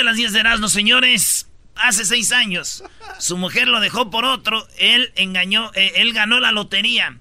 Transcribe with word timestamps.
de 0.00 0.04
las 0.04 0.16
10 0.16 0.32
de 0.32 0.40
Erasmo, 0.40 0.68
señores. 0.68 1.46
Hace 1.76 2.04
seis 2.04 2.30
años, 2.32 2.84
su 3.18 3.38
mujer 3.38 3.66
lo 3.68 3.80
dejó 3.80 4.10
por 4.10 4.24
otro, 4.26 4.66
él 4.76 5.12
engañó, 5.16 5.70
eh, 5.74 5.92
él 5.96 6.12
ganó 6.12 6.38
la 6.38 6.52
lotería 6.52 7.16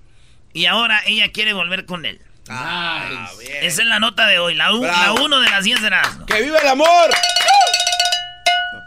y 0.51 0.65
ahora 0.65 1.01
ella 1.05 1.31
quiere 1.31 1.53
volver 1.53 1.85
con 1.85 2.05
él. 2.05 2.19
Ah, 2.49 3.29
Esa 3.61 3.83
es 3.83 3.87
la 3.87 3.99
nota 4.01 4.25
de 4.27 4.39
hoy, 4.39 4.55
la, 4.55 4.73
u- 4.73 4.83
la 4.83 5.13
uno 5.13 5.39
de 5.39 5.49
las 5.49 5.63
10 5.63 5.79
de 5.81 5.87
Erasmo. 5.87 6.25
¡Que 6.25 6.41
viva 6.41 6.57
el 6.59 6.67
amor! 6.67 7.09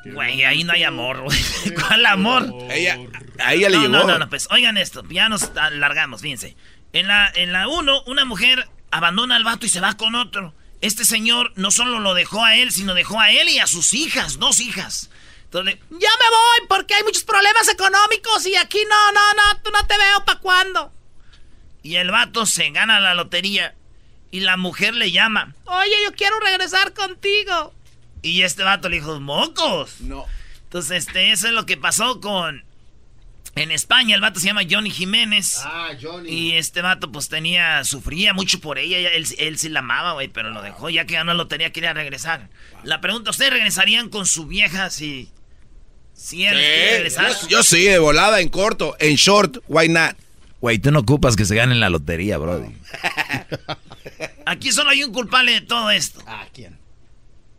Güey, 0.04 0.44
ahí 0.44 0.64
no 0.64 0.72
hay 0.72 0.82
amor, 0.84 1.20
güey. 1.22 1.38
¿Cuál 1.80 2.04
amor? 2.06 2.48
Ella, 2.70 2.98
a 3.38 3.54
ella 3.54 3.70
le 3.70 3.76
no, 3.76 3.82
llegó. 3.84 3.92
no, 3.98 4.04
no, 4.04 4.18
no, 4.18 4.28
pues 4.28 4.48
oigan 4.50 4.76
esto, 4.76 5.04
ya 5.08 5.28
nos 5.28 5.44
alargamos, 5.56 6.20
fíjense. 6.20 6.56
En 6.92 7.06
la, 7.06 7.30
en 7.34 7.52
la 7.52 7.68
uno, 7.68 8.02
una 8.06 8.24
mujer 8.24 8.68
abandona 8.90 9.36
al 9.36 9.44
vato 9.44 9.64
y 9.64 9.68
se 9.68 9.80
va 9.80 9.96
con 9.96 10.14
otro. 10.16 10.54
Este 10.82 11.04
señor 11.06 11.52
no 11.56 11.70
solo 11.70 11.98
lo 12.00 12.12
dejó 12.12 12.44
a 12.44 12.56
él, 12.56 12.70
sino 12.72 12.92
dejó 12.94 13.18
a 13.18 13.30
él 13.32 13.48
y 13.48 13.58
a 13.58 13.66
sus 13.66 13.94
hijas, 13.94 14.38
dos 14.38 14.60
hijas. 14.60 15.08
Entonces, 15.44 15.74
le- 15.76 15.80
ya 15.98 16.10
me 16.18 16.28
voy 16.30 16.66
porque 16.68 16.94
hay 16.94 17.02
muchos 17.04 17.24
problemas 17.24 17.68
económicos 17.68 18.44
y 18.46 18.56
aquí 18.56 18.78
no, 18.88 19.12
no, 19.12 19.20
no, 19.34 19.60
tú 19.62 19.70
no 19.70 19.86
te 19.86 19.96
veo 19.96 20.24
para 20.24 20.40
cuándo. 20.40 20.92
Y 21.82 21.96
el 21.96 22.10
vato 22.10 22.46
se 22.46 22.70
gana 22.70 23.00
la 23.00 23.14
lotería 23.14 23.74
y 24.30 24.40
la 24.40 24.56
mujer 24.56 24.94
le 24.94 25.10
llama. 25.12 25.54
Oye, 25.66 25.94
yo 26.04 26.12
quiero 26.14 26.38
regresar 26.40 26.92
contigo. 26.94 27.72
Y 28.22 28.42
este 28.42 28.62
vato 28.62 28.88
le 28.88 28.96
dijo, 28.96 29.18
mocos. 29.20 30.00
No. 30.00 30.26
Entonces, 30.64 31.06
este, 31.06 31.32
eso 31.32 31.48
es 31.48 31.52
lo 31.52 31.66
que 31.66 31.76
pasó 31.76 32.20
con... 32.20 32.64
En 33.54 33.70
España, 33.70 34.14
el 34.14 34.22
vato 34.22 34.40
se 34.40 34.46
llama 34.46 34.62
Johnny 34.68 34.90
Jiménez. 34.90 35.60
Ah, 35.62 35.90
Johnny. 36.00 36.30
Y 36.30 36.52
este 36.52 36.80
vato, 36.80 37.12
pues 37.12 37.28
tenía, 37.28 37.84
sufría 37.84 38.32
mucho 38.32 38.60
por 38.60 38.78
ella. 38.78 38.96
Él, 39.10 39.26
él 39.38 39.58
sí 39.58 39.68
la 39.68 39.80
amaba, 39.80 40.12
güey, 40.14 40.28
pero 40.28 40.50
lo 40.50 40.62
dejó. 40.62 40.88
Ya 40.88 41.04
que 41.04 41.14
ganó 41.14 41.32
la 41.32 41.38
lotería, 41.38 41.70
quería 41.70 41.92
regresar. 41.92 42.48
La 42.82 43.00
pregunta, 43.02 43.30
¿ustedes 43.30 43.52
regresarían 43.52 44.08
con 44.08 44.24
su 44.26 44.46
vieja 44.46 44.88
si. 44.88 45.28
Si 46.14 46.44
él 46.46 46.54
Sí, 46.54 46.60
regresar? 46.60 47.30
yo, 47.42 47.48
yo 47.48 47.62
sí, 47.62 47.82
de 47.84 47.98
volada, 47.98 48.40
en 48.40 48.48
corto, 48.48 48.96
en 49.00 49.16
short, 49.16 49.58
why 49.68 49.88
not? 49.88 50.16
Güey, 50.60 50.78
tú 50.78 50.90
no 50.92 51.00
ocupas 51.00 51.36
que 51.36 51.44
se 51.44 51.54
gane 51.56 51.74
la 51.74 51.90
lotería, 51.90 52.38
brody. 52.38 52.72
Aquí 54.46 54.72
solo 54.72 54.90
hay 54.90 55.02
un 55.04 55.12
culpable 55.12 55.52
de 55.52 55.60
todo 55.62 55.90
esto. 55.90 56.22
Ah, 56.26 56.46
¿quién? 56.52 56.78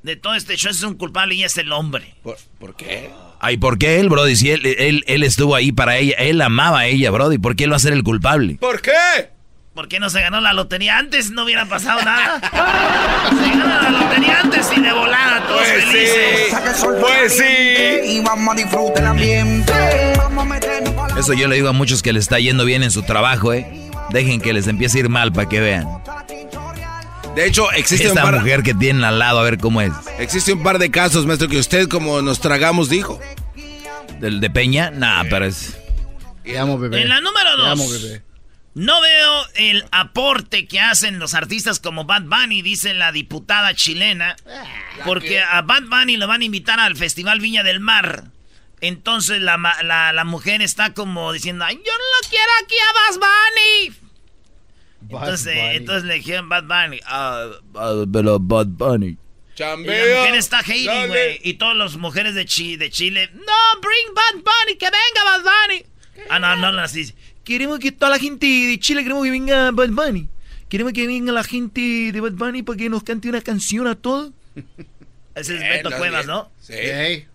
De 0.03 0.15
todo 0.15 0.35
este 0.35 0.55
show 0.57 0.71
es 0.71 0.83
un 0.83 0.95
culpable 0.95 1.35
y 1.35 1.43
es 1.43 1.57
el 1.57 1.71
hombre. 1.71 2.15
¿Por, 2.23 2.37
por 2.59 2.75
qué? 2.75 3.09
Ay, 3.45 3.57
¿por 3.57 3.77
qué 3.77 3.99
él, 3.99 4.07
brody? 4.07 4.37
Si 4.37 4.51
él, 4.51 4.65
él, 4.65 5.03
él 5.05 5.21
estuvo 5.23 5.53
ahí 5.53 5.73
para 5.73 5.97
ella, 5.97 6.15
él 6.17 6.39
amaba 6.41 6.79
a 6.79 6.85
ella, 6.87 7.11
brody. 7.11 7.37
¿Por 7.39 7.57
qué 7.57 7.65
él 7.65 7.73
va 7.73 7.75
a 7.75 7.79
ser 7.79 7.91
el 7.91 8.01
culpable? 8.01 8.55
¿Por 8.57 8.81
qué? 8.81 8.91
¿Por 9.73 9.89
qué 9.89 9.99
no 9.99 10.09
se 10.09 10.21
ganó 10.21 10.39
la 10.39 10.53
lotería 10.53 10.97
antes? 10.97 11.29
No 11.31 11.43
hubiera 11.43 11.65
pasado 11.65 12.01
nada. 12.03 12.39
se 13.29 13.49
gana 13.49 13.81
la 13.81 13.89
lotería 13.89 14.39
antes 14.39 14.67
y 14.77 14.79
de 14.79 14.93
volada, 14.93 15.45
todos 15.45 15.59
Pues 15.61 15.83
felices. 15.83 16.15
sí, 16.79 16.85
pues 17.01 17.37
sí. 17.37 18.11
Y 18.17 18.21
vamos 18.21 18.53
a 18.53 18.57
disfrutar 18.57 18.99
el 19.03 19.07
ambiente. 19.07 19.73
Eso 21.17 21.33
yo 21.33 21.47
le 21.49 21.55
digo 21.55 21.67
a 21.67 21.73
muchos 21.73 22.01
que 22.01 22.13
les 22.13 22.23
está 22.23 22.39
yendo 22.39 22.63
bien 22.63 22.81
en 22.81 22.91
su 22.91 23.03
trabajo, 23.03 23.51
¿eh? 23.53 23.67
Dejen 24.11 24.39
que 24.39 24.53
les 24.53 24.67
empiece 24.67 24.99
a 24.99 25.01
ir 25.01 25.09
mal 25.09 25.33
para 25.33 25.49
que 25.49 25.59
vean. 25.59 25.87
De 27.35 27.47
hecho, 27.47 27.71
existe 27.71 28.05
un, 28.05 28.11
Esta 28.17 28.23
par, 28.23 28.35
mujer 28.39 28.61
que 28.61 28.73
tienen 28.75 29.03
al 29.03 29.17
lado, 29.17 29.39
a 29.39 29.43
ver 29.43 29.57
cómo 29.57 29.81
es. 29.81 29.91
existe 30.19 30.53
un 30.53 30.61
par 30.61 30.77
de 30.77 30.91
casos, 30.91 31.25
maestro, 31.25 31.47
que 31.47 31.57
usted, 31.57 31.87
como 31.87 32.21
nos 32.21 32.39
tragamos, 32.39 32.89
dijo. 32.89 33.19
¿Del 34.19 34.39
de 34.39 34.49
Peña? 34.51 34.91
Nah, 34.91 35.23
pero 35.29 35.45
es... 35.45 35.75
Te 36.43 36.57
amo, 36.59 36.77
bebé. 36.77 37.01
En 37.01 37.09
la 37.09 37.21
número 37.21 37.55
Te 37.55 37.69
amo, 37.69 37.83
dos. 37.83 38.01
bebé. 38.03 38.21
No 38.75 39.01
veo 39.01 39.45
el 39.55 39.85
aporte 39.91 40.67
que 40.67 40.79
hacen 40.79 41.19
los 41.19 41.33
artistas 41.35 41.79
como 41.79 42.05
Bad 42.05 42.23
Bunny, 42.23 42.61
dice 42.61 42.93
la 42.93 43.11
diputada 43.11 43.73
chilena, 43.75 44.35
porque 45.05 45.41
a 45.41 45.61
Bad 45.61 45.83
Bunny 45.83 46.17
lo 46.17 46.27
van 46.27 46.41
a 46.41 46.45
invitar 46.45 46.79
al 46.79 46.95
Festival 46.95 47.39
Viña 47.39 47.63
del 47.63 47.79
Mar. 47.79 48.25
Entonces 48.81 49.41
la, 49.41 49.57
la, 49.83 50.11
la 50.11 50.23
mujer 50.23 50.61
está 50.61 50.93
como 50.93 51.31
diciendo, 51.31 51.65
Ay, 51.65 51.75
yo 51.75 51.81
no 51.91 52.21
lo 52.21 52.29
quiero 52.29 52.51
aquí 52.63 52.75
a 52.75 52.93
Bad 52.93 53.19
Bunny. 53.19 54.12
Entonces, 55.09 55.55
Bunny. 55.55 55.75
entonces 55.75 56.03
le 56.05 56.13
dijeron 56.15 56.49
Bad 56.49 56.63
Bunny. 56.63 56.99
ah, 57.05 57.51
pero 58.11 58.39
Bad 58.39 58.67
Bunny. 58.67 59.07
y 59.09 59.17
Chambea. 59.55 60.05
la 60.05 60.19
mujer 60.21 60.35
está 60.35 60.59
hating, 60.59 61.07
güey. 61.07 61.39
Y 61.43 61.53
todas 61.55 61.75
las 61.77 61.95
mujeres 61.97 62.33
de, 62.35 62.45
Chi- 62.45 62.75
de 62.77 62.89
Chile, 62.89 63.29
no, 63.33 63.81
bring 63.81 64.13
Bad 64.15 64.35
Bunny, 64.43 64.77
que 64.77 64.85
venga 64.85 65.23
Bad 65.25 65.41
Bunny. 65.43 65.85
Ah, 66.29 66.39
no, 66.39 66.55
no, 66.55 66.71
no, 66.71 66.81
así. 66.81 67.13
Queremos 67.43 67.79
que 67.79 67.91
toda 67.91 68.11
la 68.11 68.19
gente 68.19 68.45
de 68.47 68.79
Chile, 68.79 69.03
queremos 69.03 69.23
que 69.23 69.31
venga 69.31 69.71
Bad 69.71 69.89
Bunny. 69.89 70.27
Queremos 70.69 70.93
que 70.93 71.05
venga 71.05 71.31
la 71.31 71.43
gente 71.43 72.11
de 72.11 72.19
Bad 72.21 72.31
Bunny 72.33 72.63
para 72.63 72.77
que 72.77 72.89
nos 72.89 73.03
cante 73.03 73.29
una 73.29 73.41
canción 73.41 73.85
a 73.87 73.95
todos. 73.95 74.31
Ese 75.35 75.55
es 75.55 75.61
Beto 75.61 75.89
no, 75.89 75.97
Cuevas. 75.97 76.25
¿no? 76.27 76.51
Sí. 76.61 76.73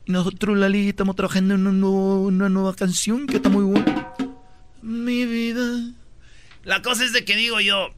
Y 0.07 0.13
nosotros, 0.13 0.57
Lali, 0.57 0.89
estamos 0.89 1.15
trabajando 1.17 1.55
en 1.55 1.61
una, 1.67 1.73
nuevo- 1.73 2.23
una 2.23 2.49
nueva 2.49 2.75
canción 2.75 3.27
que 3.27 3.37
está 3.37 3.49
muy 3.49 3.65
buena. 3.65 4.13
Mi 4.83 5.25
vida. 5.27 5.93
La 6.69 6.83
cosa 6.83 7.03
es 7.03 7.15
de 7.15 7.25
que 7.25 7.35
digo 7.35 7.61
yo. 7.61 7.89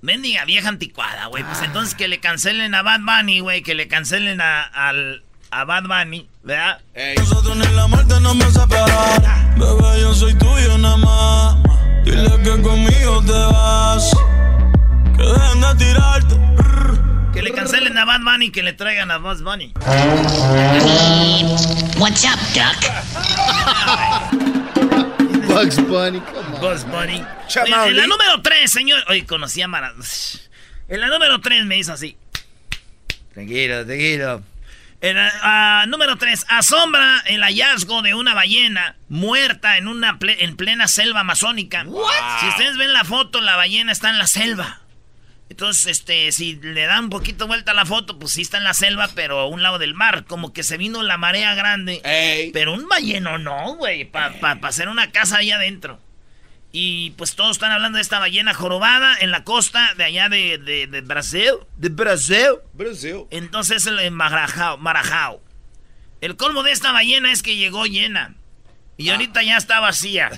Mendiga 0.00 0.44
vieja 0.44 0.68
anticuada, 0.68 1.26
güey. 1.26 1.42
Pues 1.42 1.60
entonces 1.62 1.96
que 1.96 2.06
le 2.06 2.20
cancelen 2.20 2.72
a 2.72 2.82
Bad 2.82 3.00
Bunny, 3.00 3.40
güey. 3.40 3.62
Que 3.62 3.74
le 3.74 3.88
cancelen 3.88 4.40
a, 4.40 4.62
al, 4.62 5.24
a 5.50 5.64
Bad 5.64 5.88
Bunny, 5.88 6.28
¿verdad? 6.44 6.80
Nosotros 7.18 7.56
ni 7.56 7.66
la 7.74 7.88
muerte 7.88 8.20
nos 8.20 8.40
va 8.40 8.46
a 8.46 8.50
separar. 8.52 9.58
Bebé, 9.58 10.00
yo 10.02 10.14
soy 10.14 10.34
tuyo 10.34 10.78
nada 10.78 10.96
más. 10.98 11.56
Dile 12.04 12.30
que 12.44 12.62
conmigo 12.62 13.20
te 13.24 13.32
vas. 13.32 14.08
Que 15.16 15.24
dejen 15.24 15.60
de 15.62 15.74
tirarte. 15.84 16.36
Que 17.32 17.42
le 17.42 17.50
cancelen 17.50 17.98
a 17.98 18.04
Bad 18.04 18.20
Bunny 18.20 18.46
y 18.46 18.50
que 18.52 18.62
le 18.62 18.72
traigan 18.72 19.10
a 19.10 19.18
Bad 19.18 19.40
Bunny. 19.40 19.72
What's 21.98 22.24
up, 22.24 22.38
Duck? 22.54 22.76
Bugs 25.48 25.78
Bunny, 25.88 26.20
come 26.20 26.45
Bunny. 26.60 27.22
Oye, 27.62 27.72
en 27.90 27.96
la 27.96 28.06
número 28.06 28.42
3, 28.42 28.70
señor. 28.70 29.04
Oye, 29.08 29.24
conocí 29.26 29.60
a 29.62 29.68
Mara. 29.68 29.94
En 30.88 31.00
la 31.00 31.08
número 31.08 31.40
3 31.40 31.64
me 31.64 31.78
hizo 31.78 31.92
así. 31.92 32.16
Tranquilo, 33.34 33.84
tranquilo. 33.84 34.42
En 35.02 35.16
la 35.16 35.84
número 35.88 36.16
3, 36.16 36.46
asombra 36.48 37.22
el 37.26 37.42
hallazgo 37.42 38.00
de 38.02 38.14
una 38.14 38.34
ballena 38.34 38.96
muerta 39.08 39.76
en 39.76 39.88
una 39.88 40.18
ple- 40.18 40.36
en 40.38 40.56
plena 40.56 40.88
selva 40.88 41.20
amazónica. 41.20 41.84
Si 42.40 42.48
ustedes 42.48 42.76
ven 42.78 42.92
la 42.92 43.04
foto, 43.04 43.40
la 43.40 43.56
ballena 43.56 43.92
está 43.92 44.08
en 44.08 44.18
la 44.18 44.26
selva. 44.26 44.80
Entonces, 45.48 45.86
este, 45.86 46.32
si 46.32 46.56
le 46.56 46.86
dan 46.86 47.04
un 47.04 47.10
poquito 47.10 47.46
vuelta 47.46 47.70
a 47.70 47.74
la 47.74 47.86
foto, 47.86 48.18
pues 48.18 48.32
sí 48.32 48.42
está 48.42 48.56
en 48.58 48.64
la 48.64 48.74
selva, 48.74 49.08
pero 49.14 49.38
a 49.38 49.46
un 49.46 49.62
lado 49.62 49.78
del 49.78 49.94
mar. 49.94 50.24
Como 50.24 50.52
que 50.52 50.62
se 50.64 50.76
vino 50.76 51.02
la 51.02 51.18
marea 51.18 51.54
grande. 51.54 52.00
Ey. 52.02 52.50
Pero 52.52 52.72
un 52.72 52.88
balleno 52.88 53.38
no, 53.38 53.76
güey, 53.76 54.06
para 54.06 54.34
hacer 54.62 54.88
una 54.88 55.12
casa 55.12 55.36
ahí 55.38 55.52
adentro. 55.52 56.00
Y 56.78 57.12
pues 57.12 57.36
todos 57.36 57.52
están 57.52 57.72
hablando 57.72 57.96
de 57.96 58.02
esta 58.02 58.18
ballena 58.18 58.52
jorobada 58.52 59.16
en 59.20 59.30
la 59.30 59.44
costa 59.44 59.94
de 59.96 60.04
allá 60.04 60.28
de, 60.28 60.58
de, 60.58 60.86
de 60.86 61.00
Brasil. 61.00 61.52
De 61.78 61.88
Brasil. 61.88 62.58
Brasil. 62.74 63.24
Entonces 63.30 63.86
el 63.86 64.10
Marajao, 64.10 64.76
Marajao. 64.76 65.40
El 66.20 66.36
colmo 66.36 66.62
de 66.62 66.72
esta 66.72 66.92
ballena 66.92 67.32
es 67.32 67.42
que 67.42 67.56
llegó 67.56 67.86
llena. 67.86 68.34
Y 68.98 69.08
ahorita 69.08 69.42
ya 69.42 69.56
está 69.56 69.80
vacía. 69.80 70.30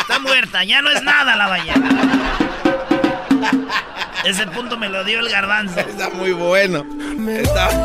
Está 0.00 0.18
muerta, 0.20 0.64
ya 0.64 0.80
no 0.80 0.88
es 0.88 1.02
nada 1.02 1.36
la 1.36 1.48
ballena. 1.48 2.38
Ese 4.24 4.46
punto 4.46 4.78
me 4.78 4.88
lo 4.88 5.04
dio 5.04 5.20
el 5.20 5.28
garbanzo. 5.28 5.80
Está 5.80 6.08
muy 6.08 6.32
bueno. 6.32 6.86
Está... 7.28 7.84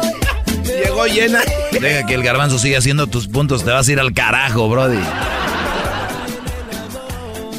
Llegó 0.64 1.06
llena. 1.06 1.42
Deja 1.74 2.06
que 2.06 2.14
el 2.14 2.24
garbanzo 2.24 2.60
siga 2.60 2.78
haciendo 2.78 3.08
tus 3.08 3.28
puntos, 3.28 3.66
te 3.66 3.72
vas 3.72 3.90
a 3.90 3.92
ir 3.92 4.00
al 4.00 4.14
carajo, 4.14 4.70
brody. 4.70 5.04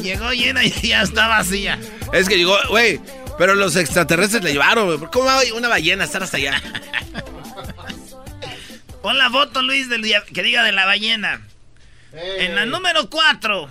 Llegó 0.01 0.31
llena 0.31 0.63
y 0.63 0.71
ya 0.87 1.01
está 1.01 1.27
vacía. 1.27 1.79
Es 2.13 2.27
que 2.27 2.37
llegó, 2.37 2.57
güey. 2.69 2.99
Pero 3.37 3.55
los 3.55 3.75
extraterrestres 3.75 4.43
le 4.43 4.51
llevaron, 4.53 4.97
güey. 4.97 5.11
¿Cómo 5.11 5.25
va 5.25 5.39
una 5.55 5.67
ballena 5.69 6.03
a 6.03 6.05
estar 6.05 6.21
hasta 6.23 6.37
allá? 6.37 6.61
Pon 9.01 9.17
la 9.17 9.29
foto, 9.29 9.61
Luis, 9.61 9.87
del 9.89 10.01
día- 10.01 10.23
que 10.33 10.43
diga 10.43 10.63
de 10.63 10.71
la 10.73 10.85
ballena. 10.85 11.41
En 12.11 12.55
la 12.55 12.65
número 12.65 13.09
4, 13.09 13.69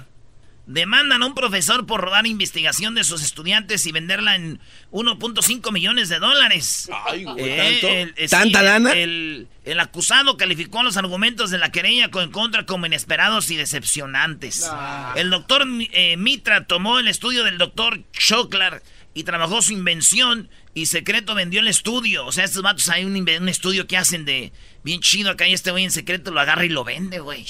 Demandan 0.68 1.22
a 1.22 1.26
un 1.26 1.34
profesor 1.34 1.86
por 1.86 2.02
robar 2.02 2.26
investigación 2.26 2.94
de 2.94 3.02
sus 3.02 3.22
estudiantes 3.22 3.86
y 3.86 3.92
venderla 3.92 4.36
en 4.36 4.60
1.5 4.90 5.72
millones 5.72 6.10
de 6.10 6.18
dólares. 6.18 6.90
Ay, 7.06 7.24
güey, 7.24 7.42
Eh, 7.42 7.56
¿tanto? 7.80 7.88
el- 7.88 8.14
eh, 8.18 8.28
¿Tanta 8.28 8.58
sí, 8.58 8.64
lana? 8.66 8.92
El, 8.92 9.48
el 9.64 9.80
acusado 9.80 10.36
calificó 10.36 10.82
los 10.82 10.98
argumentos 10.98 11.50
de 11.50 11.56
la 11.56 11.72
querella 11.72 12.10
en 12.12 12.30
contra 12.30 12.66
como 12.66 12.84
inesperados 12.84 13.50
y 13.50 13.56
decepcionantes. 13.56 14.70
El 15.16 15.30
doctor 15.30 15.66
eh, 15.92 16.18
Mitra 16.18 16.66
tomó 16.66 16.98
el 16.98 17.08
estudio 17.08 17.44
del 17.44 17.56
doctor 17.56 18.02
Choklar 18.12 18.82
y 19.14 19.24
trabajó 19.24 19.62
su 19.62 19.72
invención 19.72 20.50
y 20.74 20.84
secreto 20.84 21.34
vendió 21.34 21.60
el 21.60 21.68
estudio. 21.68 22.26
O 22.26 22.32
sea, 22.32 22.44
estos 22.44 22.60
vatos 22.62 22.90
hay 22.90 23.06
un, 23.06 23.48
estudio 23.48 23.86
que 23.86 23.96
hacen 23.96 24.26
de 24.26 24.52
bien 24.84 25.00
chido 25.00 25.30
acá 25.30 25.48
y 25.48 25.54
este 25.54 25.70
güey 25.70 25.84
en 25.84 25.90
secreto 25.90 26.30
lo 26.30 26.40
agarra 26.40 26.66
y 26.66 26.68
lo 26.68 26.84
vende, 26.84 27.20
güey. 27.20 27.46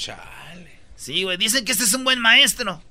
Sí, 0.95 1.23
güey. 1.23 1.37
Dicen 1.37 1.65
que 1.65 1.73
este 1.73 1.83
es 1.83 1.93
un 1.93 2.05
buen 2.05 2.19
maestro. 2.19 2.81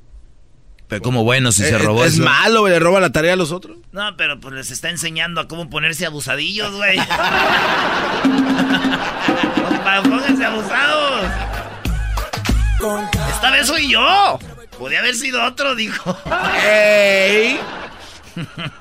Pero 0.89 1.03
como 1.03 1.25
bueno 1.25 1.53
si 1.53 1.65
Eh, 1.65 1.69
se 1.69 1.79
robó 1.79 2.05
es 2.05 2.15
eso. 2.15 2.23
malo, 2.23 2.61
güey, 2.61 2.73
le 2.73 2.79
roba 2.79 3.01
la 3.01 3.11
tarea 3.13 3.35
a 3.35 3.37
los 3.37 3.53
otros. 3.53 3.77
No, 3.93 4.17
pero 4.17 4.41
pues 4.41 4.55
les 4.55 4.71
está 4.71 4.89
enseñando 4.91 5.41
a 5.41 5.49
cómo 5.49 5.69
ponerse 5.69 6.07
abusadillos, 6.07 6.73
güey. 6.75 6.97
Para 9.85 10.03
pónganse 10.03 10.45
abusados. 10.45 11.27
Esta 13.35 13.51
vez 13.51 13.67
soy 13.67 13.91
yo. 13.91 14.39
Podría 14.79 15.01
haber 15.01 15.15
sido 15.17 15.43
otro, 15.45 15.75
dijo. 15.75 16.17
¡Ey! 16.65 17.59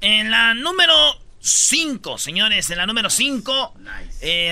En 0.00 0.30
la 0.30 0.54
número 0.54 0.94
5, 1.40 2.18
señores, 2.18 2.70
en 2.70 2.78
la 2.78 2.86
número 2.86 3.10
5, 3.10 3.74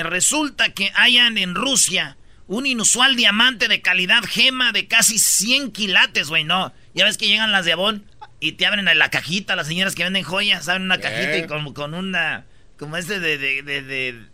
resulta 0.04 0.70
que 0.70 0.90
hayan 0.96 1.38
en 1.38 1.54
Rusia 1.54 2.16
un 2.52 2.66
inusual 2.66 3.16
diamante 3.16 3.66
de 3.68 3.80
calidad 3.80 4.22
gema 4.24 4.72
de 4.72 4.86
casi 4.86 5.18
100 5.18 5.72
quilates, 5.72 6.28
güey, 6.28 6.44
no. 6.44 6.72
Ya 6.94 7.04
ves 7.06 7.16
que 7.16 7.26
llegan 7.26 7.50
las 7.50 7.64
de 7.64 7.72
Avon 7.72 8.04
y 8.40 8.52
te 8.52 8.66
abren 8.66 8.84
la 8.84 9.10
cajita, 9.10 9.56
las 9.56 9.66
señoras 9.68 9.94
que 9.94 10.04
venden 10.04 10.22
joyas, 10.22 10.68
abren 10.68 10.82
una 10.84 10.98
cajita 10.98 11.38
y 11.38 11.46
con, 11.46 11.72
con 11.72 11.94
una, 11.94 12.44
como 12.78 12.96
este 12.98 13.20
de, 13.20 13.38
de, 13.38 13.62
de, 13.62 13.82
de- 13.82 14.26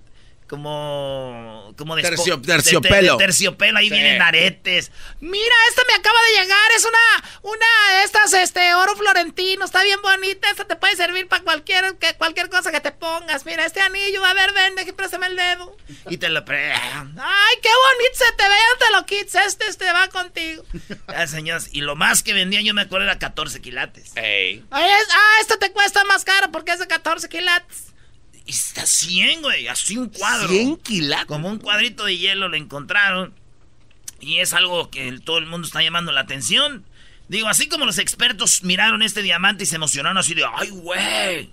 como, 0.49 1.75
como 1.77 1.97
de 1.97 2.03
Tercio- 2.03 2.41
terciopelo. 2.41 3.13
de- 3.17 3.19
de 3.19 3.25
terciopelo, 3.27 3.79
ahí 3.79 3.89
Sí. 3.89 3.95
vienen 3.95 4.23
aretes. 4.23 4.91
Mira, 5.21 5.55
esta 5.71 5.83
me 5.89 5.95
acaba 5.95 6.19
de 6.23 6.41
llegar, 6.43 6.71
es 6.77 6.85
una, 6.85 7.29
una 7.43 7.99
de 7.99 8.05
estas, 8.05 8.33
este, 8.35 8.75
oro 8.75 8.97
florentino, 8.97 9.65
está 9.65 9.83
bien 9.83 10.01
bonita, 10.03 10.51
esta 10.51 10.65
te 10.65 10.77
puede 10.77 10.97
servir 10.97 11.29
para 11.29 11.43
cualquier, 11.43 11.97
que, 11.99 12.15
cualquier 12.15 12.49
cosa 12.51 12.71
que 12.73 12.81
te 12.81 12.93
pongas. 12.93 13.45
Mira, 13.47 13.65
este 13.67 13.81
anillo, 13.81 14.25
a 14.25 14.35
ver, 14.35 14.53
vende, 14.53 14.83
aquí 14.83 14.93
préstame 14.93 15.27
el 15.27 15.37
dedo. 15.37 15.77
Y 16.11 16.17
te 16.19 16.29
lo 16.29 16.45
pre... 16.45 16.73
Ay, 16.73 17.57
qué 17.63 17.69
bonito 17.69 18.15
se 18.15 18.33
te 18.33 18.43
ve, 18.49 18.59
te 18.79 18.93
lo 18.93 19.07
quites, 19.07 19.35
este, 19.47 19.67
este 19.67 19.93
va 19.93 20.09
contigo. 20.09 20.65
Ah, 21.09 21.27
señores, 21.27 21.69
y 21.73 21.81
lo 21.81 21.97
más 21.97 22.23
que 22.23 22.33
vendía 22.33 22.61
yo 22.61 22.75
me 22.75 22.83
acuerdo 22.83 23.05
era 23.07 23.19
14 23.19 23.61
quilates. 23.61 24.13
¡Ey! 24.17 24.65
Ay, 24.71 24.91
es- 24.91 25.09
ah, 25.11 25.37
esto 25.41 25.59
te 25.59 25.73
cuesta 25.73 26.05
más 26.05 26.25
caro 26.25 26.51
porque 26.53 26.73
es 26.73 26.79
de 26.79 26.87
14 26.87 27.29
quilates. 27.29 27.88
Y 28.49 28.51
está 28.53 28.87
100, 28.87 29.43
güey, 29.43 29.69
así 29.69 29.99
un 29.99 30.09
cuadro. 30.09 30.49
100 30.49 30.79
quilates. 30.79 31.27
Como 31.27 31.49
un 31.51 31.59
cuadrito 31.59 32.07
de 32.07 32.17
hielo 32.17 32.49
lo 32.49 32.57
encontraron. 32.57 33.35
Y 34.21 34.39
es 34.39 34.55
algo 34.55 34.89
que 34.91 35.07
el- 35.07 35.21
todo 35.21 35.37
el 35.37 35.45
mundo 35.45 35.67
está 35.67 35.83
llamando 35.83 36.13
la 36.13 36.23
atención. 36.23 36.87
Digo, 37.29 37.49
así 37.49 37.69
como 37.69 37.85
los 37.85 37.99
expertos 37.99 38.65
miraron 38.65 39.03
este 39.03 39.21
diamante 39.23 39.65
y 39.65 39.67
se 39.67 39.77
emocionaron 39.77 40.17
así 40.17 40.33
de, 40.33 40.47
¡ay, 40.57 40.71
güey! 40.71 41.53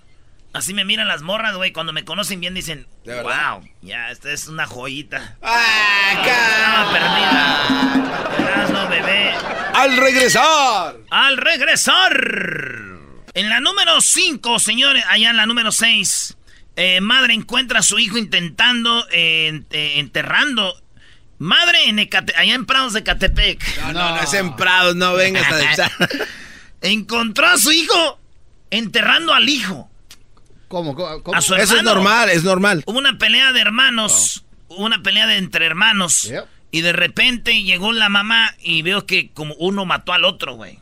Así 0.54 0.72
me 0.72 0.86
miran 0.86 1.06
las 1.06 1.20
morras, 1.20 1.54
güey. 1.54 1.70
Cuando 1.70 1.92
me 1.92 2.06
conocen 2.06 2.40
bien 2.40 2.54
dicen, 2.54 2.86
wow, 3.04 3.62
ya, 3.82 4.10
esta 4.10 4.32
es 4.32 4.48
una 4.48 4.66
joyita. 4.66 5.36
¡Ah, 5.42 6.88
perdida. 8.38 8.48
Erasmo, 8.52 8.88
bebé. 8.88 9.34
¡Al 9.74 9.96
regresar! 9.98 10.96
Al 11.10 11.36
regresar. 11.36 12.12
En 13.34 13.50
la 13.50 13.60
número 13.60 14.00
5, 14.00 14.58
señores, 14.60 15.04
allá 15.10 15.28
en 15.28 15.36
la 15.36 15.44
número 15.44 15.70
6, 15.72 16.35
madre 17.00 17.34
encuentra 17.34 17.80
a 17.80 17.82
su 17.82 17.98
hijo 17.98 18.18
intentando, 18.18 19.06
eh, 19.10 19.62
eh, 19.70 19.94
enterrando. 19.96 20.74
Madre 21.38 21.88
en 21.88 21.98
Ecate- 21.98 22.34
allá 22.36 22.54
en 22.54 22.66
Prados 22.66 22.92
de 22.92 23.02
Catepec. 23.02 23.78
No, 23.78 23.92
no, 23.92 24.16
no 24.16 24.22
es 24.22 24.32
en 24.34 24.56
Prados, 24.56 24.94
no 24.96 25.14
vengas 25.14 25.50
a 25.50 25.72
echar. 25.72 25.92
Encontró 26.82 27.46
a 27.46 27.58
su 27.58 27.72
hijo 27.72 28.18
enterrando 28.70 29.34
al 29.34 29.48
hijo. 29.48 29.90
¿Cómo? 30.68 30.94
¿Cómo? 30.94 31.22
cómo? 31.22 31.36
A 31.36 31.40
su 31.40 31.54
Eso 31.54 31.76
es 31.76 31.82
normal, 31.82 32.28
es 32.30 32.42
normal. 32.42 32.82
Hubo 32.86 32.98
una 32.98 33.18
pelea 33.18 33.52
de 33.52 33.60
hermanos. 33.60 34.44
Hubo 34.68 34.84
una 34.84 35.02
pelea 35.02 35.26
de 35.26 35.36
entre 35.36 35.66
hermanos. 35.66 36.22
Yep. 36.22 36.44
Y 36.70 36.80
de 36.80 36.92
repente 36.92 37.62
llegó 37.62 37.92
la 37.92 38.08
mamá 38.08 38.54
y 38.60 38.82
veo 38.82 39.06
que 39.06 39.30
como 39.30 39.54
uno 39.54 39.84
mató 39.84 40.12
al 40.12 40.24
otro, 40.24 40.54
güey. 40.54 40.78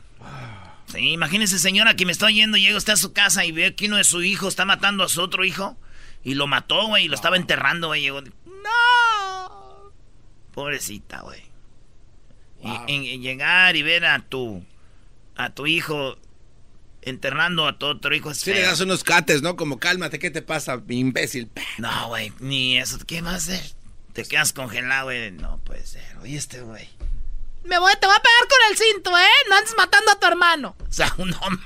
Sí, 0.87 1.11
imagínese, 1.11 1.59
señora, 1.59 1.95
que 1.95 2.05
me 2.05 2.11
está 2.11 2.29
yendo, 2.29 2.57
llega 2.57 2.77
usted 2.77 2.93
a 2.93 2.97
su 2.97 3.13
casa 3.13 3.45
y 3.45 3.51
ve 3.51 3.75
que 3.75 3.87
uno 3.87 3.97
de 3.97 4.03
su 4.03 4.23
hijo 4.23 4.47
está 4.47 4.65
matando 4.65 5.03
a 5.03 5.09
su 5.09 5.21
otro 5.21 5.43
hijo. 5.43 5.77
Y 6.25 6.33
lo 6.33 6.47
mató, 6.47 6.87
güey, 6.87 7.05
y 7.05 7.07
lo 7.07 7.15
estaba 7.15 7.37
enterrando, 7.37 7.87
güey. 7.87 8.01
Llegó. 8.01 8.21
¡No! 8.21 9.91
Pobrecita, 10.53 11.21
güey. 11.21 11.41
Y 12.63 12.67
en- 12.93 13.03
en 13.05 13.21
llegar 13.21 13.75
y 13.75 13.83
ver 13.83 14.05
a 14.05 14.19
tu. 14.19 14.63
a 15.37 15.49
tu 15.51 15.67
hijo 15.67 16.17
enterrando 17.01 17.67
a 17.67 17.77
tu 17.77 17.85
otro 17.87 18.15
hijo 18.15 18.31
es 18.31 18.39
Si 18.39 18.51
le 18.53 18.61
das 18.61 18.79
unos 18.79 19.03
cates, 19.03 19.41
¿no? 19.43 19.55
Como 19.55 19.77
cálmate, 19.79 20.17
¿qué 20.17 20.31
te 20.31 20.41
pasa, 20.41 20.81
imbécil? 20.89 21.51
No, 21.77 22.07
güey, 22.07 22.31
ni 22.39 22.77
eso. 22.77 22.97
¿Qué 23.05 23.21
vas 23.21 23.33
a 23.33 23.37
hacer? 23.53 23.61
Te 24.13 24.23
quedas 24.23 24.53
congelado, 24.53 25.05
güey. 25.05 25.29
No 25.31 25.57
puede 25.59 25.85
ser. 25.85 26.17
Oye, 26.23 26.37
este 26.37 26.61
güey. 26.61 26.87
Me 27.67 27.79
voy, 27.79 27.91
te 27.99 28.05
voy 28.07 28.15
a 28.15 28.21
pegar 28.21 28.47
con 28.49 28.71
el 28.71 28.77
cinto, 28.77 29.17
¿eh? 29.17 29.49
No 29.49 29.55
andes 29.55 29.73
matando 29.77 30.11
a 30.11 30.19
tu 30.19 30.27
hermano. 30.27 30.75
O 30.79 30.91
sea, 30.93 31.13
no 31.17 31.25
ma- 31.25 31.61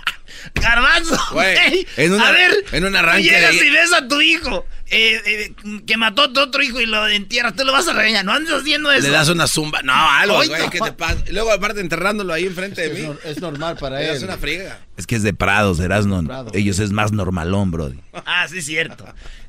Garbanzo, 0.54 1.18
Güey, 1.32 1.86
en 1.98 2.14
una- 2.14 2.28
a 2.28 2.32
ver, 2.32 2.52
en 2.72 2.86
un 2.86 2.96
arranque 2.96 3.24
llegas 3.24 3.52
de- 3.60 3.66
y 3.66 3.70
ves 3.72 3.92
a 3.94 4.08
tu 4.08 4.22
hijo 4.22 4.66
eh, 4.92 5.22
eh, 5.26 5.54
que 5.86 5.98
mató 5.98 6.24
a 6.24 6.34
tu 6.34 6.40
otro 6.40 6.64
hijo 6.64 6.80
y 6.80 6.86
lo 6.86 7.06
entierras. 7.08 7.56
Tú 7.56 7.66
lo 7.66 7.74
vas 7.74 7.88
a 7.88 7.94
regañar. 7.94 8.24
No 8.26 8.32
andes 8.34 8.54
haciendo 8.54 8.92
eso. 8.92 9.02
Le 9.08 9.10
das 9.10 9.28
una 9.30 9.48
zumba. 9.48 9.82
No, 9.84 9.94
algo, 9.94 10.36
güey, 10.38 10.50
no. 10.50 10.70
¿qué 10.70 10.80
te 10.80 10.92
pasa? 10.94 11.18
Y 11.28 11.34
luego, 11.34 11.52
aparte, 11.52 11.82
enterrándolo 11.82 12.34
ahí 12.34 12.46
enfrente 12.46 12.82
de 12.90 13.02
Es, 13.02 13.08
mí. 13.08 13.16
es 13.26 13.40
normal 13.42 13.76
para 13.78 14.02
él. 14.02 14.24
una 14.24 14.38
friega. 14.38 14.80
Es 14.98 15.06
que 15.06 15.16
es 15.16 15.24
de 15.24 15.34
Prados, 15.34 15.80
Erasno. 15.80 16.24
Prados. 16.24 16.54
Ellos 16.56 16.80
es 16.80 16.92
más 16.92 17.12
normalón, 17.12 17.70
bro. 17.72 17.92
Ah, 18.26 18.48
sí, 18.48 18.60
es 18.60 18.66
cierto. 18.66 19.06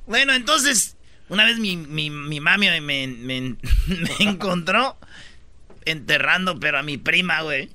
Bueno, 0.06 0.32
entonces, 0.34 0.96
una 1.28 1.44
vez 1.44 1.58
mi, 1.58 1.76
mi, 1.76 2.10
mi 2.10 2.40
mami 2.40 2.68
me- 2.80 3.06
me 3.06 3.56
encontró 4.18 4.98
enterrando, 5.90 6.58
pero 6.58 6.78
a 6.78 6.82
mi 6.82 6.96
prima, 6.96 7.42
güey. 7.42 7.70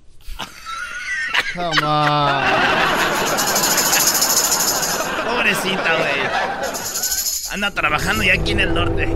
Come 1.54 1.82
on. 1.84 2.44
Pobrecita, 5.26 5.96
güey. 5.96 6.30
Anda 7.52 7.72
trabajando 7.72 8.24
ya 8.24 8.34
aquí 8.34 8.52
en 8.52 8.60
el 8.60 8.74
norte. 8.74 9.08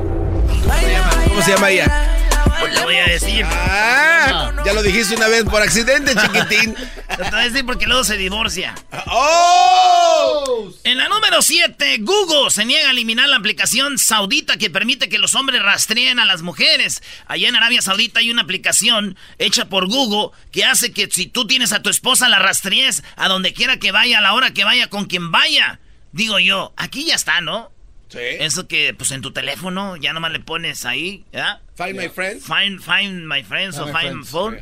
¿Cómo 1.27 1.41
se 1.41 1.51
llama 1.51 1.69
ella? 1.69 2.28
Pues 2.59 2.73
le 2.73 2.81
voy 2.81 2.95
a 2.95 3.05
decir. 3.05 3.45
Ah, 3.45 4.51
ya 4.65 4.73
lo 4.73 4.83
dijiste 4.83 5.15
una 5.15 5.27
vez 5.27 5.43
por 5.43 5.61
accidente, 5.61 6.13
chiquitín. 6.15 6.75
Te 7.07 7.29
voy 7.29 7.39
a 7.39 7.49
decir 7.49 7.65
porque 7.65 7.85
luego 7.85 8.03
se 8.03 8.17
divorcia. 8.17 8.75
¡Oh! 9.07 10.71
En 10.83 10.97
la 10.97 11.07
número 11.07 11.41
7, 11.41 11.97
Google 11.99 12.49
se 12.49 12.65
niega 12.65 12.89
a 12.89 12.91
eliminar 12.91 13.27
la 13.29 13.37
aplicación 13.37 13.97
saudita 13.97 14.57
que 14.57 14.69
permite 14.69 15.09
que 15.09 15.19
los 15.19 15.35
hombres 15.35 15.61
rastreen 15.61 16.19
a 16.19 16.25
las 16.25 16.41
mujeres. 16.41 17.01
Allá 17.27 17.49
en 17.49 17.55
Arabia 17.55 17.81
Saudita 17.81 18.19
hay 18.19 18.31
una 18.31 18.43
aplicación 18.43 19.17
hecha 19.37 19.65
por 19.65 19.87
Google 19.87 20.35
que 20.51 20.65
hace 20.65 20.91
que 20.91 21.09
si 21.11 21.27
tú 21.27 21.47
tienes 21.47 21.71
a 21.73 21.81
tu 21.81 21.89
esposa 21.89 22.29
la 22.29 22.39
rastrees 22.39 23.03
a 23.15 23.27
donde 23.27 23.53
quiera 23.53 23.77
que 23.77 23.91
vaya, 23.91 24.19
a 24.19 24.21
la 24.21 24.33
hora 24.33 24.53
que 24.53 24.63
vaya, 24.63 24.87
con 24.87 25.05
quien 25.05 25.31
vaya. 25.31 25.79
Digo 26.11 26.39
yo, 26.39 26.73
aquí 26.75 27.05
ya 27.05 27.15
está, 27.15 27.41
¿no? 27.41 27.71
Sí. 28.09 28.19
Eso 28.39 28.67
que, 28.67 28.93
pues 28.95 29.11
en 29.11 29.21
tu 29.21 29.31
teléfono 29.31 29.95
ya 29.95 30.13
nomás 30.13 30.31
le 30.31 30.39
pones 30.39 30.85
ahí, 30.85 31.25
¿ya? 31.31 31.61
Find 31.75 31.95
my 31.95 32.09
friends. 32.09 32.43
Find, 32.45 32.81
find 32.81 33.27
my 33.27 33.43
friends 33.43 33.77
o 33.77 33.85
Find 33.85 33.93
my 33.93 34.01
find 34.01 34.11
friends, 34.25 34.29
phone. 34.29 34.59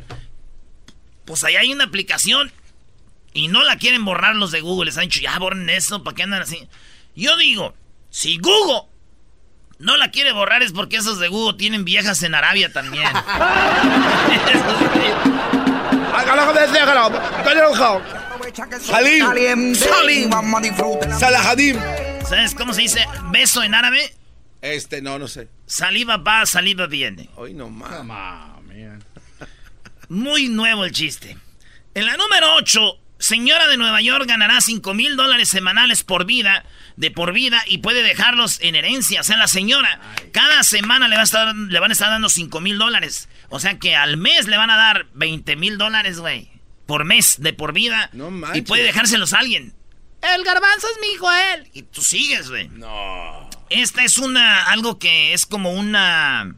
Pues 1.26 1.44
ahí 1.44 1.56
hay 1.56 1.72
una 1.72 1.86
aplicación 1.86 2.52
y 3.34 3.48
no 3.48 3.64
la 3.64 3.78
quieren 3.78 4.04
borrar 4.04 4.36
los 4.36 4.52
de 4.52 4.62
Google. 4.62 4.86
Les 4.88 4.98
han 4.98 5.06
dicho, 5.06 5.22
ya 5.22 5.38
borren 5.40 5.70
eso, 5.70 6.04
¿para 6.04 6.16
qué 6.16 6.24
andan 6.24 6.42
así? 6.42 6.68
Yo 7.16 7.38
digo, 7.38 7.74
si 8.10 8.38
Google 8.38 8.90
no 9.80 9.96
la 9.96 10.12
quiere 10.12 10.32
borrar 10.32 10.64
es 10.64 10.72
porque 10.72 10.98
esos 10.98 11.20
de 11.20 11.28
Google 11.28 11.58
tienen 11.58 11.86
viejas 11.86 12.24
en 12.24 12.36
Arabia 12.36 12.72
también. 12.74 13.08
Salim. 18.82 19.76
Salim. 19.76 20.30
Vamos 20.30 20.60
a 20.60 20.64
disfrutar. 20.64 21.20
Salahadim. 21.20 21.78
¿Sabes 22.28 22.56
cómo 22.56 22.74
se 22.74 22.82
dice 22.82 23.06
beso 23.32 23.64
en 23.64 23.74
árabe? 23.74 24.14
Este, 24.62 25.02
no, 25.02 25.18
no 25.18 25.30
sé. 25.30 25.48
Saliva 25.66 26.18
va, 26.18 26.46
saliva 26.46 26.86
viene. 26.86 27.30
Hoy 27.38 27.54
no 27.54 27.70
man. 27.70 28.06
Muy 30.10 30.50
nuevo 30.50 30.84
el 30.84 30.92
chiste. 30.92 31.38
En 31.94 32.06
la 32.06 32.18
número 32.18 32.56
8, 32.56 33.00
señora 33.18 33.68
de 33.68 33.78
Nueva 33.78 34.02
York 34.02 34.26
ganará 34.28 34.60
5 34.60 34.94
mil 34.94 35.16
dólares 35.16 35.48
semanales 35.48 36.04
por 36.04 36.26
vida, 36.26 36.66
de 36.98 37.12
por 37.12 37.32
vida, 37.32 37.64
y 37.66 37.78
puede 37.78 38.04
dejarlos 38.04 38.60
en 38.62 38.76
herencia. 38.76 39.22
O 39.22 39.24
sea, 39.24 39.38
la 39.38 39.48
señora 39.48 40.02
cada 40.34 40.64
semana 40.64 41.08
le, 41.08 41.16
va 41.16 41.22
a 41.22 41.26
estar, 41.26 41.56
le 41.56 41.80
van 41.80 41.92
a 41.92 41.94
estar 41.94 42.10
dando 42.10 42.28
5 42.28 42.60
mil 42.60 42.78
dólares. 42.78 43.30
O 43.48 43.62
sea 43.62 43.80
que 43.80 43.96
al 43.96 44.18
mes 44.18 44.48
le 44.48 44.58
van 44.58 44.70
a 44.70 44.76
dar 44.76 45.08
20 45.14 45.56
mil 45.56 45.78
dólares, 45.78 46.20
güey. 46.20 46.50
Por 46.88 47.06
mes, 47.06 47.38
de 47.40 47.54
por 47.54 47.72
vida. 47.72 48.10
No 48.12 48.30
Y 48.54 48.64
puede 48.64 48.84
dejárselos 48.84 49.34
a 49.34 49.40
alguien. 49.40 49.77
El 50.36 50.44
garbanzo 50.44 50.88
es 50.94 51.02
mi 51.02 51.14
hijo, 51.14 51.30
él. 51.32 51.70
Y 51.74 51.84
tú 51.84 52.02
sigues, 52.02 52.50
güey. 52.50 52.68
No. 52.70 53.50
Esta 53.70 54.04
es 54.04 54.18
una, 54.18 54.66
algo 54.66 54.98
que 55.00 55.34
es 55.34 55.46
como 55.46 55.72
una, 55.72 56.56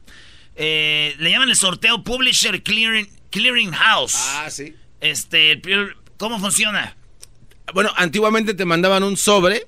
eh, 0.55 1.15
le 1.19 1.31
llaman 1.31 1.49
el 1.49 1.55
sorteo 1.55 2.03
Publisher 2.03 2.61
Clearing, 2.61 3.09
Clearing 3.31 3.71
House. 3.71 4.15
Ah, 4.15 4.49
sí. 4.49 4.75
Este, 5.01 5.61
¿cómo 6.17 6.39
funciona? 6.39 6.95
Bueno, 7.73 7.91
antiguamente 7.95 8.53
te 8.53 8.65
mandaban 8.65 9.03
un 9.03 9.17
sobre 9.17 9.67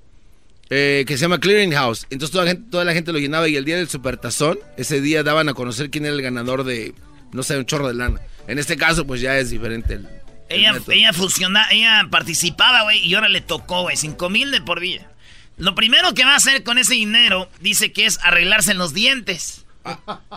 eh, 0.69 1.03
que 1.07 1.17
se 1.17 1.21
llama 1.21 1.39
Clearing 1.39 1.71
House. 1.71 2.05
Entonces 2.09 2.31
toda 2.31 2.45
la, 2.45 2.51
gente, 2.51 2.69
toda 2.69 2.85
la 2.85 2.93
gente 2.93 3.11
lo 3.11 3.19
llenaba 3.19 3.47
y 3.47 3.55
el 3.55 3.65
día 3.65 3.77
del 3.77 3.89
supertazón, 3.89 4.59
ese 4.77 5.01
día 5.01 5.23
daban 5.23 5.49
a 5.49 5.53
conocer 5.53 5.89
quién 5.89 6.05
era 6.05 6.13
el 6.13 6.21
ganador 6.21 6.63
de, 6.63 6.93
no 7.31 7.43
sé, 7.43 7.57
un 7.57 7.65
chorro 7.65 7.87
de 7.87 7.93
lana. 7.93 8.21
En 8.47 8.59
este 8.59 8.77
caso, 8.77 9.05
pues 9.05 9.21
ya 9.21 9.37
es 9.37 9.49
diferente 9.49 9.95
el 9.95 10.07
Ella, 10.53 10.73
método. 10.73 10.91
ella 10.91 11.13
fusiona, 11.13 11.67
ella 11.71 12.07
participaba, 12.09 12.83
güey, 12.83 12.99
y 12.99 13.15
ahora 13.15 13.29
le 13.29 13.41
tocó, 13.41 13.83
güey, 13.83 13.97
cinco 13.97 14.29
mil 14.29 14.51
de 14.51 14.61
por 14.61 14.79
día. 14.79 15.09
Lo 15.57 15.75
primero 15.75 16.13
que 16.13 16.25
va 16.25 16.33
a 16.33 16.37
hacer 16.37 16.63
con 16.63 16.77
ese 16.77 16.95
dinero, 16.95 17.49
dice 17.59 17.91
que 17.91 18.05
es 18.05 18.19
arreglarse 18.23 18.71
en 18.71 18.77
los 18.77 18.93
dientes. 18.93 19.65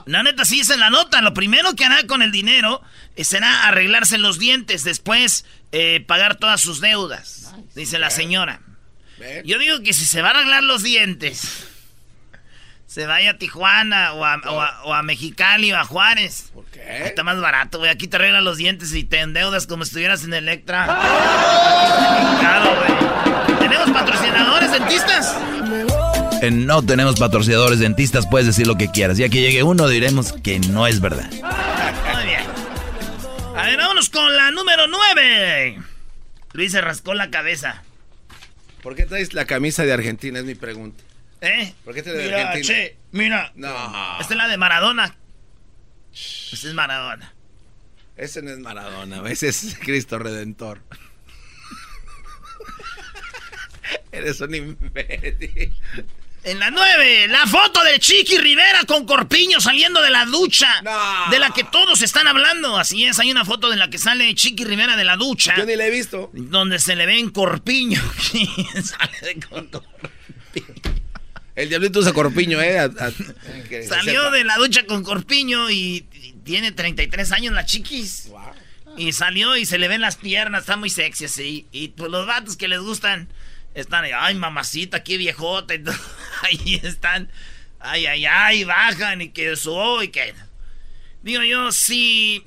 La 0.06 0.23
neta, 0.23 0.44
sí 0.44 0.56
dice 0.56 0.75
en 0.75 0.80
la 0.80 0.90
nota. 0.90 1.21
Lo 1.21 1.35
primero 1.35 1.75
que 1.75 1.85
hará 1.85 2.06
con 2.06 2.23
el 2.23 2.33
dinero 2.33 2.83
eh, 3.16 3.25
será 3.25 3.68
arreglarse 3.68 4.18
los 4.18 4.38
dientes. 4.38 4.85
Después, 4.85 5.44
eh, 5.73 6.02
pagar 6.06 6.37
todas 6.37 6.61
sus 6.61 6.80
deudas. 6.80 7.54
Dice 7.75 7.99
la 7.99 8.11
señora. 8.11 8.61
Yo 9.44 9.59
digo 9.59 9.80
que 9.80 9.94
si 9.94 10.04
se 10.04 10.23
va 10.23 10.28
a 10.28 10.30
arreglar 10.33 10.62
los 10.62 10.83
dientes, 10.83 11.68
se 12.94 13.06
vaya 13.06 13.30
a 13.32 13.38
Tijuana 13.38 14.12
o 14.12 14.24
a, 14.24 14.36
o 14.46 14.60
a- 14.60 14.82
o 14.84 14.94
a 14.94 15.02
Mexicali 15.02 15.72
o 15.72 15.76
a 15.76 15.84
Juárez. 15.84 16.50
¿Por 16.54 16.64
qué? 16.66 17.06
Está 17.06 17.24
más 17.24 17.40
barato, 17.40 17.78
güey. 17.78 17.90
Aquí 17.90 18.06
te 18.06 18.14
arreglan 18.18 18.44
los 18.44 18.56
dientes 18.56 18.94
y 18.94 19.02
te 19.02 19.18
endeudas 19.18 19.66
como 19.66 19.84
si 19.84 19.88
estuvieras 19.88 20.22
en 20.22 20.32
Electra. 20.32 20.84
Claro, 22.38 22.70
güey. 22.76 23.58
¿Tenemos 23.58 23.90
patrocinadores 23.90 24.70
dentistas? 24.70 25.36
Eh, 26.40 26.52
no 26.52 26.82
tenemos 26.84 27.18
patrocinadores 27.18 27.80
dentistas, 27.80 28.28
puedes 28.28 28.46
decir 28.46 28.68
lo 28.68 28.76
que 28.76 28.88
quieras. 28.88 29.18
Ya 29.18 29.28
que 29.28 29.40
llegue 29.40 29.64
uno, 29.64 29.88
diremos 29.88 30.32
que 30.44 30.60
no 30.60 30.86
es 30.86 31.00
verdad. 31.00 31.28
Muy 31.32 32.24
bien. 32.26 32.42
A 33.56 33.62
ver, 33.66 33.76
vámonos 33.76 34.08
con 34.08 34.36
la 34.36 34.52
número 34.52 34.84
9. 34.86 35.78
Luis 36.52 36.70
se 36.70 36.80
rascó 36.80 37.14
la 37.14 37.30
cabeza. 37.30 37.82
¿Por 38.84 38.94
qué 38.94 39.04
traes 39.04 39.32
la 39.34 39.46
camisa 39.46 39.82
de 39.84 39.92
Argentina? 39.94 40.38
Es 40.38 40.44
mi 40.44 40.54
pregunta. 40.54 41.02
¿Eh? 41.44 41.74
¿Por 41.84 41.94
qué 41.94 42.02
te 42.02 42.12
de 42.12 42.24
Mira, 42.24 42.48
Argentina? 42.50 42.74
che, 42.74 42.96
mira. 43.12 43.52
No. 43.54 44.18
Esta 44.20 44.32
es 44.34 44.38
la 44.38 44.48
de 44.48 44.56
Maradona. 44.56 45.14
Esta 46.12 46.68
es 46.68 46.74
Maradona. 46.74 47.34
Ese 48.16 48.42
no 48.42 48.50
es 48.50 48.58
Maradona, 48.58 49.22
ese 49.30 49.48
es 49.48 49.76
Cristo 49.80 50.18
Redentor. 50.18 50.80
Eres 54.12 54.40
un 54.40 54.54
imbécil. 54.54 55.74
En 56.44 56.58
la 56.58 56.70
9, 56.70 57.28
la 57.28 57.46
foto 57.46 57.82
de 57.82 57.98
Chiqui 57.98 58.36
Rivera 58.36 58.84
con 58.84 59.06
Corpiño 59.06 59.60
saliendo 59.60 60.00
de 60.02 60.10
la 60.10 60.26
ducha. 60.26 60.82
No. 60.82 61.30
De 61.30 61.38
la 61.38 61.50
que 61.50 61.64
todos 61.64 62.02
están 62.02 62.28
hablando. 62.28 62.76
Así 62.76 63.04
es, 63.04 63.18
hay 63.18 63.30
una 63.30 63.44
foto 63.46 63.72
en 63.72 63.78
la 63.78 63.88
que 63.88 63.98
sale 63.98 64.34
Chiqui 64.34 64.64
Rivera 64.64 64.94
de 64.94 65.04
la 65.04 65.16
ducha. 65.16 65.54
Yo 65.56 65.64
ni 65.64 65.74
la 65.74 65.86
he 65.86 65.90
visto. 65.90 66.30
Donde 66.34 66.78
se 66.78 66.96
le 66.96 67.06
ve 67.06 67.18
en 67.18 67.30
Corpiño. 67.30 68.00
sale 68.82 69.20
de 69.22 69.40
con 69.40 69.68
Corpiño. 69.68 70.93
El 71.56 71.68
diablito 71.68 72.00
usa 72.00 72.12
corpiño, 72.12 72.61
¿eh? 72.61 72.78
A- 72.80 72.84
a- 72.84 73.12
Salió 73.88 74.30
de 74.30 74.44
la 74.44 74.56
ducha 74.56 74.87
con 74.87 75.02
Corpiño 75.04 75.70
y, 75.70 76.06
y 76.12 76.32
tiene 76.44 76.73
33 76.73 77.30
años 77.32 77.54
la 77.54 77.64
chiquis. 77.64 78.30
Y 78.96 79.12
salió 79.12 79.56
y 79.56 79.66
se 79.66 79.78
le 79.78 79.88
ven 79.88 80.00
las 80.00 80.16
piernas, 80.16 80.62
está 80.62 80.76
muy 80.76 80.90
sexy 80.90 81.25
así. 81.26 81.66
Y 81.73 81.88
pues 81.88 82.11
los 82.11 82.26
vatos 82.26 82.56
que 82.56 82.68
les 82.68 82.80
gustan 82.80 83.28
están 83.75 84.04
ahí, 84.04 84.12
ay 84.14 84.34
mamacita, 84.34 85.02
qué 85.04 85.16
viejota. 85.16 85.75
y 85.75 85.84
ahí 86.42 86.80
están, 86.82 87.30
ay, 87.80 88.06
ay, 88.06 88.25
ay, 88.26 88.64
bajan 88.64 89.23
y 89.23 89.28
que 89.30 89.52
eso 89.52 90.02
y 90.02 90.08
que... 90.08 90.34
Digo 91.23 91.42
yo, 91.42 91.70
si... 91.73 92.44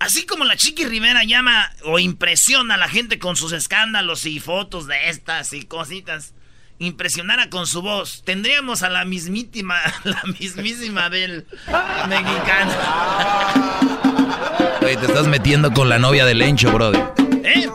Así 0.00 0.24
como 0.24 0.44
la 0.44 0.56
Chiqui 0.56 0.84
Rivera 0.86 1.24
llama 1.24 1.72
o 1.84 1.98
impresiona 1.98 2.74
a 2.74 2.78
la 2.78 2.88
gente 2.88 3.18
con 3.18 3.34
sus 3.34 3.50
escándalos 3.52 4.24
y 4.26 4.38
fotos 4.38 4.86
de 4.86 5.08
estas 5.10 5.52
y 5.52 5.64
cositas, 5.64 6.34
impresionara 6.78 7.50
con 7.50 7.66
su 7.66 7.82
voz, 7.82 8.22
tendríamos 8.24 8.82
a 8.82 8.88
la 8.88 9.04
mismísima, 9.04 9.80
la 10.04 10.22
mismísima 10.38 11.10
del 11.10 11.46
mexicano. 12.08 12.72
Oye, 14.82 14.96
te 14.96 15.06
estás 15.06 15.26
metiendo 15.26 15.72
con 15.72 15.88
la 15.88 15.98
novia 15.98 16.24
de 16.24 16.34
Lencho, 16.34 16.72
brother. 16.72 17.12
¿Eh? 17.44 17.68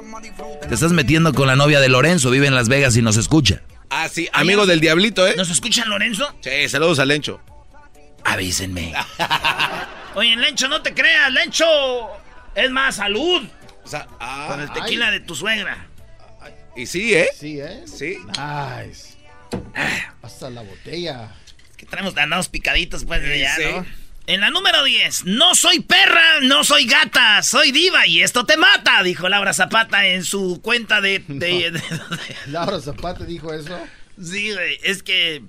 Te 0.67 0.73
estás 0.73 0.91
metiendo 0.91 1.33
con 1.33 1.47
la 1.47 1.55
novia 1.55 1.79
de 1.79 1.89
Lorenzo, 1.89 2.29
vive 2.31 2.47
en 2.47 2.55
Las 2.55 2.69
Vegas 2.69 2.95
y 2.95 3.01
nos 3.01 3.17
escucha. 3.17 3.61
Ah, 3.89 4.07
sí, 4.09 4.27
amigo 4.33 4.65
del 4.65 4.79
diablito, 4.79 5.27
¿eh? 5.27 5.35
¿Nos 5.37 5.49
escuchan, 5.49 5.89
Lorenzo? 5.89 6.33
Sí, 6.41 6.67
saludos 6.69 6.99
a 6.99 7.05
Lencho. 7.05 7.41
Avísenme. 8.23 8.93
Oye, 10.15 10.35
Lencho, 10.35 10.67
no 10.67 10.81
te 10.81 10.93
creas, 10.93 11.31
Lencho. 11.31 11.65
Es 12.55 12.71
más, 12.71 12.95
salud. 12.95 13.43
O 13.83 13.87
sea, 13.87 14.07
ah, 14.19 14.47
Con 14.49 14.61
el 14.61 14.71
tequila 14.71 15.11
de 15.11 15.19
tu 15.19 15.35
suegra. 15.35 15.87
Y 16.75 16.85
sí, 16.85 17.13
¿eh? 17.13 17.27
Sí, 17.37 17.59
¿eh? 17.59 17.83
Sí. 17.85 18.17
Nice. 18.27 19.13
Hasta 20.21 20.49
la 20.49 20.61
botella. 20.61 21.31
Que 21.77 21.85
traemos 21.85 22.15
andamos 22.17 22.49
picaditos, 22.49 23.05
pues, 23.05 23.21
de 23.21 23.35
Sí, 23.35 23.39
ya, 23.41 23.55
sí. 23.55 23.63
¿no? 23.71 23.85
En 24.25 24.39
la 24.39 24.49
número 24.51 24.83
10, 24.85 25.25
no 25.25 25.53
soy 25.53 25.81
perra, 25.81 26.39
no 26.43 26.63
soy 26.63 26.85
gata, 26.85 27.43
soy 27.43 27.73
diva 27.73 28.07
y 28.07 28.21
esto 28.21 28.45
te 28.45 28.55
mata, 28.55 29.03
dijo 29.03 29.27
Laura 29.27 29.53
Zapata 29.53 30.07
en 30.07 30.23
su 30.23 30.61
cuenta 30.61 31.01
de... 31.01 31.19
de- 31.27 31.71
de- 31.71 31.71
de- 31.71 31.81
Laura 32.47 32.79
Zapata 32.79 33.25
dijo 33.25 33.53
eso. 33.53 33.77
sí, 34.21 34.53
güey, 34.53 34.79
es 34.83 35.03
que 35.03 35.43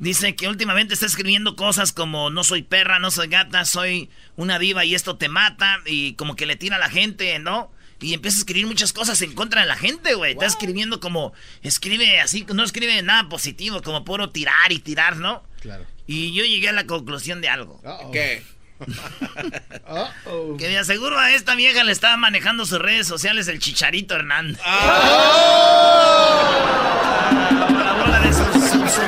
dice 0.00 0.34
que 0.34 0.48
últimamente 0.48 0.94
está 0.94 1.06
escribiendo 1.06 1.54
cosas 1.54 1.92
como 1.92 2.30
no 2.30 2.42
soy 2.42 2.62
perra, 2.62 2.98
no 2.98 3.12
soy 3.12 3.28
gata, 3.28 3.64
soy 3.64 4.10
una 4.34 4.58
diva 4.58 4.84
y 4.84 4.96
esto 4.96 5.16
te 5.16 5.28
mata 5.28 5.78
y 5.86 6.14
como 6.14 6.34
que 6.34 6.46
le 6.46 6.56
tira 6.56 6.76
a 6.76 6.80
la 6.80 6.90
gente, 6.90 7.38
¿no? 7.38 7.70
Y 8.04 8.12
empieza 8.12 8.36
a 8.36 8.40
escribir 8.40 8.66
muchas 8.66 8.92
cosas 8.92 9.20
en 9.22 9.34
contra 9.34 9.62
de 9.62 9.66
la 9.66 9.76
gente, 9.76 10.14
güey. 10.14 10.32
Está 10.32 10.44
escribiendo 10.44 11.00
como, 11.00 11.32
escribe 11.62 12.20
así, 12.20 12.46
no 12.52 12.62
escribe 12.62 13.00
nada 13.02 13.28
positivo, 13.30 13.80
como 13.80 14.04
puro 14.04 14.28
tirar 14.30 14.70
y 14.70 14.78
tirar, 14.78 15.16
¿no? 15.16 15.42
Claro. 15.60 15.86
Y 16.06 16.34
yo 16.34 16.44
llegué 16.44 16.68
a 16.68 16.72
la 16.72 16.86
conclusión 16.86 17.40
de 17.40 17.48
algo. 17.48 17.80
Uh-oh. 17.82 18.10
¿Qué? 18.10 18.42
Que 20.58 20.68
de 20.68 20.78
aseguro 20.78 21.18
a 21.18 21.32
esta 21.32 21.54
vieja 21.54 21.84
le 21.84 21.92
estaba 21.92 22.16
manejando 22.16 22.66
sus 22.66 22.78
redes 22.78 23.06
sociales 23.06 23.48
el 23.48 23.58
Chicharito 23.58 24.14
Hernández. 24.14 24.58
Bola 24.58 24.84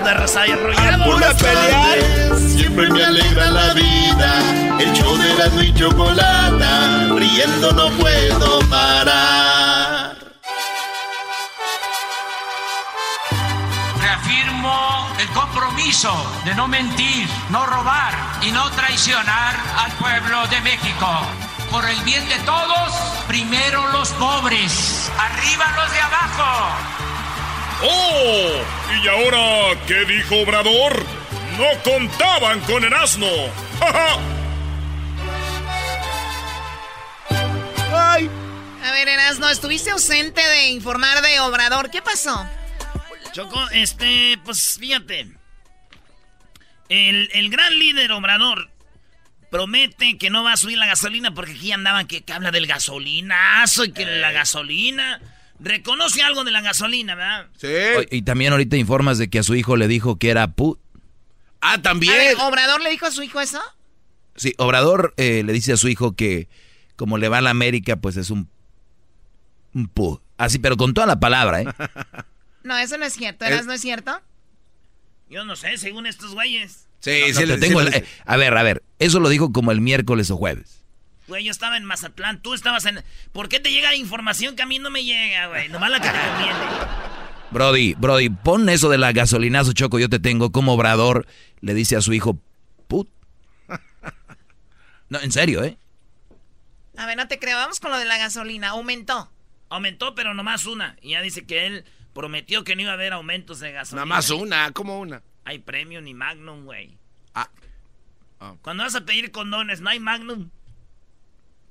de 0.05 0.29
su 0.29 0.39
desarrollado. 0.39 1.05
Por 1.05 1.21
tardes 1.21 2.53
siempre 2.55 2.91
me 2.91 3.05
alegra 3.05 3.51
la 3.51 3.73
vida. 3.75 4.79
El 4.79 4.93
show 4.93 5.17
de 5.17 5.35
la 5.35 5.63
y 5.63 5.75
chocolata, 5.75 7.09
riendo 7.15 7.73
no 7.73 7.91
puedo 7.97 8.61
parar. 8.69 10.17
Reafirmo 14.01 15.09
el 15.19 15.29
compromiso 15.29 16.13
de 16.45 16.55
no 16.55 16.69
mentir, 16.69 17.29
no 17.51 17.65
robar 17.67 18.15
y 18.43 18.51
no 18.51 18.71
traicionar 18.71 19.57
al 19.79 19.93
pueblo 19.93 20.47
de 20.49 20.61
México. 20.61 21.09
Por 21.71 21.89
el 21.89 22.01
bien 22.03 22.29
de 22.29 22.39
todos, 22.41 22.93
primero 23.27 23.87
los 23.89 24.11
pobres, 24.11 25.11
arriba 25.19 25.65
los 25.77 25.93
de 25.93 26.01
abajo. 26.01 27.06
¡Oh! 27.83 28.65
¿Y 29.03 29.09
ahora 29.09 29.79
qué 29.87 30.05
dijo 30.05 30.37
Obrador? 30.41 31.05
No 31.59 31.83
contaban 31.83 32.61
con 32.61 32.85
el 32.85 32.93
asno. 32.95 33.27
¡Ja, 33.79 33.93
ja! 33.93 34.19
Ay. 37.93 38.31
A 38.83 38.93
ver, 38.93 39.09
Erasno, 39.09 39.49
estuviste 39.49 39.91
ausente 39.91 40.41
de 40.41 40.69
informar 40.69 41.21
de 41.23 41.41
Obrador. 41.41 41.91
¿Qué 41.91 42.03
pasó? 42.03 42.47
Choco, 43.33 43.61
este, 43.73 44.39
pues 44.45 44.79
fíjate. 44.79 45.33
El, 46.89 47.29
el 47.33 47.51
gran 47.51 47.79
líder 47.79 48.13
Obrador 48.13 48.71
promete 49.51 50.19
que 50.19 50.31
no 50.31 50.45
va 50.45 50.53
a 50.53 50.57
subir 50.57 50.79
la 50.79 50.87
gasolina 50.87 51.35
porque 51.35 51.53
aquí 51.53 51.73
andaban 51.73 52.07
que, 52.07 52.23
que 52.23 52.33
habla 52.33 52.51
del 52.51 52.67
gasolinazo 52.67 53.85
y 53.85 53.93
que 53.93 54.07
la 54.07 54.33
gasolina. 54.33 55.21
Reconoce 55.59 56.23
algo 56.23 56.45
de 56.45 56.51
la 56.51 56.61
gasolina, 56.61 57.15
¿verdad? 57.15 57.47
Sí. 57.57 57.69
Y 58.11 58.23
también 58.23 58.53
ahorita 58.53 58.77
informas 58.77 59.19
de 59.19 59.31
que 59.31 59.39
a 59.39 59.43
su 59.43 59.55
hijo 59.55 59.77
le 59.77 59.89
dijo 59.89 60.19
que 60.19 60.29
era 60.31 60.49
pu... 60.53 60.79
Ah, 61.61 61.75
A 61.75 61.83
también. 61.83 62.13
ver, 62.13 62.37
¿Obrador 62.41 62.81
le 62.83 62.91
dijo 62.91 63.07
a 63.07 63.11
su 63.11 63.23
hijo 63.23 63.41
eso? 63.41 63.61
Sí, 64.35 64.53
Obrador 64.59 65.15
eh, 65.17 65.43
le 65.45 65.53
dice 65.55 65.73
a 65.73 65.77
su 65.79 65.89
hijo 65.89 66.15
que 66.15 66.49
como 66.97 67.17
le 67.19 67.29
va 67.29 67.39
a 67.39 67.43
la 67.43 67.51
América, 67.51 67.97
pues 67.97 68.17
es 68.19 68.31
un, 68.31 68.49
un 69.75 69.89
pu. 69.89 70.21
Así, 70.37 70.59
pero 70.59 70.77
con 70.77 70.93
toda 70.95 71.07
la 71.07 71.19
palabra, 71.21 71.63
¿eh? 71.63 71.67
No, 72.63 72.77
eso 72.77 72.99
no 72.99 73.05
es 73.05 73.13
cierto. 73.15 73.45
¿Eras 73.45 73.65
no 73.67 73.73
es 73.73 73.81
cierto? 73.81 74.21
Yo 75.31 75.45
no 75.45 75.55
sé, 75.57 75.77
según 75.79 76.07
estos 76.07 76.35
güeyes. 76.35 76.89
Sí, 77.01 77.21
No, 77.21 77.27
sí, 77.29 77.35
te 77.35 77.47
le- 77.47 77.59
tengo 77.59 77.81
sí 77.81 77.87
el- 77.87 77.93
le- 77.93 77.99
eh, 77.99 78.05
a 78.25 78.37
ver, 78.37 78.57
a 78.57 78.63
ver. 78.63 78.83
Eso 78.99 79.21
lo 79.21 79.29
dijo 79.29 79.53
como 79.53 79.71
el 79.73 79.81
miércoles 79.81 80.31
o 80.31 80.37
jueves. 80.37 80.83
Güey, 81.29 81.45
yo 81.45 81.51
estaba 81.51 81.77
en 81.77 81.85
Mazatlán, 81.85 82.41
tú 82.41 82.55
estabas 82.55 82.85
en... 82.87 83.03
¿Por 83.33 83.49
qué 83.49 83.59
te 83.59 83.73
llega 83.73 83.95
información 83.97 84.55
que 84.55 84.63
a 84.63 84.67
mí 84.67 84.79
no 84.79 84.91
me 84.91 85.05
llega, 85.05 85.49
güey? 85.49 85.69
Nomás 85.69 85.91
la 85.91 86.01
que 86.01 86.09
te 86.09 86.15
conviene. 86.15 86.59
Brody, 87.51 87.95
Brody, 87.95 88.29
pon 88.29 88.69
eso 88.69 88.89
de 88.89 88.99
la 88.99 89.13
gasolinazo, 89.13 89.73
Choco, 89.73 89.99
yo 89.99 90.09
te 90.09 90.19
tengo 90.19 90.53
como 90.53 90.75
obrador. 90.75 91.27
Le 91.61 91.75
dice 91.75 91.97
a 91.97 92.01
su 92.01 92.13
hijo, 92.13 92.39
put. 92.87 93.09
No, 95.09 95.21
en 95.21 95.33
serio, 95.33 95.63
¿eh? 95.65 95.79
A 96.97 97.07
ver, 97.07 97.17
no 97.17 97.29
te 97.29 97.39
creo. 97.39 97.57
Vamos 97.57 97.79
con 97.81 97.91
lo 97.91 97.99
de 97.99 98.05
la 98.05 98.19
gasolina. 98.19 98.71
Aumentó. 98.71 99.31
Aumentó, 99.69 100.15
pero 100.15 100.35
nomás 100.35 100.67
una. 100.67 100.97
Y 101.01 101.11
ya 101.11 101.23
dice 101.23 101.47
que 101.47 101.67
él 101.67 101.85
prometió 102.13 102.65
que 102.65 102.75
no 102.75 102.83
iba 102.83 102.91
a 102.91 102.95
haber 102.95 103.13
aumentos 103.13 103.61
de 103.61 103.73
gasolina. 103.73 104.05
Nada 104.05 104.17
más 104.17 104.31
una, 104.31 104.71
¿cómo 104.73 104.99
una? 104.99 105.23
Hay 105.45 105.59
premium 105.59 106.05
ni 106.05 106.15
Magnum, 106.15 106.65
güey. 106.65 106.99
Ah. 107.35 107.49
Cuando 108.63 108.83
vas 108.83 108.95
a 108.95 109.05
pedir 109.05 109.31
condones, 109.31 109.81
¿no 109.81 109.91
hay 109.91 110.01
Magnum? 110.01 110.51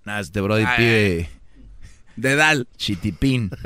Nada, 0.06 0.20
este 0.20 0.40
Brody 0.42 0.64
Ay, 0.66 0.78
pide 0.78 1.30
Dedal. 2.16 2.68
chitipín. 2.78 3.50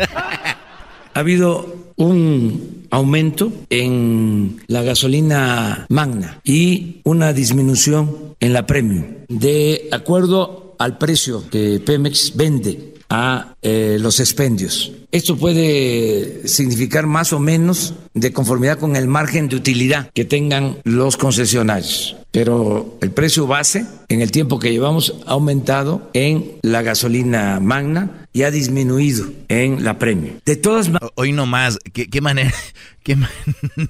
Ha 1.15 1.21
habido 1.21 1.93
un 1.95 2.85
aumento 2.91 3.51
en 3.71 4.61
la 4.67 4.83
gasolina 4.83 5.87
magna 5.89 6.39
y 6.43 7.01
una 7.03 7.33
disminución 7.33 8.35
en 8.39 8.53
la 8.53 8.67
premium. 8.67 9.05
De 9.27 9.89
acuerdo 9.91 10.75
al 10.77 10.99
precio 10.99 11.49
que 11.49 11.81
Pemex 11.83 12.37
vende 12.37 12.88
a 13.09 13.55
eh, 13.61 13.97
los 13.99 14.19
expendios. 14.19 14.91
Esto 15.11 15.37
puede 15.37 16.47
significar 16.47 17.07
más 17.07 17.33
o 17.33 17.39
menos 17.39 17.95
de 18.13 18.31
conformidad 18.31 18.77
con 18.77 18.95
el 18.95 19.07
margen 19.07 19.49
de 19.49 19.55
utilidad 19.55 20.11
que 20.13 20.25
tengan 20.25 20.77
los 20.83 21.17
concesionarios. 21.17 22.15
Pero 22.31 22.99
el 23.01 23.09
precio 23.09 23.47
base 23.47 23.87
en 24.07 24.21
el 24.21 24.31
tiempo 24.31 24.59
que 24.59 24.71
llevamos 24.71 25.15
ha 25.25 25.31
aumentado 25.31 26.11
en 26.13 26.51
la 26.61 26.83
gasolina 26.83 27.59
magna 27.59 28.27
y 28.33 28.43
ha 28.43 28.51
disminuido 28.51 29.25
en 29.47 29.83
la 29.83 29.97
premium. 29.97 30.35
De 30.45 30.55
todas 30.55 30.89
maneras... 30.89 31.09
Hoy 31.15 31.31
nomás, 31.31 31.79
¿qué, 31.91 32.07
qué 32.07 32.21
manera, 32.21 32.53
qué 33.03 33.17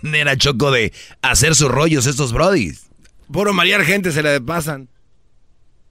manera, 0.02 0.38
Choco, 0.38 0.72
de 0.72 0.94
hacer 1.22 1.56
sus 1.56 1.70
rollos 1.70 2.06
estos 2.06 2.32
brodis? 2.32 2.86
Puro 3.30 3.54
marear 3.54 3.84
gente 3.84 4.14
se 4.14 4.24
le 4.24 4.40
pasan. 4.40 4.88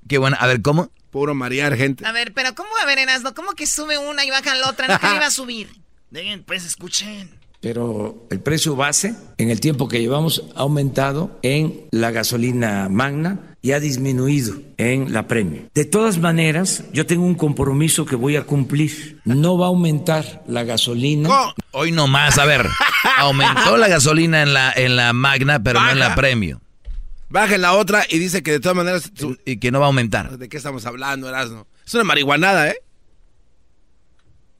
Qué 0.09 0.17
bueno, 0.17 0.39
a 0.41 0.47
ver, 0.47 0.63
¿cómo? 0.63 0.91
Puro 1.11 1.35
marear 1.35 1.77
gente. 1.77 2.07
A 2.07 2.13
ver, 2.13 2.33
pero 2.35 2.55
¿cómo, 2.55 2.69
a 2.83 2.87
ver, 2.87 2.99
Erasmo? 2.99 3.35
¿Cómo 3.35 3.53
que 3.53 3.67
sube 3.67 3.99
una 3.99 4.25
y 4.25 4.31
baja 4.31 4.55
la 4.55 4.69
otra? 4.69 4.89
¿No 4.89 4.99
que 4.99 5.15
iba 5.15 5.27
a 5.27 5.31
subir? 5.33 5.69
Dejen, 6.11 6.43
pues, 6.43 6.65
escuchen. 6.65 7.31
Pero 7.61 8.27
el 8.31 8.39
precio 8.41 8.77
base 8.77 9.17
en 9.37 9.51
el 9.51 9.59
tiempo 9.61 9.89
que 9.89 10.01
llevamos 10.01 10.45
ha 10.55 10.61
aumentado 10.61 11.39
en 11.43 11.81
la 11.91 12.13
gasolina 12.13 12.89
magna 12.89 13.41
y 13.63 13.73
ha 13.73 13.81
disminuido 13.81 14.55
en 14.77 15.13
la 15.13 15.27
premium. 15.27 15.65
De 15.75 15.85
todas 15.85 16.19
maneras, 16.19 16.85
yo 16.93 17.05
tengo 17.07 17.25
un 17.25 17.35
compromiso 17.35 18.07
que 18.07 18.15
voy 18.15 18.37
a 18.37 18.45
cumplir. 18.45 19.21
No 19.25 19.59
va 19.59 19.67
a 19.67 19.69
aumentar 19.71 20.45
la 20.47 20.63
gasolina. 20.63 21.29
Hoy 21.73 21.91
nomás, 21.91 22.39
a 22.39 22.45
ver, 22.45 22.65
aumentó 23.19 23.77
la 23.77 23.89
gasolina 23.89 24.43
en 24.43 24.55
la, 24.55 24.73
en 24.73 24.95
la 24.95 25.13
magna, 25.13 25.61
pero 25.61 25.81
no 25.81 25.91
en 25.91 25.99
la 25.99 26.15
premio. 26.15 26.61
Baja 27.31 27.55
en 27.57 27.63
la 27.63 27.75
otra 27.75 28.05
y 28.09 28.19
dice 28.19 28.43
que 28.43 28.53
de 28.53 28.61
todas 28.61 28.77
maneras. 28.77 29.11
su- 29.15 29.37
Y 29.45 29.59
que 29.59 29.71
no 29.71 29.81
va 29.81 29.87
a 29.87 29.89
aumentar. 29.89 30.39
¿De 30.39 30.49
qué 30.49 30.57
estamos 30.57 30.87
hablando, 30.87 31.29
Erasmo? 31.29 31.67
Es 31.87 31.95
una 31.95 32.05
marihuanada, 32.05 32.69
¿eh? 32.71 32.77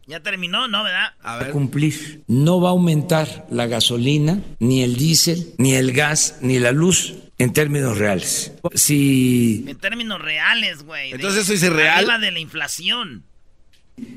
¿Ya 0.07 0.21
terminó? 0.21 0.69
¿No, 0.69 0.85
verdad? 0.85 1.13
A 1.23 1.37
ver. 1.37 1.51
cumplir. 1.51 2.23
No 2.29 2.61
va 2.63 2.69
a 2.71 2.73
aumentar 2.73 3.47
la 3.51 3.67
gasolina, 3.67 4.41
ni 4.59 4.83
el 4.83 4.97
diésel, 4.97 5.53
ni 5.59 5.75
el 5.75 5.93
gas, 5.93 6.37
ni 6.41 6.59
la 6.59 6.73
luz 6.73 7.15
en 7.37 7.53
términos 7.53 7.99
reales. 7.99 8.53
Si 8.75 9.65
En 9.69 9.77
términos 9.77 10.21
reales, 10.23 10.83
güey. 10.85 11.13
Entonces, 11.13 11.43
¿eso 11.45 11.53
es 11.53 11.63
irreal? 11.63 11.99
Arriba 11.99 12.19
de 12.19 12.33
la 12.33 12.39
inflación. 12.39 13.25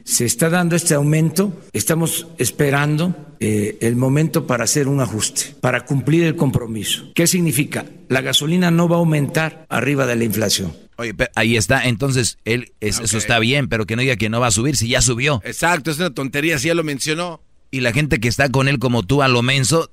Se 0.03 0.25
está 0.25 0.49
dando 0.49 0.75
este 0.75 0.93
aumento, 0.93 1.53
estamos 1.73 2.27
esperando 2.37 3.15
eh, 3.39 3.77
el 3.81 3.95
momento 3.95 4.45
para 4.47 4.63
hacer 4.65 4.87
un 4.87 4.99
ajuste, 5.01 5.55
para 5.61 5.85
cumplir 5.85 6.23
el 6.23 6.35
compromiso. 6.35 7.11
¿Qué 7.15 7.27
significa? 7.27 7.85
La 8.09 8.21
gasolina 8.21 8.71
no 8.71 8.87
va 8.87 8.97
a 8.97 8.99
aumentar 8.99 9.65
arriba 9.69 10.05
de 10.05 10.15
la 10.15 10.23
inflación. 10.23 10.73
Oye, 10.97 11.13
pero 11.13 11.31
ahí 11.35 11.57
está, 11.57 11.85
entonces, 11.87 12.37
él, 12.45 12.73
es- 12.79 12.99
eso 12.99 13.17
está 13.17 13.39
bien, 13.39 13.67
pero 13.69 13.85
que 13.85 13.95
no 13.95 14.01
diga 14.03 14.15
que 14.17 14.29
no 14.29 14.39
va 14.39 14.47
a 14.47 14.51
subir 14.51 14.77
si 14.77 14.87
ya 14.89 15.01
subió. 15.01 15.41
Exacto, 15.45 15.89
es 15.91 15.97
una 15.97 16.13
tontería, 16.13 16.59
si 16.59 16.67
ya 16.67 16.75
lo 16.75 16.83
mencionó. 16.83 17.41
Y 17.71 17.79
la 17.79 17.93
gente 17.93 18.19
que 18.19 18.27
está 18.27 18.49
con 18.49 18.67
él 18.67 18.77
como 18.79 19.01
tú 19.03 19.21
a 19.23 19.27
lo 19.27 19.41
menso, 19.41 19.89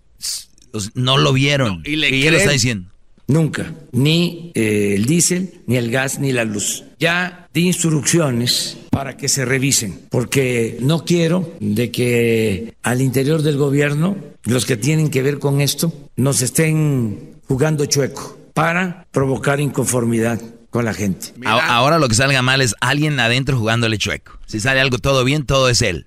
no 0.94 1.16
lo 1.16 1.32
vieron. 1.32 1.82
No, 1.82 1.82
y 1.88 1.96
le 1.96 2.08
él 2.26 2.32
lo 2.32 2.38
está 2.38 2.50
diciendo. 2.50 2.90
Nunca, 3.28 3.74
ni 3.92 4.52
eh, 4.54 4.94
el 4.96 5.04
diésel, 5.04 5.60
ni 5.66 5.76
el 5.76 5.90
gas, 5.90 6.18
ni 6.18 6.32
la 6.32 6.44
luz. 6.44 6.84
Ya 6.98 7.46
di 7.52 7.66
instrucciones 7.66 8.78
para 8.90 9.18
que 9.18 9.28
se 9.28 9.44
revisen, 9.44 10.00
porque 10.08 10.78
no 10.80 11.04
quiero 11.04 11.54
de 11.60 11.90
que 11.90 12.74
al 12.82 13.02
interior 13.02 13.42
del 13.42 13.58
gobierno 13.58 14.16
los 14.44 14.64
que 14.64 14.78
tienen 14.78 15.10
que 15.10 15.22
ver 15.22 15.38
con 15.38 15.60
esto 15.60 15.92
nos 16.16 16.40
estén 16.40 17.34
jugando 17.46 17.84
chueco 17.84 18.38
para 18.54 19.06
provocar 19.12 19.60
inconformidad 19.60 20.40
con 20.70 20.86
la 20.86 20.94
gente. 20.94 21.34
Ahora 21.44 21.98
lo 21.98 22.08
que 22.08 22.14
salga 22.14 22.40
mal 22.40 22.62
es 22.62 22.74
alguien 22.80 23.20
adentro 23.20 23.58
jugándole 23.58 23.98
chueco. 23.98 24.38
Si 24.46 24.58
sale 24.58 24.80
algo 24.80 24.98
todo 24.98 25.22
bien, 25.24 25.44
todo 25.44 25.68
es 25.68 25.82
él. 25.82 26.06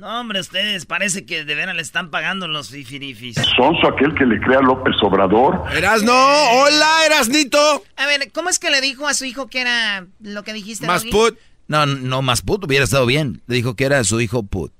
No, 0.00 0.18
hombre, 0.18 0.40
ustedes 0.40 0.86
parece 0.86 1.26
que 1.26 1.44
de 1.44 1.54
veras 1.54 1.76
le 1.76 1.82
están 1.82 2.10
pagando 2.10 2.48
los 2.48 2.70
fifirifis. 2.70 3.36
Sonso 3.54 3.86
aquel 3.86 4.14
que 4.14 4.24
le 4.24 4.40
crea 4.40 4.60
a 4.60 4.62
López 4.62 4.94
Obrador. 5.02 5.62
Erasno, 5.76 6.14
hola, 6.14 7.04
Erasnito. 7.04 7.84
A 7.96 8.06
ver, 8.06 8.32
¿cómo 8.32 8.48
es 8.48 8.58
que 8.58 8.70
le 8.70 8.80
dijo 8.80 9.06
a 9.06 9.12
su 9.12 9.26
hijo 9.26 9.48
que 9.48 9.60
era 9.60 10.06
lo 10.20 10.42
que 10.42 10.54
dijiste? 10.54 10.86
Más 10.86 11.02
Doggy? 11.02 11.12
put. 11.12 11.38
No, 11.68 11.84
no, 11.84 12.22
más 12.22 12.40
put 12.40 12.64
hubiera 12.64 12.84
estado 12.84 13.04
bien. 13.04 13.42
Le 13.46 13.56
dijo 13.56 13.76
que 13.76 13.84
era 13.84 14.02
su 14.04 14.22
hijo 14.22 14.42
put. 14.42 14.72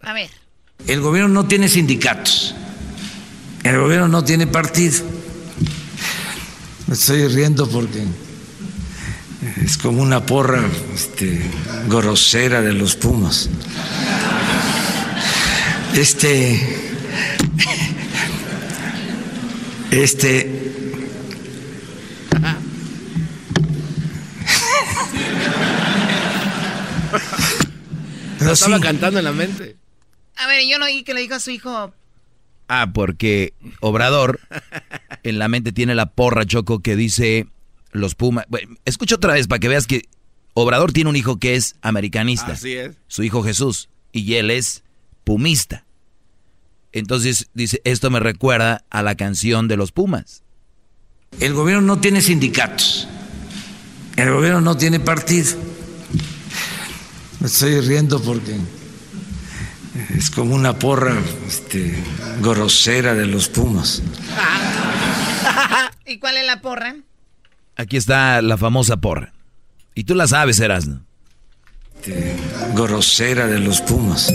A 0.00 0.14
ver. 0.14 0.30
El 0.86 1.02
gobierno 1.02 1.28
no 1.28 1.46
tiene 1.46 1.68
sindicatos. 1.68 2.54
El 3.62 3.78
gobierno 3.78 4.08
no 4.08 4.24
tiene 4.24 4.46
partido. 4.46 5.04
Me 6.86 6.94
estoy 6.94 7.28
riendo 7.28 7.68
porque 7.68 8.06
es 9.64 9.76
como 9.78 10.02
una 10.02 10.24
porra 10.24 10.62
este, 10.94 11.40
grosera 11.88 12.62
de 12.62 12.72
los 12.72 12.96
Pumas. 12.96 13.48
Este. 15.94 16.60
Este. 19.90 20.70
Lo 28.40 28.46
No, 28.46 28.52
estaba 28.52 28.76
sí. 28.76 28.82
cantando 28.82 29.18
en 29.18 29.24
la 29.24 29.32
mente. 29.32 29.76
A 30.36 30.46
ver, 30.46 30.62
yo 30.68 30.78
no 30.78 30.86
oí 30.86 31.04
que 31.04 31.14
le 31.14 31.20
dijo 31.20 31.34
a 31.34 31.40
su 31.40 31.50
hijo. 31.50 31.92
Ah, 32.68 32.90
porque 32.92 33.52
Obrador 33.80 34.40
en 35.22 35.38
la 35.38 35.48
mente 35.48 35.72
tiene 35.72 35.94
la 35.94 36.06
porra 36.06 36.44
choco 36.46 36.80
que 36.80 36.96
dice 36.96 37.46
los 37.92 38.14
Pumas. 38.14 38.46
Bueno, 38.48 38.76
escucha 38.84 39.14
otra 39.14 39.34
vez 39.34 39.46
para 39.46 39.60
que 39.60 39.68
veas 39.68 39.86
que 39.86 40.08
Obrador 40.54 40.92
tiene 40.92 41.10
un 41.10 41.16
hijo 41.16 41.38
que 41.38 41.54
es 41.54 41.76
americanista. 41.82 42.52
Así 42.52 42.72
es. 42.72 42.96
Su 43.06 43.22
hijo 43.22 43.42
Jesús. 43.42 43.88
Y 44.12 44.34
él 44.34 44.50
es 44.50 44.82
pumista. 45.24 45.86
Entonces 46.92 47.48
dice, 47.54 47.80
esto 47.84 48.10
me 48.10 48.20
recuerda 48.20 48.84
a 48.90 49.02
la 49.02 49.14
canción 49.14 49.68
de 49.68 49.76
los 49.76 49.92
Pumas. 49.92 50.42
El 51.40 51.54
gobierno 51.54 51.82
no 51.82 52.00
tiene 52.00 52.20
sindicatos. 52.20 53.08
El 54.16 54.30
gobierno 54.30 54.60
no 54.60 54.76
tiene 54.76 55.00
partido. 55.00 55.56
Me 57.40 57.46
estoy 57.46 57.80
riendo 57.80 58.22
porque 58.22 58.56
es 60.14 60.30
como 60.30 60.54
una 60.54 60.78
porra 60.78 61.16
este, 61.46 61.94
grosera 62.42 63.14
de 63.14 63.26
los 63.26 63.48
Pumas. 63.48 64.02
¿Y 66.06 66.18
cuál 66.18 66.36
es 66.36 66.44
la 66.44 66.60
porra? 66.60 66.96
Aquí 67.76 67.96
está 67.96 68.42
la 68.42 68.56
famosa 68.56 68.96
porra. 68.98 69.32
Y 69.94 70.04
tú 70.04 70.14
la 70.14 70.26
sabes, 70.26 70.60
Erasno. 70.60 71.00
Grosera 72.74 73.46
de 73.46 73.60
los 73.60 73.80
Pumas. 73.80 74.32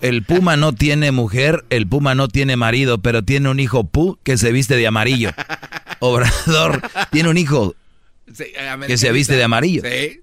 El 0.00 0.24
puma 0.24 0.56
no 0.56 0.72
tiene 0.72 1.12
mujer, 1.12 1.64
el 1.70 1.86
puma 1.86 2.14
no 2.14 2.28
tiene 2.28 2.56
marido, 2.56 2.98
pero 2.98 3.22
tiene 3.22 3.48
un 3.48 3.60
hijo 3.60 3.84
pu 3.84 4.18
que 4.24 4.36
se 4.36 4.50
viste 4.50 4.76
de 4.76 4.86
amarillo. 4.86 5.30
Obrador 6.00 6.82
tiene 7.10 7.28
un 7.28 7.38
hijo 7.38 7.74
Sí, 8.34 8.52
que 8.86 8.98
se 8.98 9.12
viste 9.12 9.36
de 9.36 9.44
amarillo. 9.44 9.82
Sí. 9.84 10.20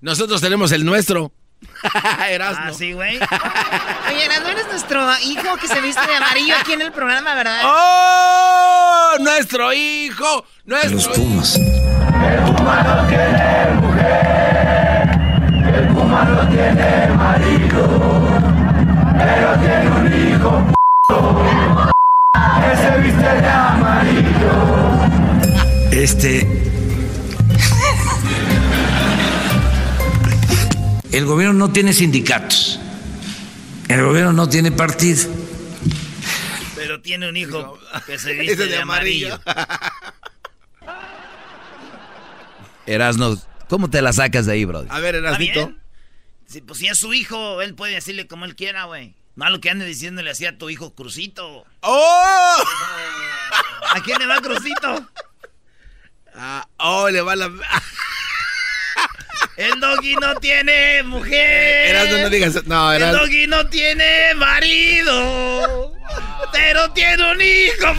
Nosotros 0.00 0.40
tenemos 0.40 0.72
el 0.72 0.84
nuestro. 0.84 1.30
Erasno. 2.30 2.64
Ah, 2.68 2.72
sí, 2.72 2.92
güey. 2.92 3.16
Oye, 3.16 4.28
¿no 4.42 4.48
eres 4.48 4.66
nuestro 4.68 5.06
hijo 5.24 5.56
que 5.60 5.68
se 5.68 5.80
viste 5.80 6.06
de 6.06 6.14
amarillo 6.14 6.54
aquí 6.60 6.72
en 6.72 6.80
el 6.82 6.92
programa, 6.92 7.34
verdad? 7.34 7.60
¡Oh! 7.64 9.16
Nuestro 9.20 9.72
hijo. 9.72 10.44
De 10.64 10.76
los 10.84 10.92
Nuestro 10.92 11.12
hijo. 11.12 11.22
Pumas. 11.22 11.58
Puma 12.56 12.82
no 12.82 13.06
tiene 13.08 13.70
mujer, 13.80 15.08
el 15.74 15.88
Puma 15.88 16.24
no 16.24 16.48
tiene 16.48 17.08
marido, 17.14 17.82
pero 19.18 19.58
tiene 19.60 19.90
un 19.90 20.06
hijo 20.28 20.52
que 22.60 22.76
se 22.76 22.98
viste 23.00 23.22
de 23.40 23.48
amarillo. 23.48 24.52
Este. 25.92 26.69
El 31.12 31.24
gobierno 31.26 31.54
no 31.54 31.72
tiene 31.72 31.92
sindicatos. 31.92 32.78
El 33.88 34.04
gobierno 34.04 34.32
no 34.32 34.48
tiene 34.48 34.70
partido. 34.70 35.28
Pero 36.76 37.00
tiene 37.02 37.28
un 37.28 37.36
hijo 37.36 37.78
que 38.06 38.18
se 38.18 38.32
viste 38.38 38.66
de, 38.66 38.76
amarillo. 38.78 39.40
Erasno, 42.86 43.36
¿cómo 43.68 43.90
te 43.90 44.00
la 44.02 44.12
sacas 44.12 44.46
de 44.46 44.52
ahí, 44.52 44.64
bro? 44.64 44.86
A 44.88 45.00
ver, 45.00 45.16
Erasnito. 45.16 45.72
Sí, 46.46 46.60
pues 46.60 46.78
si 46.78 46.86
es 46.88 46.98
su 46.98 47.12
hijo, 47.14 47.60
él 47.62 47.74
puede 47.74 47.94
decirle 47.94 48.26
como 48.26 48.44
él 48.44 48.56
quiera, 48.56 48.84
güey. 48.84 49.14
Malo 49.36 49.60
que 49.60 49.70
ande 49.70 49.84
diciéndole 49.86 50.30
así 50.30 50.46
a 50.46 50.58
tu 50.58 50.70
hijo 50.70 50.94
Crucito. 50.94 51.64
¡Oh! 51.80 52.56
¿A 53.94 54.00
quién 54.02 54.18
le 54.18 54.26
va 54.26 54.40
Crucito? 54.40 55.08
Ah, 56.34 56.66
oh, 56.78 57.08
le 57.10 57.20
va 57.20 57.36
la. 57.36 57.50
El 59.60 59.78
doggy 59.78 60.14
no 60.14 60.34
tiene 60.36 61.02
mujer. 61.02 61.88
Erasno, 61.88 62.18
no 62.18 62.30
digas. 62.30 62.64
No, 62.64 62.92
El 62.94 63.12
doggy 63.12 63.46
no 63.46 63.66
tiene 63.66 64.32
marido. 64.34 65.92
Pero 66.50 66.90
tiene 66.92 67.30
un 67.30 67.40
hijo. 67.42 67.92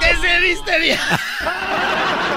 Que 0.00 0.16
se 0.20 0.40
viste 0.40 0.78
bien. 0.80 0.98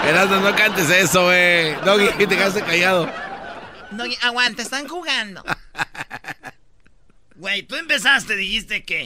Erasno, 0.07 0.39
no 0.39 0.55
cantes 0.55 0.89
eso, 0.89 1.25
güey. 1.25 1.75
Doggy, 1.83 2.25
te 2.25 2.37
quedaste 2.37 2.61
callado. 2.61 3.11
Doggy, 3.91 4.17
aguanta, 4.21 4.61
están 4.61 4.87
jugando. 4.87 5.43
Güey, 7.35 7.63
tú 7.63 7.75
empezaste, 7.75 8.37
dijiste 8.37 8.85
que. 8.85 9.01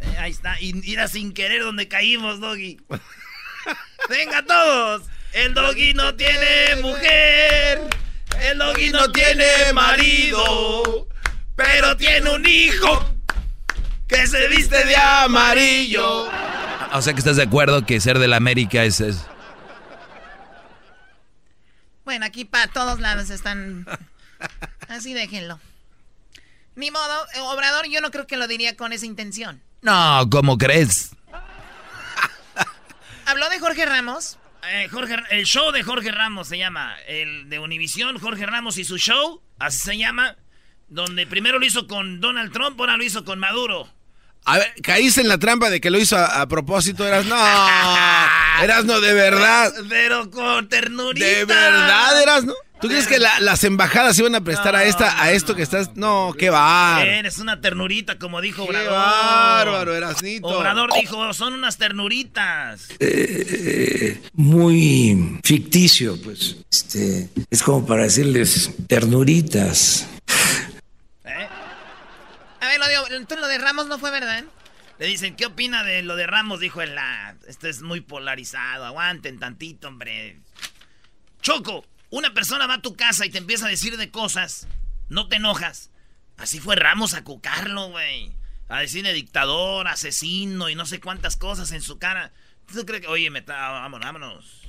eh, 0.00 0.16
ahí 0.20 0.30
está, 0.30 0.60
y 0.60 0.80
ir 0.88 1.00
sin 1.08 1.34
querer 1.34 1.62
donde 1.62 1.88
caímos, 1.88 2.38
Doggy. 2.38 2.80
Venga 4.08 4.44
todos. 4.46 5.02
El 5.32 5.52
Doggy 5.52 5.92
no 5.92 6.14
tiene 6.14 6.65
Doggy 8.66 8.90
no 8.90 9.10
tiene 9.12 9.44
marido. 9.74 11.08
Pero 11.54 11.96
tiene 11.96 12.30
un 12.30 12.46
hijo 12.46 13.04
que 14.08 14.26
se 14.26 14.48
viste 14.48 14.84
de 14.84 14.96
amarillo. 14.96 16.28
O 16.92 17.02
sea 17.02 17.12
que 17.12 17.18
estás 17.18 17.36
de 17.36 17.42
acuerdo 17.44 17.84
que 17.86 18.00
ser 18.00 18.18
de 18.18 18.28
la 18.28 18.36
América 18.36 18.84
es... 18.84 19.00
es- 19.00 19.26
Bueno, 22.04 22.24
aquí 22.26 22.44
para 22.44 22.68
todos 22.68 23.00
lados 23.00 23.30
están. 23.30 23.86
Así 24.88 25.12
déjenlo. 25.14 25.58
Ni 26.76 26.90
modo, 26.90 27.26
Obrador, 27.52 27.86
yo 27.88 28.00
no 28.00 28.10
creo 28.10 28.26
que 28.26 28.36
lo 28.36 28.46
diría 28.46 28.76
con 28.76 28.92
esa 28.92 29.06
intención. 29.06 29.62
No, 29.82 30.28
¿cómo 30.30 30.58
crees? 30.58 31.10
Habló 33.24 33.48
de 33.48 33.58
Jorge 33.58 33.86
Ramos. 33.86 34.38
Eh, 34.70 34.88
Jorge, 34.90 35.16
el 35.30 35.44
show 35.46 35.70
de 35.72 35.82
Jorge 35.82 36.10
Ramos 36.10 36.48
se 36.48 36.58
llama. 36.58 36.94
El 37.06 37.48
de 37.48 37.58
Univisión, 37.58 38.18
Jorge 38.18 38.46
Ramos 38.46 38.78
y 38.78 38.84
su 38.84 38.98
show. 38.98 39.40
Así 39.58 39.78
se 39.78 39.98
llama. 39.98 40.36
Donde 40.88 41.26
primero 41.26 41.58
lo 41.58 41.66
hizo 41.66 41.86
con 41.86 42.20
Donald 42.20 42.52
Trump, 42.52 42.78
ahora 42.80 42.96
lo 42.96 43.04
hizo 43.04 43.24
con 43.24 43.38
Maduro. 43.38 43.88
A 44.44 44.58
ver, 44.58 44.72
caíste 44.82 45.20
en 45.22 45.28
la 45.28 45.38
trampa 45.38 45.70
de 45.70 45.80
que 45.80 45.90
lo 45.90 45.98
hizo 45.98 46.16
a, 46.16 46.40
a 46.42 46.46
propósito, 46.46 47.04
eras 47.04 47.26
no, 47.26 47.36
eras 48.62 48.84
no 48.84 49.00
de 49.00 49.12
verdad, 49.12 49.72
Pero 49.88 50.30
con 50.30 50.68
ternurita. 50.68 51.26
de 51.26 51.44
verdad 51.44 52.22
eras 52.22 52.44
no. 52.44 52.54
¿Tú 52.80 52.88
crees 52.88 53.06
que 53.06 53.18
la- 53.18 53.40
las 53.40 53.64
embajadas 53.64 54.18
iban 54.18 54.34
a 54.34 54.42
prestar 54.42 54.76
a 54.76 54.84
esta, 54.84 55.22
a 55.22 55.32
esto 55.32 55.54
que 55.56 55.62
estás? 55.62 55.96
No, 55.96 56.34
qué 56.38 56.50
bárbaro. 56.50 57.10
Eres 57.10 57.38
una 57.38 57.60
ternurita, 57.60 58.18
como 58.18 58.40
dijo 58.42 58.64
Qué 58.64 58.70
Obrador. 58.70 58.92
bárbaro, 58.92 59.94
Erasnito. 59.94 60.46
Obrador 60.46 60.90
dijo, 60.92 61.32
son 61.32 61.54
unas 61.54 61.78
ternuritas. 61.78 62.88
eh, 63.00 64.20
muy 64.34 65.38
ficticio, 65.42 66.20
pues. 66.22 66.56
Este, 66.70 67.30
es 67.50 67.62
como 67.62 67.86
para 67.86 68.02
decirles 68.02 68.70
ternuritas. 68.86 70.06
A 72.60 72.68
ver, 72.68 72.78
lo 72.78 72.86
de, 72.86 72.94
entonces 73.16 73.40
lo 73.40 73.48
de 73.48 73.58
Ramos 73.58 73.86
no 73.86 73.98
fue 73.98 74.10
verdad. 74.10 74.44
Le 74.98 75.06
dicen, 75.06 75.36
¿qué 75.36 75.46
opina 75.46 75.82
de 75.84 76.02
lo 76.02 76.16
de 76.16 76.26
Ramos? 76.26 76.60
Dijo 76.60 76.80
el 76.82 76.94
la. 76.94 77.36
Esto 77.48 77.68
es 77.68 77.82
muy 77.82 78.00
polarizado. 78.00 78.84
Aguanten 78.84 79.38
tantito, 79.38 79.88
hombre. 79.88 80.38
Choco, 81.42 81.84
una 82.10 82.32
persona 82.34 82.66
va 82.66 82.74
a 82.74 82.82
tu 82.82 82.94
casa 82.96 83.26
y 83.26 83.30
te 83.30 83.38
empieza 83.38 83.66
a 83.66 83.70
decir 83.70 83.96
de 83.96 84.10
cosas. 84.10 84.66
No 85.08 85.28
te 85.28 85.36
enojas. 85.36 85.90
Así 86.36 86.60
fue 86.60 86.76
Ramos 86.76 87.14
a 87.14 87.24
cucarlo, 87.24 87.88
güey. 87.90 88.32
A 88.68 88.80
decirle 88.80 89.12
dictador, 89.12 89.86
asesino 89.88 90.68
y 90.68 90.74
no 90.74 90.86
sé 90.86 91.00
cuántas 91.00 91.36
cosas 91.36 91.70
en 91.72 91.82
su 91.82 91.98
cara. 91.98 92.32
¿Tú 92.72 92.84
crees 92.84 93.02
que, 93.02 93.08
oye, 93.08 93.30
me 93.30 93.40
vámonos, 93.42 94.04
vámonos? 94.04 94.62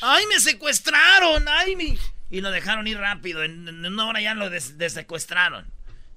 ¡Ay, 0.00 0.24
me 0.26 0.38
secuestraron! 0.40 1.48
¡Ay, 1.48 1.74
mi! 1.76 1.98
Y 2.30 2.40
lo 2.40 2.50
dejaron 2.50 2.86
ir 2.86 2.98
rápido. 2.98 3.42
En, 3.42 3.66
en 3.68 3.84
una 3.84 4.06
hora 4.06 4.20
ya 4.20 4.34
lo 4.34 4.48
des- 4.48 4.78
desecuestraron. 4.78 5.70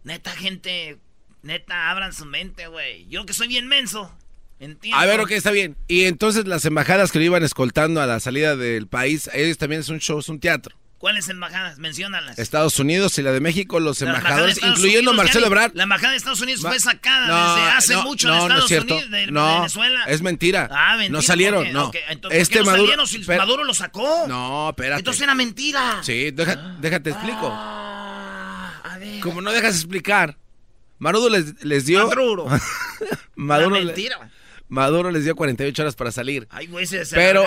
Neta, 0.03 0.31
gente, 0.31 0.99
neta, 1.41 1.89
abran 1.89 2.13
su 2.13 2.25
mente, 2.25 2.67
güey. 2.67 3.07
Yo 3.07 3.25
que 3.25 3.33
soy 3.33 3.47
bien 3.47 3.67
menso. 3.67 4.15
Entiendo. 4.59 4.97
A 4.97 5.05
ver, 5.05 5.19
ok, 5.19 5.31
está 5.31 5.51
bien. 5.51 5.75
Y 5.87 6.05
entonces 6.05 6.47
las 6.47 6.63
embajadas 6.65 7.11
que 7.11 7.19
lo 7.19 7.25
iban 7.25 7.43
escoltando 7.43 8.01
a 8.01 8.05
la 8.07 8.19
salida 8.19 8.55
del 8.55 8.87
país, 8.87 9.29
ellos 9.33 9.57
también 9.57 9.81
es 9.81 9.89
un 9.89 9.99
show, 9.99 10.19
es 10.19 10.29
un 10.29 10.39
teatro. 10.39 10.75
¿Cuáles 10.97 11.27
embajadas? 11.27 11.77
Menciónalas. 11.77 12.39
Estados 12.39 12.79
Unidos 12.79 13.17
y 13.19 13.21
la 13.21 13.31
de 13.33 13.41
México, 13.41 13.79
los 13.81 13.99
La 14.01 14.07
embajadores, 14.07 14.57
incluyendo 14.57 15.11
Unidos, 15.11 15.15
Marcelo 15.17 15.47
Ebrard. 15.47 15.71
La 15.75 15.83
embajada 15.83 16.11
de 16.11 16.17
Estados 16.17 16.41
Unidos 16.41 16.61
fue 16.61 16.79
sacada 16.79 17.27
No, 17.27 17.55
desde 17.57 17.69
hace 17.69 17.93
no, 17.95 18.03
mucho 18.03 18.27
no, 18.29 18.33
en 18.33 18.39
es 18.39 18.43
Estados 18.45 18.67
cierto. 18.69 18.93
Unidos, 18.95 19.11
de, 19.11 19.27
No, 19.27 19.55
Venezuela. 19.57 20.03
es 20.07 20.21
mentira. 20.21 20.69
Ah, 20.71 20.95
mentira. 20.95 21.11
No 21.17 21.21
salieron, 21.21 21.71
no. 21.73 21.91
Entonces, 22.09 22.41
este 22.41 22.55
¿por 22.59 22.63
qué 22.63 22.65
no 22.65 22.71
Maduro, 22.71 22.87
salieron 23.05 23.07
si 23.07 23.19
Maduro 23.37 23.63
lo 23.65 23.73
sacó? 23.73 24.25
No, 24.27 24.69
espérate. 24.69 24.99
Entonces 25.01 25.21
era 25.21 25.35
mentira. 25.35 25.99
Sí, 26.01 26.31
deja- 26.31 26.77
déjate 26.79 27.09
explico. 27.11 27.49
Ah, 27.51 28.81
a 28.83 28.97
ver. 28.97 29.19
Como 29.19 29.41
no 29.41 29.51
dejas 29.51 29.75
explicar. 29.75 30.37
Maduro 30.97 31.29
les, 31.29 31.61
les 31.63 31.85
dio. 31.85 32.07
Maduro. 32.07 32.47
Maduro, 33.35 33.75
le- 33.75 33.85
mentira. 33.85 34.31
Maduro 34.67 35.12
les 35.12 35.23
dio 35.23 35.36
48 35.36 35.82
horas 35.82 35.95
para 35.95 36.12
salir. 36.12 36.47
Ay, 36.49 36.67
güey, 36.67 36.86
se, 36.86 37.06
se 37.06 37.15
Pero 37.15 37.45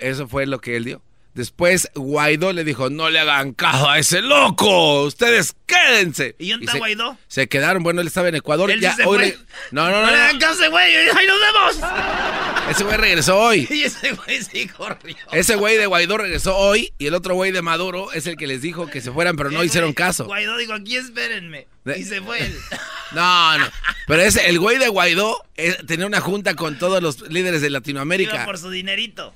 eso 0.00 0.28
fue 0.28 0.46
lo 0.46 0.60
que 0.60 0.76
él 0.76 0.84
dio. 0.84 1.02
Después 1.34 1.88
Guaidó 1.94 2.52
le 2.52 2.62
dijo, 2.62 2.90
no 2.90 3.08
le 3.08 3.18
hagan 3.18 3.54
caso 3.54 3.88
a 3.88 3.98
ese 3.98 4.20
loco, 4.20 5.04
ustedes 5.04 5.54
quédense. 5.64 6.36
¿Y 6.38 6.50
dónde 6.50 6.66
está 6.66 6.76
Guaidó? 6.78 7.16
Se 7.26 7.48
quedaron, 7.48 7.82
bueno, 7.82 8.02
él 8.02 8.06
estaba 8.08 8.28
en 8.28 8.34
Ecuador. 8.34 8.70
Él 8.70 8.80
ya, 8.80 8.94
sí 8.94 9.02
hoy 9.06 9.18
re- 9.18 9.38
No, 9.70 9.90
no, 9.90 10.02
no, 10.02 10.06
le 10.10 10.16
no. 10.18 10.22
hagan 10.24 10.38
caso, 10.38 10.70
güey. 10.70 10.94
¡Ahí 10.94 11.26
nos 11.26 11.40
vemos! 11.40 11.90
Ese 12.70 12.84
güey 12.84 12.96
regresó 12.98 13.38
hoy. 13.38 13.66
Y 13.72 13.84
ese 13.84 14.12
güey 14.12 14.42
sí 14.42 14.68
corrió. 14.68 15.16
Ese 15.32 15.56
güey 15.56 15.78
de 15.78 15.86
Guaidó 15.86 16.18
regresó 16.18 16.56
hoy 16.56 16.92
y 16.98 17.06
el 17.06 17.14
otro 17.14 17.34
güey 17.34 17.50
de 17.50 17.62
Maduro 17.62 18.12
es 18.12 18.26
el 18.26 18.36
que 18.36 18.46
les 18.46 18.60
dijo 18.62 18.86
que 18.88 19.00
se 19.00 19.10
fueran, 19.10 19.34
pero 19.36 19.50
no 19.50 19.64
hicieron 19.64 19.88
güey, 19.90 19.94
caso. 19.94 20.26
Guaidó 20.26 20.56
dijo, 20.58 20.74
aquí 20.74 20.96
espérenme. 20.96 21.66
Y 21.96 22.04
se 22.04 22.20
fue 22.20 22.42
él. 22.44 22.54
No, 23.12 23.58
no. 23.58 23.66
Pero 24.06 24.22
ese, 24.22 24.48
el 24.48 24.58
güey 24.58 24.78
de 24.78 24.88
Guaidó 24.88 25.44
eh, 25.56 25.76
tenía 25.86 26.06
una 26.06 26.22
junta 26.22 26.54
con 26.54 26.78
todos 26.78 27.02
los 27.02 27.20
líderes 27.28 27.60
de 27.60 27.66
Iba 27.66 27.78
Latinoamérica. 27.80 28.46
por 28.46 28.56
su 28.56 28.70
dinerito. 28.70 29.34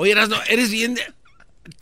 Oye, 0.00 0.12
Erasno, 0.12 0.40
eres 0.48 0.70
bien. 0.70 0.94
de- 0.94 1.12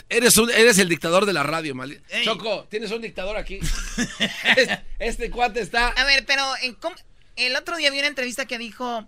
Eres, 0.09 0.37
un, 0.39 0.51
eres 0.51 0.79
el 0.79 0.89
dictador 0.89 1.27
de 1.27 1.35
la 1.35 1.43
radio, 1.43 1.75
maldito. 1.75 2.03
Ey. 2.09 2.25
Choco, 2.25 2.67
tienes 2.71 2.91
un 2.91 3.03
dictador 3.03 3.37
aquí. 3.37 3.61
este, 4.57 4.83
este 4.99 5.31
cuate 5.31 5.61
está. 5.61 5.89
A 5.89 6.05
ver, 6.05 6.25
pero 6.25 6.43
en 6.63 6.75
cómo- 6.75 6.97
el 7.37 7.55
otro 7.57 7.77
día 7.77 7.91
vi 7.91 7.99
una 7.99 8.09
entrevista 8.09 8.47
que 8.47 8.57
dijo, 8.57 9.07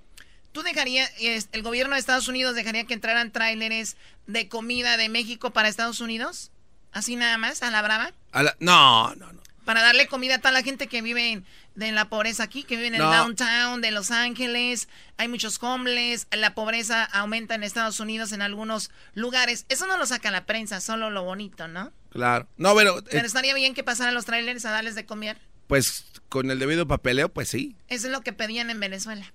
¿tú 0.53 0.63
dejarías, 0.63 1.11
el 1.21 1.63
gobierno 1.63 1.95
de 1.95 2.01
Estados 2.01 2.29
Unidos 2.29 2.55
dejaría 2.55 2.85
que 2.85 2.93
entraran 2.95 3.33
tráileres 3.33 3.97
de 4.27 4.49
comida 4.49 4.99
de 4.99 5.09
México 5.09 5.53
para 5.53 5.69
Estados 5.69 6.01
Unidos? 6.01 6.51
Así 6.93 7.17
nada 7.17 7.39
más, 7.39 7.63
a 7.63 7.71
la 7.71 7.81
brava. 7.81 8.13
a 8.33 8.43
la- 8.43 8.57
no, 8.61 9.15
no, 9.15 9.33
no. 9.33 9.41
Para 9.69 9.83
darle 9.83 10.07
comida 10.07 10.37
a 10.37 10.39
toda 10.39 10.53
la 10.53 10.63
gente 10.63 10.87
que 10.87 11.03
vive 11.03 11.31
en, 11.31 11.45
de 11.75 11.93
la 11.93 12.09
pobreza 12.09 12.43
aquí, 12.43 12.63
que 12.63 12.77
vive 12.77 12.89
en 12.89 12.95
el 12.95 13.03
downtown 13.03 13.83
de 13.83 13.91
Los 13.91 14.11
Ángeles. 14.11 14.89
Hay 15.19 15.29
muchos 15.29 15.63
homeless. 15.63 16.27
La 16.31 16.55
pobreza 16.55 17.05
aumenta 17.05 17.55
en 17.55 17.63
Estados 17.63 18.01
Unidos 18.01 18.33
en 18.33 18.41
algunos 18.41 18.91
lugares. 19.13 19.67
Eso 19.69 19.87
no 19.87 19.99
lo 19.99 20.07
saca 20.07 20.31
la 20.31 20.47
prensa, 20.47 20.81
solo 20.81 21.11
lo 21.11 21.23
bonito, 21.23 21.69
¿no? 21.69 21.93
Claro. 22.09 22.49
No, 22.57 22.75
pero, 22.75 23.01
eh, 23.01 23.05
Pero 23.11 23.27
estaría 23.27 23.53
bien 23.53 23.75
que 23.75 23.85
pasaran 23.85 24.15
los 24.15 24.25
trailers 24.25 24.65
a 24.65 24.71
darles 24.71 24.95
de 24.95 25.05
comer. 25.05 25.37
pues 25.67 26.07
con 26.31 26.51
el 26.51 26.59
debido 26.59 26.89
papeleo, 26.89 27.29
pues 27.29 27.51
sí. 27.51 27.77
Eso 27.89 28.07
es 28.07 28.13
lo 28.15 28.23
que 28.23 28.33
pedían 28.33 28.71
en 28.71 28.81
Venezuela. 28.81 29.35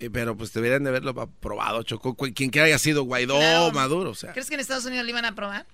Eh, 0.00 0.10
Pero 0.10 0.36
pues 0.36 0.52
deberían 0.54 0.82
de 0.82 0.90
haberlo 0.90 1.12
aprobado, 1.20 1.84
Choco. 1.84 2.14
Cu- 2.14 2.32
Quien 2.34 2.50
que 2.50 2.60
haya 2.62 2.78
sido 2.80 3.04
Guaidó 3.04 3.36
Claro. 3.38 3.70
Maduro, 3.70 4.10
o 4.10 4.14
sea. 4.16 4.32
¿Crees 4.32 4.48
que 4.48 4.54
en 4.54 4.60
Estados 4.60 4.86
Unidos 4.86 5.04
lo 5.04 5.10
iban 5.10 5.24
a 5.24 5.28
aprobar? 5.28 5.66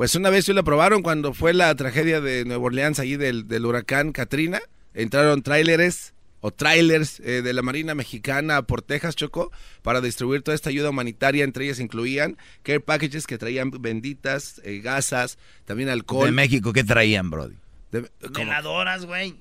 Pues 0.00 0.14
una 0.14 0.30
vez 0.30 0.46
sí 0.46 0.54
lo 0.54 0.60
aprobaron 0.62 1.02
cuando 1.02 1.34
fue 1.34 1.52
la 1.52 1.74
tragedia 1.74 2.22
de 2.22 2.46
Nueva 2.46 2.64
Orleans 2.64 2.98
allí 2.98 3.16
del, 3.18 3.48
del 3.48 3.66
huracán 3.66 4.12
Katrina. 4.12 4.58
Entraron 4.94 5.42
tráileres 5.42 6.14
o 6.40 6.50
trailers 6.50 7.20
eh, 7.20 7.42
de 7.42 7.52
la 7.52 7.60
Marina 7.60 7.94
Mexicana 7.94 8.62
por 8.62 8.80
Texas, 8.80 9.14
Choco, 9.14 9.52
para 9.82 10.00
distribuir 10.00 10.40
toda 10.40 10.54
esta 10.54 10.70
ayuda 10.70 10.88
humanitaria. 10.88 11.44
Entre 11.44 11.66
ellas 11.66 11.80
incluían 11.80 12.38
care 12.62 12.80
packages 12.80 13.26
que 13.26 13.36
traían 13.36 13.70
benditas, 13.72 14.62
eh, 14.64 14.80
gasas, 14.82 15.36
también 15.66 15.90
alcohol. 15.90 16.24
De 16.24 16.32
México, 16.32 16.72
¿qué 16.72 16.82
traían, 16.82 17.28
Brody? 17.28 17.56
De- 17.92 18.10
¿cómo, 18.32 18.46
Veladoras, 18.46 19.04
güey. 19.04 19.36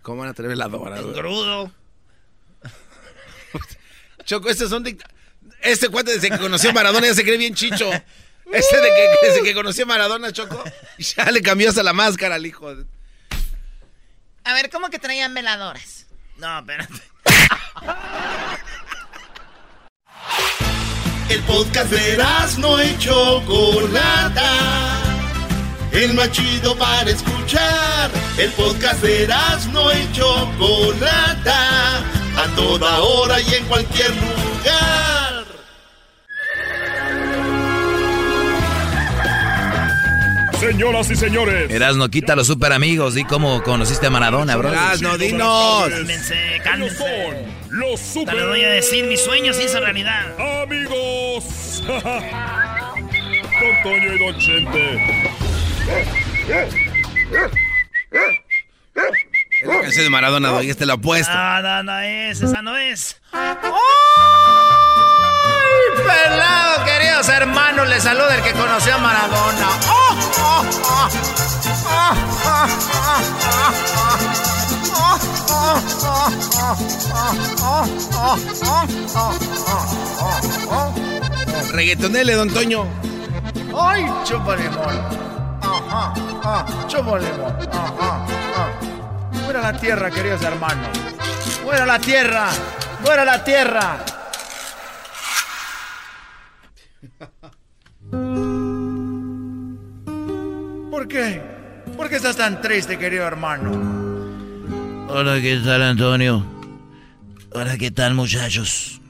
cómo 0.00 0.22
van 0.22 0.30
a 0.30 0.32
traer 0.32 0.48
veladoras? 0.52 1.00
Engrudo. 1.00 1.70
Choco, 4.24 4.48
estos 4.48 4.70
son 4.70 4.84
dicta- 4.84 5.10
Este 5.60 5.90
cuate 5.90 6.12
desde 6.12 6.30
que 6.30 6.38
conoció 6.38 6.70
a 6.70 6.72
Maradona 6.72 7.08
ya 7.08 7.14
se 7.14 7.24
cree 7.24 7.36
bien 7.36 7.54
chicho. 7.54 7.90
Este 8.50 8.76
de 8.80 8.88
que 8.88 9.26
desde 9.26 9.42
que 9.42 9.54
conoció 9.54 9.84
a 9.84 9.86
Maradona, 9.88 10.32
Choco, 10.32 10.62
ya 10.98 11.30
le 11.30 11.42
cambió 11.42 11.68
hasta 11.68 11.82
la 11.82 11.92
máscara 11.92 12.34
al 12.36 12.46
hijo. 12.46 12.74
de- 12.74 12.84
A 14.44 14.54
ver, 14.54 14.70
¿cómo 14.70 14.90
que 14.90 14.98
traían 14.98 15.32
veladoras? 15.34 16.06
No, 16.36 16.58
espérate. 16.58 17.00
El 21.28 21.40
podcast 21.44 21.90
de 21.90 22.22
no 22.58 22.82
y 22.82 22.98
Chocolata. 22.98 24.50
El 25.92 26.14
más 26.14 26.30
chido 26.32 26.76
para 26.76 27.10
escuchar. 27.10 28.10
El 28.36 28.50
podcast 28.52 29.00
de 29.02 29.26
no 29.72 29.92
y 29.92 30.12
Chocolata. 30.12 31.98
A 32.36 32.46
toda 32.56 32.98
hora 33.00 33.40
y 33.40 33.54
en 33.54 33.64
cualquier 33.66 34.10
lugar. 34.10 35.31
Señoras 40.62 41.10
y 41.10 41.16
señores. 41.16 41.68
Erasno, 41.72 42.08
quita 42.08 42.36
los 42.36 42.46
super 42.46 42.72
amigos. 42.72 43.14
Di 43.14 43.24
cómo 43.24 43.64
conociste 43.64 44.06
a 44.06 44.10
Maradona, 44.10 44.54
bro. 44.54 44.68
Erasno, 44.68 45.18
dinos. 45.18 45.88
Cálmense, 45.88 46.60
cálmense. 46.62 47.04
los 47.70 47.98
Te 47.98 48.06
super 48.06 48.34
lo 48.36 48.50
voy 48.50 48.62
a 48.62 48.68
decir, 48.68 49.06
mi 49.06 49.16
sueño 49.16 49.52
se 49.54 49.64
hizo 49.64 49.80
realidad. 49.80 50.22
amigos. 50.62 51.82
Don 51.88 53.82
Toño 53.82 54.14
y 54.14 54.18
Don 54.20 54.38
Chente. 54.38 55.32
Ese 59.84 60.02
de 60.02 60.10
Maradona, 60.10 60.50
doy, 60.50 60.70
este 60.70 60.86
lo 60.86 60.92
apuesto. 60.92 61.34
No, 61.34 61.60
no, 61.60 61.82
no 61.82 61.98
es, 61.98 62.40
esa 62.40 62.62
no 62.62 62.76
es. 62.76 63.20
Pelado, 65.96 66.84
queridos 66.84 67.28
hermanos, 67.28 67.88
les 67.88 68.02
saluda 68.02 68.34
el 68.36 68.42
que 68.42 68.52
conoció 68.52 68.94
a 68.94 68.98
Maradona. 68.98 69.68
¡Oh, 69.88 70.16
oh, 70.40 70.64
oh! 70.84 71.08
¡Oh. 80.70 80.92
Reggaetonele, 81.72 82.34
don 82.34 82.48
Toño. 82.50 82.86
¡Ay, 83.78 84.06
chupa 84.24 84.56
limón! 84.56 85.00
Ajá, 85.62 86.66
chupa 86.86 87.18
limón. 87.18 87.56
Ajá. 87.72 88.26
Fuera 89.44 89.60
la 89.60 89.72
tierra, 89.78 90.10
queridos 90.10 90.42
hermanos. 90.42 90.98
Fuera 91.62 91.86
la 91.86 91.98
tierra. 91.98 92.48
Fuera 93.04 93.24
la 93.24 93.42
tierra. 93.44 93.98
¿Por 100.90 101.08
qué? 101.08 101.42
¿Por 101.96 102.10
qué 102.10 102.16
estás 102.16 102.36
tan 102.36 102.60
triste, 102.60 102.98
querido 102.98 103.24
hermano? 103.26 103.72
Hola, 105.08 105.40
¿qué 105.40 105.60
tal, 105.64 105.82
Antonio? 105.82 106.44
Hola, 107.52 107.78
¿qué 107.78 107.90
tal, 107.90 108.14
muchachos? 108.14 109.00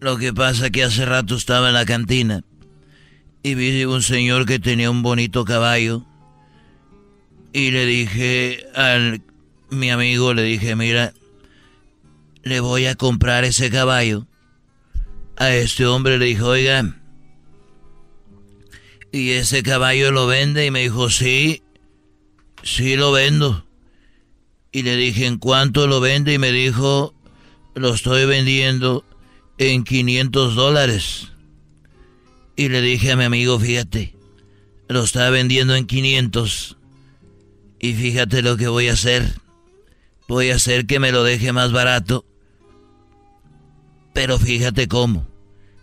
Lo 0.00 0.16
que 0.16 0.32
pasa 0.32 0.70
que 0.70 0.82
hace 0.82 1.04
rato 1.04 1.36
estaba 1.36 1.68
en 1.68 1.74
la 1.74 1.84
cantina 1.84 2.42
y 3.42 3.54
vi 3.54 3.84
un 3.84 4.02
señor 4.02 4.46
que 4.46 4.58
tenía 4.58 4.90
un 4.90 5.02
bonito 5.02 5.44
caballo 5.44 6.06
y 7.52 7.70
le 7.70 7.84
dije 7.84 8.66
al 8.74 9.22
mi 9.68 9.90
amigo, 9.90 10.32
le 10.32 10.42
dije, 10.42 10.74
mira, 10.74 11.12
le 12.42 12.60
voy 12.60 12.86
a 12.86 12.94
comprar 12.94 13.44
ese 13.44 13.70
caballo. 13.70 14.26
A 15.36 15.50
este 15.50 15.86
hombre 15.86 16.18
le 16.18 16.26
dije, 16.26 16.42
oiga, 16.42 16.99
¿y 19.12 19.30
ese 19.30 19.62
caballo 19.62 20.10
lo 20.12 20.26
vende? 20.26 20.66
Y 20.66 20.70
me 20.70 20.82
dijo, 20.82 21.10
sí, 21.10 21.62
sí 22.62 22.96
lo 22.96 23.12
vendo. 23.12 23.64
Y 24.72 24.82
le 24.82 24.96
dije, 24.96 25.26
¿en 25.26 25.38
cuánto 25.38 25.86
lo 25.86 26.00
vende? 26.00 26.34
Y 26.34 26.38
me 26.38 26.52
dijo, 26.52 27.14
lo 27.74 27.94
estoy 27.94 28.26
vendiendo 28.26 29.04
en 29.58 29.84
500 29.84 30.54
dólares. 30.54 31.28
Y 32.56 32.68
le 32.68 32.80
dije 32.80 33.12
a 33.12 33.16
mi 33.16 33.24
amigo, 33.24 33.58
fíjate, 33.58 34.14
lo 34.88 35.02
está 35.02 35.30
vendiendo 35.30 35.74
en 35.74 35.86
500. 35.86 36.76
Y 37.80 37.94
fíjate 37.94 38.42
lo 38.42 38.56
que 38.56 38.68
voy 38.68 38.88
a 38.88 38.92
hacer. 38.92 39.34
Voy 40.28 40.50
a 40.50 40.56
hacer 40.56 40.86
que 40.86 41.00
me 41.00 41.10
lo 41.10 41.24
deje 41.24 41.52
más 41.52 41.72
barato. 41.72 42.24
Pero 44.12 44.38
fíjate 44.38 44.86
cómo. 44.88 45.26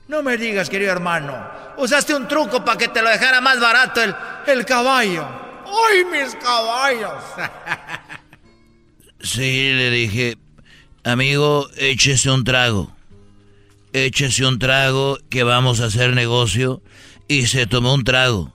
No 0.08 0.24
me 0.24 0.38
digas, 0.38 0.70
querido 0.70 0.92
hermano. 0.92 1.36
Usaste 1.78 2.16
un 2.16 2.28
truco 2.28 2.64
para 2.64 2.78
que 2.78 2.88
te 2.88 3.02
lo 3.02 3.10
dejara 3.10 3.42
más 3.42 3.60
barato 3.60 4.02
el, 4.02 4.16
el 4.48 4.66
caballo. 4.66 5.28
¡Ay, 5.66 6.06
mis 6.06 6.36
caballos! 6.36 7.24
Sí, 9.20 9.74
le 9.74 9.90
dije, 9.90 10.38
amigo, 11.04 11.68
échese 11.76 12.30
un 12.30 12.44
trago. 12.44 12.96
Échese 13.92 14.46
un 14.46 14.60
trago 14.60 15.18
que 15.30 15.44
vamos 15.44 15.82
a 15.82 15.86
hacer 15.86 16.14
negocio. 16.14 16.82
Y 17.28 17.48
se 17.48 17.66
tomó 17.66 17.96
un 17.96 18.04
trago. 18.04 18.54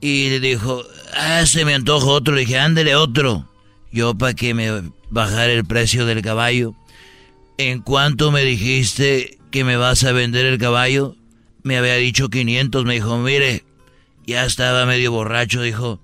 Y 0.00 0.30
le 0.30 0.40
dijo, 0.40 0.82
ah, 1.14 1.44
se 1.46 1.64
me 1.64 1.74
antoja 1.74 2.06
otro. 2.06 2.34
Le 2.34 2.40
dije, 2.40 2.58
ándele 2.58 2.96
otro. 2.96 3.46
Yo 3.92 4.14
para 4.14 4.34
que 4.34 4.54
me 4.54 4.90
bajara 5.10 5.52
el 5.52 5.64
precio 5.64 6.06
del 6.06 6.22
caballo. 6.22 6.74
¿En 7.58 7.82
cuánto 7.82 8.32
me 8.32 8.42
dijiste 8.42 9.39
que 9.50 9.64
me 9.64 9.76
vas 9.76 10.04
a 10.04 10.12
vender 10.12 10.46
el 10.46 10.58
caballo? 10.58 11.16
Me 11.62 11.76
había 11.76 11.94
dicho 11.96 12.28
500. 12.28 12.84
Me 12.84 12.94
dijo, 12.94 13.18
mire, 13.18 13.64
ya 14.26 14.44
estaba 14.44 14.86
medio 14.86 15.12
borracho. 15.12 15.62
Dijo, 15.62 16.00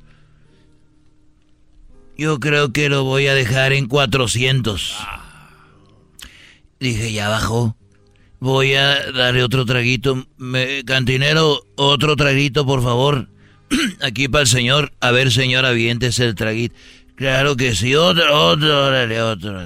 yo 2.16 2.40
creo 2.40 2.72
que 2.72 2.88
lo 2.88 3.04
voy 3.04 3.26
a 3.26 3.34
dejar 3.34 3.72
en 3.72 3.86
400. 3.86 4.96
Dije, 6.80 7.12
ya 7.12 7.28
bajó. 7.28 7.76
Voy 8.38 8.74
a 8.74 9.10
darle 9.12 9.42
otro 9.42 9.64
traguito. 9.64 10.26
Me- 10.36 10.84
cantinero, 10.84 11.62
otro 11.76 12.16
traguito, 12.16 12.66
por 12.66 12.82
favor. 12.82 13.28
Aquí 14.02 14.28
para 14.28 14.42
el 14.42 14.48
señor. 14.48 14.92
A 15.00 15.10
ver, 15.10 15.32
señor, 15.32 15.64
aviéntese 15.64 16.24
el 16.24 16.34
traguito. 16.34 16.74
Claro 17.16 17.56
que 17.56 17.74
sí, 17.74 17.94
otro, 17.94 18.50
otro, 18.50 18.86
órale, 18.88 19.22
otro. 19.22 19.58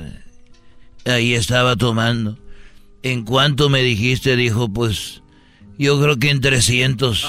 Ahí 1.04 1.34
estaba 1.34 1.74
tomando. 1.74 2.38
¿En 3.02 3.24
cuánto 3.24 3.68
me 3.68 3.82
dijiste? 3.82 4.36
Dijo, 4.36 4.68
pues, 4.68 5.22
yo 5.78 6.00
creo 6.00 6.18
que 6.18 6.30
en 6.30 6.40
300. 6.40 7.26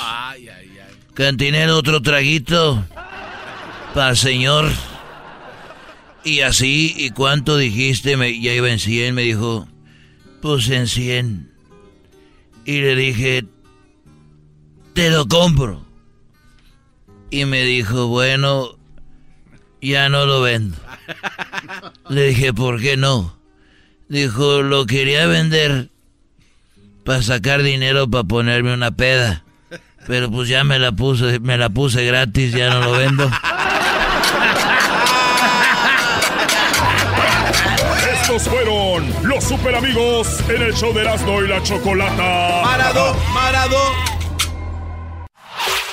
Cantinero, 1.13 1.77
otro 1.77 2.01
traguito. 2.01 2.85
Para 3.93 4.11
el 4.11 4.17
señor. 4.17 4.71
Y 6.23 6.41
así, 6.41 6.93
¿y 6.97 7.09
cuánto 7.09 7.57
dijiste? 7.57 8.15
Me, 8.17 8.39
ya 8.39 8.53
iba 8.53 8.69
en 8.69 8.79
100, 8.79 9.15
me 9.15 9.23
dijo, 9.23 9.67
pues 10.41 10.69
en 10.69 10.87
100. 10.87 11.51
Y 12.65 12.81
le 12.81 12.95
dije, 12.95 13.45
te 14.93 15.09
lo 15.09 15.27
compro. 15.27 15.85
Y 17.31 17.45
me 17.45 17.63
dijo, 17.63 18.07
bueno, 18.07 18.77
ya 19.81 20.09
no 20.09 20.25
lo 20.25 20.41
vendo. 20.41 20.77
Le 22.09 22.27
dije, 22.27 22.53
¿por 22.53 22.79
qué 22.81 22.97
no? 22.97 23.40
Dijo, 24.11 24.61
lo 24.61 24.85
quería 24.87 25.25
vender 25.25 25.87
para 27.05 27.23
sacar 27.23 27.63
dinero 27.63 28.09
para 28.09 28.25
ponerme 28.25 28.73
una 28.73 28.91
peda. 28.91 29.45
Pero 30.05 30.29
pues 30.29 30.49
ya 30.49 30.65
me 30.65 30.79
la 30.79 30.91
puse, 30.91 31.39
me 31.39 31.57
la 31.57 31.69
puse 31.69 32.03
gratis, 32.03 32.51
ya 32.51 32.71
no 32.71 32.81
lo 32.81 32.91
vendo. 32.91 33.31
Estos 38.21 38.43
fueron 38.49 39.13
los 39.23 39.45
super 39.45 39.75
amigos 39.75 40.41
en 40.49 40.61
el 40.61 40.73
show 40.73 40.93
de 40.93 41.03
Erasmo 41.03 41.41
y 41.43 41.47
la 41.47 41.63
Chocolata. 41.63 42.63
Marado, 42.65 43.15
Marado. 43.33 43.79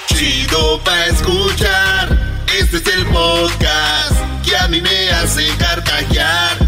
Chido 0.08 0.80
pa' 0.80 1.06
escuchar. 1.06 2.18
Este 2.58 2.78
es 2.78 2.86
el 2.96 3.06
podcast 3.06 4.16
que 4.44 4.56
a 4.56 4.66
mí 4.66 4.80
me 4.80 5.10
hace 5.10 5.46
carcajear. 5.56 6.67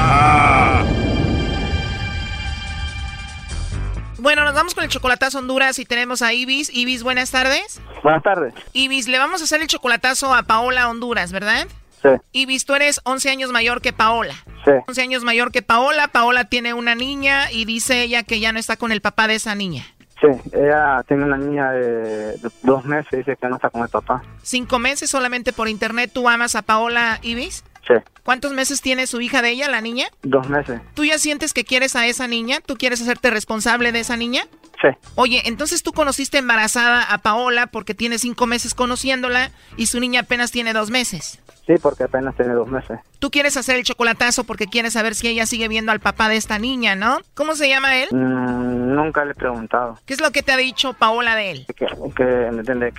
Bueno, 4.21 4.43
nos 4.43 4.53
vamos 4.53 4.75
con 4.75 4.83
el 4.83 4.89
chocolatazo 4.91 5.39
Honduras 5.39 5.79
y 5.79 5.85
tenemos 5.85 6.21
a 6.21 6.31
Ibis. 6.31 6.69
Ibis, 6.71 7.01
buenas 7.01 7.31
tardes. 7.31 7.81
Buenas 8.03 8.21
tardes. 8.21 8.53
Ibis, 8.71 9.07
le 9.07 9.17
vamos 9.17 9.41
a 9.41 9.45
hacer 9.45 9.61
el 9.61 9.67
chocolatazo 9.67 10.31
a 10.35 10.43
Paola 10.43 10.87
Honduras, 10.89 11.31
¿verdad? 11.31 11.65
Sí. 12.03 12.09
Ibis, 12.31 12.65
tú 12.65 12.75
eres 12.75 13.01
11 13.03 13.31
años 13.31 13.51
mayor 13.51 13.81
que 13.81 13.93
Paola. 13.93 14.35
Sí. 14.63 14.73
11 14.87 15.01
años 15.01 15.23
mayor 15.23 15.51
que 15.51 15.63
Paola. 15.63 16.07
Paola 16.09 16.45
tiene 16.45 16.75
una 16.75 16.93
niña 16.93 17.51
y 17.51 17.65
dice 17.65 18.03
ella 18.03 18.21
que 18.21 18.39
ya 18.39 18.51
no 18.51 18.59
está 18.59 18.77
con 18.77 18.91
el 18.91 19.01
papá 19.01 19.27
de 19.27 19.33
esa 19.33 19.55
niña. 19.55 19.87
Sí, 20.21 20.27
ella 20.53 21.03
tiene 21.07 21.23
una 21.23 21.37
niña 21.37 21.71
de, 21.71 22.37
dos 22.61 22.85
meses 22.85 23.11
y 23.13 23.17
dice 23.17 23.35
que 23.37 23.47
no 23.47 23.55
está 23.55 23.71
con 23.71 23.81
el 23.81 23.89
papá. 23.89 24.21
Cinco 24.43 24.77
meses 24.77 25.09
solamente 25.09 25.51
por 25.51 25.67
internet. 25.67 26.11
¿Tú 26.13 26.29
amas 26.29 26.53
a 26.53 26.61
Paola 26.61 27.17
Ibis? 27.23 27.63
Sí, 27.99 28.03
¿Cuántos 28.23 28.53
meses 28.53 28.81
tiene 28.81 29.07
su 29.07 29.19
hija 29.21 29.41
de 29.41 29.49
ella, 29.51 29.69
la 29.69 29.81
niña? 29.81 30.07
dos 30.23 30.47
meses. 30.49 30.79
¿Tú 30.93 31.03
ya 31.05 31.17
sientes 31.17 31.53
que 31.53 31.63
quieres 31.63 31.95
a 31.95 32.05
esa 32.07 32.27
niña? 32.27 32.59
¿Tú 32.65 32.75
quieres 32.75 33.01
hacerte 33.01 33.29
responsable 33.31 33.91
de 33.91 33.99
esa 34.01 34.15
niña? 34.17 34.43
Sí, 34.81 34.87
Oye, 35.15 35.43
entonces 35.45 35.83
tú 35.83 35.91
conociste 35.93 36.37
embarazada 36.39 37.03
a 37.03 37.17
Paola 37.19 37.67
porque 37.67 37.93
tiene 37.93 38.17
cinco 38.17 38.47
meses 38.47 38.73
conociéndola 38.73 39.51
y 39.77 39.87
su 39.87 39.99
niña 39.99 40.21
apenas 40.21 40.51
tiene 40.51 40.73
dos 40.73 40.89
meses. 40.89 41.39
Sí, 41.65 41.73
porque 41.81 42.03
apenas 42.03 42.35
tiene 42.35 42.53
dos 42.53 42.67
meses. 42.67 42.99
Tú 43.19 43.29
quieres 43.29 43.55
hacer 43.57 43.75
el 43.75 43.83
chocolatazo 43.83 44.43
porque 44.43 44.67
quieres 44.67 44.93
saber 44.93 45.13
si 45.15 45.27
ella 45.27 45.45
sigue 45.45 45.67
viendo 45.67 45.91
al 45.91 45.99
papá 45.99 46.27
de 46.27 46.37
esta 46.37 46.57
niña, 46.59 46.95
¿no? 46.95 47.19
¿Cómo 47.35 47.55
se 47.55 47.69
llama 47.69 47.97
él? 47.97 48.09
Mm, 48.11 48.95
nunca 48.95 49.23
le 49.25 49.31
he 49.31 49.35
preguntado. 49.35 49.97
¿Qué 50.05 50.13
es 50.13 50.21
lo 50.21 50.31
que 50.31 50.41
te 50.43 50.51
ha 50.51 50.57
dicho 50.57 50.93
Paola 50.93 51.35
de 51.35 51.51
él? 51.51 51.65
Que, 51.75 51.85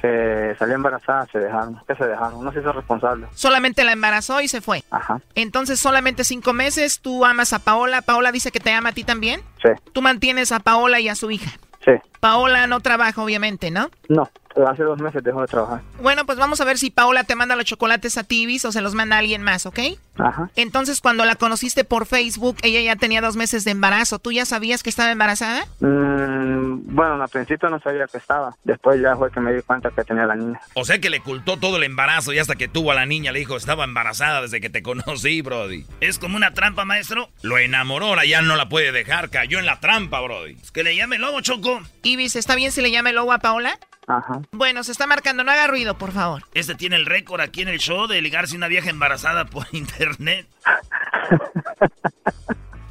que, 0.01 0.55
salió 0.59 0.75
embarazada, 0.75 1.27
se 1.33 1.39
dejaron. 1.39 1.79
Que 1.87 1.95
se 1.95 2.07
dejaron, 2.07 2.45
no 2.45 2.53
se 2.53 2.61
hizo 2.61 2.73
responsable. 2.73 3.27
Solamente 3.35 3.85
la 3.85 3.93
embarazó 3.93 4.41
y 4.41 4.49
se 4.49 4.61
fue. 4.61 4.85
Ajá, 4.91 5.21
Entonces 5.35 5.81
solamente 5.81 6.25
cinco 6.25 6.53
meses, 6.53 7.01
tú 7.01 7.25
amas 7.25 7.53
a 7.53 7.59
Paola, 7.59 8.03
Paola 8.03 8.33
dice 8.33 8.51
que 8.53 8.61
te 8.61 8.73
ama 8.73 8.91
a 8.91 8.93
ti 8.93 9.05
también. 9.05 9.41
sí, 9.63 9.71
Tú 9.93 10.03
mantienes 10.03 10.53
a 10.53 10.61
Paola 10.61 11.01
y 11.01 11.09
a 11.09 11.15
su 11.15 11.31
hija. 11.31 11.51
sí. 11.85 11.93
Paola 12.21 12.69
no 12.69 12.79
trabaja, 12.79 13.21
obviamente, 13.21 13.73
¿no? 13.73 13.91
No, 14.09 14.31
hace 14.67 14.83
dos 14.83 15.01
meses 15.01 15.23
dejó 15.23 15.41
de 15.41 15.47
trabajar. 15.47 15.83
Bueno, 16.01 16.27
pues 16.27 16.39
vamos 16.39 16.61
a 16.61 16.65
ver 16.65 16.79
si 16.79 16.91
Paola 16.91 17.25
te 17.25 17.35
manda 17.35 17.57
los 17.57 17.65
chocolates 17.65 18.19
a 18.19 18.25
Tibis 18.25 18.65
o 18.65 18.73
se 18.73 18.81
los 18.81 18.95
manda 18.95 19.17
a 19.17 19.19
alguien 19.21 19.43
más, 19.43 19.67
¿ok? 19.67 19.79
Ajá. 20.19 20.51
Entonces, 20.57 21.01
cuando 21.01 21.25
la 21.25 21.37
conociste 21.37 21.85
por 21.85 22.07
Facebook, 22.07 22.57
ella 22.63 22.81
ya 22.81 22.97
tenía 22.97 23.21
dos 23.21 23.37
meses 23.37 23.65
de 23.65 23.71
embarazo. 23.71 24.19
¿Tú 24.19 24.33
ya 24.33 24.45
sabías 24.45 24.83
que 24.83 24.91
estaba 24.91 25.11
embarazada? 25.11 25.65
Mm, 25.81 26.95
bueno, 26.95 27.23
al 27.23 27.29
principio 27.29 27.69
no 27.69 27.81
sabía 27.81 28.07
que 28.07 28.19
estaba. 28.19 28.55
Después 28.65 29.01
ya 29.01 29.17
fue 29.17 29.31
que 29.31 29.41
me 29.41 29.53
di 29.53 29.63
cuenta 29.63 29.91
que 29.91 30.05
tenía 30.05 30.27
la 30.27 30.37
niña. 30.37 30.61
O 30.75 30.85
sea 30.85 30.99
que 30.99 31.11
le 31.11 31.21
ocultó 31.21 31.57
todo 31.59 31.77
el 31.77 31.85
embarazo 31.85 32.33
y 32.33 32.39
hasta 32.39 32.57
que 32.57 32.69
tuvo 32.69 32.93
a 32.93 32.95
la 32.95 33.07
niña 33.07 33.33
le 33.33 33.39
dijo, 33.39 33.57
estaba 33.57 33.85
embarazada 33.85 34.43
desde 34.43 34.61
que 34.61 34.71
te 34.71 34.83
conocí, 34.83 35.41
Brody. 35.43 35.87
Es 36.01 36.19
como 36.19 36.37
una 36.37 36.53
trampa, 36.53 36.85
maestro. 36.85 37.31
Lo 37.43 37.59
enamoró, 37.59 38.07
ahora 38.07 38.25
ya 38.25 38.43
no 38.43 38.57
la 38.57 38.69
puede 38.69 38.93
dejar, 38.93 39.31
cayó 39.31 39.59
en 39.59 39.67
la 39.67 39.81
trampa, 39.81 40.21
Brody. 40.21 40.57
Es 40.63 40.71
que 40.71 40.83
le 40.83 40.97
llame 40.97 41.19
lobo, 41.19 41.41
Choco. 41.41 41.81
Ibis, 42.03 42.37
¿está 42.37 42.55
bien 42.55 42.73
si 42.73 42.83
le 42.83 42.91
llame 42.91 43.13
lobo 43.13 43.33
a 43.33 43.39
Paola? 43.39 43.79
Ajá. 44.07 44.41
Bueno, 44.53 44.83
se 44.85 44.93
está 44.93 45.07
marcando, 45.07 45.45
no 45.45 45.53
haga 45.53 45.67
ruido, 45.69 45.97
por 45.97 46.13
favor. 46.13 46.43
Este 46.55 46.75
tiene 46.75 46.97
el 46.97 47.07
récord 47.07 47.41
aquí 47.41 47.63
en 47.63 47.69
el 47.69 47.79
show 47.79 48.07
de 48.07 48.21
ligarse 48.21 48.57
una 48.57 48.69
vieja 48.69 48.91
embarazada 48.91 49.45
por 49.47 49.67
internet. 49.73 50.47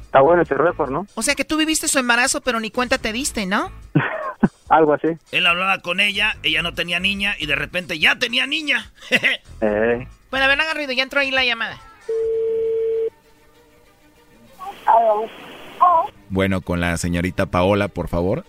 Está 0.02 0.20
bueno 0.20 0.42
ese 0.42 0.54
récord, 0.54 0.90
¿no? 0.90 1.06
O 1.14 1.22
sea 1.22 1.34
que 1.34 1.44
tú 1.44 1.56
viviste 1.56 1.88
su 1.88 1.98
embarazo, 1.98 2.40
pero 2.40 2.60
ni 2.60 2.70
cuenta 2.70 2.98
te 2.98 3.12
diste, 3.12 3.46
¿no? 3.46 3.70
Algo 4.68 4.94
así. 4.94 5.08
Él 5.32 5.46
hablaba 5.46 5.78
con 5.80 6.00
ella, 6.00 6.36
ella 6.42 6.62
no 6.62 6.72
tenía 6.72 6.98
niña 6.98 7.34
y 7.38 7.46
de 7.46 7.56
repente 7.56 7.98
ya 7.98 8.16
tenía 8.18 8.46
niña. 8.46 8.90
Eh, 9.60 10.06
Bueno, 10.30 10.44
a 10.46 10.48
ver, 10.48 10.56
no 10.58 10.64
haga 10.64 10.74
ruido, 10.74 10.92
ya 10.92 11.02
entró 11.02 11.20
ahí 11.20 11.30
la 11.30 11.44
llamada. 11.44 11.78
Bueno, 16.30 16.60
con 16.62 16.80
la 16.80 16.96
señorita 16.96 17.46
Paola, 17.46 17.88
por 17.88 18.08
favor. 18.08 18.44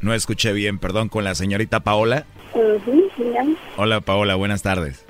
No 0.00 0.14
escuché 0.14 0.52
bien, 0.52 0.78
perdón, 0.78 1.08
con 1.08 1.24
la 1.24 1.34
señorita 1.34 1.80
Paola. 1.80 2.24
Hola 3.76 4.00
Paola, 4.00 4.34
buenas 4.36 4.62
tardes. 4.62 5.04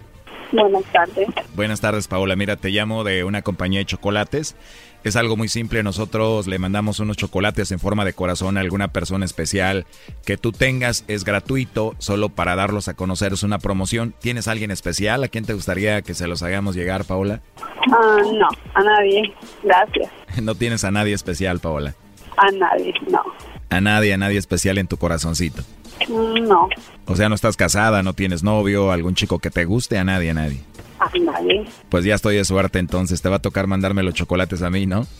Buenas 0.51 0.85
tardes. 0.85 1.29
Buenas 1.55 1.81
tardes 1.81 2.09
Paola, 2.09 2.35
mira, 2.35 2.57
te 2.57 2.71
llamo 2.71 3.05
de 3.05 3.25
una 3.25 3.43
compañía 3.43 3.81
de 3.81 3.85
chocolates. 3.85 4.57
Es 5.05 5.15
algo 5.15 5.37
muy 5.37 5.49
simple, 5.49 5.83
nosotros 5.83 6.47
le 6.49 6.59
mandamos 6.59 6.99
unos 7.01 7.17
chocolates 7.17 7.71
en 7.71 7.79
forma 7.79 8.05
de 8.05 8.15
corazón 8.15 8.57
a 8.57 8.61
alguna 8.61 8.89
persona 8.89 9.25
especial 9.25 9.87
que 10.25 10.37
tú 10.37 10.51
tengas, 10.51 11.05
es 11.07 11.25
gratuito, 11.25 11.95
solo 11.99 12.31
para 12.31 12.57
darlos 12.57 12.89
a 12.89 12.95
conocer, 12.95 13.35
es 13.35 13.43
una 13.45 13.59
promoción. 13.59 14.13
¿Tienes 14.21 14.49
a 14.49 14.53
alguien 14.53 14.71
especial? 14.71 15.23
¿A 15.23 15.29
quién 15.29 15.45
te 15.45 15.53
gustaría 15.53 16.03
que 16.03 16.15
se 16.15 16.27
los 16.27 16.43
hagamos 16.43 16.75
llegar, 16.75 17.05
Paola? 17.05 17.43
Ah, 17.93 18.19
no, 18.25 18.49
a 18.75 18.83
nadie. 18.83 19.33
Gracias. 19.63 20.11
No 20.43 20.55
tienes 20.55 20.85
a 20.85 20.91
nadie 20.91 21.15
especial, 21.15 21.59
Paola. 21.59 21.95
A 22.37 22.51
nadie, 22.53 22.95
no. 23.11 23.23
A 23.71 23.81
nadie, 23.81 24.15
a 24.15 24.17
nadie 24.17 24.39
especial 24.39 24.79
en 24.79 24.87
tu 24.87 24.97
corazoncito. 24.97 25.63
No, 26.09 26.69
O 27.07 27.17
sea, 27.17 27.29
no 27.29 27.35
estás 27.35 27.57
casada, 27.57 28.03
no 28.03 28.13
tienes 28.15 28.43
novio, 28.43 28.93
algún 28.93 29.15
chico 29.15 29.41
que 29.41 29.51
te 29.51 29.65
guste, 29.65 29.99
a 29.99 30.05
nadie, 30.05 30.31
a 30.31 30.35
nadie. 30.35 30.61
a 31.01 31.11
nadie. 31.19 31.67
Pues 31.89 32.05
ya 32.05 32.15
estoy 32.15 32.37
de 32.37 32.45
suerte 32.45 32.79
entonces, 32.79 33.21
te 33.21 33.29
va 33.29 33.37
a 33.37 33.43
tocar 33.43 33.67
mandarme 33.67 34.03
los 34.03 34.15
chocolates 34.15 34.63
a 34.63 34.71
mí, 34.71 34.87
¿no? 34.87 35.07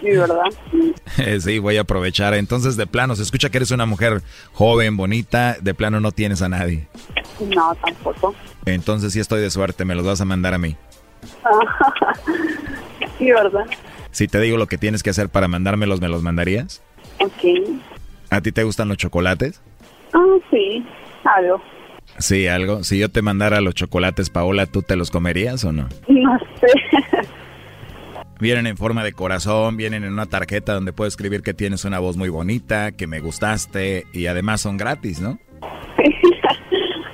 Sí, 0.00 0.08
¿verdad? 0.12 0.44
sí, 1.40 1.58
voy 1.58 1.76
a 1.76 1.82
aprovechar. 1.82 2.32
Entonces, 2.32 2.78
de 2.78 2.86
plano, 2.86 3.14
se 3.16 3.22
escucha 3.22 3.50
que 3.50 3.58
eres 3.58 3.70
una 3.70 3.84
mujer 3.84 4.22
joven, 4.54 4.96
bonita, 4.96 5.58
de 5.60 5.74
plano 5.74 6.00
no 6.00 6.10
tienes 6.10 6.40
a 6.40 6.48
nadie. 6.48 6.88
No, 7.54 7.74
tampoco. 7.84 8.34
Entonces 8.64 9.12
sí 9.12 9.20
estoy 9.20 9.42
de 9.42 9.50
suerte, 9.50 9.84
me 9.84 9.94
los 9.94 10.06
vas 10.06 10.22
a 10.22 10.24
mandar 10.24 10.54
a 10.54 10.58
mí. 10.58 10.74
Sí, 13.18 13.30
¿verdad? 13.30 13.66
Si 14.10 14.26
te 14.28 14.40
digo 14.40 14.56
lo 14.56 14.66
que 14.66 14.78
tienes 14.78 15.02
que 15.02 15.10
hacer 15.10 15.28
para 15.28 15.48
mandármelos, 15.48 16.00
¿me 16.00 16.08
los 16.08 16.22
mandarías? 16.22 16.82
Ok. 17.20 17.70
¿A 18.30 18.40
ti 18.40 18.52
te 18.52 18.64
gustan 18.64 18.88
los 18.88 18.96
chocolates? 18.96 19.60
Ah, 20.12 20.36
sí, 20.50 20.84
algo. 21.24 21.62
Sí, 22.18 22.46
algo. 22.48 22.82
Si 22.82 22.98
yo 22.98 23.08
te 23.08 23.22
mandara 23.22 23.60
los 23.60 23.74
chocolates, 23.74 24.30
Paola, 24.30 24.66
¿tú 24.66 24.82
te 24.82 24.96
los 24.96 25.10
comerías 25.10 25.64
o 25.64 25.72
no? 25.72 25.88
No 26.08 26.38
sé. 26.60 26.66
Vienen 28.40 28.66
en 28.66 28.76
forma 28.78 29.04
de 29.04 29.12
corazón, 29.12 29.76
vienen 29.76 30.02
en 30.02 30.12
una 30.14 30.24
tarjeta 30.26 30.72
donde 30.72 30.92
puedo 30.94 31.08
escribir 31.08 31.42
que 31.42 31.52
tienes 31.52 31.84
una 31.84 31.98
voz 31.98 32.16
muy 32.16 32.30
bonita, 32.30 32.90
que 32.92 33.06
me 33.06 33.20
gustaste 33.20 34.06
y 34.14 34.26
además 34.26 34.62
son 34.62 34.76
gratis, 34.76 35.20
¿no? 35.20 35.38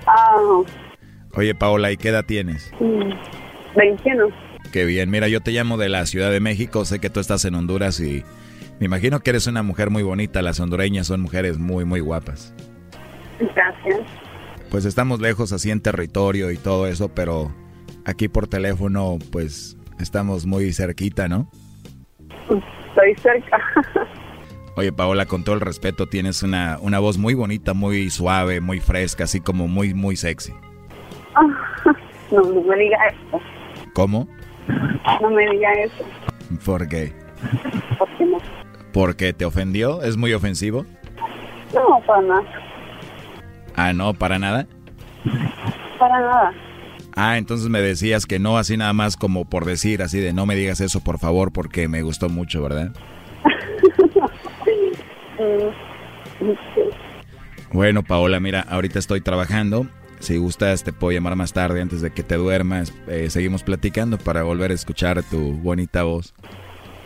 Ah, 0.09 0.37
Oye, 1.35 1.53
Paola, 1.57 1.91
¿y 1.91 1.97
qué 1.97 2.11
edad 2.11 2.25
tienes? 2.25 2.73
mm, 2.79 3.11
21. 3.77 4.29
Qué 4.73 4.85
bien, 4.85 5.11
mira, 5.11 5.29
yo 5.29 5.41
te 5.41 5.53
llamo 5.53 5.77
de 5.79 5.89
la 5.89 6.05
Ciudad 6.07 6.31
de 6.31 6.41
México, 6.41 6.85
sé 6.85 6.99
que 6.99 7.11
tú 7.11 7.21
estás 7.21 7.45
en 7.45 7.55
Honduras 7.55 7.99
y 8.01 8.25
me 8.79 8.87
imagino 8.87 9.21
que 9.21 9.31
eres 9.31 9.47
una 9.47 9.63
mujer 9.63 9.91
muy 9.91 10.03
bonita, 10.03 10.43
las 10.43 10.61
hondureñas 10.61 11.07
son 11.07 11.23
mujeres 11.23 11.59
muy, 11.59 11.85
muy 11.85 12.01
guapas. 12.01 12.55
Gracias. 13.39 14.01
Pues 14.71 14.85
estamos 14.85 15.21
lejos 15.21 15.53
así 15.53 15.71
en 15.71 15.81
territorio 15.81 16.51
y 16.51 16.59
todo 16.59 16.87
eso, 16.87 17.09
pero 17.09 17.55
aquí 18.05 18.29
por 18.29 18.49
teléfono 18.49 19.19
pues 19.33 19.79
estamos 19.99 20.45
muy 20.45 20.73
cerquita, 20.73 21.29
¿no? 21.29 21.49
Estoy 22.43 23.15
cerca. 23.17 23.59
Oye, 24.77 24.93
Paola, 24.93 25.25
con 25.25 25.43
todo 25.43 25.55
el 25.55 25.63
respeto, 25.63 26.07
tienes 26.07 26.43
una, 26.43 26.79
una 26.83 26.99
voz 26.99 27.17
muy 27.17 27.33
bonita, 27.33 27.73
muy 27.73 28.11
suave, 28.11 28.61
muy 28.61 28.81
fresca, 28.81 29.25
así 29.25 29.41
como 29.41 29.69
muy, 29.69 29.95
muy 29.95 30.17
sexy. 30.17 30.53
No, 32.31 32.43
no 32.43 32.61
me 32.61 32.77
diga 32.77 32.99
eso. 33.07 33.41
¿Cómo? 33.95 34.29
No 35.21 35.31
me 35.31 35.49
diga 35.51 35.73
eso. 35.73 36.05
¿Por 36.65 36.89
qué? 36.89 37.13
¿Por 37.99 38.09
qué 38.17 38.27
no? 38.27 38.39
¿Porque 38.93 39.33
te 39.33 39.45
ofendió? 39.45 40.03
¿Es 40.03 40.17
muy 40.17 40.33
ofensivo? 40.33 40.85
No, 41.75 42.01
para 42.07 42.23
nada. 42.23 42.43
Ah, 43.75 43.93
no, 43.93 44.15
para 44.15 44.39
nada. 44.39 44.67
Para 45.99 46.21
nada. 46.21 46.53
Ah, 47.15 47.39
entonces 47.39 47.69
me 47.69 47.81
decías 47.81 48.27
que 48.27 48.39
no, 48.39 48.59
así 48.59 48.77
nada 48.77 48.93
más 48.93 49.17
como 49.17 49.47
por 49.47 49.65
decir, 49.65 50.03
así 50.03 50.21
de 50.21 50.33
no 50.33 50.45
me 50.45 50.55
digas 50.55 50.81
eso, 50.81 51.01
por 51.01 51.19
favor, 51.19 51.51
porque 51.53 51.89
me 51.89 52.03
gustó 52.03 52.29
mucho, 52.29 52.63
¿verdad? 52.63 52.93
Mm, 55.39 56.51
sí. 56.75 56.83
Bueno, 57.73 58.03
Paola, 58.03 58.41
mira, 58.41 58.61
ahorita 58.61 58.99
estoy 58.99 59.21
trabajando. 59.21 59.87
Si 60.27 60.39
gustas, 60.39 60.83
te 60.83 60.93
puedo 60.93 61.13
llamar 61.13 61.37
más 61.37 61.53
tarde 61.53 61.81
antes 61.81 62.01
de 62.01 62.11
que 62.11 62.25
te 62.25 62.35
duermas. 62.35 62.93
Eh, 63.07 63.31
seguimos 63.31 63.63
platicando 63.63 64.19
para 64.19 64.43
volver 64.43 64.73
a 64.73 64.75
escuchar 64.75 65.23
tu 65.23 65.53
bonita 65.53 66.03
voz. 66.03 66.35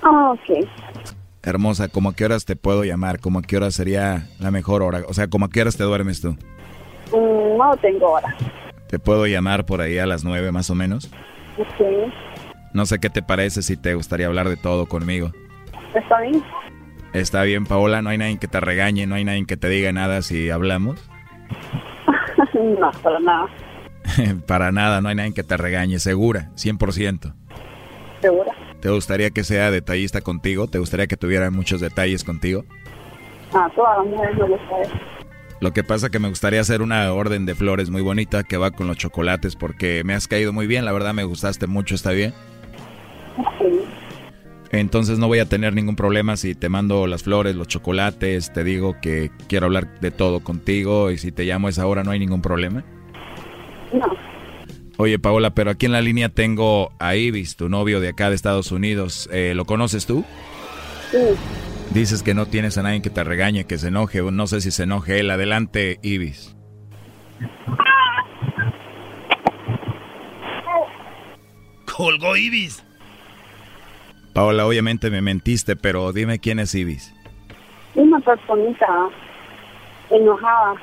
Ah, 0.01 0.33
ok. 0.33 0.66
Hermosa, 1.43 1.89
¿cómo 1.89 2.09
a 2.09 2.14
qué 2.14 2.25
horas 2.25 2.47
te 2.47 2.57
puedo 2.57 2.83
llamar? 2.83 3.21
¿Cómo 3.21 3.41
a 3.41 3.43
qué 3.43 3.59
hora 3.59 3.71
sería 3.73 4.27
la 4.39 4.51
mejor 4.51 4.83
hora? 4.83 5.03
O 5.07 5.12
sea, 5.12 5.29
¿cómo 5.29 5.45
a 5.45 5.51
qué 5.51 5.61
horas 5.61 5.77
te 5.77 5.85
duermes 5.85 6.23
tú? 6.23 6.31
Mm, 7.12 7.59
no 7.59 7.77
tengo 7.83 8.12
hora. 8.12 8.35
¿Te 8.89 8.99
puedo 8.99 9.27
llamar 9.27 9.66
por 9.66 9.83
ahí 9.83 9.99
a 9.99 10.07
las 10.07 10.25
nueve 10.25 10.51
más 10.51 10.71
o 10.71 10.75
menos? 10.75 11.11
Sí. 11.77 11.85
No 12.73 12.87
sé 12.87 13.01
qué 13.01 13.11
te 13.11 13.21
parece 13.21 13.61
si 13.61 13.77
te 13.77 13.93
gustaría 13.97 14.29
hablar 14.29 14.49
de 14.49 14.57
todo 14.57 14.87
conmigo. 14.87 15.31
¿Está 15.95 16.23
bien? 16.23 16.43
Está 17.12 17.43
bien, 17.43 17.66
Paola, 17.66 18.01
no 18.01 18.09
hay 18.09 18.16
nadie 18.16 18.39
que 18.39 18.49
te 18.49 18.61
regañe, 18.61 19.07
no 19.07 19.14
hay 19.16 19.25
nadie 19.25 19.45
que 19.45 19.59
te 19.59 19.68
diga 19.68 19.93
nada 19.93 20.23
si 20.23 20.49
hablamos. 20.49 20.99
No, 22.62 22.90
para 23.02 23.20
nada. 23.20 23.46
para 24.46 24.72
nada, 24.72 25.00
no 25.00 25.08
hay 25.08 25.14
nadie 25.14 25.34
que 25.34 25.42
te 25.42 25.56
regañe, 25.56 25.98
segura, 25.98 26.50
100%. 26.54 27.34
¿Segura? 28.20 28.52
¿Te 28.80 28.90
gustaría 28.90 29.30
que 29.30 29.44
sea 29.44 29.70
detallista 29.70 30.20
contigo? 30.20 30.66
¿Te 30.66 30.78
gustaría 30.78 31.06
que 31.06 31.16
tuviera 31.16 31.50
muchos 31.50 31.80
detalles 31.80 32.24
contigo? 32.24 32.64
Ah, 33.52 33.70
todas 33.74 33.98
las 33.98 34.06
mujeres 34.06 34.36
me 34.36 34.44
gusta 34.44 34.80
eso. 34.82 34.92
Lo 35.61 35.72
que 35.72 35.84
pasa 35.84 36.08
que 36.08 36.18
me 36.18 36.28
gustaría 36.28 36.61
hacer 36.61 36.80
una 36.80 37.12
orden 37.12 37.44
de 37.44 37.54
flores 37.54 37.90
muy 37.90 38.00
bonita 38.00 38.44
que 38.44 38.56
va 38.56 38.70
con 38.70 38.86
los 38.86 38.96
chocolates 38.96 39.56
porque 39.56 40.02
me 40.04 40.14
has 40.14 40.26
caído 40.26 40.54
muy 40.54 40.66
bien, 40.66 40.86
la 40.86 40.92
verdad 40.92 41.12
me 41.12 41.24
gustaste 41.24 41.66
mucho, 41.66 41.94
¿está 41.94 42.12
bien? 42.12 42.32
Sí. 43.58 43.84
Entonces 44.73 45.18
no 45.18 45.27
voy 45.27 45.41
a 45.41 45.47
tener 45.47 45.75
ningún 45.75 45.97
problema 45.97 46.37
si 46.37 46.55
te 46.55 46.68
mando 46.68 47.07
las 47.07 47.25
flores, 47.25 47.57
los 47.57 47.66
chocolates, 47.66 48.53
te 48.53 48.62
digo 48.62 48.97
que 49.01 49.31
quiero 49.49 49.66
hablar 49.66 50.01
de 50.01 50.12
todo 50.12 50.41
contigo 50.41 51.11
y 51.11 51.18
si 51.18 51.33
te 51.33 51.45
llamo 51.45 51.66
a 51.66 51.71
esa 51.71 51.87
hora 51.87 52.05
no 52.05 52.12
hay 52.12 52.21
ningún 52.21 52.41
problema. 52.41 52.85
No. 53.93 54.07
Oye 54.97 55.18
Paola, 55.18 55.55
pero 55.55 55.71
aquí 55.71 55.87
en 55.87 55.93
la 55.93 56.03
línea 56.03 56.29
tengo 56.29 56.93
a 57.01 57.16
Ibis, 57.16 57.57
tu 57.57 57.68
novio 57.68 58.01
de 58.01 58.11
acá 58.11 58.29
de 58.29 58.37
Estados 58.37 58.71
Unidos. 58.71 59.29
Eh, 59.33 59.55
¿Lo 59.57 59.64
conoces 59.64 60.07
tú? 60.07 60.25
Sí. 61.11 61.18
Dices 61.93 62.23
que 62.23 62.35
no 62.35 62.47
tienes 62.47 62.79
a 62.79 62.83
nadie 62.83 63.03
que 63.03 63.11
te 63.11 63.25
regañe, 63.25 63.64
que 63.64 63.77
se 63.77 63.89
enoje. 63.89 64.23
No 64.23 64.47
sé 64.47 64.61
si 64.61 64.71
se 64.71 64.85
enoje 64.85 65.18
él. 65.18 65.31
Adelante, 65.31 65.99
Ibis. 66.03 66.55
Colgó 71.97 72.37
Ibis. 72.37 72.85
Paola, 74.33 74.66
obviamente 74.66 75.11
me 75.11 75.20
mentiste, 75.20 75.76
pero 75.76 76.12
dime 76.12 76.39
quién 76.39 76.59
es 76.59 76.74
Ibis. 76.74 77.14
Una 77.95 78.20
personita 78.20 79.09
enojada, 80.11 80.74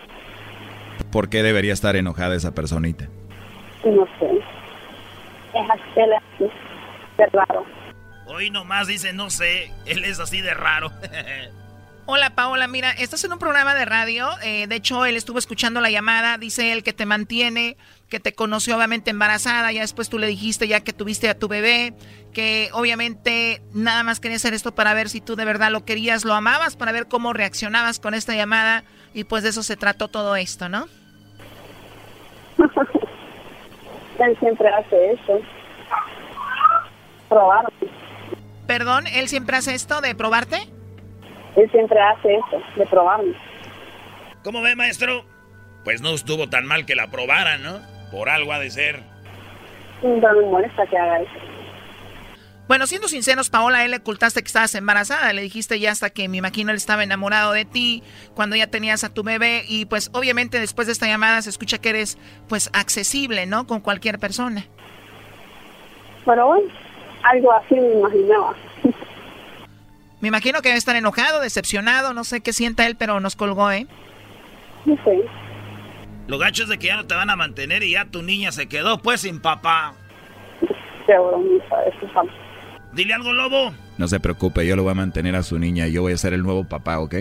¿Por 1.12 1.30
qué 1.30 1.44
debería 1.44 1.74
estar 1.74 1.96
enojada 1.96 2.36
esa 2.36 2.54
personita? 2.54 3.08
no 3.86 4.06
sé. 4.20 4.30
Es 5.54 5.70
así, 5.70 5.82
él 5.96 6.12
es 6.12 6.24
así, 6.34 6.52
de 7.18 7.26
raro. 7.28 7.66
Hoy 8.26 8.50
nomás 8.50 8.88
dice, 8.88 9.14
no 9.14 9.30
sé, 9.30 9.72
él 9.86 10.04
es 10.04 10.20
así 10.20 10.42
de 10.42 10.54
raro. 10.54 10.92
Hola 12.10 12.30
Paola, 12.30 12.70
mira, 12.70 12.92
estás 12.92 13.26
en 13.26 13.34
un 13.34 13.38
programa 13.38 13.76
de 13.76 13.84
radio, 13.84 14.30
eh, 14.42 14.66
de 14.68 14.76
hecho 14.76 15.06
él 15.06 15.18
estuvo 15.18 15.40
escuchando 15.40 15.82
la 15.82 15.90
llamada, 15.90 16.38
dice 16.38 16.72
él 16.72 16.82
que 16.82 16.94
te 16.94 17.06
mantiene, 17.06 17.76
que 18.08 18.22
te 18.22 18.34
conoció 18.34 18.78
obviamente 18.78 19.12
embarazada, 19.12 19.74
ya 19.74 19.82
después 19.82 20.08
tú 20.08 20.18
le 20.18 20.28
dijiste 20.28 20.70
ya 20.70 20.80
que 20.80 20.94
tuviste 20.94 21.28
a 21.28 21.38
tu 21.38 21.50
bebé, 21.50 21.94
que 22.32 22.70
obviamente 22.72 23.62
nada 23.74 24.04
más 24.04 24.22
quería 24.22 24.38
hacer 24.38 24.54
esto 24.54 24.74
para 24.74 24.94
ver 24.94 25.10
si 25.10 25.20
tú 25.20 25.36
de 25.36 25.44
verdad 25.44 25.70
lo 25.70 25.84
querías, 25.84 26.24
lo 26.24 26.34
amabas, 26.34 26.78
para 26.78 26.94
ver 26.94 27.10
cómo 27.10 27.34
reaccionabas 27.34 28.00
con 28.00 28.14
esta 28.14 28.34
llamada 28.34 28.86
y 29.14 29.26
pues 29.26 29.44
de 29.44 29.50
eso 29.50 29.62
se 29.62 29.76
trató 29.76 30.08
todo 30.08 30.38
esto, 30.38 30.70
¿no? 30.70 30.88
Él 34.18 34.38
siempre 34.40 34.70
hace 34.70 35.12
eso. 35.12 35.42
Probarme. 37.28 37.70
Perdón, 38.66 39.08
él 39.08 39.28
siempre 39.28 39.58
hace 39.58 39.76
esto 39.76 40.00
de 40.00 40.16
probarte. 40.16 40.77
Él 41.58 41.70
siempre 41.72 42.00
hace 42.00 42.36
eso, 42.36 42.62
de 42.76 42.86
probarme. 42.86 43.34
¿Cómo 44.44 44.62
ve, 44.62 44.76
maestro? 44.76 45.26
Pues 45.84 46.02
no 46.02 46.12
estuvo 46.12 46.48
tan 46.48 46.66
mal 46.66 46.86
que 46.86 46.96
la 46.96 47.08
probara, 47.08 47.58
¿no? 47.58 47.80
Por 48.12 48.30
algo 48.30 48.54
ha 48.54 48.60
de 48.60 48.70
ser. 48.70 49.02
No 50.04 50.34
me 50.34 50.46
molesta 50.46 50.86
que 50.86 50.98
haga 50.98 51.22
eso. 51.22 51.32
Bueno, 52.68 52.86
siendo 52.86 53.08
sinceros, 53.08 53.50
Paola, 53.50 53.86
él 53.86 53.92
le 53.92 53.98
ocultaste 53.98 54.42
que 54.42 54.48
estabas 54.48 54.76
embarazada. 54.76 55.34
Le 55.34 55.42
dijiste 55.42 55.80
ya 55.80 55.92
hasta 55.92 56.10
que 56.12 56.28
me 56.28 56.38
imagino 56.38 56.72
él 56.72 56.78
estaba 56.78 57.04
enamorado 57.04 57.54
de 57.54 57.66
ti 57.66 58.04
cuando 58.36 58.56
ya 58.56 58.68
tenías 58.68 59.04
a 59.04 59.14
tu 59.14 59.24
bebé. 59.24 59.64
Y 59.68 59.86
pues 59.86 60.12
obviamente 60.14 60.60
después 60.60 60.86
de 60.86 60.94
esta 60.94 61.08
llamada 61.08 61.42
se 61.42 61.50
escucha 61.50 61.80
que 61.80 61.90
eres 61.90 62.20
pues 62.48 62.70
accesible, 62.74 63.48
¿no? 63.48 63.66
Con 63.66 63.80
cualquier 63.80 64.20
persona. 64.20 64.66
Pero 66.26 66.48
bueno, 66.48 66.68
algo 67.24 67.52
así 67.54 67.76
me 67.76 67.94
imaginaba. 67.94 68.54
Me 70.20 70.30
imagino 70.30 70.62
que 70.62 70.70
debe 70.70 70.80
estar 70.80 70.96
enojado, 70.96 71.42
decepcionado, 71.42 72.14
no 72.14 72.24
sé 72.24 72.42
qué 72.42 72.54
sienta 72.54 72.88
él, 72.88 72.96
pero 72.96 73.20
nos 73.20 73.36
colgó, 73.36 73.72
¿eh? 73.72 73.88
No 74.86 74.96
sé. 75.04 75.22
Lo 76.28 76.38
gacho 76.38 76.64
es 76.64 76.70
de 76.70 76.78
que 76.78 76.88
ya 76.88 76.96
no 76.98 77.06
te 77.06 77.16
van 77.16 77.30
a 77.30 77.36
mantener 77.36 77.84
y 77.84 77.92
ya 77.92 78.06
tu 78.06 78.22
niña 78.24 78.52
se 78.52 78.68
quedó 78.68 79.02
pues 79.02 79.22
sin 79.22 79.40
papá. 79.42 79.94
Qué 81.06 81.18
bromita, 81.18 81.84
eso 81.86 82.06
es 82.06 82.12
falso. 82.12 82.34
Dile 82.94 83.14
algo, 83.14 83.32
lobo. 83.32 83.74
No 83.98 84.08
se 84.08 84.20
preocupe, 84.20 84.66
yo 84.66 84.76
lo 84.76 84.84
voy 84.84 84.92
a 84.92 84.96
mantener 84.96 85.36
a 85.36 85.44
su 85.44 85.60
niña 85.60 85.88
y 85.88 85.94
yo 85.94 86.02
voy 86.02 86.14
a 86.14 86.18
ser 86.18 86.34
el 86.34 86.44
nuevo 86.44 86.64
papá, 86.64 87.00
¿ok? 87.00 87.16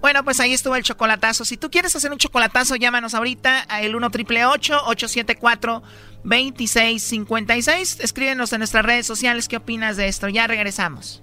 Bueno, 0.00 0.24
pues 0.24 0.40
ahí 0.40 0.54
estuvo 0.54 0.76
el 0.76 0.82
chocolatazo. 0.82 1.44
Si 1.44 1.56
tú 1.56 1.70
quieres 1.70 1.94
hacer 1.94 2.10
un 2.10 2.18
chocolatazo, 2.18 2.76
llámanos 2.76 3.14
ahorita 3.14 3.66
a 3.68 3.82
el 3.82 3.94
1 3.94 4.10
triple 4.10 4.46
874 4.46 5.82
2656. 6.24 8.00
Escríbenos 8.00 8.52
en 8.52 8.60
nuestras 8.60 8.84
redes 8.84 9.06
sociales 9.06 9.48
qué 9.48 9.58
opinas 9.58 9.96
de 9.96 10.08
esto. 10.08 10.28
Ya 10.28 10.46
regresamos. 10.46 11.22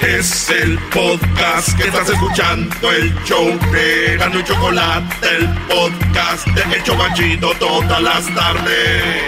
Es 0.00 0.50
el 0.50 0.78
podcast 0.90 1.76
que 1.78 1.84
estás 1.84 2.10
escuchando, 2.10 2.90
el 2.90 3.14
show 3.24 3.46
de 3.72 4.16
Gano 4.18 4.40
y 4.40 4.44
Chocolate, 4.44 5.36
el 5.36 5.48
podcast 5.68 6.46
de 6.48 6.76
El 6.76 6.82
Chobachito 6.82 7.54
todas 7.58 8.02
las 8.02 8.34
tardes. 8.34 9.24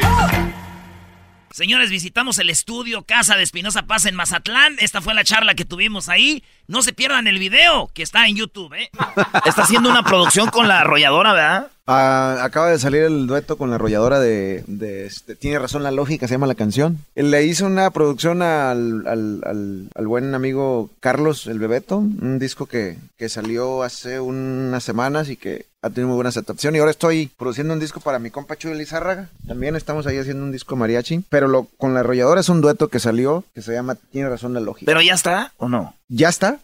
Señores, 1.52 1.88
visitamos 1.88 2.38
el 2.38 2.50
estudio 2.50 3.04
Casa 3.04 3.36
de 3.36 3.44
Espinosa 3.44 3.84
Paz 3.84 4.04
en 4.04 4.14
Mazatlán. 4.14 4.76
Esta 4.78 5.00
fue 5.00 5.14
la 5.14 5.24
charla 5.24 5.54
que 5.54 5.64
tuvimos 5.64 6.08
ahí. 6.08 6.42
No 6.66 6.82
se 6.82 6.92
pierdan 6.92 7.26
el 7.28 7.38
video 7.38 7.88
que 7.94 8.02
está 8.02 8.26
en 8.26 8.36
YouTube, 8.36 8.74
¿eh? 8.74 8.90
Está 9.46 9.62
haciendo 9.62 9.88
una 9.88 10.02
producción 10.02 10.50
con 10.50 10.68
la 10.68 10.80
arrolladora, 10.80 11.32
¿verdad? 11.32 11.70
Ah, 11.86 12.38
acaba 12.42 12.70
de 12.70 12.78
salir 12.78 13.02
el 13.02 13.26
dueto 13.26 13.56
con 13.56 13.70
la 13.70 13.76
arrolladora 13.76 14.18
de, 14.18 14.64
de, 14.66 15.06
este, 15.06 15.36
Tiene 15.36 15.58
razón 15.58 15.82
la 15.82 15.92
lógica, 15.92 16.26
se 16.26 16.34
llama 16.34 16.46
la 16.46 16.54
canción. 16.54 16.98
Él 17.14 17.30
le 17.30 17.44
hizo 17.44 17.66
una 17.66 17.90
producción 17.90 18.42
al, 18.42 19.06
al, 19.06 19.40
al, 19.44 19.88
al 19.94 20.06
buen 20.06 20.34
amigo 20.34 20.90
Carlos 21.00 21.46
el 21.46 21.58
Bebeto, 21.58 21.98
un 21.98 22.38
disco 22.38 22.66
que, 22.66 22.98
que 23.16 23.28
salió 23.28 23.82
hace 23.82 24.18
unas 24.18 24.82
semanas 24.82 25.28
y 25.28 25.36
que 25.36 25.66
ha 25.82 25.90
tenido 25.90 26.08
muy 26.08 26.16
buena 26.16 26.30
aceptación. 26.30 26.74
Y 26.74 26.78
ahora 26.78 26.90
estoy 26.90 27.30
produciendo 27.38 27.72
un 27.72 27.80
disco 27.80 28.00
para 28.00 28.18
mi 28.18 28.30
compa 28.30 28.56
Chuy 28.56 28.74
Lizárraga. 28.74 29.28
También 29.46 29.76
estamos 29.76 30.06
ahí 30.06 30.18
haciendo 30.18 30.42
un 30.42 30.52
disco 30.52 30.74
mariachi. 30.76 31.24
Pero 31.28 31.46
lo, 31.48 31.68
con 31.78 31.94
la 31.94 32.00
arrolladora 32.00 32.40
es 32.40 32.48
un 32.48 32.60
dueto 32.60 32.88
que 32.88 32.98
salió 32.98 33.44
que 33.54 33.62
se 33.62 33.72
llama 33.72 33.94
Tiene 33.94 34.28
razón 34.28 34.52
la 34.54 34.60
lógica. 34.60 34.86
¿Pero 34.90 35.00
ya 35.00 35.14
está 35.14 35.52
o 35.58 35.68
no? 35.68 35.94
¿Ya 36.08 36.28
está? 36.28 36.58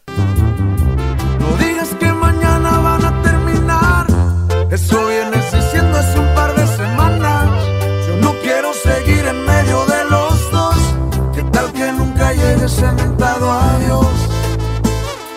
A 12.65 13.79
Dios? 13.85 14.07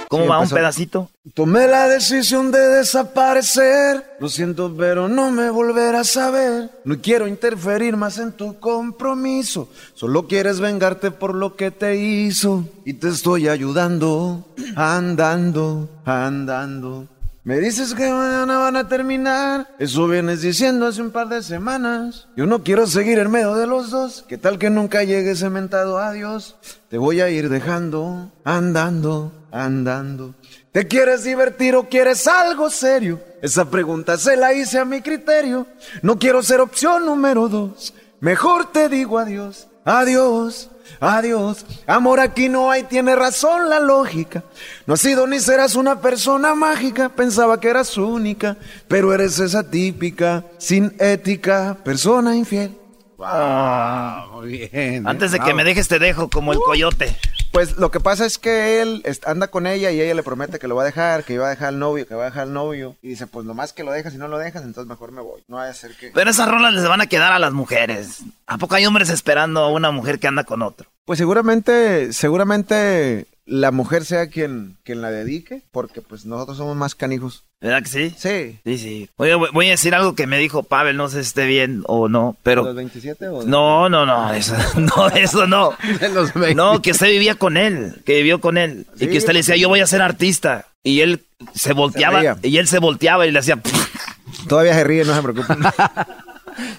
¿Cómo 0.09 0.23
Sí, 0.23 0.29
va 0.29 0.39
un 0.39 0.49
pedacito? 0.49 1.11
Tomé 1.35 1.67
la 1.67 1.89
decisión 1.89 2.53
de 2.53 2.61
desaparecer. 2.61 4.17
Lo 4.21 4.29
siento, 4.29 4.73
pero 4.77 5.09
no 5.09 5.33
me 5.33 5.51
volverás 5.51 6.17
a 6.17 6.31
ver. 6.31 6.71
No 6.85 7.01
quiero 7.01 7.27
interferir 7.27 7.97
más 7.97 8.19
en 8.19 8.31
tu 8.31 8.61
compromiso. 8.61 9.69
Solo 9.95 10.29
quieres 10.29 10.61
vengarte 10.61 11.11
por 11.11 11.35
lo 11.35 11.57
que 11.57 11.73
te 11.73 11.97
hizo. 11.97 12.65
Y 12.85 12.93
te 12.95 13.09
estoy 13.09 13.49
ayudando, 13.49 14.47
andando, 14.77 15.89
andando. 16.05 17.09
Me 17.47 17.61
dices 17.61 17.95
que 17.95 18.11
mañana 18.11 18.59
van 18.59 18.75
a 18.75 18.89
terminar. 18.89 19.69
Eso 19.79 20.09
vienes 20.09 20.43
diciendo 20.43 20.85
hace 20.85 21.01
un 21.01 21.13
par 21.13 21.29
de 21.29 21.45
semanas. 21.45 22.27
Yo 22.35 22.45
no 22.45 22.65
quiero 22.65 22.89
seguir 22.89 23.21
en 23.21 23.31
medio 23.31 23.55
de 23.55 23.69
los 23.69 23.93
dos. 23.93 24.25
¿Qué 24.27 24.37
tal 24.37 24.59
que 24.59 24.69
nunca 24.69 25.05
llegue 25.05 25.37
cementado 25.37 25.99
adiós? 25.99 26.57
Te 26.89 26.99
voy 26.99 27.21
a 27.21 27.31
ir 27.31 27.49
dejando, 27.49 28.33
andando, 28.43 29.31
andando. 29.53 30.35
¿Te 30.73 30.89
quieres 30.89 31.23
divertir 31.23 31.77
o 31.77 31.89
quieres 31.89 32.27
algo 32.27 32.69
serio? 32.69 33.21
Esa 33.41 33.71
pregunta 33.71 34.19
se 34.19 34.37
la 34.37 34.53
hice 34.53 34.81
a 34.81 34.85
mi 34.85 35.01
criterio. 35.01 35.69
No 36.03 36.19
quiero 36.19 36.43
ser 36.43 36.61
opción 36.61 37.07
número 37.07 37.49
dos. 37.49 37.95
Mejor 38.19 38.73
te 38.73 38.89
digo 38.89 39.21
adiós. 39.21 39.69
Adiós, 39.85 40.69
adiós. 41.01 41.65
Amor, 41.87 42.21
aquí 42.21 42.49
no 42.49 42.71
hay, 42.71 42.85
tiene 42.85 43.17
razón 43.17 43.69
la 43.69 43.81
lógica. 43.81 44.45
No 44.87 44.95
has 44.95 45.01
sido 45.01 45.27
ni 45.27 45.41
serás 45.41 45.75
una 45.75 46.01
persona 46.01 46.55
mágica. 46.55 47.09
Pensaba 47.09 47.61
que 47.61 47.69
eras 47.69 47.97
única, 47.97 48.57
pero 48.89 49.13
eres 49.13 49.39
esa 49.39 49.69
típica, 49.69 50.45
sin 50.59 50.95
ética, 50.99 51.77
persona 51.85 52.35
infiel. 52.37 52.86
Ah, 53.21 54.27
muy 54.33 54.69
bien. 54.71 55.07
Antes 55.07 55.33
de 55.33 55.41
que 55.41 55.55
me 55.55 55.65
dejes 55.65 55.89
te 55.89 55.99
dejo 55.99 56.29
como 56.29 56.53
el 56.53 56.59
coyote. 56.59 57.17
Pues 57.53 57.79
lo 57.79 57.91
que 57.91 58.01
pasa 58.01 58.27
es 58.27 58.39
que 58.39 58.83
él 58.83 59.03
anda 59.25 59.49
con 59.49 59.67
ella 59.67 59.91
y 59.91 60.01
ella 60.01 60.15
le 60.15 60.23
promete 60.23 60.59
que 60.59 60.69
lo 60.69 60.77
va 60.77 60.83
a 60.83 60.87
dejar, 60.87 61.25
que 61.25 61.35
iba 61.35 61.47
a 61.47 61.51
dejar 61.51 61.69
al 61.69 61.79
novio, 61.79 62.07
que 62.07 62.15
va 62.15 62.25
a 62.25 62.27
dejar 62.27 62.43
al 62.43 62.53
novio. 62.53 62.97
Y 63.01 63.09
dice, 63.09 63.27
pues 63.27 63.47
nomás 63.47 63.73
que 63.73 63.85
lo 63.85 63.93
dejas 63.93 64.15
y 64.15 64.19
no 64.19 64.29
lo 64.29 64.39
dejas, 64.39 64.63
entonces 64.63 64.89
mejor 64.89 65.13
me 65.13 65.23
voy. 65.23 65.43
No 65.49 65.57
vaya 65.57 65.71
a 65.71 65.75
ser 65.75 65.97
que... 65.97 66.11
Pero 66.13 66.31
esas 66.31 66.49
rolas 66.49 66.75
les 66.75 66.87
van 66.87 67.01
a 67.01 67.07
quedar 67.07 67.33
a 67.33 67.39
las 67.39 67.53
mujeres. 67.53 68.25
¿A 68.47 68.59
poco 68.59 68.75
hay 68.75 68.85
hombres 68.85 69.09
esperando 69.09 69.61
a 69.61 69.71
una 69.71 69.91
mujer 69.91 70.19
que 70.19 70.27
anda 70.27 70.45
con 70.45 70.61
otro? 70.61 70.89
Pues 71.07 71.19
seguramente, 71.19 72.13
seguramente 72.13 73.27
la 73.47 73.71
mujer 73.71 74.05
sea 74.05 74.29
quien, 74.29 74.77
quien 74.83 75.01
la 75.01 75.11
dedique, 75.11 75.63
porque 75.71 76.03
pues 76.03 76.27
nosotros 76.27 76.59
somos 76.59 76.77
más 76.77 76.95
canijos. 76.95 77.45
¿Verdad 77.61 77.83
que 77.83 77.89
sí? 77.89 78.15
Sí. 78.19 78.59
Sí, 78.65 78.79
sí. 78.79 79.11
Oye, 79.17 79.35
voy- 79.35 79.67
a 79.69 79.71
decir 79.71 79.95
algo 79.95 80.15
que 80.15 80.27
me 80.27 80.39
dijo 80.39 80.63
Pavel, 80.63 80.97
no 80.97 81.09
sé 81.09 81.23
si 81.23 81.29
esté 81.29 81.47
bien 81.47 81.83
o 81.87 82.09
no, 82.09 82.37
pero... 82.43 82.65
¿Los 82.65 82.77
27 82.77 83.29
o...? 83.29 83.43
No, 83.45 83.89
no, 83.89 84.05
no, 84.05 84.33
eso 84.35 84.55
no, 84.77 85.09
eso 85.09 85.47
no. 85.47 85.73
Los 86.15 86.35
20. 86.35 86.55
No, 86.55 86.83
que 86.83 86.91
usted 86.91 87.09
vivía 87.09 87.35
con 87.35 87.57
él, 87.57 88.03
que 88.05 88.17
vivió 88.17 88.41
con 88.41 88.59
él. 88.59 88.87
y 89.01 89.07
que 89.09 89.17
usted 89.19 89.33
le 89.33 89.39
decía, 89.41 89.57
yo 89.57 89.69
voy 89.69 89.81
a 89.81 89.87
ser 89.87 90.03
artista. 90.03 90.67
Y 90.83 91.01
él 91.01 91.25
se 91.55 91.73
volteaba, 91.73 92.37
y 92.43 92.59
él 92.59 92.69
se 92.69 92.79
volteaba 92.79 93.27
y 93.27 93.31
le 93.31 93.39
hacía... 93.39 93.59
Todavía 94.49 94.75
se 94.75 94.85
ríe, 94.85 95.05
no 95.05 95.15
se 95.15 95.23
preocupe. 95.23 95.55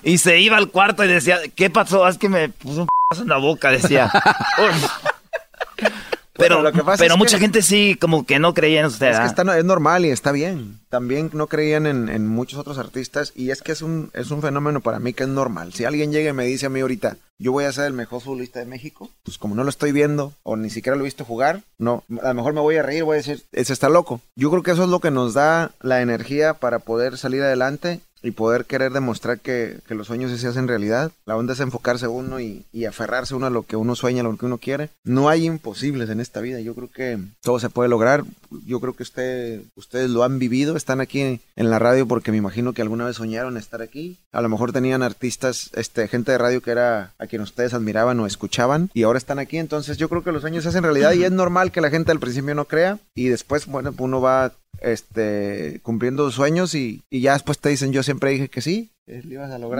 y 0.04 0.20
se 0.20 0.40
iba 0.40 0.58
al 0.58 0.70
cuarto 0.70 1.04
y 1.04 1.08
decía, 1.08 1.40
¿qué 1.56 1.70
pasó? 1.70 2.08
Es 2.08 2.18
que 2.18 2.30
me 2.30 2.50
puso 2.50 2.82
un 2.82 2.88
p 2.88 3.22
en 3.22 3.28
la 3.28 3.38
boca, 3.38 3.72
decía. 3.72 4.12
Pero 6.38 6.62
lo 6.62 6.72
que 6.72 6.84
pasa 6.84 7.04
pero 7.04 7.14
es 7.16 7.18
mucha 7.18 7.38
que- 7.38 7.42
gente 7.42 7.62
sí, 7.62 7.98
como 8.00 8.26
que 8.26 8.40
no 8.40 8.54
creía 8.54 8.80
en 8.82 8.86
usted. 8.88 9.12
Es 9.12 9.20
que 9.20 9.26
está, 9.26 9.58
es 9.58 9.66
normal 9.66 10.06
y 10.06 10.10
está 10.10 10.32
bien. 10.32 10.80
También 10.90 11.30
no 11.34 11.48
creían 11.48 11.86
en, 11.86 12.08
en 12.10 12.28
muchos 12.28 12.60
otros 12.60 12.78
artistas 12.78 13.34
y 13.36 13.52
es 13.52 13.62
que 13.62 13.72
es 13.74 13.82
un, 13.82 14.10
es 14.14 14.32
un 14.32 14.42
fenómeno 14.42 14.80
para 14.82 15.00
mí 15.00 15.14
que 15.14 15.24
es 15.24 15.30
normal. 15.30 15.74
Si 15.74 15.84
alguien 15.86 16.12
llega 16.12 16.30
y 16.30 16.34
me 16.34 16.46
dice 16.46 16.68
a 16.68 16.70
mí 16.70 16.80
ahorita, 16.80 17.18
yo 17.40 17.52
voy 17.52 17.66
a 17.66 17.72
ser 17.72 17.86
el 17.86 17.94
mejor 17.94 18.22
futbolista 18.22 18.60
de 18.60 18.66
México, 18.66 19.10
pues 19.24 19.38
como 19.38 19.54
no 19.54 19.64
lo 19.64 19.70
estoy 19.70 19.92
viendo 19.92 20.34
o 20.44 20.56
ni 20.56 20.70
siquiera 20.70 20.96
lo 20.96 21.02
he 21.04 21.06
visto 21.06 21.26
jugar, 21.26 21.62
no, 21.78 22.04
a 22.24 22.30
lo 22.30 22.34
mejor 22.34 22.54
me 22.54 22.62
voy 22.62 22.78
a 22.78 22.84
reír, 22.84 23.04
voy 23.04 23.16
a 23.16 23.18
decir, 23.18 23.44
ese 23.52 23.74
está 23.74 23.90
loco. 23.90 24.22
Yo 24.36 24.50
creo 24.50 24.64
que 24.64 24.72
eso 24.72 24.84
es 24.84 24.90
lo 24.90 25.00
que 25.02 25.12
nos 25.12 25.34
da 25.34 25.72
la 25.82 26.02
energía 26.02 26.54
para 26.56 26.80
poder 26.80 27.18
salir 27.18 27.44
adelante 27.44 28.00
y 28.24 28.32
poder 28.32 28.66
querer 28.66 28.92
demostrar 28.92 29.40
que, 29.40 29.80
los 29.90 30.08
sueños 30.08 30.40
se 30.40 30.48
hacen 30.48 30.68
realidad. 30.68 31.12
La 31.26 31.36
onda 31.36 31.54
es 31.54 31.60
enfocarse 31.60 32.08
uno 32.08 32.40
y, 32.40 32.66
aferrarse 32.88 33.36
uno 33.36 33.48
a 33.48 33.50
lo 33.50 33.64
que 33.64 33.76
uno 33.76 33.96
sueña, 33.96 34.22
a 34.22 34.24
lo 34.24 34.38
que 34.38 34.46
uno 34.46 34.58
quiere. 34.58 34.90
No 35.04 35.30
hay 35.30 35.46
imposibles 35.46 36.10
en 36.10 36.20
esta 36.20 36.40
vida. 36.40 36.60
Yo 36.60 36.76
creo 36.76 36.90
que 36.90 37.20
todo 37.42 37.60
se 37.60 37.70
puede 37.70 37.90
lograr. 37.90 38.24
Yo 38.66 38.80
creo 38.80 38.96
que 38.96 39.04
usted, 39.04 39.62
ustedes 39.76 40.10
lo 40.10 40.24
han 40.24 40.40
vivido. 40.40 40.78
Están 40.78 41.02
aquí 41.02 41.42
en 41.56 41.70
la 41.70 41.80
radio 41.80 42.08
porque 42.08 42.32
me 42.32 42.38
imagino 42.38 42.74
que 42.74 42.82
alguna 42.82 43.06
vez 43.06 43.18
soñaron 43.18 43.58
estar 43.58 43.82
aquí. 43.82 44.18
A 44.32 44.42
lo 44.42 44.50
mejor 44.50 44.72
tenían 44.72 45.04
artistas, 45.04 45.72
este, 45.74 46.08
gente 46.08 46.32
de 46.32 46.38
radio 46.38 46.62
que 46.62 46.72
era 46.72 47.14
a 47.18 47.28
quien 47.28 47.42
ustedes 47.42 47.74
admiraban 47.74 48.20
o 48.20 48.28
escuchaban 48.28 48.90
y 48.94 49.04
ahora 49.04 49.18
están 49.18 49.40
aquí. 49.40 49.58
Entonces 49.58 49.98
yo 49.98 50.10
creo 50.10 50.24
que 50.24 50.32
los 50.32 50.42
sueños 50.42 50.64
se 50.64 50.70
hacen 50.70 50.84
realidad 50.84 51.14
y 51.14 51.24
es 51.24 51.32
normal 51.32 51.72
que 51.72 51.82
la 51.82 51.90
gente 51.90 52.12
al 52.12 52.20
principio 52.20 52.56
no 52.56 52.66
crea 52.66 53.00
y 53.16 53.28
después, 53.28 53.66
bueno, 53.66 53.94
uno 53.98 54.22
va 54.22 54.54
este 54.82 55.80
cumpliendo 55.84 56.30
sueños 56.32 56.76
y, 56.76 57.04
y 57.10 57.22
ya 57.22 57.34
después 57.34 57.60
te 57.60 57.70
dicen 57.70 57.92
yo 57.94 58.04
siempre 58.04 58.32
dije 58.32 58.50
que 58.50 58.62
sí. 58.62 58.92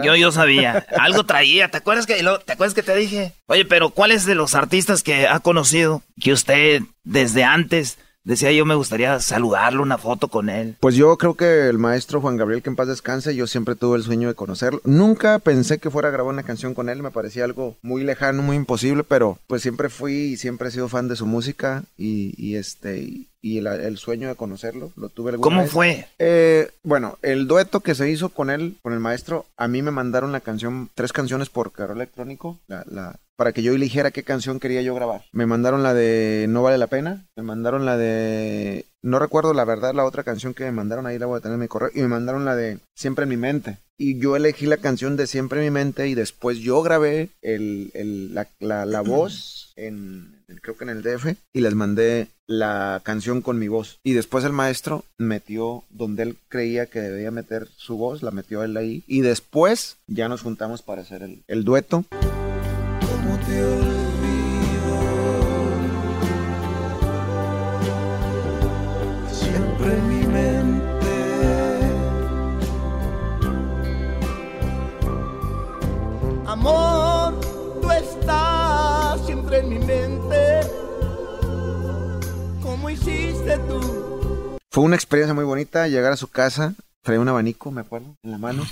Yo, 0.06 0.16
yo 0.16 0.32
sabía. 0.32 0.86
Algo 0.98 1.24
traía. 1.24 1.70
¿Te 1.70 1.76
acuerdas 1.76 2.06
que 2.06 2.22
lo- 2.22 2.38
te 2.40 2.52
acuerdas 2.54 2.74
que 2.74 2.82
te 2.82 2.96
dije? 2.96 3.32
Oye, 3.46 3.64
pero 3.66 3.90
¿cuál 3.90 4.10
es 4.10 4.24
de 4.24 4.34
los 4.34 4.54
artistas 4.54 5.02
que 5.02 5.26
ha 5.26 5.40
conocido 5.40 6.02
que 6.20 6.32
usted 6.32 6.82
desde 7.04 7.44
antes 7.44 7.98
decía 8.28 8.52
yo 8.52 8.64
me 8.64 8.74
gustaría 8.74 9.18
saludarlo, 9.20 9.82
una 9.82 9.98
foto 9.98 10.28
con 10.28 10.48
él? 10.50 10.76
Pues 10.80 10.94
yo 10.94 11.16
creo 11.16 11.34
que 11.34 11.68
el 11.68 11.78
maestro 11.78 12.20
Juan 12.20 12.36
Gabriel, 12.36 12.62
que 12.62 12.70
en 12.70 12.76
paz 12.76 12.88
descanse, 12.88 13.34
yo 13.34 13.46
siempre 13.46 13.74
tuve 13.74 13.96
el 13.96 14.02
sueño 14.04 14.28
de 14.28 14.34
conocerlo. 14.34 14.80
Nunca 14.84 15.38
pensé 15.38 15.78
que 15.78 15.90
fuera 15.90 16.08
a 16.08 16.12
grabar 16.12 16.32
una 16.32 16.42
canción 16.42 16.74
con 16.74 16.88
él, 16.88 17.02
me 17.02 17.10
parecía 17.10 17.44
algo 17.44 17.76
muy 17.82 18.04
lejano, 18.04 18.42
muy 18.42 18.56
imposible, 18.56 19.02
pero 19.02 19.38
pues 19.46 19.62
siempre 19.62 19.88
fui 19.88 20.12
y 20.12 20.36
siempre 20.36 20.68
he 20.68 20.72
sido 20.72 20.88
fan 20.88 21.08
de 21.08 21.16
su 21.16 21.26
música 21.26 21.84
y, 21.96 22.34
y 22.36 22.56
este 22.56 22.98
y, 22.98 23.28
y 23.40 23.58
el, 23.58 23.66
el 23.66 23.96
sueño 23.98 24.28
de 24.28 24.34
conocerlo 24.34 24.92
lo 24.96 25.08
tuve 25.08 25.30
alguna 25.30 25.44
¿Cómo 25.44 25.62
vez. 25.62 25.70
fue? 25.70 26.06
Eh, 26.18 26.70
bueno, 26.82 27.18
el 27.22 27.46
dueto 27.46 27.80
que 27.80 27.94
se 27.94 28.10
hizo 28.10 28.28
con 28.28 28.50
él, 28.50 28.76
con 28.82 28.92
el 28.92 29.00
maestro, 29.00 29.46
a 29.56 29.68
mí 29.68 29.80
me 29.80 29.90
mandaron 29.90 30.32
la 30.32 30.40
canción, 30.40 30.90
tres 30.94 31.12
canciones 31.12 31.48
por 31.48 31.72
correo 31.72 31.94
electrónico, 31.94 32.58
la, 32.66 32.84
la, 32.90 33.16
para 33.38 33.52
que 33.52 33.62
yo 33.62 33.72
eligiera 33.72 34.10
qué 34.10 34.24
canción 34.24 34.58
quería 34.58 34.82
yo 34.82 34.96
grabar. 34.96 35.24
Me 35.32 35.46
mandaron 35.46 35.84
la 35.84 35.94
de 35.94 36.46
No 36.48 36.62
vale 36.64 36.76
la 36.76 36.88
pena, 36.88 37.24
me 37.36 37.44
mandaron 37.44 37.86
la 37.86 37.96
de 37.96 38.84
no 39.00 39.20
recuerdo 39.20 39.54
la 39.54 39.64
verdad 39.64 39.94
la 39.94 40.04
otra 40.04 40.24
canción 40.24 40.54
que 40.54 40.64
me 40.64 40.72
mandaron, 40.72 41.06
ahí 41.06 41.20
la 41.20 41.26
voy 41.26 41.38
a 41.38 41.40
tener 41.40 41.54
en 41.54 41.60
mi 41.60 41.68
correo, 41.68 41.90
y 41.94 42.00
me 42.00 42.08
mandaron 42.08 42.44
la 42.44 42.56
de 42.56 42.80
Siempre 42.96 43.22
en 43.22 43.28
mi 43.28 43.36
mente. 43.36 43.78
Y 43.96 44.18
yo 44.18 44.34
elegí 44.34 44.66
la 44.66 44.76
canción 44.78 45.16
de 45.16 45.28
Siempre 45.28 45.60
en 45.60 45.66
mi 45.66 45.70
mente 45.70 46.08
y 46.08 46.14
después 46.14 46.58
yo 46.58 46.82
grabé 46.82 47.28
el, 47.40 47.90
el- 47.94 48.34
la, 48.34 48.48
la- 48.58 48.84
la 48.86 49.00
voz 49.02 49.72
en, 49.76 50.42
creo 50.60 50.76
que 50.76 50.82
en 50.84 50.90
el 50.90 51.02
DF, 51.02 51.36
y 51.52 51.60
les 51.60 51.74
mandé 51.76 52.26
la 52.48 53.00
canción 53.04 53.40
con 53.40 53.56
mi 53.60 53.68
voz. 53.68 54.00
Y 54.02 54.14
después 54.14 54.42
el 54.44 54.52
maestro 54.52 55.04
metió 55.16 55.84
donde 55.90 56.24
él 56.24 56.36
creía 56.48 56.86
que 56.86 56.98
debía 57.00 57.30
meter 57.30 57.68
su 57.76 57.96
voz, 57.96 58.24
la 58.24 58.32
metió 58.32 58.64
él 58.64 58.76
ahí. 58.76 59.04
Y 59.06 59.20
después 59.20 59.96
ya 60.08 60.28
nos 60.28 60.42
juntamos 60.42 60.82
para 60.82 61.02
hacer 61.02 61.22
el, 61.22 61.44
el 61.46 61.62
dueto. 61.62 62.04
Fue 84.78 84.84
una 84.84 84.94
experiencia 84.94 85.34
muy 85.34 85.44
bonita 85.44 85.88
llegar 85.88 86.12
a 86.12 86.16
su 86.16 86.28
casa, 86.28 86.74
traía 87.02 87.18
un 87.18 87.28
abanico, 87.28 87.72
me 87.72 87.80
acuerdo, 87.80 88.14
en 88.22 88.30
la 88.30 88.38
mano. 88.38 88.64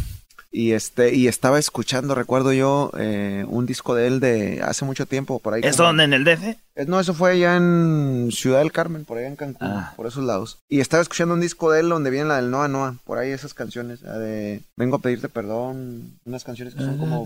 Y 0.59 0.73
este, 0.73 1.15
y 1.15 1.29
estaba 1.29 1.59
escuchando, 1.59 2.15
recuerdo 2.15 2.51
yo, 2.51 2.91
eh, 2.97 3.45
un 3.47 3.67
disco 3.67 3.95
de 3.95 4.07
él 4.07 4.21
de 4.21 4.63
hace 4.63 4.87
mucho 4.87 5.05
tiempo, 5.05 5.39
por 5.39 5.53
ahí. 5.53 5.61
¿Es 5.63 5.77
como- 5.77 5.89
donde 5.89 6.05
en 6.05 6.15
el 6.15 6.25
DF? 6.25 6.57
Eh, 6.77 6.85
No, 6.87 6.99
eso 7.01 7.13
fue 7.15 7.33
allá 7.33 7.57
en 7.57 8.31
Ciudad 8.33 8.59
del 8.61 8.73
Carmen, 8.73 9.05
por 9.05 9.19
allá 9.19 9.29
en 9.29 9.37
Cancún, 9.37 9.69
Ah. 9.69 9.93
por 9.97 10.07
esos 10.07 10.25
lados. 10.25 10.59
Y 10.69 10.81
estaba 10.81 11.03
escuchando 11.03 11.35
un 11.35 11.41
disco 11.41 11.71
de 11.71 11.81
él 11.81 11.89
donde 11.91 12.09
viene 12.11 12.29
la 12.29 12.37
del 12.37 12.51
Noa 12.51 12.69
Noa, 12.69 12.97
por 13.05 13.19
ahí 13.19 13.31
esas 13.33 13.53
canciones, 13.55 14.01
la 14.03 14.19
de 14.19 14.63
Vengo 14.79 14.97
a 14.97 14.99
pedirte 15.01 15.29
perdón, 15.31 16.13
unas 16.27 16.45
canciones 16.45 16.75
que 16.75 16.81
son 16.81 16.97
como... 16.99 17.25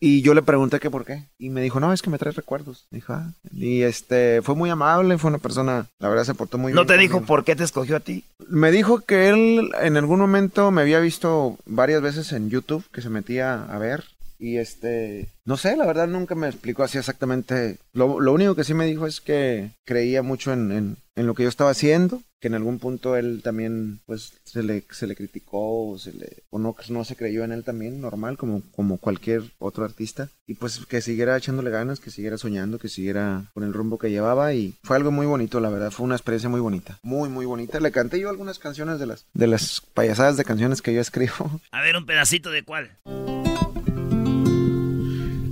Y 0.00 0.22
yo 0.22 0.34
le 0.34 0.42
pregunté 0.42 0.80
que 0.80 0.90
por 0.90 1.04
qué. 1.04 1.24
Y 1.38 1.48
me 1.50 1.60
dijo, 1.62 1.80
no, 1.80 1.92
es 1.92 2.02
que 2.02 2.10
me 2.10 2.18
trae 2.18 2.32
recuerdos. 2.32 2.86
Dijo, 2.90 3.12
"Ah". 3.14 3.32
Y 3.52 3.82
este, 3.82 4.40
fue 4.42 4.54
muy 4.54 4.70
amable, 4.70 5.16
fue 5.18 5.28
una 5.28 5.38
persona, 5.38 5.86
la 5.98 6.08
verdad 6.08 6.24
se 6.24 6.34
portó 6.34 6.58
muy 6.58 6.72
¿No 6.72 6.84
bien. 6.84 6.86
te 6.96 6.98
dijo 7.02 7.22
por 7.22 7.44
qué 7.44 7.56
te 7.56 7.64
escogió 7.64 7.96
a 7.96 8.00
ti? 8.00 8.24
Me 8.48 8.70
dijo 8.70 9.00
que 9.00 9.28
él 9.28 9.70
en 9.82 9.96
algún 9.96 10.18
momento 10.20 10.70
me 10.70 10.82
había 10.82 11.00
visto 11.14 11.58
varias 11.64 12.02
veces 12.02 12.32
en 12.32 12.50
YouTube 12.50 12.84
que 12.90 13.00
se 13.00 13.08
metía 13.08 13.62
a 13.66 13.78
ver. 13.78 14.02
Y 14.38 14.56
este, 14.58 15.28
no 15.44 15.56
sé, 15.56 15.76
la 15.76 15.86
verdad 15.86 16.08
nunca 16.08 16.34
me 16.34 16.48
explicó 16.48 16.82
así 16.82 16.98
exactamente. 16.98 17.78
Lo, 17.92 18.20
lo 18.20 18.32
único 18.32 18.54
que 18.54 18.64
sí 18.64 18.74
me 18.74 18.86
dijo 18.86 19.06
es 19.06 19.20
que 19.20 19.70
creía 19.84 20.22
mucho 20.22 20.52
en, 20.52 20.72
en- 20.72 20.96
lo 21.16 21.34
que 21.34 21.44
yo 21.44 21.48
estaba 21.48 21.70
haciendo, 21.70 22.20
que 22.40 22.48
en 22.48 22.54
algún 22.54 22.80
punto 22.80 23.16
él 23.16 23.40
también, 23.44 24.00
pues, 24.04 24.32
se 24.42 24.64
le, 24.64 24.82
se 24.90 25.06
le 25.06 25.14
criticó 25.14 25.90
o, 25.92 25.96
se 25.98 26.12
le, 26.12 26.42
o 26.50 26.58
no, 26.58 26.74
no 26.88 27.04
se 27.04 27.14
creyó 27.14 27.44
en 27.44 27.52
él 27.52 27.62
también, 27.62 28.00
normal, 28.00 28.36
como, 28.36 28.62
como 28.72 28.98
cualquier 28.98 29.42
otro 29.60 29.84
artista. 29.84 30.28
Y 30.48 30.54
pues 30.54 30.84
que 30.86 31.00
siguiera 31.00 31.36
echándole 31.36 31.70
ganas, 31.70 32.00
que 32.00 32.10
siguiera 32.10 32.36
soñando, 32.36 32.80
que 32.80 32.88
siguiera 32.88 33.44
con 33.54 33.62
el 33.62 33.72
rumbo 33.72 33.96
que 33.96 34.10
llevaba. 34.10 34.52
Y 34.54 34.74
fue 34.82 34.96
algo 34.96 35.12
muy 35.12 35.26
bonito, 35.26 35.60
la 35.60 35.70
verdad, 35.70 35.92
fue 35.92 36.04
una 36.04 36.16
experiencia 36.16 36.48
muy 36.48 36.60
bonita, 36.60 36.98
muy, 37.04 37.28
muy 37.28 37.46
bonita. 37.46 37.78
Le 37.78 37.92
canté 37.92 38.18
yo 38.18 38.28
algunas 38.28 38.58
canciones 38.58 38.98
de 38.98 39.06
las, 39.06 39.24
de 39.34 39.46
las 39.46 39.80
payasadas 39.94 40.36
de 40.36 40.44
canciones 40.44 40.82
que 40.82 40.92
yo 40.92 41.00
escribo. 41.00 41.60
A 41.70 41.80
ver, 41.80 41.96
un 41.96 42.06
pedacito 42.06 42.50
de 42.50 42.64
cuál. 42.64 42.90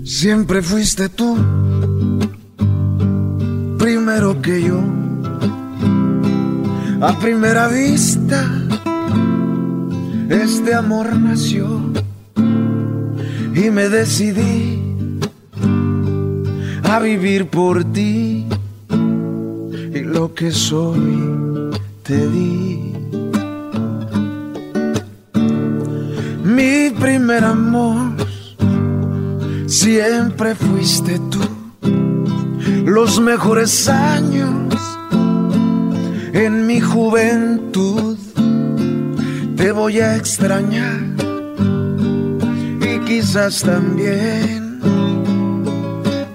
Siempre 0.05 0.63
fuiste 0.63 1.09
tú, 1.09 1.37
primero 3.79 4.43
que 4.43 4.63
yo. 4.63 4.81
A 7.01 7.19
primera 7.21 7.69
vista, 7.69 8.45
este 10.29 10.75
amor 10.75 11.15
nació 11.17 11.81
y 13.55 13.71
me 13.71 13.89
decidí 13.89 14.81
a 16.83 16.99
vivir 16.99 17.47
por 17.47 17.85
ti 17.93 18.47
y 19.95 20.01
lo 20.01 20.35
que 20.35 20.51
soy 20.51 21.71
te 22.03 22.29
di. 22.29 22.93
Mi 26.45 26.91
primer 26.91 27.45
amor 27.45 28.13
siempre 29.73 30.55
fuiste 30.55 31.19
tú. 31.31 31.41
Los 32.85 33.19
mejores 33.21 33.89
años 33.89 34.75
en 36.35 36.67
mi 36.67 36.79
juventud 36.81 38.19
te 39.57 39.73
voy 39.73 40.01
a 40.01 40.17
extrañar 40.17 41.01
y 42.81 42.99
quizás 43.07 43.63
también 43.63 44.79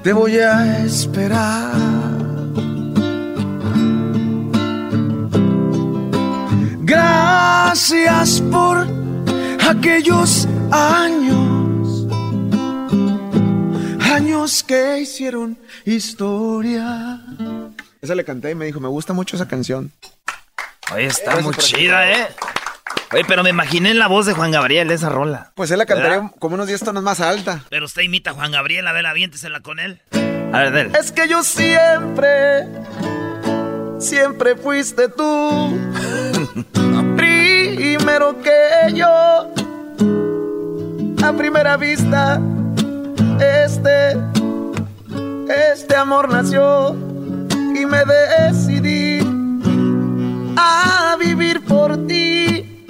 te 0.02 0.14
voy 0.14 0.38
a 0.38 0.84
esperar. 0.84 1.76
Gracias 6.82 8.42
por 8.50 8.88
aquellos 9.70 10.48
años, 10.72 11.47
años 14.08 14.64
que 14.64 15.00
hicieron 15.00 15.58
historia. 15.86 17.22
Esa 18.02 18.16
le 18.16 18.24
canté 18.24 18.52
y 18.52 18.56
me 18.56 18.66
dijo, 18.66 18.80
me 18.80 18.88
gusta 18.88 19.14
mucho 19.14 19.36
esa 19.36 19.48
canción. 19.48 19.92
Oye, 20.94 21.06
está 21.06 21.40
muy 21.42 21.54
chida, 21.56 22.10
¿eh? 22.12 22.28
Oye, 23.12 23.24
pero 23.28 23.44
me 23.44 23.50
imaginé 23.50 23.92
en 23.92 24.00
la 24.00 24.08
voz 24.08 24.26
de 24.26 24.34
Juan 24.34 24.52
Gabriel 24.52 24.92
esa 24.92 25.10
rola. 25.10 25.52
Pues 25.56 25.72
él 25.72 25.80
la 25.80 25.86
cantaría 25.86 26.32
como 26.40 26.56
unos 26.56 26.68
10 26.68 26.82
tonos 26.82 27.04
más 27.04 27.20
alta. 27.20 27.64
Pero 27.70 27.86
usted 27.86 28.02
imita 28.02 28.32
a 28.32 28.34
Juan 28.34 28.52
Gabriel, 28.52 28.88
a 28.88 28.94
ver, 28.94 29.06
aviéntesela 29.06 29.62
con 29.62 29.80
él. 29.80 30.02
A 30.54 30.60
ver, 30.60 30.72
del. 30.72 30.96
Es 30.96 31.12
que 31.12 31.28
yo 31.28 31.44
siempre, 31.44 32.66
siempre 34.00 34.56
fuiste 34.56 35.10
tú. 35.10 35.78
Primero 37.18 38.42
que 38.42 38.94
yo. 38.94 39.54
A 41.24 41.34
primera 41.34 41.76
vista, 41.76 42.40
este, 43.40 44.18
este 45.72 45.96
amor 45.96 46.30
nació 46.30 46.92
y 46.92 47.86
me 47.86 48.04
decidí 48.06 49.20
a 50.58 51.16
vivir 51.20 51.64
por 51.66 52.08
ti 52.08 52.86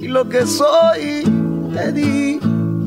y 0.00 0.08
lo 0.08 0.28
que 0.28 0.46
soy 0.46 1.24
te 1.74 1.92
di. 1.92 2.40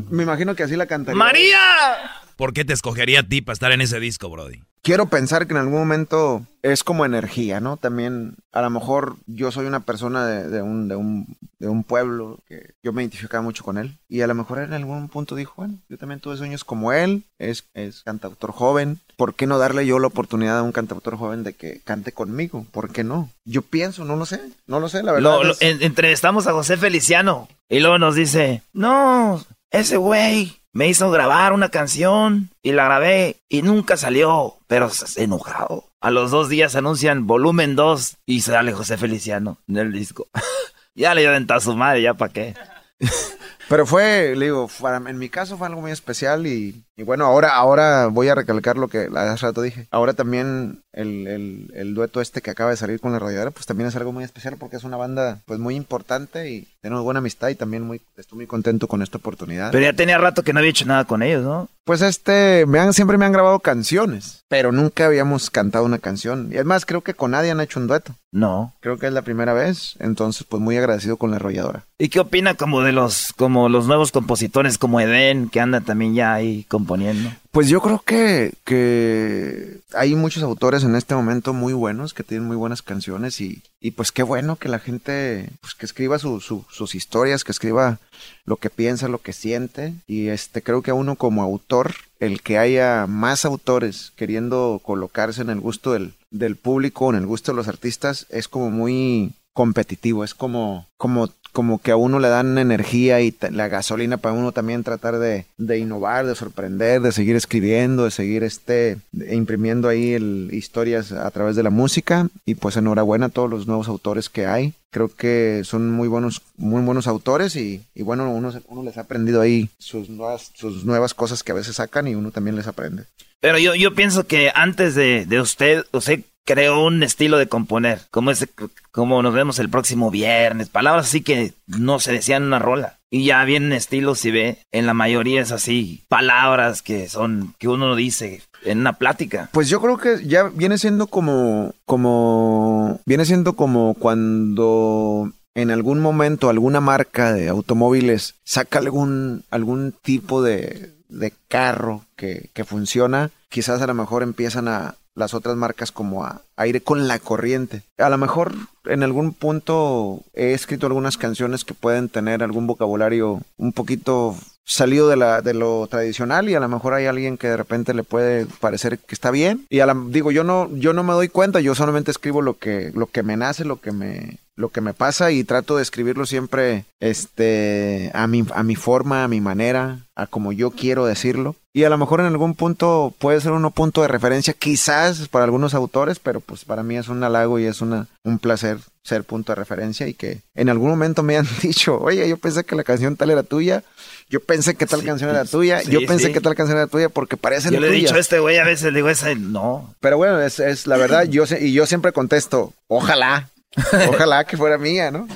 Me 0.10 0.24
imagino 0.24 0.56
que 0.56 0.64
así 0.64 0.76
la 0.76 0.86
cantaría. 0.86 1.18
¡María! 1.18 2.23
¿Por 2.36 2.54
qué 2.54 2.66
te 2.66 2.74
escogería 2.74 3.22
a 3.22 3.24
ti 3.24 3.42
para 3.42 3.54
estar 3.54 3.72
en 3.72 3.82
ese 3.82 4.00
disco, 4.00 4.30
Brody? 4.30 4.62
Quiero 4.82 5.06
pensar 5.08 5.48
que 5.48 5.54
en 5.54 5.60
algún 5.60 5.80
momento 5.80 6.46
es 6.62 6.84
como 6.84 7.06
energía, 7.06 7.62
¿no? 7.62 7.78
También, 7.78 8.36
a 8.52 8.62
lo 8.62 8.70
mejor 8.70 9.16
yo 9.28 9.50
soy 9.50 9.66
una 9.66 9.80
persona 9.80 10.26
de, 10.26 10.50
de 10.50 10.62
un, 10.62 10.90
de, 10.90 10.98
un, 10.98 11.38
de 11.60 11.70
un 11.70 11.86
pueblo 11.86 12.40
que 12.50 12.74
yo 12.84 12.92
me 12.92 13.02
identificaba 13.02 13.42
mucho 13.42 13.64
con 13.64 13.78
él. 13.78 13.98
Y 14.10 14.22
a 14.22 14.28
lo 14.28 14.36
mejor 14.36 14.60
en 14.60 14.74
algún 14.74 15.08
punto 15.08 15.36
dijo, 15.36 15.54
bueno, 15.56 15.76
yo 15.88 15.98
también 15.98 16.20
tuve 16.20 16.36
sueños 16.36 16.66
como 16.66 16.92
él, 16.92 17.24
es, 17.40 17.64
es 17.74 18.04
cantautor 18.04 18.52
joven. 18.52 19.00
¿Por 19.16 19.36
qué 19.36 19.48
no 19.48 19.58
darle 19.58 19.86
yo 19.86 20.00
la 20.00 20.08
oportunidad 20.08 20.58
a 20.60 20.64
un 20.64 20.74
cantautor 20.74 21.16
joven 21.18 21.44
de 21.44 21.54
que 21.54 21.80
cante 21.86 22.12
conmigo? 22.12 22.66
¿Por 22.72 22.92
qué 22.92 23.06
no? 23.06 23.30
Yo 23.46 23.62
pienso, 23.62 24.04
no 24.04 24.18
lo 24.18 24.26
sé, 24.26 24.42
no 24.68 24.82
lo 24.82 24.90
sé, 24.90 25.02
la 25.02 25.14
verdad. 25.14 25.30
Lo- 25.32 25.44
lo- 25.46 25.54
es- 25.54 25.62
en- 25.62 25.82
entrevistamos 25.82 26.46
a 26.48 26.52
José 26.52 26.76
Feliciano 26.76 27.48
y 27.70 27.80
luego 27.80 28.00
nos 28.00 28.16
dice, 28.16 28.64
no, 28.74 29.42
ese 29.72 29.96
güey 29.96 30.58
me 30.74 30.88
hizo 30.88 31.10
grabar 31.12 31.54
una 31.54 31.70
canción 31.70 32.50
y 32.62 32.72
la 32.72 32.86
grabé 32.86 33.38
y 33.48 33.62
nunca 33.62 33.96
salió, 33.96 34.58
pero 34.68 34.88
s- 34.88 35.22
enojado. 35.24 35.86
A 36.02 36.12
los 36.12 36.32
dos 36.32 36.50
días 36.50 36.76
anuncian 36.76 37.28
volumen 37.28 37.76
2 37.76 38.18
y 38.26 38.42
sale 38.42 38.74
José 38.74 38.98
Feliciano 38.98 39.58
en 39.68 39.78
el 39.78 39.92
disco. 39.94 40.28
ya 40.96 41.14
le 41.14 41.22
dio 41.22 41.56
a 41.56 41.60
su 41.60 41.76
madre, 41.76 42.02
ya 42.02 42.14
para 42.16 42.34
qué. 42.34 42.56
Pero 43.70 43.86
fue, 43.86 44.36
le 44.36 44.46
digo, 44.46 44.70
para- 44.82 44.98
en 44.98 45.18
mi 45.18 45.30
caso 45.30 45.58
fue 45.58 45.68
algo 45.68 45.82
muy 45.82 45.92
especial 45.92 46.46
y, 46.48 46.84
y 46.96 47.04
bueno, 47.04 47.26
ahora, 47.26 47.56
ahora 47.56 48.08
voy 48.08 48.28
a 48.28 48.36
recalcar 48.36 48.78
lo 48.78 48.88
que 48.88 49.10
hace 49.16 49.46
rato 49.46 49.62
dije. 49.62 49.88
Ahora 49.92 50.14
también 50.14 50.82
el, 50.92 51.28
el, 51.28 51.72
el 51.76 51.94
dueto 51.96 52.22
este 52.22 52.42
que 52.42 52.52
acaba 52.52 52.70
de 52.72 52.78
salir 52.78 53.00
con 53.00 53.12
la 53.14 53.20
radiadora, 53.20 53.52
pues 53.52 53.66
también 53.66 53.88
es 53.88 53.96
algo 53.96 54.12
muy 54.12 54.24
especial 54.24 54.56
porque 54.60 54.76
es 54.78 54.84
una 54.84 54.98
banda 54.98 55.40
pues 55.46 55.60
muy 55.60 55.76
importante 55.76 56.50
y 56.52 56.68
tenemos 56.82 57.04
buena 57.04 57.20
amistad 57.20 57.50
y 57.50 57.56
también 57.56 57.84
muy, 57.84 58.02
estoy 58.18 58.38
muy 58.38 58.48
contento 58.48 58.88
con 58.88 59.02
esta 59.02 59.18
oportunidad. 59.18 59.72
Pero 59.72 59.84
ya 59.86 59.94
tenía 59.94 60.18
rato 60.18 60.44
que 60.44 60.54
no 60.54 60.60
había 60.60 60.72
hecho 60.72 60.86
nada 60.86 61.06
con 61.06 61.24
ellos, 61.24 61.44
¿no? 61.44 61.70
Pues 61.86 62.02
este, 62.02 62.66
me 62.66 62.80
han, 62.80 62.94
siempre 62.94 63.18
me 63.18 63.26
han 63.26 63.34
grabado 63.34 63.60
canciones, 63.60 64.42
pero 64.48 64.72
nunca 64.72 65.06
habíamos 65.06 65.50
cantado 65.50 65.84
una 65.84 66.00
canción. 66.00 66.48
Y 66.52 66.56
además 66.56 66.86
creo 66.86 67.02
que 67.02 67.14
con 67.14 67.32
nadie 67.32 67.52
han 67.52 67.60
hecho 67.60 67.80
un 67.80 67.88
dueto. 67.88 68.16
No. 68.32 68.74
Creo 68.80 68.98
que 68.98 69.08
es 69.08 69.14
la 69.14 69.22
primera 69.22 69.54
vez, 69.54 69.96
entonces 70.00 70.46
pues 70.48 70.62
muy 70.62 70.78
agradecido 70.78 71.18
con 71.18 71.30
la 71.32 71.36
arrolladora. 71.38 71.84
¿Y 72.00 72.10
qué 72.10 72.20
opina 72.22 72.56
como 72.56 72.82
de 72.82 72.92
los, 72.94 73.34
como 73.34 73.53
los 73.70 73.88
nuevos 73.88 74.12
compositores 74.12 74.78
como 74.78 75.00
Eden, 75.00 75.50
que 75.50 75.60
andan 75.60 75.84
también 75.84 76.14
ya 76.14 76.34
ahí 76.34 76.66
componiendo? 76.68 77.30
Pues 77.52 77.70
yo 77.70 77.82
creo 77.82 78.02
que, 78.06 78.54
que 78.64 79.78
hay 79.94 80.16
muchos 80.16 80.44
autores 80.44 80.84
en 80.84 80.96
este 80.96 81.16
momento 81.16 81.54
muy 81.54 81.74
buenos, 81.74 82.14
que 82.14 82.24
tienen 82.24 82.48
muy 82.48 82.56
buenas 82.58 82.82
canciones 82.82 83.40
y, 83.42 83.62
y 83.80 83.92
pues 83.92 84.12
qué 84.12 84.24
bueno 84.24 84.56
que 84.56 84.70
la 84.70 84.80
gente, 84.80 85.50
pues 85.62 85.76
que 85.76 85.86
escriba 85.86 86.18
su- 86.20 86.42
su- 86.42 86.66
sus 86.72 86.96
historias, 86.96 87.44
que 87.44 87.52
escriba 87.52 88.00
lo 88.46 88.56
que 88.58 88.70
piensa, 88.70 89.08
lo 89.08 89.22
que 89.22 89.34
siente 89.34 89.94
y 90.08 90.28
este 90.30 90.62
creo 90.64 90.82
que 90.82 90.92
a 90.92 90.96
uno 90.96 91.16
como 91.16 91.44
autor, 91.44 91.94
el 92.20 92.42
que 92.42 92.58
haya 92.58 93.06
más 93.08 93.46
autores 93.46 94.12
queriendo 94.16 94.82
colocarse 94.84 95.42
en 95.42 95.50
el 95.52 95.60
gusto 95.60 95.94
del, 95.94 96.14
del 96.32 96.56
público, 96.56 97.10
en 97.12 97.18
el 97.18 97.28
gusto 97.28 97.52
de 97.52 97.58
los 97.58 97.68
artistas, 97.68 98.26
es 98.30 98.48
como 98.48 98.72
muy 98.72 99.34
competitivo, 99.54 100.24
es 100.24 100.34
como, 100.34 100.88
como, 100.98 101.30
como 101.54 101.80
que 101.80 101.92
a 101.92 101.96
uno 101.96 102.20
le 102.20 102.28
dan 102.28 102.58
energía 102.58 103.22
y 103.22 103.34
la 103.52 103.68
gasolina 103.68 104.18
para 104.18 104.36
uno 104.36 104.52
también 104.52 104.84
tratar 104.84 105.20
de, 105.20 105.46
de 105.58 105.78
innovar, 105.78 106.26
de 106.26 106.36
sorprender, 106.36 107.02
de 107.02 107.12
seguir 107.12 107.36
escribiendo, 107.36 108.04
de 108.04 108.12
seguir 108.12 108.44
este, 108.44 108.98
imprimiendo 109.32 109.88
ahí 109.88 110.50
historias 110.52 111.12
a 111.12 111.30
través 111.32 111.56
de 111.56 111.64
la 111.64 111.70
música. 111.70 112.28
Y 112.46 112.56
pues 112.56 112.76
enhorabuena 112.76 113.28
a 113.28 113.30
todos 113.30 113.50
los 113.50 113.68
nuevos 113.68 113.88
autores 113.88 114.30
que 114.30 114.48
hay. 114.48 114.74
Creo 114.90 115.10
que 115.16 115.62
son 115.64 115.92
muy 115.92 116.08
buenos, 116.08 116.42
muy 116.58 116.82
buenos 116.82 117.08
autores 117.08 117.56
y, 117.56 117.84
y 117.96 118.02
bueno, 118.02 118.32
uno, 118.32 118.52
uno 118.68 118.84
les 118.84 118.98
ha 118.98 119.02
aprendido 119.02 119.40
ahí 119.40 119.70
sus 119.78 120.10
nuevas, 120.10 120.52
sus 120.56 120.86
nuevas 120.86 121.14
cosas 121.14 121.44
que 121.44 121.52
a 121.52 121.56
veces 121.56 121.78
sacan 121.78 122.08
y 122.08 122.16
uno 122.16 122.32
también 122.32 122.56
les 122.56 122.68
aprende. 122.68 123.04
Pero 123.40 123.58
yo, 123.60 123.76
yo 123.76 123.94
pienso 123.94 124.26
que 124.26 124.52
antes 124.56 124.96
de, 124.96 125.26
de 125.26 125.42
usted, 125.42 125.84
usted 125.92 126.22
creó 126.46 126.86
un 126.86 127.04
estilo 127.04 127.38
de 127.38 127.48
componer, 127.48 128.02
como 128.12 128.32
ese, 128.32 128.48
como 128.92 129.22
nos 129.22 129.34
vemos 129.34 129.60
el 129.60 129.70
próximo 129.70 130.12
viernes, 130.12 130.70
palabras 130.70 131.08
así 131.08 131.22
que 131.22 131.54
no 131.68 132.00
se 132.00 132.12
decían 132.12 132.44
en 132.44 132.48
una 132.48 132.60
rola. 132.60 133.00
Y 133.10 133.26
ya 133.26 133.44
vienen 133.46 133.74
estilos 133.74 134.26
y 134.26 134.32
ve, 134.32 134.58
en 134.72 134.88
la 134.88 134.96
mayoría 134.96 135.42
es 135.42 135.52
así, 135.52 136.04
palabras 136.08 136.82
que 136.82 137.08
son, 137.08 137.54
que 137.60 137.68
uno 137.68 137.96
dice 137.96 138.42
en 138.64 138.80
una 138.80 138.94
plática. 138.94 139.50
Pues 139.52 139.70
yo 139.70 139.80
creo 139.82 139.98
que 139.98 140.26
ya 140.26 140.44
viene 140.44 140.78
siendo 140.78 141.08
como, 141.08 141.76
como, 141.86 143.00
viene 143.06 143.26
siendo 143.26 143.54
como 143.54 143.94
cuando 143.94 145.32
en 145.54 145.70
algún 145.70 146.00
momento 146.00 146.50
alguna 146.50 146.82
marca 146.82 147.34
de 147.34 147.50
automóviles 147.50 148.36
saca 148.44 148.80
algún, 148.80 149.44
algún 149.52 149.94
tipo 150.02 150.42
de, 150.42 150.94
de 151.08 151.34
carro 151.48 152.06
que, 152.16 152.50
que 152.54 152.64
funciona, 152.64 153.30
quizás 153.50 153.82
a 153.82 153.88
lo 153.88 153.94
mejor 153.94 154.24
empiezan 154.24 154.68
a 154.68 154.96
las 155.16 155.34
otras 155.34 155.56
marcas 155.56 155.92
como 155.92 156.26
a, 156.26 156.42
a 156.58 156.66
con 156.84 157.08
la 157.08 157.20
corriente. 157.20 157.84
A 157.98 158.10
lo 158.10 158.18
mejor 158.18 158.54
en 158.86 159.04
algún 159.04 159.34
punto 159.34 160.22
he 160.34 160.54
escrito 160.54 160.88
algunas 160.88 161.18
canciones 161.18 161.64
que 161.64 161.74
pueden 161.74 162.10
tener 162.10 162.44
algún 162.44 162.68
vocabulario 162.68 163.42
un 163.58 163.74
poquito 163.74 164.36
salido 164.66 165.10
de, 165.10 165.18
la, 165.18 165.42
de 165.42 165.54
lo 165.54 165.88
tradicional 165.88 166.50
y 166.50 166.56
a 166.56 166.60
lo 166.60 166.70
mejor 166.70 166.94
hay 166.94 167.06
alguien 167.06 167.38
que 167.38 167.48
de 167.50 167.58
repente 167.58 167.94
le 167.94 168.04
puede 168.04 168.46
parecer 168.60 168.98
que 169.00 169.14
está 169.16 169.30
bien. 169.32 169.66
Y 169.70 169.80
a 169.82 169.86
la- 169.86 170.02
digo 170.08 170.32
yo 170.32 170.44
no 170.44 170.70
yo 170.76 170.94
no 170.94 171.04
me 171.04 171.14
doy 171.14 171.28
cuenta 171.30 171.60
yo 171.60 171.76
solamente 171.76 172.12
escribo 172.12 172.42
lo 172.42 172.58
que 172.58 172.92
lo 172.96 173.08
que 173.08 173.24
me 173.24 173.36
nace 173.38 173.66
lo 173.66 173.82
que 173.82 173.92
me 173.92 174.38
lo 174.56 174.70
que 174.70 174.82
me 174.82 174.94
pasa 174.94 175.32
y 175.32 175.44
trato 175.44 175.76
de 175.78 175.82
escribirlo 175.82 176.26
siempre 176.28 176.86
este 177.00 178.12
a 178.14 178.28
mi 178.28 178.46
a 178.54 178.64
mi 178.64 178.76
forma 178.76 179.24
a 179.24 179.28
mi 179.28 179.42
manera 179.42 180.00
a 180.16 180.28
como 180.28 180.52
yo 180.52 180.72
quiero 180.72 181.06
decirlo. 181.06 181.56
Y 181.76 181.86
a 181.86 181.90
lo 181.90 181.98
mejor 181.98 182.20
en 182.20 182.28
algún 182.28 182.54
punto 182.54 183.14
puede 183.18 183.42
ser 183.42 183.52
un 183.52 183.72
punto 183.72 184.04
de 184.04 184.08
referencia 184.08 184.54
quizás 184.54 185.28
para 185.28 185.46
algunos 185.46 185.74
autores 185.74 186.20
pero 186.20 186.40
pues 186.40 186.66
para 186.66 186.84
mí 186.84 186.96
es 186.98 187.10
un 187.10 187.24
halago 187.24 187.58
y 187.60 187.66
es 187.66 187.82
una 187.82 188.08
un 188.24 188.38
placer 188.40 188.78
ser 189.04 189.24
punto 189.26 189.52
de 189.52 189.56
referencia 189.58 190.08
y 190.08 190.14
que 190.14 190.40
en 190.56 190.70
algún 190.70 190.90
momento 190.90 191.24
me 191.24 191.38
han 191.38 191.48
dicho, 191.62 192.00
oye, 192.00 192.28
yo 192.28 192.38
pensé 192.38 192.64
que 192.64 192.76
la 192.76 192.84
canción 192.84 193.16
tal 193.18 193.30
era 193.32 193.44
tuya, 193.44 193.84
yo 194.30 194.40
pensé 194.40 194.76
que 194.76 194.86
tal 194.86 195.04
canción 195.04 195.30
era 195.30 195.46
tuya, 195.46 195.82
sí, 195.82 195.92
yo 195.92 196.00
pensé 196.08 196.28
sí. 196.28 196.34
que 196.34 196.40
tal 196.42 196.56
canción 196.56 196.78
era 196.78 196.88
tuya 196.88 197.10
porque 197.10 197.36
parecen 197.38 197.74
Yo 197.74 197.80
le 197.80 197.88
he 197.90 197.92
dicho 197.92 198.16
a 198.16 198.20
este 198.20 198.40
güey 198.40 198.58
a 198.58 198.64
veces, 198.64 198.86
le 198.94 198.98
digo, 199.00 199.10
esa 199.10 199.34
no. 199.36 199.94
Pero 200.00 200.18
bueno, 200.18 200.42
es, 200.42 200.60
es 200.60 200.88
la 200.88 200.98
verdad, 200.98 201.26
yo 201.26 201.44
y 201.60 201.74
yo 201.74 201.86
siempre 201.86 202.14
contesto, 202.14 202.74
ojalá, 202.88 203.50
ojalá 204.08 204.46
que 204.46 204.56
fuera 204.58 204.78
mía, 204.78 205.12
¿no? 205.12 205.28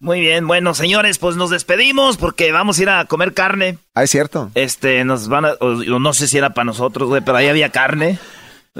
Muy 0.00 0.20
bien, 0.20 0.46
bueno, 0.46 0.74
señores, 0.74 1.18
pues 1.18 1.34
nos 1.34 1.50
despedimos 1.50 2.18
porque 2.18 2.52
vamos 2.52 2.78
a 2.78 2.82
ir 2.82 2.88
a 2.88 3.04
comer 3.06 3.34
carne. 3.34 3.78
Ah, 3.96 4.04
es 4.04 4.10
cierto. 4.12 4.52
Este, 4.54 5.04
nos 5.04 5.26
van 5.26 5.44
a, 5.44 5.52
o- 5.58 5.72
o 5.80 5.98
no 5.98 6.14
sé 6.14 6.28
si 6.28 6.38
era 6.38 6.50
para 6.50 6.66
nosotros, 6.66 7.08
güey, 7.08 7.20
pero 7.20 7.36
ahí 7.36 7.48
había 7.48 7.70
carne, 7.72 8.16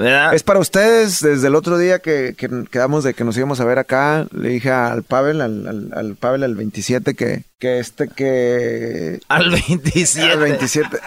¿verdad? 0.03 0.33
Es 0.33 0.43
para 0.43 0.59
ustedes, 0.59 1.21
desde 1.21 1.47
el 1.47 1.55
otro 1.55 1.77
día 1.77 1.99
que, 1.99 2.33
que 2.37 2.49
quedamos 2.71 3.03
de 3.03 3.13
que 3.13 3.23
nos 3.23 3.37
íbamos 3.37 3.59
a 3.59 3.65
ver 3.65 3.79
acá, 3.79 4.27
le 4.31 4.49
dije 4.49 4.71
al 4.71 5.03
Pavel, 5.03 5.41
al, 5.41 5.67
al, 5.67 5.89
al 5.93 6.15
Pavel, 6.15 6.43
al 6.43 6.55
27, 6.55 7.13
que, 7.13 7.43
que 7.59 7.79
este, 7.79 8.07
que... 8.07 9.19
Al 9.27 9.49
27. 9.49 10.31
Al 10.31 10.39
27. 10.39 10.99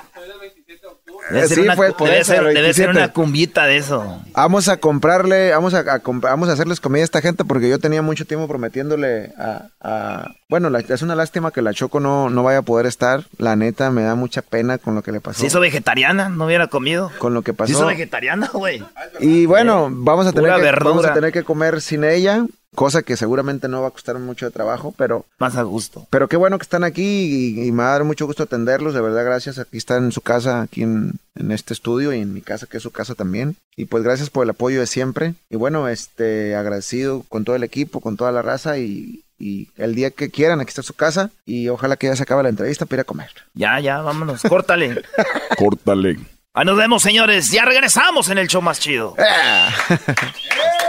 Debe 1.30 1.46
ser 1.48 1.56
sí, 1.58 1.62
una, 1.62 1.76
fue 1.76 1.92
por 1.92 2.08
debe 2.08 2.20
eso. 2.20 2.32
ser, 2.32 2.42
debe 2.44 2.74
ser 2.74 2.86
27. 2.86 2.90
una 2.98 3.08
cumbita 3.12 3.64
de 3.66 3.76
eso. 3.76 4.20
Vamos 4.34 4.68
a 4.68 4.78
comprarle, 4.78 5.50
vamos 5.52 5.72
a, 5.74 5.78
a 5.80 6.00
vamos 6.04 6.48
a 6.48 6.52
hacerles 6.52 6.80
comida 6.80 7.02
a 7.02 7.04
esta 7.04 7.20
gente 7.20 7.44
porque 7.44 7.68
yo 7.68 7.78
tenía 7.78 8.02
mucho 8.02 8.24
tiempo 8.26 8.48
prometiéndole 8.48 9.32
a... 9.38 9.66
a- 9.80 10.30
bueno, 10.48 10.68
la- 10.68 10.80
es 10.80 11.00
una 11.02 11.14
lástima 11.14 11.50
que 11.50 11.62
la 11.62 11.72
Choco 11.72 11.98
no, 12.00 12.28
no 12.28 12.42
vaya 12.42 12.58
a 12.58 12.62
poder 12.62 12.84
estar. 12.86 13.24
La 13.38 13.56
neta, 13.56 13.90
me 13.90 14.02
da 14.02 14.14
mucha 14.14 14.42
pena 14.42 14.76
con 14.78 14.94
lo 14.94 15.02
que 15.02 15.10
le 15.12 15.20
pasó. 15.20 15.40
Se 15.40 15.46
hizo 15.46 15.60
vegetariana, 15.60 16.28
no 16.28 16.44
hubiera 16.46 16.66
comido. 16.66 17.10
Con 17.18 17.32
lo 17.34 17.40
que 17.42 17.52
Se 17.52 17.56
pasó. 17.56 17.72
hizo 17.72 17.86
vegetariana, 17.86 18.50
güey. 18.52 18.82
Y 19.20 19.46
bueno, 19.46 19.88
vamos 19.90 20.26
a, 20.26 20.32
tener 20.32 20.44
Pura 20.50 20.56
que, 20.56 20.62
verdura. 20.62 20.90
vamos 20.90 21.06
a 21.06 21.14
tener 21.14 21.32
que 21.32 21.42
comer 21.44 21.80
sin 21.80 22.04
ella, 22.04 22.44
cosa 22.74 23.02
que 23.02 23.16
seguramente 23.16 23.68
no 23.68 23.82
va 23.82 23.88
a 23.88 23.92
costar 23.92 24.18
mucho 24.18 24.46
de 24.46 24.52
trabajo, 24.52 24.94
pero... 24.96 25.26
Más 25.38 25.56
a 25.56 25.62
gusto. 25.62 26.06
Pero 26.10 26.28
qué 26.28 26.36
bueno 26.36 26.58
que 26.58 26.62
están 26.62 26.84
aquí 26.84 27.02
y, 27.02 27.66
y 27.66 27.72
me 27.72 27.82
va 27.82 27.90
a 27.90 27.92
dar 27.92 28.04
mucho 28.04 28.26
gusto 28.26 28.42
atenderlos, 28.42 28.94
de 28.94 29.00
verdad, 29.00 29.24
gracias. 29.24 29.58
Aquí 29.58 29.76
están 29.76 30.04
en 30.04 30.12
su 30.12 30.20
casa, 30.20 30.62
aquí 30.62 30.82
en, 30.82 31.12
en 31.34 31.52
este 31.52 31.74
estudio 31.74 32.12
y 32.12 32.20
en 32.20 32.32
mi 32.32 32.40
casa, 32.40 32.66
que 32.66 32.78
es 32.78 32.82
su 32.82 32.90
casa 32.90 33.14
también. 33.14 33.56
Y 33.76 33.86
pues 33.86 34.02
gracias 34.02 34.30
por 34.30 34.44
el 34.44 34.50
apoyo 34.50 34.80
de 34.80 34.86
siempre. 34.86 35.34
Y 35.50 35.56
bueno, 35.56 35.88
este, 35.88 36.56
agradecido 36.56 37.24
con 37.28 37.44
todo 37.44 37.56
el 37.56 37.64
equipo, 37.64 38.00
con 38.00 38.16
toda 38.16 38.32
la 38.32 38.42
raza 38.42 38.78
y, 38.78 39.24
y 39.38 39.68
el 39.76 39.94
día 39.94 40.10
que 40.10 40.30
quieran, 40.30 40.60
aquí 40.60 40.68
está 40.68 40.82
su 40.82 40.94
casa 40.94 41.30
y 41.44 41.68
ojalá 41.68 41.96
que 41.96 42.06
ya 42.06 42.16
se 42.16 42.22
acabe 42.22 42.42
la 42.44 42.48
entrevista 42.48 42.86
para 42.86 42.96
ir 42.96 43.00
a 43.00 43.04
comer. 43.04 43.30
Ya, 43.54 43.80
ya, 43.80 44.00
vámonos. 44.00 44.42
Córtale. 44.42 45.02
Córtale. 45.58 46.18
Ahí 46.54 46.66
nos 46.66 46.76
vemos, 46.76 47.02
señores. 47.02 47.50
Ya 47.50 47.64
regresamos 47.64 48.28
en 48.28 48.38
el 48.38 48.46
show 48.46 48.62
más 48.62 48.78
chido. 48.78 49.16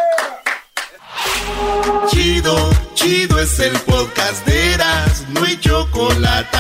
Chido, 2.08 2.72
chido 2.94 3.40
es 3.40 3.60
el 3.60 3.74
podcast 3.80 4.46
de 4.46 4.74
Eras, 4.74 5.26
no 5.30 5.44
hay 5.44 5.58
chocolate. 5.60 6.58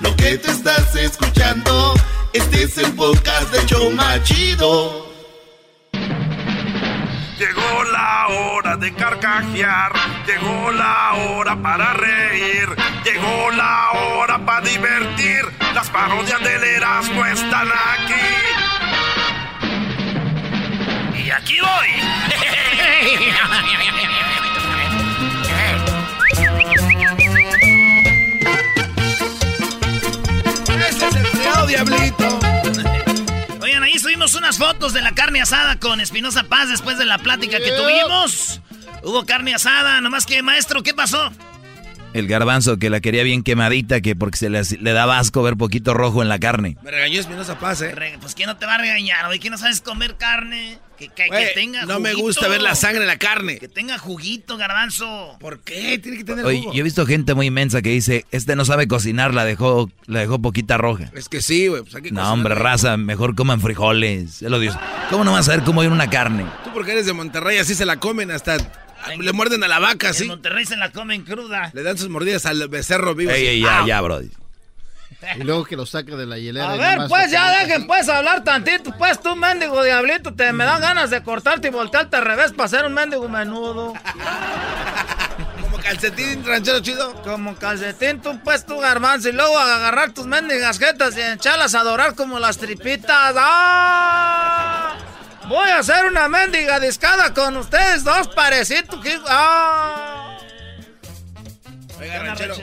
Lo 0.00 0.14
que 0.16 0.36
te 0.38 0.50
estás 0.50 0.94
escuchando, 0.96 1.94
este 2.32 2.64
es 2.64 2.76
el 2.78 2.92
podcast 2.92 3.52
de 3.52 3.64
Choma 3.66 4.20
Chido. 4.22 5.06
Llegó 7.38 7.84
la 7.90 8.26
hora 8.28 8.76
de 8.76 8.92
carcajear, 8.92 9.92
llegó 10.26 10.70
la 10.72 11.14
hora 11.14 11.56
para 11.62 11.94
reír, 11.94 12.68
llegó 13.04 13.50
la 13.52 13.92
hora 13.92 14.44
para 14.44 14.60
divertir. 14.60 15.40
Las 15.74 15.88
parodias 15.88 16.42
del 16.42 16.62
Erasmo 16.64 17.24
están 17.24 17.68
aquí. 17.68 18.14
Y 21.24 21.30
aquí 21.30 21.56
Ese 21.56 21.70
diablito. 31.70 32.40
Oigan, 33.62 33.82
ahí 33.84 33.96
subimos 33.98 34.34
unas 34.34 34.58
fotos 34.58 34.92
de 34.92 35.02
la 35.02 35.12
carne 35.12 35.40
asada 35.40 35.78
con 35.78 36.00
Espinosa 36.00 36.44
Paz 36.44 36.68
después 36.68 36.98
de 36.98 37.04
la 37.06 37.18
plática 37.18 37.58
que 37.58 37.70
tuvimos. 37.70 38.60
Hubo 39.04 39.24
carne 39.24 39.54
asada, 39.54 40.00
nomás 40.00 40.26
que, 40.26 40.42
maestro, 40.42 40.82
¿qué 40.82 40.94
pasó? 40.94 41.30
El 42.12 42.26
garbanzo 42.26 42.78
que 42.78 42.90
la 42.90 43.00
quería 43.00 43.22
bien 43.22 43.44
quemadita, 43.44 44.00
que 44.00 44.16
porque 44.16 44.36
se 44.36 44.50
le, 44.50 44.62
le 44.80 44.92
daba 44.92 45.20
asco 45.20 45.44
ver 45.44 45.56
poquito 45.56 45.94
rojo 45.94 46.22
en 46.22 46.28
la 46.28 46.40
carne. 46.40 46.76
Me 46.82 46.90
regañó 46.90 47.20
Espinosa 47.20 47.56
Paz, 47.60 47.82
¿eh? 47.82 47.94
Pues, 48.20 48.34
¿quién 48.34 48.48
no 48.48 48.56
te 48.56 48.66
va 48.66 48.74
a 48.74 48.78
regañar, 48.78 49.26
güey? 49.26 49.38
¿Quién 49.38 49.52
no 49.52 49.58
sabes 49.58 49.80
comer 49.80 50.16
carne? 50.16 50.80
Que, 51.08 51.24
que- 51.30 51.52
tenga 51.54 51.84
no 51.86 51.98
me 51.98 52.12
gusta 52.14 52.46
ver 52.48 52.60
la 52.60 52.74
sangre 52.74 53.00
en 53.02 53.06
la 53.06 53.16
carne. 53.18 53.58
Que 53.58 53.68
tenga 53.68 53.98
juguito, 53.98 54.56
garbanzo. 54.56 55.36
¿Por 55.40 55.60
qué? 55.60 55.98
Tiene 55.98 56.18
que 56.18 56.24
tener 56.24 56.44
Oye, 56.44 56.58
jugo. 56.60 56.72
yo 56.74 56.80
he 56.80 56.82
visto 56.82 57.06
gente 57.06 57.34
muy 57.34 57.46
inmensa 57.46 57.80
que 57.82 57.88
dice, 57.90 58.26
este 58.30 58.54
no 58.56 58.64
sabe 58.64 58.86
cocinar, 58.86 59.32
la 59.34 59.44
dejó, 59.44 59.90
la 60.06 60.20
dejó 60.20 60.40
poquita 60.40 60.76
roja. 60.76 61.10
Es 61.14 61.28
que 61.28 61.40
sí, 61.40 61.68
güey. 61.68 61.82
Pues 61.82 61.94
No, 61.94 62.00
cocinar. 62.00 62.26
hombre, 62.26 62.54
raza, 62.54 62.96
mejor 62.96 63.34
coman 63.34 63.60
frijoles. 63.60 64.42
Es 64.42 64.50
lo 64.50 64.58
Dios. 64.58 64.76
¿Cómo 65.10 65.24
no 65.24 65.32
vas 65.32 65.48
a 65.48 65.52
saber 65.52 65.64
cómo 65.64 65.82
ir 65.82 65.90
una 65.90 66.10
carne? 66.10 66.44
Tú 66.64 66.70
porque 66.74 66.92
eres 66.92 67.06
de 67.06 67.12
Monterrey, 67.14 67.58
así 67.58 67.74
se 67.74 67.86
la 67.86 67.96
comen 67.98 68.30
hasta... 68.30 68.56
Le 69.18 69.32
muerden 69.32 69.64
a 69.64 69.68
la 69.68 69.78
vaca, 69.78 70.08
En 70.08 70.10
así. 70.10 70.24
Monterrey 70.26 70.66
se 70.66 70.76
la 70.76 70.90
comen 70.92 71.22
cruda. 71.24 71.70
Le 71.72 71.82
dan 71.82 71.96
sus 71.96 72.10
mordidas 72.10 72.44
al 72.44 72.68
becerro 72.68 73.14
vivo. 73.14 73.30
Ey, 73.30 73.46
ey, 73.46 73.60
ya, 73.62 73.82
ya, 73.86 73.98
bro. 74.02 74.20
Y 75.36 75.42
luego 75.42 75.64
que 75.64 75.76
lo 75.76 75.84
saca 75.86 76.16
de 76.16 76.26
la 76.26 76.38
hielera. 76.38 76.70
A 76.72 76.76
ver, 76.76 77.06
pues 77.08 77.30
ya 77.30 77.50
dejen 77.60 77.86
pues 77.86 78.08
hablar 78.08 78.42
tantito, 78.42 78.90
pues 78.96 79.20
tú 79.20 79.36
mendigo 79.36 79.82
diablito, 79.82 80.32
te 80.34 80.52
me 80.52 80.64
dan 80.64 80.80
ganas 80.80 81.10
de 81.10 81.22
cortarte 81.22 81.68
y 81.68 81.70
voltearte 81.70 82.16
al 82.16 82.24
revés 82.24 82.52
para 82.52 82.68
ser 82.68 82.84
un 82.86 82.94
mendigo 82.94 83.28
menudo. 83.28 83.92
Como 85.62 85.78
calcetín 85.78 86.44
ranchero 86.44 86.80
chido. 86.80 87.12
Como 87.22 87.54
calcetín, 87.56 88.20
tú 88.20 88.40
pues 88.42 88.64
tú 88.66 88.78
garbanzo 88.80 89.28
y 89.28 89.32
luego 89.32 89.58
agarrar 89.58 90.12
tus 90.12 90.26
mendigas 90.26 90.78
jetas 90.78 91.16
y 91.16 91.20
echarlas 91.20 91.74
a 91.74 91.82
dorar 91.84 92.14
como 92.14 92.38
las 92.38 92.58
tripitas. 92.58 93.34
¡Ah! 93.36 94.96
Voy 95.48 95.68
a 95.68 95.78
hacer 95.78 96.06
una 96.06 96.28
mendiga 96.28 96.80
discada 96.80 97.32
con 97.34 97.56
ustedes 97.56 98.04
dos 98.04 98.28
parecitos. 98.28 99.00
que- 99.02 99.18
¡Ah! 99.28 100.38
Oiga, 102.00 102.18
ranchero. 102.20 102.54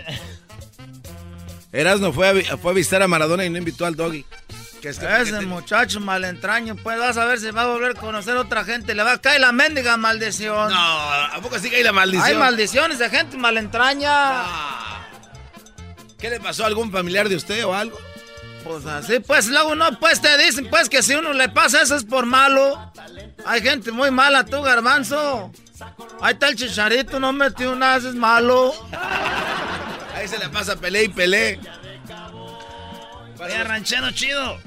Erasmo 1.80 2.12
fue 2.12 2.48
a, 2.50 2.58
fue 2.58 2.72
a 2.72 2.74
visitar 2.74 3.02
a 3.04 3.08
Maradona 3.08 3.46
y 3.46 3.50
no 3.50 3.58
invitó 3.58 3.86
al 3.86 3.96
doggy. 3.96 4.26
Que 4.82 4.90
es 4.90 5.00
que- 5.00 5.06
Ese 5.22 5.42
muchacho 5.42 6.00
malentraño, 6.00 6.76
pues 6.76 6.98
vas 7.00 7.18
a 7.18 7.26
ver 7.26 7.40
si 7.40 7.50
va 7.52 7.64
a 7.64 7.68
volver 7.68 7.92
a 7.98 8.00
conocer 8.00 8.36
otra 8.38 8.64
gente. 8.64 8.96
Le 8.96 9.04
va 9.04 9.14
a 9.14 9.18
caer 9.22 9.42
la 9.42 9.52
mendiga 9.52 9.96
maldición. 9.98 10.70
No, 10.72 10.76
¿a 10.78 11.40
poco 11.42 11.60
sí 11.60 11.74
hay 11.74 11.84
la 11.84 11.92
maldición? 11.92 12.28
Hay 12.28 12.36
maldiciones 12.36 13.00
de 13.00 13.10
gente 13.10 13.38
malentraña. 13.38 14.44
¿Qué 16.20 16.30
le 16.32 16.40
pasó 16.40 16.64
a 16.64 16.68
algún 16.68 16.92
familiar 16.92 17.30
de 17.30 17.36
usted 17.36 17.64
o 17.66 17.74
algo? 17.74 17.98
Pues 18.64 18.86
así, 18.88 19.20
pues 19.20 19.48
luego 19.48 19.76
no, 19.76 20.00
pues 20.00 20.20
te 20.20 20.36
dicen, 20.38 20.68
pues 20.70 20.90
que 20.90 21.02
si 21.04 21.14
uno 21.16 21.32
le 21.32 21.48
pasa 21.50 21.82
eso 21.84 21.96
es 21.96 22.04
por 22.04 22.26
malo. 22.26 22.92
Hay 23.46 23.62
gente 23.62 23.92
muy 23.92 24.10
mala, 24.12 24.44
tú, 24.46 24.62
garbanzo. 24.62 25.52
Ahí 26.22 26.34
está 26.34 26.50
el 26.50 26.56
chicharito, 26.56 27.20
no 27.20 27.32
metió 27.34 27.76
nada, 27.76 27.98
eso 27.98 28.10
es 28.10 28.16
malo. 28.16 28.74
Ahí 30.18 30.28
se 30.28 30.40
le 30.40 30.50
pasa 30.50 30.76
pelea 30.76 31.04
y 31.04 31.10
pelea. 31.10 31.60
Oiga, 33.40 33.64
ranchero 33.66 34.10
chido. 34.10 34.60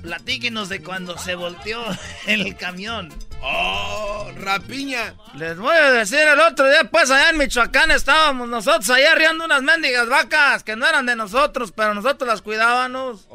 Platíquenos 0.00 0.68
de 0.68 0.80
cuando 0.80 1.18
se 1.18 1.34
volteó 1.34 1.84
el 2.26 2.56
camión. 2.56 3.12
¡Oh, 3.42 4.30
rapiña! 4.36 5.14
Les 5.34 5.58
voy 5.58 5.76
a 5.76 5.90
decir, 5.90 6.20
el 6.20 6.38
otro 6.38 6.68
día, 6.68 6.84
pues 6.84 7.10
allá 7.10 7.30
en 7.30 7.38
Michoacán 7.38 7.90
estábamos 7.90 8.48
nosotros 8.48 8.88
ahí 8.90 9.02
arriando 9.02 9.44
unas 9.44 9.62
mendigas 9.62 10.08
vacas 10.08 10.62
que 10.62 10.76
no 10.76 10.86
eran 10.86 11.04
de 11.04 11.16
nosotros, 11.16 11.72
pero 11.74 11.92
nosotros 11.92 12.28
las 12.28 12.40
cuidábamos. 12.40 13.26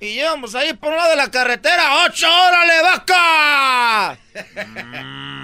Y 0.00 0.06
íbamos 0.20 0.54
ahí 0.54 0.74
por 0.74 0.92
un 0.92 0.98
lado 0.98 1.10
de 1.10 1.16
la 1.16 1.30
carretera. 1.30 2.04
¡Ocho, 2.06 2.28
órale, 2.28 2.82
vaca! 2.82 4.18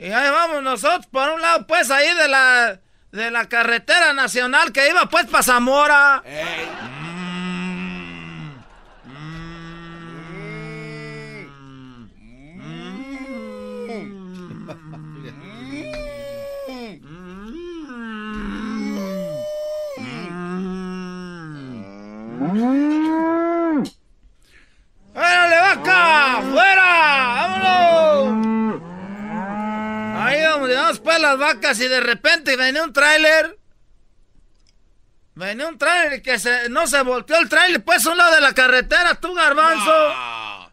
Y 0.00 0.10
ahí 0.12 0.30
vamos 0.30 0.62
nosotros 0.62 1.06
por 1.08 1.28
un 1.28 1.42
lado, 1.42 1.66
pues 1.66 1.90
ahí 1.90 2.14
de 2.14 2.26
la, 2.26 2.80
de 3.12 3.30
la 3.30 3.50
carretera 3.50 4.14
nacional 4.14 4.72
que 4.72 4.88
iba 4.88 5.04
pues 5.10 5.26
para 5.26 5.42
Zamora. 5.42 6.22
¡Órale, 25.14 25.56
vaca! 25.60 26.40
¡Fuera! 26.50 27.58
¡Vámonos! 27.58 28.69
Ahí 30.30 30.42
vamos, 30.42 30.68
llevamos 30.68 31.00
pues 31.00 31.18
las 31.18 31.36
vacas 31.38 31.80
y 31.80 31.88
de 31.88 32.00
repente 32.00 32.54
venía 32.54 32.84
un 32.84 32.92
tráiler. 32.92 33.58
Venía 35.34 35.66
un 35.66 35.76
tráiler 35.76 36.20
y 36.20 36.22
que 36.22 36.38
se, 36.38 36.68
no 36.68 36.86
se 36.86 37.02
volteó 37.02 37.36
el 37.38 37.48
tráiler, 37.48 37.82
pues 37.82 38.06
a 38.06 38.10
un 38.10 38.18
lado 38.18 38.36
de 38.36 38.40
la 38.40 38.54
carretera, 38.54 39.16
tú 39.16 39.34
garbanzo. 39.34 39.90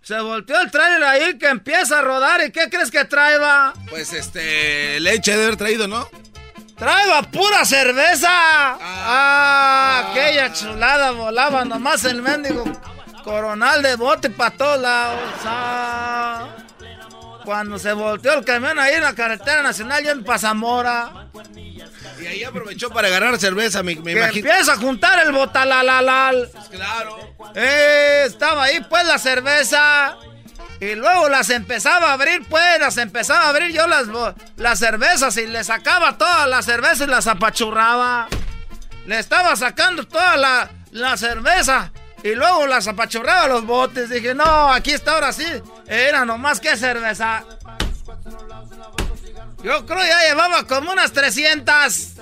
Se 0.04 0.20
volteó 0.20 0.62
el 0.62 0.70
tráiler 0.70 1.04
ahí 1.04 1.38
que 1.40 1.48
empieza 1.48 1.98
a 1.98 2.02
rodar 2.04 2.40
y 2.46 2.52
¿qué 2.52 2.70
crees 2.70 2.92
que 2.92 3.04
traeba? 3.06 3.74
Pues 3.90 4.14
este, 4.14 5.00
leche 5.00 5.32
debe 5.32 5.46
haber 5.46 5.58
traído, 5.58 5.88
¿no? 5.88 6.08
¡Traeba 6.78 7.24
pura 7.24 7.66
cerveza! 7.66 8.30
¡Ah! 8.30 10.12
aquella 10.12 10.54
chulada 10.54 11.12
volaba 11.12 11.66
nomás 11.66 12.06
el 12.06 12.22
mendigo 12.22 12.64
coronal 13.24 13.82
de 13.82 13.96
bote 13.96 14.30
para 14.30 14.52
todos 14.52 14.80
lados. 14.80 15.20
Ah, 15.44 16.17
cuando 17.48 17.80
se 17.80 17.94
volteó 17.94 18.34
el 18.34 18.44
camión 18.44 18.78
ahí 18.78 18.96
en 18.96 19.04
la 19.04 19.16
carretera 19.16 19.64
nacional, 19.64 20.04
yo 20.04 20.12
en 20.12 20.22
Pazamora. 20.22 21.30
Y 22.20 22.26
ahí 22.26 22.44
aprovechó 22.44 22.90
para 22.90 23.08
agarrar 23.08 23.40
cerveza, 23.40 23.84
me, 23.84 23.96
me 23.96 24.04
Que 24.04 24.20
imagino. 24.20 24.50
empieza 24.50 24.74
a 24.74 24.76
juntar 24.76 25.26
el 25.26 25.32
botalalal. 25.32 26.50
Claro. 26.70 27.36
Eh, 27.56 28.24
estaba 28.26 28.64
ahí 28.64 28.82
pues 28.90 29.06
la 29.06 29.18
cerveza. 29.18 30.18
Y 30.82 30.96
luego 30.96 31.30
las 31.30 31.50
empezaba 31.50 32.10
a 32.10 32.14
abrir, 32.14 32.46
pues, 32.50 32.82
las 32.82 32.98
empezaba 32.98 33.44
a 33.46 33.50
abrir 33.52 33.72
yo 33.74 33.88
las, 33.88 34.08
las 34.58 34.78
cervezas 34.80 35.38
y 35.38 35.48
le 35.48 35.64
sacaba 35.64 36.18
todas 36.18 36.50
las 36.50 36.66
cervezas 36.66 37.08
y 37.08 37.10
las 37.10 37.28
apachurraba. 37.28 38.28
Le 39.06 39.20
estaba 39.20 39.56
sacando 39.56 40.06
toda 40.06 40.36
la, 40.36 40.70
la 40.92 41.16
cerveza 41.16 41.94
y 42.24 42.36
luego 42.36 42.68
las 42.68 42.90
apachurraba 42.90 43.48
los 43.48 43.66
botes. 43.66 44.10
Dije, 44.10 44.36
no, 44.36 44.74
aquí 44.74 44.92
está 44.92 45.14
ahora 45.14 45.32
sí. 45.32 45.46
Era 45.88 46.26
nomás 46.26 46.60
que 46.60 46.76
cerveza. 46.76 47.44
Yo 49.64 49.86
creo 49.86 50.06
ya 50.06 50.30
llevaba 50.30 50.64
como 50.66 50.92
unas 50.92 51.12
300. 51.12 52.14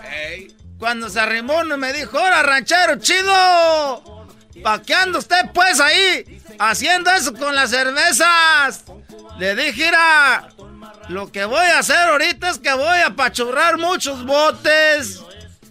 Cuando 0.77 1.09
se 1.09 1.19
arrimó 1.19 1.59
uno 1.59 1.77
me 1.77 1.93
dijo, 1.93 2.17
¡Hola, 2.17 2.43
ranchero, 2.43 2.97
chido! 2.97 4.25
¿Pa' 4.63 4.81
qué 4.81 4.93
anda 4.93 5.19
usted 5.19 5.51
pues 5.53 5.79
ahí? 5.79 6.41
Haciendo 6.59 7.11
eso 7.11 7.33
con 7.33 7.55
las 7.55 7.69
cervezas. 7.69 8.83
Le 9.37 9.55
dije, 9.55 9.85
mira, 9.85 10.49
lo 11.09 11.31
que 11.31 11.45
voy 11.45 11.65
a 11.65 11.79
hacer 11.79 11.97
ahorita 11.97 12.49
es 12.49 12.59
que 12.59 12.73
voy 12.73 12.99
a 12.99 13.15
pachurrar 13.15 13.77
muchos 13.77 14.25
botes. 14.25 15.21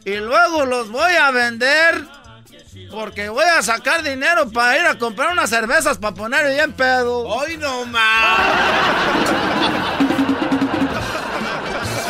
Y 0.04 0.16
luego 0.16 0.66
los 0.66 0.90
voy 0.90 1.12
a 1.14 1.30
vender. 1.30 2.04
Porque 2.94 3.28
voy 3.28 3.44
a 3.44 3.60
sacar 3.60 4.02
dinero 4.04 4.48
para 4.50 4.78
ir 4.78 4.86
a 4.86 4.96
comprar 4.98 5.32
unas 5.32 5.50
cervezas 5.50 5.98
para 5.98 6.14
poner 6.14 6.48
bien 6.54 6.72
pedo. 6.72 7.26
¡Hoy 7.26 7.56
no 7.56 7.84
más! 7.86 8.38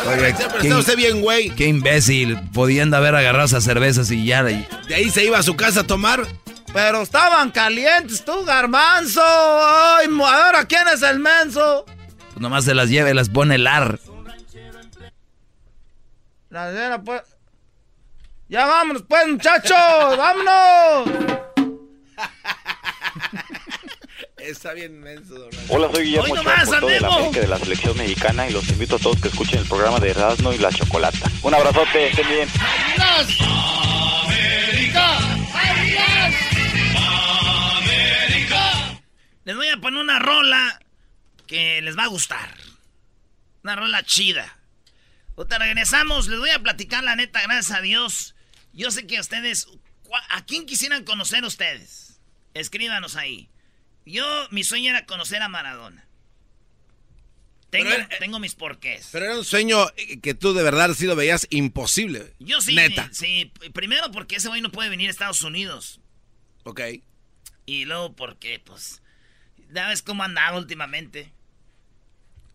Oye, 0.07 0.35
qué, 0.61 0.73
usted 0.75 0.95
bien, 0.95 1.21
güey. 1.21 1.49
Qué 1.49 1.65
imbécil. 1.65 2.39
Podían 2.51 2.93
haber 2.93 3.15
agarrado 3.15 3.45
esas 3.45 3.63
cervezas 3.63 4.11
y 4.11 4.25
ya. 4.25 4.43
De 4.43 4.67
ahí 4.93 5.09
se 5.09 5.25
iba 5.25 5.39
a 5.39 5.43
su 5.43 5.55
casa 5.55 5.81
a 5.81 5.87
tomar. 5.87 6.27
Pero 6.71 7.01
estaban 7.01 7.49
calientes, 7.49 8.23
tú, 8.23 8.45
garbanzo. 8.45 9.23
Ay, 9.23 10.07
ahora 10.19 10.65
quién 10.65 10.87
es 10.93 11.01
el 11.01 11.19
menso. 11.19 11.85
Pues 11.85 12.41
nomás 12.41 12.65
se 12.65 12.75
las 12.75 12.89
lleva 12.89 13.09
y 13.09 13.13
las 13.15 13.29
pone 13.29 13.55
el 13.55 13.65
ar. 13.65 13.99
La 16.49 17.01
pues. 17.03 17.34
Ya 18.47 18.65
vámonos, 18.67 19.03
pues, 19.07 19.27
muchachos. 19.27 19.71
¡Vámonos! 19.71 21.09
Está 24.37 24.73
bien 24.73 24.99
menso, 24.99 25.49
Hola, 25.69 25.89
soy 25.91 26.03
Guillermo 26.05 26.35
Ochoa, 26.35 26.79
de 26.81 26.99
la 26.99 27.31
de 27.31 27.47
la 27.47 27.57
selección 27.57 27.97
mexicana 27.97 28.47
y 28.47 28.53
los 28.53 28.69
invito 28.69 28.97
a 28.97 28.99
todos 28.99 29.19
que 29.19 29.29
escuchen 29.29 29.57
el 29.61 29.67
programa 29.67 29.99
de 29.99 30.11
Erasmo 30.11 30.53
y 30.53 30.59
la 30.59 30.71
Chocolata. 30.71 31.31
Un 31.41 31.55
abrazote, 31.55 32.09
estén 32.09 32.27
bien. 32.27 32.47
¡América! 34.21 35.17
¡América! 37.79 39.01
Les 39.45 39.55
voy 39.55 39.69
a 39.69 39.77
poner 39.77 39.99
una 39.99 40.19
rola 40.19 40.79
que 41.47 41.81
les 41.81 41.97
va 41.97 42.03
a 42.03 42.07
gustar. 42.07 42.53
Una 43.63 43.75
rola 43.75 44.03
chida. 44.03 44.59
Otra 45.33 45.57
regresamos, 45.57 46.27
les 46.27 46.37
voy 46.37 46.51
a 46.51 46.59
platicar 46.59 47.03
la 47.03 47.15
neta, 47.15 47.41
gracias 47.41 47.75
a 47.75 47.81
Dios. 47.81 48.34
Yo 48.75 48.91
sé 48.91 49.07
que 49.07 49.19
ustedes... 49.19 49.67
¿A 50.29 50.45
quién 50.45 50.65
quisieran 50.65 51.03
conocer 51.03 51.43
ustedes? 51.43 52.19
Escríbanos 52.53 53.15
ahí. 53.15 53.49
Yo, 54.05 54.23
mi 54.51 54.63
sueño 54.63 54.91
era 54.91 55.05
conocer 55.05 55.41
a 55.41 55.49
Maradona. 55.49 56.05
Tengo, 57.71 57.89
tengo 58.19 58.39
mis 58.39 58.55
porqués. 58.55 59.09
Pero 59.11 59.25
era 59.25 59.37
un 59.37 59.45
sueño 59.45 59.87
que 60.21 60.33
tú 60.33 60.53
de 60.53 60.63
verdad 60.63 60.93
sí 60.93 61.05
lo 61.05 61.15
veías 61.15 61.47
imposible. 61.49 62.33
Yo 62.39 62.61
sí. 62.61 62.75
Neta. 62.75 63.09
Sí, 63.11 63.51
primero 63.73 64.11
porque 64.11 64.37
ese 64.37 64.47
güey 64.47 64.61
no 64.61 64.71
puede 64.71 64.89
venir 64.89 65.07
a 65.07 65.11
Estados 65.11 65.41
Unidos. 65.41 65.99
Ok. 66.63 66.81
Y 67.65 67.85
luego 67.85 68.13
porque, 68.13 68.59
pues, 68.59 69.01
¿sabes 69.73 70.01
cómo 70.01 70.23
andaba 70.23 70.57
últimamente? 70.57 71.33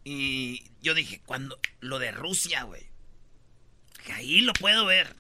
Y 0.05 0.65
yo 0.81 0.95
dije, 0.95 1.21
cuando 1.27 1.59
lo 1.81 1.99
de 1.99 2.13
Rusia, 2.13 2.63
güey. 2.63 2.87
Ahí 4.13 4.41
lo 4.41 4.53
puedo 4.55 4.87
ver. 4.87 5.17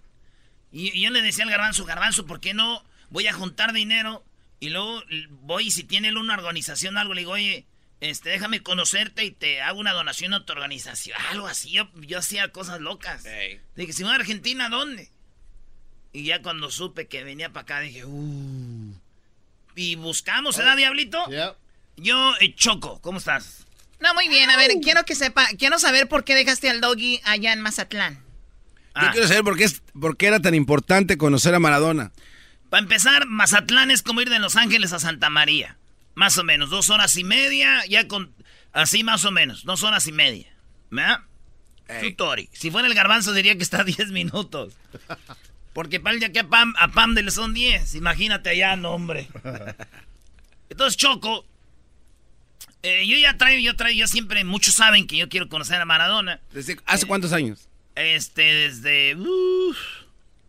Y, 0.73 0.97
y 0.97 1.03
yo 1.03 1.11
le 1.11 1.23
decía 1.23 1.45
al 1.45 1.51
garbanzo, 1.51 1.85
garbanzo, 1.85 2.27
¿por 2.27 2.41
qué 2.41 2.55
no 2.55 2.85
voy 3.11 3.27
a 3.27 3.33
juntar 3.33 3.73
dinero 3.73 4.25
y 4.61 4.69
luego 4.69 5.03
voy 5.31 5.69
y 5.69 5.71
si 5.71 5.85
tiene 5.85 6.15
una 6.17 6.35
organización 6.35 6.99
algo, 6.99 7.15
le 7.15 7.23
digo, 7.23 7.33
oye, 7.33 7.67
este, 8.01 8.31
déjame 8.31 8.63
conocerte 8.63 9.25
y 9.25 9.31
te 9.31 9.63
hago 9.63 9.81
una 9.81 9.93
donación 9.93 10.35
a 10.35 10.45
tu 10.45 10.53
organización. 10.53 11.19
Algo 11.31 11.47
así, 11.47 11.71
yo, 11.71 11.89
yo 11.95 12.19
hacía 12.19 12.49
cosas 12.53 12.81
locas. 12.81 13.25
Dije, 13.77 13.93
si 13.93 14.03
voy 14.03 14.13
a 14.13 14.17
Argentina, 14.17 14.69
¿dónde? 14.69 15.11
Y 16.13 16.25
ya 16.25 16.43
cuando 16.43 16.71
supe 16.71 17.09
que 17.09 17.25
venía 17.25 17.51
para 17.53 17.63
acá, 17.63 17.81
dije, 17.81 18.05
uh. 18.05 18.95
Y 19.77 19.95
buscamos, 19.95 20.57
¿verdad, 20.57 20.77
Diablito? 20.77 21.25
Yo, 21.97 22.35
eh, 22.41 22.55
Choco, 22.55 23.01
¿cómo 23.01 23.19
estás? 23.19 23.67
No, 24.01 24.13
muy 24.15 24.29
bien. 24.29 24.51
A 24.51 24.57
ver, 24.57 24.73
quiero 24.83 25.05
que 25.05 25.15
sepa, 25.15 25.47
quiero 25.59 25.79
saber 25.79 26.09
por 26.09 26.25
qué 26.25 26.35
dejaste 26.35 26.69
al 26.69 26.81
doggy 26.81 27.21
allá 27.25 27.53
en 27.53 27.61
Mazatlán. 27.61 28.23
Yo 28.95 29.07
ah. 29.07 29.11
quiero 29.13 29.29
saber 29.29 29.45
por 29.45 29.57
qué, 29.57 29.69
por 29.99 30.17
qué 30.17 30.27
era 30.27 30.41
tan 30.41 30.55
importante 30.55 31.17
conocer 31.17 31.55
a 31.55 31.61
Maradona. 31.61 32.13
Para 32.69 32.83
empezar, 32.83 33.27
Mazatlán 33.27 33.91
es 33.91 34.03
como 34.03 34.21
ir 34.21 34.31
de 34.31 34.39
Los 34.39 34.57
Ángeles 34.57 34.93
a 34.93 35.01
Santa 35.01 35.31
María. 35.31 35.77
Más 36.15 36.39
o 36.39 36.45
menos, 36.45 36.71
dos 36.71 36.91
horas 36.91 37.17
y 37.17 37.25
media, 37.25 37.85
ya 37.87 38.07
con... 38.09 38.33
Así 38.73 39.03
más 39.03 39.25
o 39.25 39.31
menos, 39.33 39.65
dos 39.65 39.83
horas 39.83 40.07
y 40.07 40.13
media. 40.13 40.47
¿Verdad? 40.91 41.21
Tutori. 42.01 42.49
Si 42.53 42.71
fuera 42.71 42.87
el 42.87 42.95
garbanzo 42.95 43.33
diría 43.33 43.57
que 43.57 43.63
está 43.63 43.81
a 43.81 43.85
diez 43.85 44.11
minutos. 44.11 44.75
Porque 45.73 45.99
para 45.99 46.15
el 46.15 46.21
día 46.21 46.33
que 46.33 46.41
a 46.41 46.49
Pam, 46.49 46.75
a 46.79 46.89
Pam 46.89 47.15
de 47.15 47.29
son 47.31 47.55
diez. 47.55 47.95
Imagínate 47.95 48.51
allá, 48.51 48.77
no, 48.77 48.91
hombre. 48.93 49.29
Entonces, 50.69 50.97
Choco, 50.97 51.45
eh, 52.83 53.07
yo 53.07 53.17
ya 53.19 53.37
traigo, 53.37 53.61
yo 53.61 53.77
traigo, 53.77 53.99
yo 53.99 54.07
siempre, 54.07 54.45
muchos 54.45 54.75
saben 54.75 55.07
que 55.07 55.17
yo 55.17 55.29
quiero 55.29 55.49
conocer 55.49 55.81
a 55.81 55.85
Maradona. 55.85 56.41
¿Desde 56.53 56.79
hace 56.87 57.07
cuántos 57.07 57.33
años? 57.33 57.69
Este, 57.95 58.43
desde... 58.43 59.17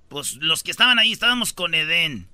Pues 0.10 0.36
los 0.36 0.64
que 0.64 0.72
estaban 0.72 1.00
ahí, 1.00 1.14
estábamos 1.14 1.54
con 1.54 1.74
Eden, 1.74 2.28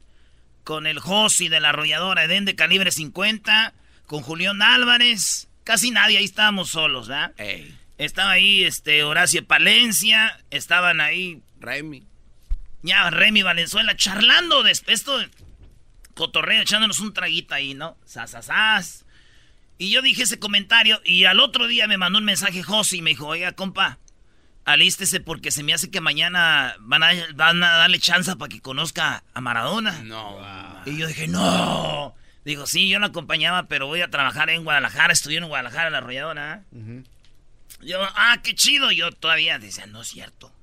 con 0.63 0.87
el 0.87 0.99
Josi 0.99 1.47
de 1.47 1.59
la 1.59 1.69
arrolladora, 1.69 2.23
Eden 2.23 2.45
de 2.45 2.55
calibre 2.55 2.91
50, 2.91 3.73
con 4.07 4.23
Julián 4.23 4.61
Álvarez, 4.63 5.47
casi 5.63 5.91
nadie, 5.91 6.17
ahí 6.17 6.25
estábamos 6.25 6.69
solos, 6.69 7.07
¿verdad? 7.07 7.33
Estaba 7.99 8.31
ahí 8.31 8.63
este 8.63 9.03
Horacio 9.03 9.45
Palencia, 9.45 10.39
estaban 10.49 11.01
ahí 11.01 11.41
Remy. 11.59 12.03
Ya, 12.81 13.09
Remy 13.09 13.43
Valenzuela, 13.43 13.95
charlando 13.95 14.63
de 14.63 14.71
esto, 14.71 15.19
cotorreo, 16.15 16.61
echándonos 16.61 16.99
un 16.99 17.13
traguito 17.13 17.53
ahí, 17.53 17.73
¿no? 17.73 17.97
Sasasas. 18.05 19.05
Y 19.77 19.91
yo 19.91 20.01
dije 20.01 20.23
ese 20.23 20.39
comentario 20.39 20.99
y 21.05 21.25
al 21.25 21.39
otro 21.39 21.67
día 21.67 21.87
me 21.87 21.97
mandó 21.97 22.17
un 22.17 22.25
mensaje 22.25 22.63
Josi 22.63 22.97
y 22.97 23.01
me 23.01 23.11
dijo, 23.11 23.27
oiga, 23.27 23.51
compa, 23.51 23.99
alístese 24.67 25.21
porque 25.21 25.49
se 25.49 25.63
me 25.63 25.73
hace 25.73 25.89
que 25.89 26.01
mañana 26.01 26.75
van 26.81 27.01
a, 27.01 27.11
van 27.35 27.63
a 27.63 27.77
darle 27.77 27.99
chance 27.99 28.35
para 28.35 28.49
que 28.49 28.59
conozca 28.59 29.23
a 29.33 29.41
Maradona. 29.41 30.03
No. 30.03 30.37
Y 30.85 30.97
yo 30.97 31.07
dije, 31.07 31.27
no. 31.27 32.13
Digo, 32.43 32.67
sí, 32.67 32.89
yo 32.89 32.99
lo 32.99 33.05
acompañaba, 33.05 33.67
pero 33.67 33.87
voy 33.87 34.01
a 34.01 34.09
trabajar 34.09 34.49
en 34.49 34.65
Guadalajara, 34.65 35.13
estudié 35.13 35.37
en 35.37 35.47
Guadalajara, 35.47 35.87
en 35.87 35.93
la 35.93 35.97
arrolladora. 35.99 36.63
Yo, 37.81 37.99
ah, 38.01 38.41
qué 38.43 38.55
chido. 38.55 38.91
Yo 38.91 39.11
todavía 39.13 39.57
decía, 39.57 39.85
no 39.85 40.01
es 40.01 40.09
cierto. 40.09 40.53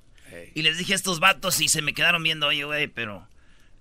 Y 0.53 0.61
les 0.61 0.77
dije 0.77 0.93
a 0.93 0.97
estos 0.97 1.19
vatos 1.19 1.59
y 1.59 1.67
se 1.67 1.81
me 1.81 1.93
quedaron 1.93 2.21
viendo, 2.21 2.47
oye, 2.47 2.63
güey, 2.63 2.87
pero 2.87 3.27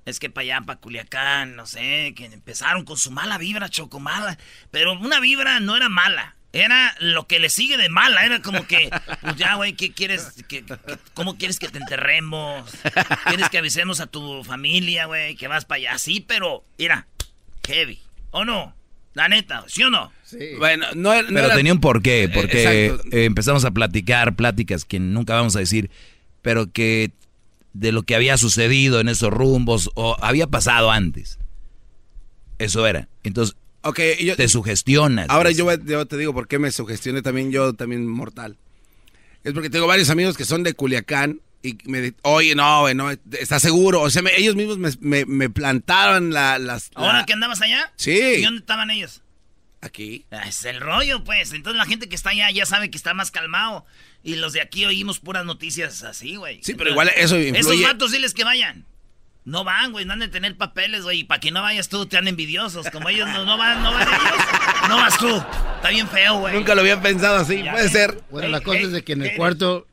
es 0.07 0.19
que 0.21 0.31
para 0.31 0.43
allá, 0.43 0.61
para 0.63 0.81
Culiacán, 0.81 1.55
no 1.55 1.67
sé, 1.67 2.15
que 2.17 2.27
empezaron 2.27 2.87
con 2.87 2.97
su 2.97 3.11
mala 3.11 3.37
vibra, 3.37 3.69
chocomala. 3.69 4.39
Pero 4.71 4.95
una 4.95 5.21
vibra 5.21 5.61
no 5.61 5.77
era 5.77 5.91
mala. 5.91 6.37
Era 6.55 6.95
lo 7.01 7.27
que 7.27 7.41
le 7.41 7.51
sigue 7.51 7.77
de 7.77 7.89
mala, 7.89 8.25
era 8.25 8.41
como 8.41 8.65
que, 8.67 8.89
pues 9.21 9.35
ya, 9.37 9.57
güey, 9.57 9.73
¿qué 9.73 9.93
quieres? 9.93 10.33
cómo 11.13 11.37
quieres 11.37 11.59
que 11.59 11.69
te 11.69 11.79
enterremos? 11.79 12.71
¿Quieres 13.27 13.49
que 13.51 13.59
avisemos 13.59 13.99
a 13.99 14.07
tu 14.07 14.45
familia, 14.45 15.07
güey, 15.07 15.35
que 15.35 15.49
vas 15.49 15.65
para 15.65 15.79
allá? 15.79 15.99
Sí, 15.99 16.25
pero, 16.27 16.65
mira, 16.79 17.09
heavy. 17.67 17.99
¿O 18.31 18.45
no? 18.45 18.73
La 19.15 19.29
neta, 19.29 19.65
¿sí 19.67 19.83
o 19.83 19.91
no? 19.91 20.13
Sí. 20.23 20.39
Bueno, 20.59 20.87
no, 20.95 21.11
Pero 21.29 21.51
tenía 21.51 21.73
un 21.73 21.81
porqué, 21.81 22.31
porque 22.33 22.87
eh, 23.11 23.25
empezamos 23.25 23.65
a 23.65 23.73
platicar 23.73 24.37
pláticas 24.37 24.85
que 24.85 25.01
nunca 25.01 25.35
vamos 25.35 25.57
a 25.57 25.61
decir, 25.61 25.91
pero 26.41 26.71
que 26.71 27.11
de 27.73 27.91
lo 27.91 28.05
que 28.05 28.15
había 28.15 28.37
sucedido 28.39 29.01
en 29.01 29.09
esos 29.09 29.33
rumbos 29.33 29.91
o 29.95 30.17
había 30.21 30.47
pasado 30.47 30.93
antes. 30.93 31.41
Eso 32.59 32.87
era. 32.87 33.09
Entonces, 33.25 33.57
Okay, 33.87 34.33
te 34.35 34.49
sugestionas. 34.49 35.29
Ahora 35.29 35.51
yo, 35.51 35.67
te 36.07 36.17
digo 36.17 36.33
por 36.33 36.49
qué 36.49 36.59
me 36.59 36.73
sugestioné 36.73 37.21
también 37.21 37.53
yo, 37.53 37.75
también 37.75 38.07
mortal. 38.07 38.57
Es 39.43 39.53
porque 39.53 39.69
tengo 39.69 39.87
varios 39.87 40.09
amigos 40.09 40.39
que 40.39 40.47
son 40.47 40.63
de 40.63 40.73
Culiacán 40.73 41.43
y 41.63 41.77
me 41.85 42.01
dicen, 42.01 42.17
oye, 42.23 42.55
no, 42.55 42.93
no, 42.95 43.11
¿estás 43.11 43.61
seguro? 43.61 44.01
O 44.01 44.09
sea, 44.09 44.23
ellos 44.39 44.57
mismos 44.57 44.99
me, 45.01 45.51
plantaron 45.51 46.33
la, 46.33 46.59
las... 46.59 46.91
¿Ahora 46.95 47.27
que 47.27 47.35
andabas 47.35 47.61
allá? 47.61 47.93
Sí. 47.97 48.19
¿Y 48.39 48.43
dónde 48.43 48.61
estaban 48.61 48.91
ellos? 48.91 49.21
Aquí. 49.83 50.25
Ah, 50.31 50.49
es 50.49 50.65
el 50.65 50.81
rollo, 50.81 51.23
pues. 51.23 51.53
Entonces 51.53 51.77
la 51.77 51.85
gente 51.85 52.09
que 52.09 52.17
está 52.17 52.31
allá 52.31 52.51
ya 52.51 52.65
sabe 52.65 52.91
que 52.91 52.97
está 52.97 53.13
más 53.13 53.31
calmado. 53.31 53.85
Y 54.23 54.37
los 54.37 54.55
de 54.55 54.63
aquí 54.63 54.87
oímos 54.87 55.21
puras 55.21 55.45
noticias 55.45 56.03
así, 56.05 56.37
güey. 56.37 56.61
Sí, 56.63 56.73
pero 56.73 56.89
igual 56.89 57.11
eso 57.17 57.39
influye. 57.39 57.61
Esos 57.61 57.81
matos 57.81 58.13
diles 58.13 58.33
que 58.33 58.45
vayan. 58.45 58.87
No 59.45 59.63
van, 59.63 59.93
güey, 59.93 60.07
no 60.07 60.15
han 60.15 60.21
de 60.21 60.29
tener 60.29 60.57
papeles, 60.57 61.03
güey. 61.03 61.21
Y 61.21 61.25
para 61.25 61.39
que 61.41 61.51
no 61.51 61.61
vayas 61.61 61.89
tú, 61.89 62.07
te 62.07 62.17
han 62.17 62.29
envidiosos. 62.29 62.89
Como 62.91 63.09
ellos 63.11 63.29
no, 63.29 63.59
van, 63.59 63.83
no 63.83 63.93
van 63.93 64.09
ellos, 64.09 64.45
no 64.89 64.97
vas 64.97 65.19
tú. 65.19 65.37
Está 65.77 65.91
bien 65.91 66.09
feo, 66.09 66.39
güey. 66.41 66.55
Nunca 66.55 66.75
lo 66.75 66.81
había 66.81 67.01
pensado 67.03 67.37
así, 67.37 67.63
Ya 67.63 67.73
puede 67.73 67.85
ves. 67.85 67.93
ser. 67.93 68.23
Bueno, 68.31 68.49
la 68.49 68.61
cosa 68.63 68.79
ey, 68.79 68.85
es 68.85 68.93
de 68.93 69.03
que 69.05 69.13
en 69.13 69.23
el 69.23 69.31
ey. 69.31 69.37
cuarto 69.37 69.87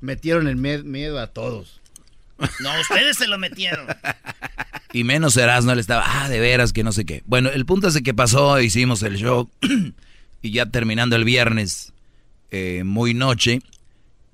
metieron 0.00 0.48
el 0.48 0.56
miedo 0.56 1.18
a 1.20 1.26
todos. 1.26 1.80
No, 2.60 2.80
ustedes 2.80 3.16
se 3.18 3.26
lo 3.26 3.38
metieron. 3.38 3.86
Y 4.92 5.04
menos 5.04 5.36
Erasmo, 5.36 5.72
él 5.72 5.78
estaba, 5.78 6.04
ah, 6.06 6.28
de 6.28 6.40
veras, 6.40 6.72
que 6.72 6.82
no 6.82 6.92
sé 6.92 7.04
qué. 7.04 7.22
Bueno, 7.26 7.50
el 7.50 7.66
punto 7.66 7.88
es 7.88 7.94
de 7.94 8.02
que 8.02 8.14
pasó, 8.14 8.60
hicimos 8.60 9.02
el 9.02 9.16
show, 9.16 9.50
y 10.42 10.50
ya 10.52 10.66
terminando 10.66 11.16
el 11.16 11.24
viernes, 11.24 11.92
eh, 12.50 12.82
muy 12.84 13.12
noche, 13.14 13.60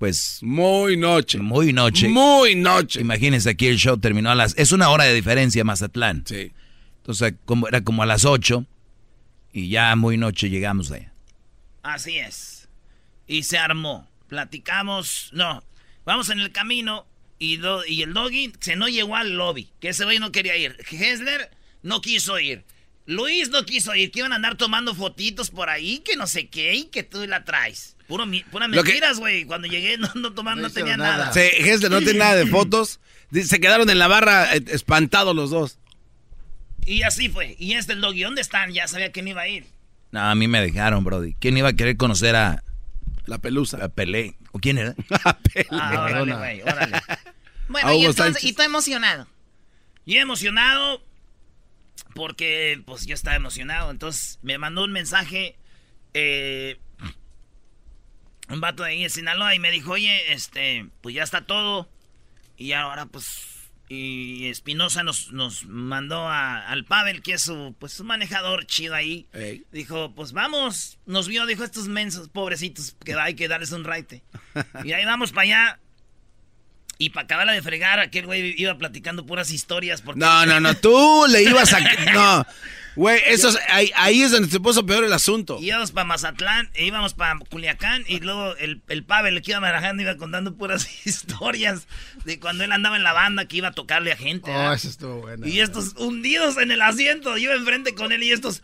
pues... 0.03 0.41
Muy 0.43 0.97
noche. 0.97 1.39
Muy 1.39 1.73
noche. 1.73 2.09
Muy 2.09 2.57
noche. 2.57 3.01
Imagínense, 3.01 3.51
aquí 3.51 3.69
el 3.69 3.77
show 3.79 3.97
terminó 3.99 4.31
a 4.31 4.35
las... 4.35 4.53
Es 4.59 4.73
una 4.73 4.89
hora 4.89 5.05
de 5.05 5.15
diferencia, 5.15 5.63
Mazatlán. 5.63 6.25
Sí. 6.27 6.51
Entonces, 6.97 7.35
como, 7.45 7.69
era 7.69 7.83
como 7.85 8.03
a 8.03 8.07
las 8.07 8.25
8, 8.25 8.67
y 9.53 9.69
ya 9.69 9.95
muy 9.95 10.17
noche 10.17 10.51
llegamos 10.51 10.91
allá. 10.91 11.13
Así 11.85 12.19
es. 12.19 12.69
Y 13.29 13.45
se 13.45 13.59
armó. 13.59 14.09
Platicamos. 14.27 15.31
No. 15.33 15.63
Vamos 16.05 16.31
en 16.31 16.41
el 16.41 16.51
camino. 16.51 17.07
Y, 17.39 17.59
do- 17.59 17.87
y 17.87 18.03
el 18.03 18.13
doggy 18.13 18.53
se 18.59 18.75
no 18.75 18.89
llegó 18.89 19.15
al 19.15 19.37
lobby. 19.37 19.71
Que 19.79 19.91
ese 19.91 20.05
güey 20.05 20.19
no 20.19 20.33
quería 20.33 20.57
ir. 20.57 20.77
Hessler 20.91 21.49
no 21.85 22.01
quiso 22.01 22.41
ir. 22.41 22.65
Luis 23.07 23.51
no 23.51 23.65
quiso 23.65 23.95
ir. 23.95 24.11
Que 24.11 24.21
iban 24.21 24.33
a 24.33 24.37
andar 24.37 24.57
tomando 24.57 24.95
fotitos 24.95 25.51
por 25.51 25.69
ahí. 25.69 25.99
Que 26.01 26.17
no 26.17 26.27
sé 26.27 26.49
qué. 26.49 26.75
Y 26.75 26.85
que 26.85 27.03
tú 27.03 27.27
la 27.27 27.45
traes. 27.45 27.97
Puro, 28.07 28.27
mi- 28.27 28.43
pura 28.45 28.69
mentiras, 28.69 29.19
güey. 29.19 29.45
Cuando 29.45 29.67
llegué 29.69 29.99
no, 29.99 30.11
no 30.15 30.33
tomando, 30.35 30.63
no, 30.69 30.71
tenía 30.71 30.97
nada. 30.97 31.33
Sí, 31.33 31.41
Hessler 31.41 31.91
no 31.91 31.99
tiene 32.01 32.19
nada 32.19 32.37
de 32.37 32.47
fotos. 32.47 33.01
Se 33.33 33.61
quedaron 33.61 33.89
en 33.91 33.99
la 33.99 34.09
barra 34.09 34.55
eh, 34.55 34.63
espantados 34.69 35.35
los 35.35 35.51
dos. 35.51 35.79
Y 36.85 37.03
así 37.03 37.29
fue. 37.29 37.57
Y 37.59 37.73
este 37.75 37.93
el 37.95 38.01
doggy. 38.01 38.23
¿Dónde 38.23 38.41
están? 38.43 38.73
Ya 38.73 38.87
sabía 38.89 39.13
que 39.13 39.23
no 39.23 39.31
iba 39.31 39.43
a 39.43 39.49
ir. 39.49 39.65
No, 40.11 40.21
a 40.21 40.35
mí 40.35 40.47
me 40.49 40.61
dejaron, 40.61 41.05
Brody. 41.05 41.35
¿Quién 41.41 41.57
iba 41.57 41.71
a 41.71 41.73
querer 41.73 41.97
conocer 41.97 42.37
a... 42.37 42.63
La 43.25 43.39
pelusa. 43.39 43.83
A 43.85 43.89
Pelé. 43.89 44.35
¿O 44.51 44.59
quién 44.59 44.79
era? 44.79 44.95
Ah, 45.71 46.05
órale, 46.05 46.35
güey. 46.35 46.63
Órale. 46.63 47.01
Bueno, 47.69 47.89
A 47.89 47.95
y, 47.95 48.01
entonces, 48.05 48.25
Sánchez. 48.35 48.45
y 48.45 48.53
tú 48.53 48.63
emocionado. 48.63 49.27
Y 50.05 50.17
emocionado 50.19 51.03
porque 52.15 52.83
pues 52.85 53.07
yo 53.07 53.15
estaba 53.15 53.37
emocionado. 53.37 53.91
Entonces 53.91 54.39
me 54.43 54.59
mandó 54.59 54.85
un 54.85 54.93
mensaje 54.93 55.57
eh, 56.15 56.79
un 58.49 58.61
vato 58.61 58.83
de 58.83 58.91
ahí 58.91 59.03
de 59.03 59.09
Sinaloa 59.09 59.55
y 59.55 59.59
me 59.59 59.71
dijo, 59.71 59.93
oye, 59.93 60.33
este, 60.33 60.87
pues 61.01 61.15
ya 61.15 61.23
está 61.23 61.47
todo. 61.47 61.89
Y 62.57 62.73
ahora 62.73 63.07
pues... 63.07 63.49
Y 63.89 64.47
Espinosa 64.47 65.03
nos, 65.03 65.33
nos 65.33 65.67
mandó 65.67 66.27
a- 66.27 66.67
al 66.69 66.87
Pavel, 66.87 67.21
que 67.21 67.35
es 67.35 67.43
su, 67.43 67.75
pues, 67.79 67.93
su 67.93 68.05
manejador 68.05 68.65
chido 68.65 68.95
ahí. 68.95 69.27
Dijo, 69.71 70.15
pues 70.15 70.33
vamos. 70.33 70.99
Nos 71.05 71.29
vio, 71.29 71.45
dijo, 71.45 71.63
estos 71.63 71.89
mensos, 71.89 72.31
pobrecitos, 72.31 72.97
que 73.05 73.13
hay 73.15 73.35
que 73.35 73.49
darles 73.49 73.73
un 73.73 73.85
raite. 73.85 74.23
Y 74.85 74.93
ahí 74.93 75.05
vamos 75.05 75.33
para 75.33 75.43
allá. 75.43 75.81
Y 77.03 77.11
para 77.11 77.25
acabarla 77.25 77.53
de 77.53 77.63
fregar, 77.63 77.99
aquel 77.99 78.27
güey 78.27 78.55
iba 78.57 78.79
platicando 78.79 79.27
puras 79.27 79.51
historias. 79.51 80.01
Porque... 80.03 80.21
No, 80.21 80.47
no, 80.47 80.61
no, 80.61 80.73
tú 80.77 81.25
le 81.29 81.43
ibas 81.43 81.73
a... 81.73 81.81
No, 82.13 82.47
güey, 82.95 83.21
eso 83.27 83.49
es- 83.49 83.59
ahí, 83.71 83.91
ahí 83.97 84.23
es 84.23 84.31
donde 84.31 84.49
se 84.49 84.61
puso 84.61 84.87
peor 84.87 85.03
el 85.03 85.13
asunto. 85.13 85.59
Íbamos 85.61 85.91
para 85.91 86.05
Mazatlán, 86.05 86.71
e 86.75 86.87
íbamos 86.87 87.15
para 87.15 87.37
Culiacán 87.41 88.05
y 88.07 88.21
luego 88.21 88.55
el, 88.59 88.83
el 88.87 89.03
Pavel 89.03 89.43
que 89.43 89.51
iba 89.51 89.59
manejando 89.59 90.03
iba 90.05 90.17
contando 90.17 90.55
puras 90.55 90.89
historias 91.05 91.89
de 92.25 92.39
cuando 92.39 92.63
él 92.63 92.71
andaba 92.71 92.95
en 92.97 93.03
la 93.03 93.13
banda 93.13 93.47
que 93.47 93.57
iba 93.57 93.69
a 93.69 93.73
tocarle 93.73 94.13
a 94.13 94.17
gente. 94.17 94.53
Oh, 94.53 94.55
¿verdad? 94.57 94.75
eso 94.75 94.89
estuvo 94.89 95.17
bueno. 95.23 95.45
Y 95.45 95.59
estos 95.59 95.95
hundidos 95.97 96.57
en 96.57 96.71
el 96.71 96.83
asiento, 96.83 97.37
yo 97.37 97.53
enfrente 97.53 97.97
con 97.97 98.13
él 98.13 98.23
y 98.23 98.31
estos 98.31 98.63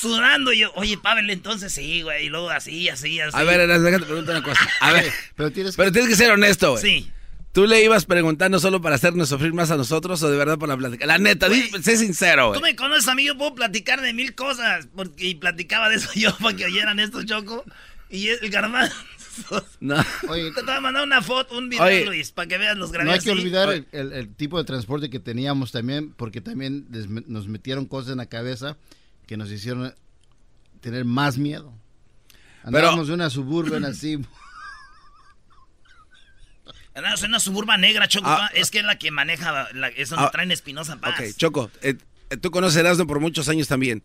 sudando. 0.00 0.52
Y 0.52 0.58
yo, 0.60 0.72
oye, 0.74 0.96
Pavel, 0.98 1.28
entonces 1.30 1.72
sí, 1.72 2.02
güey. 2.02 2.26
Y 2.26 2.28
luego 2.28 2.50
así, 2.50 2.88
así, 2.88 3.20
así. 3.20 3.36
A 3.36 3.42
ver, 3.44 3.66
déjate 3.66 4.04
preguntar 4.06 4.36
una 4.36 4.44
cosa. 4.44 4.60
A 4.80 4.92
ver, 4.92 5.10
pero 5.36 5.50
tienes 5.52 5.76
que, 5.76 6.16
ser 6.16 6.30
honesto, 6.30 6.72
güey. 6.72 6.82
Sí. 6.82 7.10
¿Tú 7.52 7.66
le 7.66 7.82
ibas 7.82 8.04
preguntando 8.04 8.60
solo 8.60 8.80
para 8.80 8.94
hacernos 8.96 9.28
sufrir 9.30 9.52
más 9.52 9.70
a 9.70 9.76
nosotros 9.76 10.22
o 10.22 10.30
de 10.30 10.36
verdad 10.36 10.58
para 10.58 10.76
platicar? 10.76 11.08
La 11.08 11.18
neta, 11.18 11.48
di- 11.48 11.68
sé 11.82 11.96
sincero, 11.96 12.52
Tú 12.52 12.60
güey. 12.60 12.72
me 12.72 12.76
conoces 12.76 13.08
a 13.08 13.14
mí, 13.14 13.24
yo 13.24 13.36
puedo 13.36 13.54
platicar 13.54 14.00
de 14.00 14.12
mil 14.12 14.34
cosas. 14.34 14.86
Porque, 14.94 15.26
y 15.28 15.34
platicaba 15.34 15.88
de 15.88 15.96
eso 15.96 16.10
yo 16.14 16.36
para 16.36 16.56
que 16.56 16.66
oyeran 16.66 17.00
esto, 17.00 17.22
Choco. 17.24 17.64
Y 18.10 18.28
el 18.28 18.50
garbanzo. 18.50 18.94
No. 19.80 19.96
Oye, 20.28 20.50
Te 20.52 20.60
estaba 20.60 20.80
mandando 20.80 21.04
una 21.06 21.22
foto, 21.22 21.56
un 21.56 21.68
video, 21.68 21.84
Oye, 21.84 22.04
Luis, 22.06 22.32
para 22.32 22.48
que 22.48 22.58
veas 22.58 22.76
los 22.76 22.90
grabé 22.90 23.06
No 23.06 23.12
hay 23.12 23.20
que 23.20 23.30
olvidar 23.30 23.72
el, 23.72 23.86
el- 23.92 24.12
el 24.12 24.34
tipo 24.34 24.58
de 24.58 24.64
transporte 24.64 25.10
que 25.10 25.20
teníamos 25.20 25.70
también, 25.72 26.12
porque 26.12 26.40
también 26.40 26.86
nos 27.28 27.46
metieron 27.48 27.86
cosas 27.86 28.12
en 28.12 28.18
la 28.18 28.26
cabeza 28.26 28.76
que 29.28 29.36
nos 29.36 29.50
hicieron 29.52 29.94
tener 30.80 31.04
más 31.04 31.38
miedo. 31.38 31.72
Andábamos 32.64 33.06
de 33.06 33.14
una 33.14 33.30
suburban 33.30 33.84
así. 33.84 34.18
En 36.94 37.04
una 37.28 37.38
suburba 37.38 37.76
negra, 37.76 38.08
Choco. 38.08 38.26
Ah, 38.28 38.50
es 38.54 38.72
que 38.72 38.78
es 38.80 38.84
la 38.84 38.98
que 38.98 39.12
maneja, 39.12 39.68
la- 39.72 39.88
es 39.88 40.08
donde 40.10 40.24
Ah, 40.26 40.30
traen 40.32 40.50
Espinosa 40.50 40.96
Paz. 40.96 41.14
Ok, 41.20 41.36
Choco, 41.36 41.70
eh, 41.82 41.94
eh, 42.30 42.36
tú 42.38 42.50
conoces 42.50 42.78
a 42.78 42.80
Erasmo 42.80 43.06
por 43.06 43.20
muchos 43.20 43.48
años 43.48 43.68
también. 43.68 44.02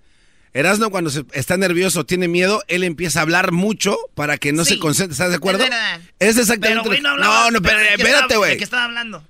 Erasmo 0.53 0.91
cuando 0.91 1.09
se, 1.09 1.25
está 1.31 1.57
nervioso, 1.57 2.05
tiene 2.05 2.27
miedo, 2.27 2.61
él 2.67 2.83
empieza 2.83 3.19
a 3.19 3.21
hablar 3.23 3.51
mucho 3.51 3.97
para 4.13 4.37
que 4.37 4.53
no 4.53 4.63
Sí, 4.63 4.75
se 4.75 4.79
concentre, 4.79 5.13
¿estás 5.13 5.31
de 5.31 5.37
acuerdo? 5.37 5.63
es. 5.63 5.71
Es 6.19 6.37
exactamente 6.37 6.87
Pero, 6.87 7.01
no 7.01 7.09
hablaba- 7.09 7.45
No, 7.45 7.51
no, 7.51 7.61
pero 7.63 7.77
pero, 7.77 7.79
¿de 7.79 7.95
qué 7.95 8.03
espérate, 8.03 8.37
güey. 8.37 8.51
¿De 8.51 8.57
qué 8.57 8.63
estaba 8.63 8.83
hablando? 8.83 9.27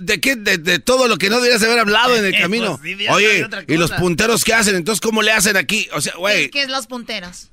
¿De 0.00 0.20
qué? 0.20 0.36
De, 0.36 0.58
de 0.58 0.78
todo 0.78 1.08
lo 1.08 1.16
que 1.18 1.30
no 1.30 1.36
deberías 1.36 1.62
haber 1.62 1.78
hablado 1.78 2.16
en 2.16 2.24
el 2.24 2.30
Pues 2.32 2.42
camino. 2.42 2.80
sí, 2.82 2.96
Oye, 3.08 3.46
y 3.66 3.76
los 3.76 3.90
punteros 3.92 4.44
que 4.44 4.52
hacen, 4.54 4.76
entonces, 4.76 5.00
¿cómo 5.00 5.22
le 5.22 5.32
hacen 5.32 5.56
aquí? 5.56 5.88
O 5.92 6.00
sea, 6.00 6.14
güey. 6.16 6.50
¿Qué 6.50 6.62
es 6.62 6.68
los 6.68 6.86
punteros? 6.86 7.50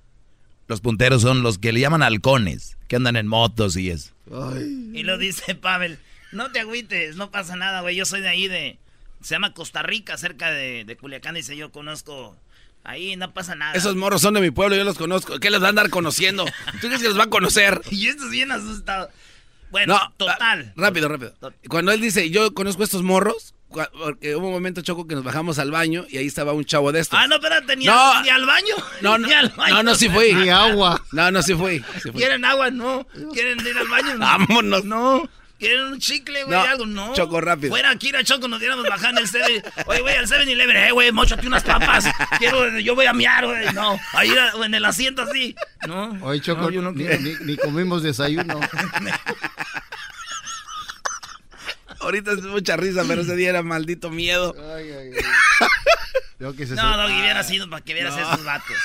Los 0.68 0.82
punteros 0.82 1.22
son 1.22 1.44
los 1.44 1.58
que 1.58 1.72
le 1.74 1.80
llaman 1.80 2.04
halcones, 2.04 2.78
que 2.88 2.96
andan 2.96 3.16
en 3.16 3.28
motos 3.28 3.76
y 3.78 3.90
eso. 3.90 4.12
Y 4.94 5.04
lo 5.04 5.18
dice 5.18 5.56
Pavel, 5.56 6.00
no 6.32 6.52
te 6.52 6.60
agüites, 6.60 7.16
no 7.16 7.32
pasa 7.32 7.56
nada, 7.56 7.82
güey. 7.82 7.96
Yo 7.96 8.06
soy 8.06 8.22
de 8.22 8.30
ahí 8.30 8.48
de. 8.48 8.78
Se 9.22 9.36
llama 9.36 9.54
Costa 9.54 9.84
Rica, 9.84 10.18
cerca 10.18 10.52
de, 10.52 10.84
de 10.86 10.98
Culiacán. 10.98 11.36
Dice, 11.36 11.56
yo 11.56 11.72
conozco. 11.72 12.36
Ahí 12.86 13.16
no 13.16 13.34
pasa 13.34 13.56
nada. 13.56 13.74
Esos 13.74 13.96
morros 13.96 14.22
son 14.22 14.34
de 14.34 14.42
mi 14.42 14.52
pueblo, 14.52 14.76
yo 14.76 14.84
los 14.84 14.98
conozco. 14.98 15.40
¿Qué 15.40 15.50
les 15.50 15.62
va 15.62 15.68
a 15.68 15.70
andar 15.70 15.90
conociendo? 15.90 16.44
¿Tú 16.82 16.88
crees 16.88 17.02
que 17.02 17.08
los 17.08 17.18
va 17.18 17.24
a 17.26 17.30
conocer? 17.30 17.82
Y 17.90 18.08
esto 18.08 18.26
es 18.26 18.32
bien 18.32 18.52
asustado. 18.52 19.10
Bueno, 19.74 19.96
No, 19.96 20.14
total. 20.16 20.38
ah, 20.70 20.74
Rápido, 20.78 21.10
rápido. 21.10 21.34
Cuando 21.68 21.92
él 21.92 22.00
dice, 22.00 22.30
yo 22.30 22.54
conozco 22.54 22.84
estos 22.84 23.02
morros, 23.04 23.56
porque 23.98 24.36
hubo 24.36 24.46
un 24.48 24.54
momento, 24.54 24.82
Choco, 24.82 25.08
que 25.08 25.16
nos 25.16 25.24
bajamos 25.24 25.58
al 25.58 25.72
baño 25.72 26.06
y 26.10 26.18
ahí 26.18 26.28
estaba 26.28 26.54
un 26.54 26.64
chavo 26.64 26.92
de 26.92 27.00
estos. 27.00 27.20
Ah, 27.20 27.26
no, 27.26 27.36
espérate, 27.38 27.76
ni, 27.76 27.86
No. 27.86 28.14
al, 28.14 28.22
ni 28.24 28.30
al 28.30 28.46
baño. 28.46 28.76
No, 29.02 29.18
no, 29.18 29.28
Ni 29.28 29.34
al 29.34 29.50
baño. 29.50 29.74
no, 29.74 29.84
no, 29.84 29.96
sí 29.96 30.08
fui. 30.10 30.32
Ni 30.34 30.50
agua. 30.50 31.02
No, 31.12 31.32
no, 31.32 31.42
sí 31.42 31.56
fui. 31.56 31.80
sí 31.96 32.12
fui. 32.12 32.12
¿Quieren 32.22 32.46
agua? 32.46 32.70
No. 32.70 33.06
¿Quieren 33.34 33.60
ir 33.66 33.78
al 33.78 33.88
baño? 33.88 34.14
No. 34.14 34.20
Vámonos. 34.20 34.86
No. 34.86 35.28
¿Quieren 35.60 35.86
un 35.86 36.00
chicle, 36.00 36.44
güey? 36.44 36.58
No, 36.58 36.62
algo? 36.64 36.86
No. 36.86 37.14
Choco, 37.14 37.40
rápido. 37.40 37.70
Fuera 37.72 37.90
aquí, 37.92 38.10
era 38.10 38.22
Choco, 38.22 38.50
nos 38.50 38.60
diéramos 38.60 38.86
bajando 38.86 39.22
el 39.22 39.28
7. 39.30 39.64
Oye, 39.86 40.02
güey, 40.02 40.18
al 40.18 40.28
7-Eleven, 40.28 40.76
eh, 40.76 40.92
güey, 40.92 41.12
mochate 41.14 41.48
unas 41.48 41.64
papas. 41.64 42.06
Quiero, 42.38 42.80
yo 42.80 42.96
voy 42.96 43.06
a 43.06 43.14
miar, 43.14 43.46
güey. 43.46 43.72
No. 43.74 43.98
Ahí 44.14 44.30
en 44.62 44.74
el 44.74 44.84
asiento 44.84 45.22
así. 45.22 45.56
No. 45.88 46.18
Hoy 46.22 46.42
Choco, 46.42 46.64
No, 46.64 46.70
yo 46.70 46.82
no 46.82 46.92
ni- 46.92 47.06
ni 47.42 47.56
comimos 47.56 48.04
desayuno. 48.04 48.60
Ahorita 52.04 52.32
es 52.34 52.42
mucha 52.44 52.78
risa, 52.78 53.04
pero 53.08 53.22
ese 53.22 53.36
día 53.36 53.50
era 53.50 53.64
maldito 53.64 54.10
miedo. 54.10 54.56
Creo 56.38 56.56
que 56.56 56.66
se- 56.68 56.76
No, 56.76 56.98
Doggy, 56.98 57.20
hubiera 57.20 57.44
sido 57.44 57.70
para 57.70 57.84
que 57.84 57.94
vieras 57.94 58.16
No. 58.16 58.22
esos 58.34 58.44
vatos. 58.46 58.76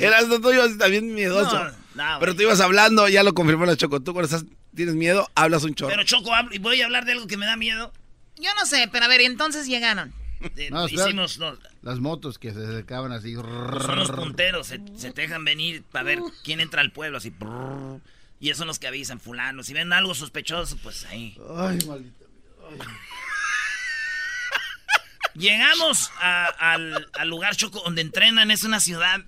Eras 0.00 0.24
tú 0.28 0.52
ibas 0.52 0.76
también 0.78 1.14
miedoso. 1.14 1.64
No, 1.64 1.70
no, 1.94 2.18
pero 2.20 2.34
tú 2.34 2.42
ibas 2.42 2.60
hablando, 2.60 3.08
ya 3.08 3.22
lo 3.22 3.34
confirmó 3.34 3.66
la 3.66 3.76
Choco. 3.76 4.00
Tú 4.00 4.12
cuando 4.12 4.26
estás, 4.34 4.44
tienes 4.74 4.94
miedo, 4.94 5.28
hablas 5.34 5.64
un 5.64 5.74
chorro. 5.74 5.90
Pero 5.90 6.04
Choco, 6.04 6.34
hablo- 6.34 6.54
y 6.54 6.58
voy 6.58 6.80
a 6.80 6.86
hablar 6.86 7.04
de 7.04 7.12
algo 7.12 7.26
que 7.26 7.36
me 7.36 7.46
da 7.46 7.56
miedo. 7.56 7.92
Yo 8.36 8.50
no 8.54 8.66
sé, 8.66 8.88
pero 8.90 9.04
a 9.04 9.08
ver, 9.08 9.20
entonces 9.20 9.66
llegaron. 9.66 10.12
Eh, 10.56 10.68
No, 10.70 10.86
espera. 10.86 11.06
hicimos, 11.08 11.38
no, 11.38 11.58
Las 11.82 11.98
motos 11.98 12.38
que 12.38 12.52
se 12.52 12.62
acercaban 12.62 13.10
así. 13.12 13.34
pues 13.34 13.84
son 13.84 13.98
los 13.98 14.10
punteros, 14.10 14.68
se, 14.68 14.80
se 14.96 15.10
te 15.12 15.22
dejan 15.22 15.44
venir 15.44 15.82
para 15.90 16.04
ver 16.04 16.20
quién 16.44 16.60
entra 16.60 16.80
al 16.80 16.92
pueblo, 16.92 17.18
así. 17.18 17.32
y 18.40 18.48
esos 18.50 18.58
son 18.58 18.68
los 18.68 18.78
que 18.78 18.86
avisan, 18.86 19.18
fulano. 19.18 19.64
Si 19.64 19.72
ven 19.74 19.92
algo 19.92 20.14
sospechoso, 20.14 20.76
pues 20.82 21.04
ahí. 21.06 21.36
Ay, 21.56 21.78
maldita. 21.88 22.24
Llegamos 25.34 26.10
a- 26.20 26.46
al, 26.46 27.08
al 27.16 27.28
lugar 27.28 27.54
Choco 27.54 27.80
donde 27.84 28.00
entrenan, 28.02 28.50
es 28.50 28.64
una 28.64 28.80
ciudad, 28.80 29.20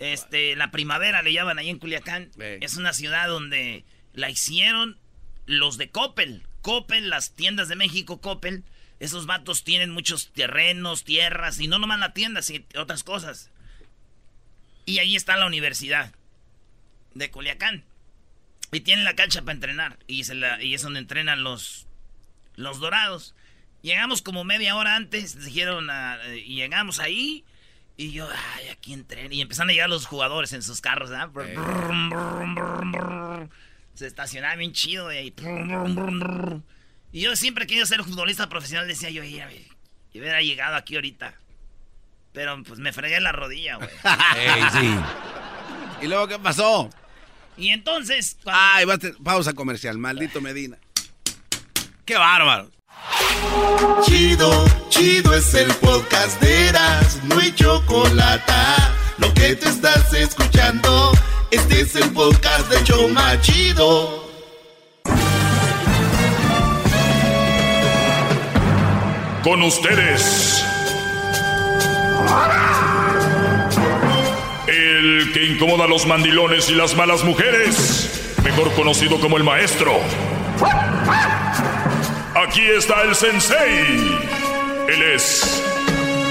este, 0.00 0.56
la 0.56 0.70
primavera 0.72 1.22
le 1.22 1.32
llaman 1.32 1.58
ahí 1.58 1.68
en 1.70 1.78
Culiacán. 1.78 2.30
Es 2.64 2.76
una 2.76 2.92
ciudad 2.92 3.28
donde 3.28 3.84
la 4.12 4.28
hicieron 4.28 4.98
los 5.46 5.78
de 5.78 5.90
Coppel. 5.90 6.42
Coppel, 6.62 7.10
las 7.10 7.32
tiendas 7.36 7.68
de 7.68 7.76
México, 7.76 8.20
Coppel. 8.20 8.64
Esos 8.98 9.26
vatos 9.26 9.62
tienen 9.62 9.90
muchos 9.90 10.32
terrenos, 10.32 11.04
tierras, 11.04 11.60
y 11.60 11.68
no 11.68 11.78
nomás 11.78 12.00
la 12.00 12.12
tienda, 12.12 12.42
sino 12.42 12.64
otras 12.76 13.04
cosas. 13.04 13.50
Y 14.84 14.98
ahí 14.98 15.14
está 15.14 15.36
la 15.36 15.46
universidad 15.46 16.12
de 17.14 17.30
Culiacán. 17.30 17.84
Y 18.72 18.80
tienen 18.80 19.04
la 19.04 19.14
cancha 19.14 19.42
para 19.42 19.52
entrenar. 19.52 19.98
Y, 20.08 20.24
se 20.24 20.34
la- 20.34 20.60
y 20.60 20.74
es 20.74 20.82
donde 20.82 20.98
entrenan 20.98 21.44
los, 21.44 21.85
los 22.56 22.80
dorados. 22.80 23.34
Llegamos 23.82 24.22
como 24.22 24.44
media 24.44 24.74
hora 24.76 24.96
antes, 24.96 25.44
dijeron, 25.44 25.88
ah, 25.90 26.18
y 26.34 26.56
llegamos 26.56 26.98
ahí. 26.98 27.44
Y 27.96 28.12
yo, 28.12 28.28
ay, 28.56 28.68
aquí 28.68 28.92
entré. 28.92 29.28
Y 29.30 29.40
empezaron 29.40 29.70
a 29.70 29.72
llegar 29.72 29.88
los 29.88 30.06
jugadores 30.06 30.52
en 30.52 30.62
sus 30.62 30.80
carros, 30.80 31.10
¿ah? 31.12 31.30
Se 33.94 34.06
estacionaba 34.06 34.56
bien 34.56 34.72
chido, 34.72 35.04
güey. 35.04 35.32
Y 37.12 37.20
yo 37.20 37.36
siempre 37.36 37.66
quería 37.66 37.86
ser 37.86 38.02
futbolista 38.02 38.48
profesional. 38.48 38.86
Decía 38.86 39.08
yo, 39.08 39.24
y 39.24 39.40
hubiera 40.18 40.42
llegado 40.42 40.76
aquí 40.76 40.96
ahorita. 40.96 41.34
Pero 42.32 42.62
pues 42.64 42.78
me 42.78 42.92
fregué 42.92 43.20
la 43.20 43.32
rodilla, 43.32 43.76
güey. 43.76 43.88
sí. 44.72 44.94
¿Y 46.02 46.06
luego 46.06 46.28
qué 46.28 46.38
pasó? 46.38 46.90
Y 47.56 47.68
entonces. 47.68 48.36
Ay, 48.44 48.84
va 48.84 48.94
a 48.94 48.98
pausa 49.22 49.54
comercial, 49.54 49.96
maldito 49.98 50.40
Medina. 50.42 50.78
¡Qué 52.06 52.16
bárbaro! 52.16 52.70
Chido, 54.04 54.64
chido 54.90 55.34
es 55.34 55.52
el 55.54 55.66
podcast 55.74 56.40
de 56.40 56.68
Eras, 56.68 57.20
no 57.24 57.40
hay 57.40 57.52
chocolate. 57.52 58.52
Lo 59.18 59.34
que 59.34 59.56
te 59.56 59.68
estás 59.68 60.14
escuchando, 60.14 61.10
este 61.50 61.80
es 61.80 61.96
el 61.96 62.08
podcast 62.12 62.70
de 62.70 62.84
Choma 62.84 63.40
Chido. 63.40 64.24
Con 69.42 69.62
ustedes. 69.62 70.64
El 74.68 75.32
que 75.32 75.44
incomoda 75.44 75.86
a 75.86 75.88
los 75.88 76.06
mandilones 76.06 76.70
y 76.70 76.76
las 76.76 76.94
malas 76.94 77.24
mujeres, 77.24 78.36
mejor 78.44 78.72
conocido 78.74 79.18
como 79.18 79.38
el 79.38 79.42
maestro. 79.42 79.92
Aquí 82.36 82.60
está 82.60 83.02
el 83.02 83.14
sensei. 83.14 84.18
Él 84.88 85.02
es 85.14 85.62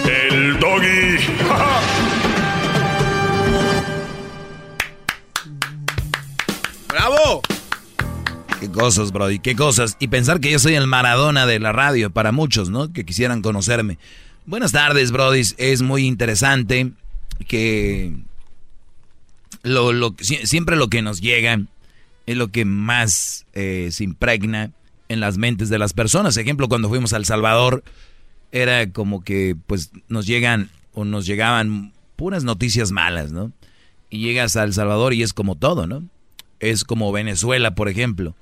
el 0.07 0.59
doggy. 0.59 1.17
¡Bravo! 6.89 7.41
Qué 8.59 8.69
cosas, 8.69 9.11
Brody, 9.11 9.39
qué 9.39 9.55
cosas. 9.55 9.97
Y 9.99 10.09
pensar 10.09 10.39
que 10.39 10.51
yo 10.51 10.59
soy 10.59 10.75
el 10.75 10.85
Maradona 10.85 11.47
de 11.47 11.59
la 11.59 11.71
radio 11.71 12.11
para 12.11 12.31
muchos, 12.31 12.69
¿no? 12.69 12.93
Que 12.93 13.03
quisieran 13.03 13.41
conocerme. 13.41 13.97
Buenas 14.45 14.73
tardes, 14.73 15.11
Brody. 15.11 15.41
Es 15.57 15.81
muy 15.81 16.05
interesante 16.05 16.91
que 17.47 18.13
lo, 19.63 20.15
siempre 20.19 20.75
lo 20.75 20.87
que 20.87 21.01
nos 21.01 21.19
llega 21.19 21.61
es 22.27 22.37
lo 22.37 22.49
que 22.49 22.63
más 22.63 23.47
eh, 23.53 23.89
se 23.91 24.03
impregna 24.03 24.71
en 25.09 25.19
las 25.19 25.37
mentes 25.37 25.69
de 25.69 25.79
las 25.79 25.93
personas. 25.93 26.37
Ejemplo, 26.37 26.67
cuando 26.67 26.89
fuimos 26.89 27.13
a 27.13 27.17
El 27.17 27.25
Salvador, 27.25 27.83
era 28.51 28.89
como 28.91 29.23
que 29.23 29.55
pues 29.67 29.91
nos 30.07 30.25
llegan 30.25 30.69
o 30.93 31.05
nos 31.05 31.25
llegaban 31.25 31.93
puras 32.15 32.43
noticias 32.43 32.91
malas, 32.91 33.31
¿no? 33.31 33.51
Y 34.09 34.19
llegas 34.19 34.55
a 34.55 34.63
El 34.63 34.73
Salvador 34.73 35.13
y 35.13 35.23
es 35.23 35.33
como 35.33 35.55
todo, 35.55 35.87
¿no? 35.87 36.03
Es 36.59 36.83
como 36.83 37.11
Venezuela, 37.11 37.75
por 37.75 37.89
ejemplo. 37.89 38.35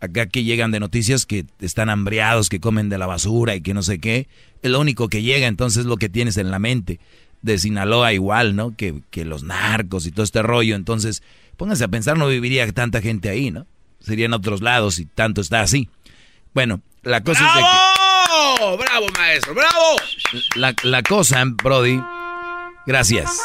Acá 0.00 0.26
que 0.26 0.44
llegan 0.44 0.70
de 0.70 0.80
noticias 0.80 1.24
que 1.24 1.46
están 1.60 1.88
hambriados, 1.88 2.50
que 2.50 2.60
comen 2.60 2.90
de 2.90 2.98
la 2.98 3.06
basura 3.06 3.54
y 3.54 3.62
que 3.62 3.72
no 3.72 3.82
sé 3.82 4.00
qué. 4.00 4.28
Es 4.62 4.70
lo 4.70 4.80
único 4.80 5.08
que 5.08 5.22
llega, 5.22 5.46
entonces 5.46 5.80
es 5.80 5.86
lo 5.86 5.96
que 5.96 6.10
tienes 6.10 6.36
en 6.36 6.50
la 6.50 6.58
mente. 6.58 7.00
De 7.40 7.58
Sinaloa 7.58 8.12
igual, 8.12 8.54
¿no? 8.56 8.76
Que, 8.76 9.00
que 9.10 9.24
los 9.24 9.44
narcos 9.44 10.06
y 10.06 10.10
todo 10.10 10.24
este 10.24 10.42
rollo. 10.42 10.76
Entonces, 10.76 11.22
pónganse 11.56 11.84
a 11.84 11.88
pensar, 11.88 12.18
no 12.18 12.28
viviría 12.28 12.70
tanta 12.72 13.00
gente 13.00 13.30
ahí, 13.30 13.50
¿no? 13.50 13.66
Serían 14.00 14.34
otros 14.34 14.60
lados 14.60 14.98
y 14.98 15.06
tanto 15.06 15.40
está 15.40 15.62
así. 15.62 15.88
Bueno, 16.54 16.80
la 17.02 17.22
cosa 17.22 17.46
es 17.46 17.54
de 17.54 17.60
que... 17.60 18.76
¡Bravo, 18.84 19.06
maestro! 19.18 19.54
¡Bravo! 19.54 19.96
La, 20.56 20.74
la 20.84 21.02
cosa, 21.02 21.42
Brody... 21.44 22.00
Gracias. 22.86 23.40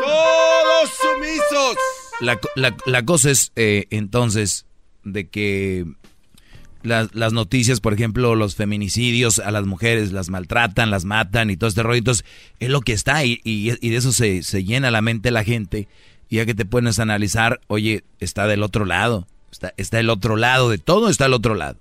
¡Todos 0.00 0.90
sumisos! 0.90 1.76
La, 2.20 2.38
la, 2.54 2.76
la 2.86 3.04
cosa 3.04 3.30
es, 3.30 3.52
eh, 3.56 3.86
entonces, 3.90 4.66
de 5.02 5.28
que 5.28 5.84
las, 6.84 7.32
noticias, 7.32 7.80
por 7.80 7.94
ejemplo, 7.94 8.36
los 8.36 8.54
feminicidios 8.54 9.38
a 9.38 9.50
las 9.50 9.66
mujeres, 9.66 10.12
las 10.12 10.30
maltratan, 10.30 10.90
las 10.90 11.04
matan 11.04 11.50
y 11.50 11.56
todo 11.56 11.68
este 11.68 11.82
rollo. 11.82 11.98
Entonces, 11.98 12.24
es 12.60 12.68
lo 12.68 12.80
que 12.80 12.92
está 12.92 13.24
y, 13.24 13.40
y, 13.42 13.70
de 13.70 13.96
eso 13.96 14.12
se, 14.12 14.42
se, 14.42 14.64
llena 14.64 14.90
la 14.90 15.02
mente 15.02 15.30
la 15.30 15.44
gente. 15.44 15.88
Y 16.28 16.36
ya 16.36 16.46
que 16.46 16.54
te 16.54 16.64
puedes 16.64 16.98
analizar, 16.98 17.60
oye, 17.66 18.04
está 18.20 18.46
del 18.46 18.62
otro 18.62 18.84
lado. 18.84 19.26
Está, 19.76 20.00
el 20.00 20.10
otro 20.10 20.36
lado 20.36 20.70
de 20.70 20.78
todo, 20.78 21.08
está 21.08 21.26
el 21.26 21.32
otro 21.32 21.54
lado. 21.54 21.78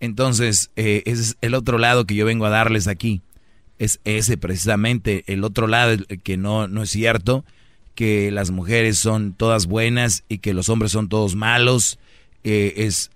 Entonces, 0.00 0.70
eh, 0.76 1.02
ese 1.06 1.22
es 1.22 1.36
el 1.40 1.54
otro 1.54 1.78
lado 1.78 2.04
que 2.06 2.14
yo 2.14 2.26
vengo 2.26 2.46
a 2.46 2.50
darles 2.50 2.88
aquí. 2.88 3.22
Es 3.78 4.00
ese 4.04 4.36
precisamente, 4.36 5.24
el 5.26 5.44
otro 5.44 5.66
lado 5.66 5.96
que 6.22 6.36
no, 6.36 6.68
no 6.68 6.82
es 6.82 6.90
cierto, 6.90 7.44
que 7.94 8.30
las 8.30 8.50
mujeres 8.50 8.98
son 8.98 9.32
todas 9.32 9.66
buenas 9.66 10.24
y 10.28 10.38
que 10.38 10.54
los 10.54 10.68
hombres 10.68 10.92
son 10.92 11.08
todos 11.08 11.36
malos. 11.36 11.98
Eh, 12.42 12.74
es 12.76 13.10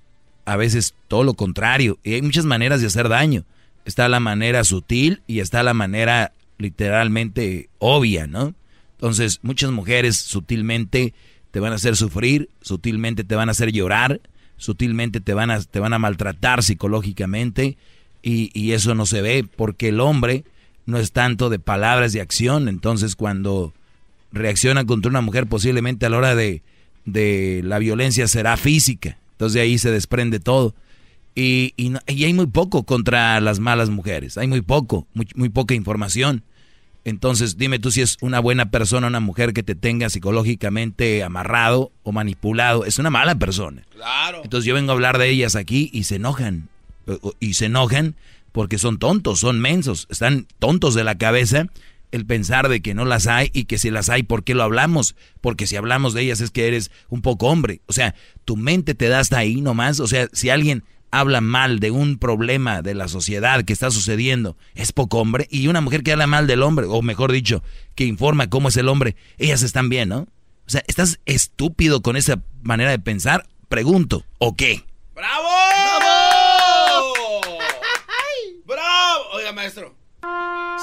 a 0.45 0.57
veces 0.57 0.95
todo 1.09 1.24
lo 1.24 1.34
contrario. 1.34 1.99
Y 2.03 2.14
hay 2.14 2.22
muchas 2.22 2.45
maneras 2.45 2.80
de 2.80 2.86
hacer 2.86 3.09
daño. 3.09 3.45
Está 3.84 4.09
la 4.09 4.20
manera 4.20 4.64
sutil 4.64 5.22
y 5.26 5.41
está 5.41 5.62
la 5.62 5.74
manera 5.74 6.32
literalmente 6.59 7.68
obvia, 7.78 8.26
¿no? 8.26 8.55
Entonces, 8.93 9.39
muchas 9.43 9.70
mujeres 9.70 10.16
sutilmente 10.16 11.14
te 11.59 11.61
van 11.61 11.72
a 11.72 11.74
hacer 11.74 11.96
sufrir, 11.96 12.50
sutilmente 12.62 13.24
te 13.24 13.34
van 13.34 13.48
a 13.48 13.50
hacer 13.50 13.72
llorar, 13.72 14.20
sutilmente 14.59 15.20
te 15.20 15.34
van 15.34 15.50
a, 15.50 15.61
te 15.61 15.80
van 15.80 15.92
a 15.92 15.98
maltratar 15.98 16.62
psicológicamente 16.62 17.76
y, 18.22 18.52
y, 18.54 18.74
eso 18.74 18.94
no 18.94 19.06
se 19.06 19.22
ve 19.22 19.44
porque 19.56 19.88
el 19.88 19.98
hombre 19.98 20.44
no 20.86 20.98
es 20.98 21.11
tanto 21.11 21.50
de 21.50 21.59
palabras 21.59 22.12
de 22.12 22.20
acción, 22.20 22.68
entonces 22.68 23.16
cuando 23.16 23.74
reacciona 24.30 24.84
contra 24.84 25.11
una 25.11 25.20
mujer 25.20 25.48
posiblemente 25.48 26.06
a 26.06 26.11
la 26.11 26.18
hora 26.18 26.36
de, 26.36 26.62
de 27.06 27.61
la 27.64 27.80
violencia 27.80 28.28
será 28.28 28.56
física, 28.56 29.18
entonces 29.32 29.54
de 29.54 29.62
ahí 29.62 29.78
se 29.78 29.90
desprende 29.90 30.38
todo. 30.38 30.76
Y, 31.34 31.74
y, 31.76 31.92
y, 32.06 32.22
hay 32.22 32.34
muy 32.34 32.46
poco 32.46 32.84
contra 32.84 33.40
las 33.40 33.59
malas 33.59 33.90
mujeres, 33.90 34.38
hay 34.38 34.46
muy 34.46 34.61
poco, 34.61 35.09
muy 35.34 35.48
poca 35.48 35.74
información. 35.74 36.44
Entonces, 37.09 37.56
dime 37.56 37.78
tú 37.78 37.90
si 37.90 38.02
es 38.02 38.16
una 38.20 38.40
buena 38.40 38.70
persona, 38.70 39.06
una 39.06 39.20
mujer 39.20 39.52
que 39.52 39.62
te 39.62 39.74
tenga 39.74 40.11
psicológicamente 40.11 41.22
amarrado 41.22 41.92
o 42.02 42.12
manipulado. 42.12 42.84
Es 42.84 42.98
una 42.98 43.11
mala 43.11 43.36
persona. 43.36 43.84
Claro. 43.94 44.42
Entonces 44.44 44.66
yo 44.66 44.74
vengo 44.74 44.92
a 44.92 44.94
hablar 44.94 45.18
de 45.18 45.28
ellas 45.28 45.56
aquí 45.56 45.90
y 45.92 46.04
se 46.04 46.16
enojan. 46.16 46.68
Y 47.40 47.54
se 47.54 47.66
enojan 47.66 48.16
porque 48.52 48.78
son 48.78 48.98
tontos, 48.98 49.40
son 49.40 49.61
mensos. 49.61 50.06
Están 50.11 50.46
tontos 50.59 50.94
de 50.94 51.04
la 51.04 51.16
cabeza 51.16 51.66
el 52.11 52.26
pensar 52.26 52.68
de 52.68 52.80
que 52.80 52.94
no 52.94 53.04
las 53.04 53.26
hay 53.26 53.50
y 53.52 53.64
que 53.64 53.78
si 53.78 53.90
las 53.90 54.09
hay, 54.09 54.22
¿por 54.22 54.44
qué 54.44 54.54
lo 54.54 54.62
hablamos? 54.62 55.14
Porque 55.40 55.66
si 55.66 55.76
hablamos 55.76 56.14
de 56.14 56.22
ellas 56.22 56.40
es 56.40 56.50
que 56.50 56.66
eres 56.66 56.90
un 57.09 57.22
poco 57.22 57.48
hombre. 57.48 57.80
O 57.86 57.92
sea, 57.92 58.14
tu 58.44 58.56
mente 58.56 58.94
te 58.94 59.09
da 59.09 59.20
hasta 59.20 59.38
ahí 59.38 59.61
nomás. 59.61 60.00
O 60.00 60.06
sea, 60.06 60.28
si 60.32 60.50
alguien 60.50 60.84
habla 61.11 61.40
mal 61.40 61.80
de 61.80 61.90
un 61.90 62.18
problema 62.18 62.82
de 62.82 62.94
la 62.94 63.09
sociedad 63.09 63.64
que 63.64 63.72
está 63.72 63.90
sucediendo, 63.90 64.56
es 64.74 64.92
poco 64.92 65.18
hombre. 65.18 65.46
Y 65.50 65.68
una 65.68 65.80
mujer 65.80 66.02
que 66.02 66.12
habla 66.12 66.26
mal 66.26 66.46
del 66.46 66.62
hombre, 66.62 66.86
o 66.88 67.02
mejor 67.02 67.32
dicho, 67.32 67.62
que 67.94 68.05
informa 68.05 68.51
cómo 68.51 68.68
es 68.68 68.76
el 68.76 68.89
hombre, 68.89 69.16
ellas 69.39 69.62
están 69.62 69.89
bien, 69.89 70.09
¿no? 70.10 70.20
O 70.20 70.70
sea, 70.70 70.82
¿estás 70.86 71.18
estúpido 71.24 72.02
con 72.02 72.16
esa 72.16 72.43
manera 72.62 72.90
de 72.90 72.98
pensar? 72.98 73.47
Pregunto, 73.68 74.24
¿o 74.39 74.55
qué? 74.55 74.85
¡Bravo! 75.14 75.48
¡Bravo! 75.98 77.12
¡Bravo! 78.66 79.24
Oiga, 79.32 79.52
maestro. 79.52 79.94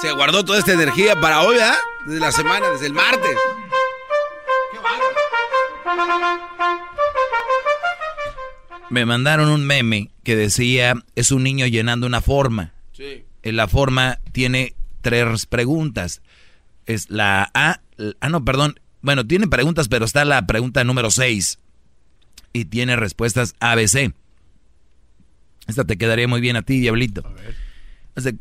Se 0.00 0.12
guardó 0.12 0.44
toda 0.44 0.58
esta 0.58 0.72
energía 0.72 1.20
para 1.20 1.42
hoy, 1.42 1.56
¿ah? 1.60 1.76
Desde 2.04 2.20
la 2.20 2.32
semana, 2.32 2.68
desde 2.70 2.86
el 2.86 2.92
martes. 2.92 3.36
¡Qué 4.72 4.78
me 8.90 9.04
mandaron 9.06 9.48
un 9.48 9.64
meme 9.64 10.10
que 10.22 10.36
decía, 10.36 10.94
es 11.14 11.32
un 11.32 11.42
niño 11.42 11.66
llenando 11.66 12.06
una 12.06 12.20
forma. 12.20 12.72
Sí. 12.92 13.24
En 13.42 13.56
la 13.56 13.68
forma 13.68 14.20
tiene 14.32 14.74
tres 15.02 15.46
preguntas. 15.46 16.22
Es 16.86 17.10
la 17.10 17.50
A, 17.54 17.80
ah 18.20 18.28
no, 18.28 18.44
perdón, 18.44 18.80
bueno, 19.02 19.26
tiene 19.26 19.46
preguntas, 19.46 19.88
pero 19.88 20.04
está 20.04 20.24
la 20.24 20.46
pregunta 20.46 20.82
número 20.84 21.10
6 21.10 21.58
y 22.52 22.64
tiene 22.64 22.96
respuestas 22.96 23.54
ABC. 23.60 24.12
Esta 25.66 25.84
te 25.84 25.96
quedaría 25.96 26.28
muy 26.28 26.40
bien 26.40 26.56
a 26.56 26.62
ti, 26.62 26.80
diablito. 26.80 27.22
A 27.26 27.30
ver. 27.30 27.54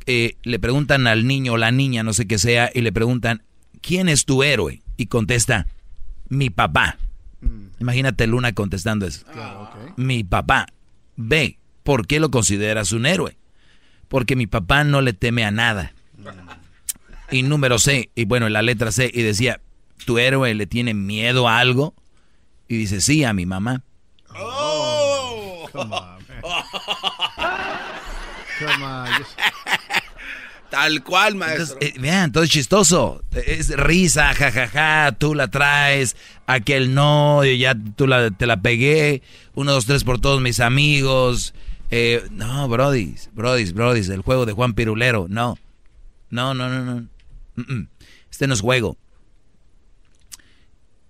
Eh, 0.05 0.37
le 0.43 0.59
preguntan 0.59 1.05
al 1.05 1.27
niño 1.27 1.53
o 1.53 1.57
la 1.57 1.71
niña, 1.71 2.03
no 2.03 2.13
sé 2.13 2.27
qué 2.27 2.37
sea, 2.37 2.71
y 2.73 2.81
le 2.81 2.93
preguntan, 2.93 3.43
¿quién 3.81 4.07
es 4.07 4.25
tu 4.25 4.41
héroe? 4.41 4.81
Y 4.95 5.07
contesta, 5.07 5.67
mi 6.29 6.49
papá. 6.49 6.97
Mm. 7.41 7.67
Imagínate 7.79 8.25
Luna 8.25 8.53
contestando 8.53 9.05
eso. 9.05 9.25
Mi 9.95 10.23
papá. 10.23 10.67
B. 11.15 11.57
¿Por 11.83 12.07
qué 12.07 12.19
lo 12.19 12.31
consideras 12.31 12.91
un 12.91 13.05
héroe? 13.05 13.37
Porque 14.07 14.35
mi 14.35 14.47
papá 14.47 14.83
no 14.83 15.01
le 15.01 15.13
teme 15.13 15.45
a 15.45 15.51
nada. 15.51 15.93
Y 17.31 17.43
número 17.43 17.79
C, 17.79 18.11
y 18.15 18.25
bueno, 18.25 18.49
la 18.49 18.61
letra 18.61 18.91
C, 18.91 19.09
y 19.13 19.21
decía, 19.21 19.61
¿tu 20.05 20.19
héroe 20.19 20.53
le 20.53 20.67
tiene 20.67 20.93
miedo 20.93 21.47
a 21.47 21.59
algo? 21.59 21.95
Y 22.67 22.77
dice, 22.77 23.01
sí, 23.01 23.23
a 23.23 23.33
mi 23.33 23.45
mamá. 23.45 23.83
Oh. 24.35 25.67
Tal 30.69 31.03
cual, 31.03 31.35
maestro. 31.35 31.63
Entonces, 31.63 31.95
eh, 31.95 31.99
vean, 31.99 32.31
todo 32.31 32.43
es 32.43 32.49
chistoso. 32.49 33.23
Es 33.31 33.69
risa, 33.77 34.33
jajaja, 34.33 35.13
tú 35.13 35.33
la 35.35 35.47
traes, 35.47 36.15
aquel 36.47 36.93
no, 36.93 37.43
yo 37.43 37.53
ya 37.53 37.75
tú 37.95 38.07
la, 38.07 38.31
te 38.31 38.45
la 38.45 38.61
pegué, 38.61 39.21
uno, 39.55 39.71
dos, 39.73 39.85
tres 39.85 40.03
por 40.03 40.19
todos 40.19 40.41
mis 40.41 40.59
amigos. 40.59 41.53
Eh, 41.91 42.23
no, 42.31 42.67
brodis, 42.67 43.29
brodis, 43.33 43.73
brodis, 43.73 44.09
el 44.09 44.21
juego 44.21 44.45
de 44.45 44.53
Juan 44.53 44.73
Pirulero, 44.73 45.27
no. 45.29 45.57
No, 46.29 46.53
no, 46.53 46.69
no, 46.69 46.83
no. 46.83 47.07
Mm, 47.55 47.73
mm. 47.73 47.87
Este 48.31 48.47
no 48.47 48.53
es 48.53 48.61
juego. 48.61 48.97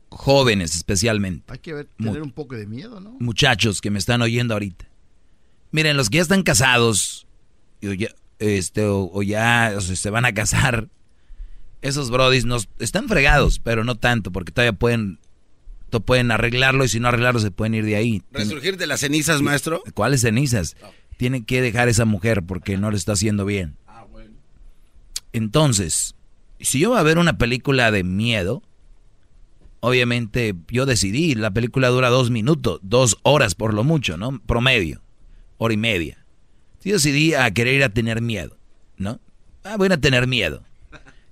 Jóvenes 0.09 0.75
especialmente. 0.75 1.51
Hay 1.51 1.59
que 1.59 1.73
ver- 1.73 1.89
tener 1.97 2.21
un 2.21 2.31
poco 2.31 2.55
de 2.55 2.65
miedo, 2.67 2.99
¿no? 2.99 3.11
Muchachos 3.19 3.81
que 3.81 3.91
me 3.91 3.99
están 3.99 4.21
oyendo 4.21 4.53
ahorita. 4.53 4.85
Miren, 5.71 5.97
los 5.97 6.09
que 6.09 6.17
ya 6.17 6.21
están 6.23 6.43
casados 6.43 7.27
o 7.83 7.91
ya, 7.91 8.07
este, 8.39 8.85
o, 8.85 9.09
o 9.11 9.23
ya 9.23 9.73
o 9.75 9.81
sea, 9.81 9.95
se 9.95 10.09
van 10.09 10.23
a 10.25 10.33
casar, 10.33 10.87
esos 11.81 12.09
brodis 12.11 12.45
nos, 12.45 12.69
están 12.79 13.09
fregados, 13.09 13.59
pero 13.59 13.83
no 13.83 13.95
tanto, 13.95 14.31
porque 14.31 14.51
todavía 14.53 14.73
pueden, 14.73 15.19
pueden 16.01 16.31
arreglarlo 16.31 16.83
y 16.83 16.87
si 16.87 16.99
no 16.99 17.07
arreglarlo 17.07 17.39
se 17.39 17.51
pueden 17.51 17.75
ir 17.75 17.85
de 17.85 17.95
ahí. 17.95 18.23
¿Resurgir 18.31 18.77
de 18.77 18.87
las 18.87 19.01
cenizas, 19.01 19.41
maestro? 19.41 19.83
¿Cuáles 19.93 20.21
cenizas? 20.21 20.75
Tienen 21.17 21.45
que 21.45 21.61
dejar 21.61 21.87
a 21.87 21.91
esa 21.91 22.05
mujer 22.05 22.43
porque 22.43 22.77
no 22.77 22.91
le 22.91 22.97
está 22.97 23.13
haciendo 23.13 23.45
bien. 23.45 23.77
Entonces, 25.33 26.15
si 26.59 26.79
yo 26.79 26.91
voy 26.91 26.99
a 26.99 27.03
ver 27.03 27.17
una 27.17 27.37
película 27.37 27.91
de 27.91 28.03
miedo, 28.03 28.63
obviamente 29.81 30.55
yo 30.69 30.85
decidí, 30.85 31.35
la 31.35 31.51
película 31.51 31.89
dura 31.89 32.09
dos 32.09 32.31
minutos, 32.31 32.79
dos 32.83 33.17
horas 33.23 33.53
por 33.53 33.73
lo 33.73 33.83
mucho, 33.83 34.17
¿no? 34.17 34.39
Promedio, 34.45 35.01
hora 35.57 35.73
y 35.73 35.77
media. 35.77 36.25
Si 36.79 36.89
yo 36.89 36.95
decidí 36.95 37.33
a 37.33 37.51
querer 37.51 37.75
ir 37.75 37.83
a 37.83 37.89
tener 37.89 38.21
miedo, 38.21 38.57
¿no? 38.97 39.19
Ah, 39.65 39.75
voy 39.77 39.89
a 39.91 39.97
tener 39.97 40.25
miedo. 40.25 40.63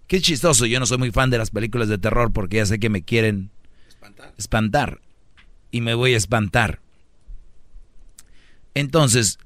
Qué 0.08 0.20
chistoso, 0.20 0.66
yo 0.66 0.80
no 0.82 0.86
soy 0.86 0.98
muy 0.98 1.12
fan 1.12 1.30
de 1.30 1.38
las 1.38 1.50
películas 1.50 1.88
de 1.88 1.98
terror 1.98 2.34
porque 2.34 2.58
ya 2.58 2.66
sé 2.66 2.80
que 2.80 2.90
me 2.90 3.04
quieren 3.04 3.52
espantar. 4.38 5.02
Y 5.72 5.82
me 5.82 5.94
voy 5.94 6.14
a 6.14 6.18
espantar. 6.18 6.80
Entonces, 8.76 9.38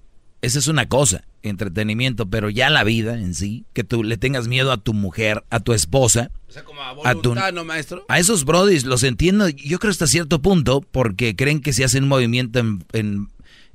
esa 0.41 0.59
es 0.59 0.67
una 0.67 0.87
cosa, 0.87 1.23
entretenimiento, 1.43 2.29
pero 2.29 2.49
ya 2.49 2.69
la 2.69 2.83
vida 2.83 3.15
en 3.19 3.33
sí, 3.33 3.65
que 3.73 3.83
tú 3.83 4.03
le 4.03 4.17
tengas 4.17 4.47
miedo 4.47 4.71
a 4.71 4.77
tu 4.77 4.93
mujer, 4.93 5.43
a 5.49 5.59
tu 5.59 5.73
esposa, 5.73 6.31
O 6.47 6.51
sea, 6.51 6.63
como 6.63 6.81
a 6.81 6.89
a 6.91 7.13
tu- 7.13 7.29
voluntad, 7.29 7.53
¿no, 7.53 7.65
maestro? 7.65 8.05
a 8.07 8.19
esos 8.19 8.45
brodis 8.45 8.85
los 8.85 9.03
entiendo, 9.03 9.49
yo 9.49 9.79
creo 9.79 9.91
hasta 9.91 10.07
cierto 10.07 10.41
punto, 10.41 10.81
porque 10.81 11.35
creen 11.35 11.61
que 11.61 11.73
si 11.73 11.83
hacen 11.83 12.03
un 12.03 12.09
movimiento 12.09 12.59
en, 12.59 12.85
en- 12.93 13.27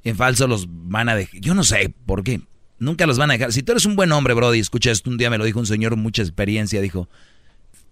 en 0.05 0.17
falso 0.17 0.47
los 0.49 0.67
van 0.69 1.09
a 1.09 1.15
dejar. 1.17 1.41
Yo 1.41 1.55
no 1.55 1.63
sé 1.65 1.95
por 2.07 2.25
qué. 2.25 2.41
Nunca 2.79 3.07
los 3.07 3.17
van 3.19 3.31
a 3.31 3.35
dejar. 3.35 3.53
Si 3.53 3.63
tú 3.63 3.71
eres 3.73 3.85
un 3.87 3.95
buen 3.95 4.11
hombre, 4.11 4.35
brody, 4.35 4.59
escucha 4.59 4.91
esto, 4.91 5.09
un 5.11 5.17
día 5.19 5.31
me 5.31 5.39
lo 5.39 5.45
dijo 5.45 5.61
un 5.61 5.67
señor 5.67 5.95
mucha 5.97 6.23
experiencia, 6.23 6.81
dijo, 6.81 7.09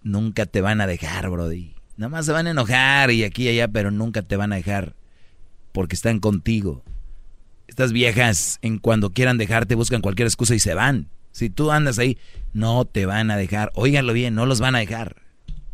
nunca 0.03 0.45
te 0.45 0.59
van 0.59 0.81
a 0.81 0.87
dejar, 0.87 1.29
brody. 1.29 1.73
Nada 2.01 2.09
más 2.09 2.25
se 2.25 2.31
van 2.31 2.47
a 2.47 2.49
enojar 2.49 3.11
y 3.11 3.23
aquí 3.23 3.43
y 3.43 3.49
allá, 3.49 3.67
pero 3.67 3.91
nunca 3.91 4.23
te 4.23 4.35
van 4.35 4.51
a 4.51 4.55
dejar 4.55 4.95
porque 5.71 5.93
están 5.93 6.19
contigo. 6.19 6.83
Estas 7.67 7.91
viejas, 7.91 8.57
en 8.63 8.79
cuando 8.79 9.11
quieran 9.11 9.37
dejarte, 9.37 9.75
buscan 9.75 10.01
cualquier 10.01 10.27
excusa 10.27 10.55
y 10.55 10.59
se 10.59 10.73
van. 10.73 11.09
Si 11.31 11.51
tú 11.51 11.69
andas 11.69 11.99
ahí, 11.99 12.17
no 12.53 12.85
te 12.85 13.05
van 13.05 13.29
a 13.29 13.37
dejar. 13.37 13.69
Óiganlo 13.75 14.13
bien, 14.13 14.33
no 14.33 14.47
los 14.47 14.59
van 14.59 14.73
a 14.73 14.79
dejar. 14.79 15.21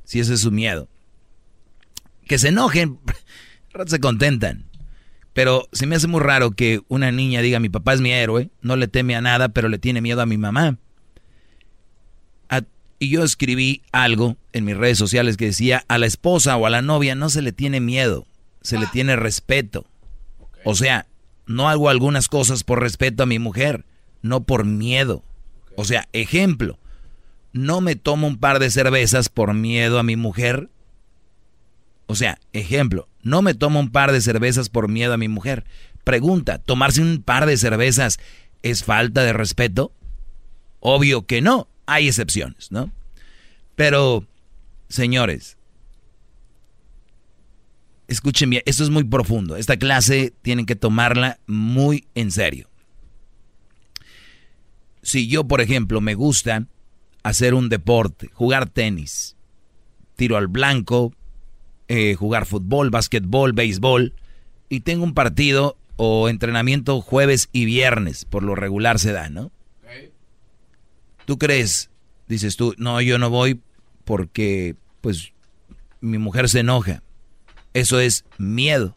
Si 0.03 0.19
ese 0.19 0.33
es 0.33 0.41
su 0.41 0.51
miedo. 0.51 0.89
Que 2.25 2.37
se 2.37 2.49
enojen, 2.49 2.99
rato 3.71 3.89
se 3.89 4.01
contentan. 4.01 4.65
Pero 5.31 5.69
se 5.71 5.87
me 5.87 5.95
hace 5.95 6.07
muy 6.07 6.19
raro 6.19 6.51
que 6.51 6.81
una 6.89 7.09
niña 7.09 7.41
diga, 7.41 7.61
mi 7.61 7.69
papá 7.69 7.93
es 7.93 8.01
mi 8.01 8.11
héroe, 8.11 8.49
no 8.61 8.75
le 8.75 8.89
teme 8.89 9.15
a 9.15 9.21
nada, 9.21 9.47
pero 9.47 9.69
le 9.69 9.79
tiene 9.79 10.01
miedo 10.01 10.21
a 10.21 10.25
mi 10.25 10.37
mamá. 10.37 10.77
Y 12.99 13.10
yo 13.10 13.24
escribí 13.24 13.84
algo 13.91 14.38
en 14.53 14.65
mis 14.65 14.76
redes 14.76 14.98
sociales 14.98 15.38
que 15.38 15.45
decía, 15.45 15.84
a 15.88 15.98
la 15.98 16.07
esposa 16.07 16.57
o 16.57 16.65
a 16.65 16.69
la 16.69 16.82
novia 16.82 17.15
no 17.15 17.30
se 17.30 17.41
le 17.41 17.52
tiene 17.52 17.80
miedo, 17.80 18.26
se 18.61 18.80
le 18.80 18.88
tiene 18.88 19.15
respeto. 19.15 19.86
O 20.65 20.76
sea, 20.76 21.07
no 21.45 21.69
hago 21.69 21.90
algunas 21.90 22.28
cosas 22.28 22.64
por 22.64 22.82
respeto 22.82 23.24
a 23.24 23.28
mi 23.28 23.40
mujer, 23.40 23.86
no 24.22 24.44
por 24.44 24.65
miedo. 24.65 25.24
O 25.76 25.86
sea, 25.86 26.07
ejemplo, 26.11 26.80
no 27.53 27.82
me 27.82 27.95
tomo 27.95 28.28
un 28.28 28.38
par 28.38 28.60
de 28.60 28.72
cervezas 28.72 29.30
por 29.30 29.53
miedo 29.53 29.99
a 29.99 30.03
mi 30.03 30.15
mujer. 30.15 30.69
O 32.07 32.15
sea, 32.15 32.40
ejemplo, 32.53 33.07
no 33.22 33.41
me 33.41 33.53
tomo 33.53 33.80
un 33.80 33.91
par 33.91 34.11
de 34.11 34.22
cervezas 34.22 34.69
por 34.69 34.88
miedo 34.88 35.14
a 35.14 35.18
mi 35.18 35.28
mujer. 35.28 35.65
Pregunta, 36.03 36.57
¿tomarse 36.57 37.02
un 37.02 37.22
par 37.22 37.45
de 37.45 37.57
cervezas 37.57 38.18
es 38.64 38.84
falta 38.84 39.24
de 39.24 39.34
respeto? 39.34 39.91
Obvio 40.80 41.26
que 41.26 41.41
no, 41.41 41.68
hay 41.88 42.07
excepciones, 42.07 42.72
¿no? 42.72 42.91
Pero, 43.76 44.27
señores, 44.89 45.57
escuchen 48.07 48.49
bien, 48.49 48.64
esto 48.65 48.84
es 48.84 48.89
muy 48.89 49.03
profundo. 49.03 49.55
Esta 49.55 49.77
clase 49.77 50.34
tienen 50.41 50.65
que 50.65 50.76
tomarla 50.76 51.39
muy 51.47 52.07
en 52.14 52.31
serio. 52.31 52.69
Si 55.01 55.27
yo, 55.27 55.47
por 55.47 55.61
ejemplo, 55.61 56.01
me 56.01 56.15
gusta 56.15 56.68
hacer 57.23 57.53
un 57.53 57.69
deporte, 57.69 58.30
jugar 58.34 58.69
tenis, 58.69 59.35
tiro 60.15 60.38
al 60.38 60.47
blanco, 60.47 61.14
eh, 61.88 62.15
jugar 62.15 62.45
fútbol, 62.45 62.89
básquetbol, 62.89 63.53
béisbol, 63.53 64.14
y 64.69 64.81
tengo 64.81 65.03
un 65.05 65.14
partido 65.14 65.77
o 65.95 66.27
entrenamiento 66.30 66.99
jueves 67.01 67.49
y 67.53 67.65
viernes, 67.65 68.26
por 68.26 68.43
lo 68.43 68.55
regular 68.55 68.99
se 68.99 69.14
da, 69.14 69.30
¿no? 69.30 69.51
¿Tú 71.27 71.37
crees? 71.37 71.89
Dices 72.29 72.55
tú, 72.55 72.73
no, 72.77 73.01
yo 73.01 73.17
no 73.19 73.29
voy 73.29 73.59
porque, 74.05 74.77
pues, 75.01 75.33
mi 75.99 76.17
mujer 76.17 76.47
se 76.47 76.61
enoja. 76.61 77.03
Eso 77.73 77.99
es 77.99 78.23
miedo. 78.37 78.95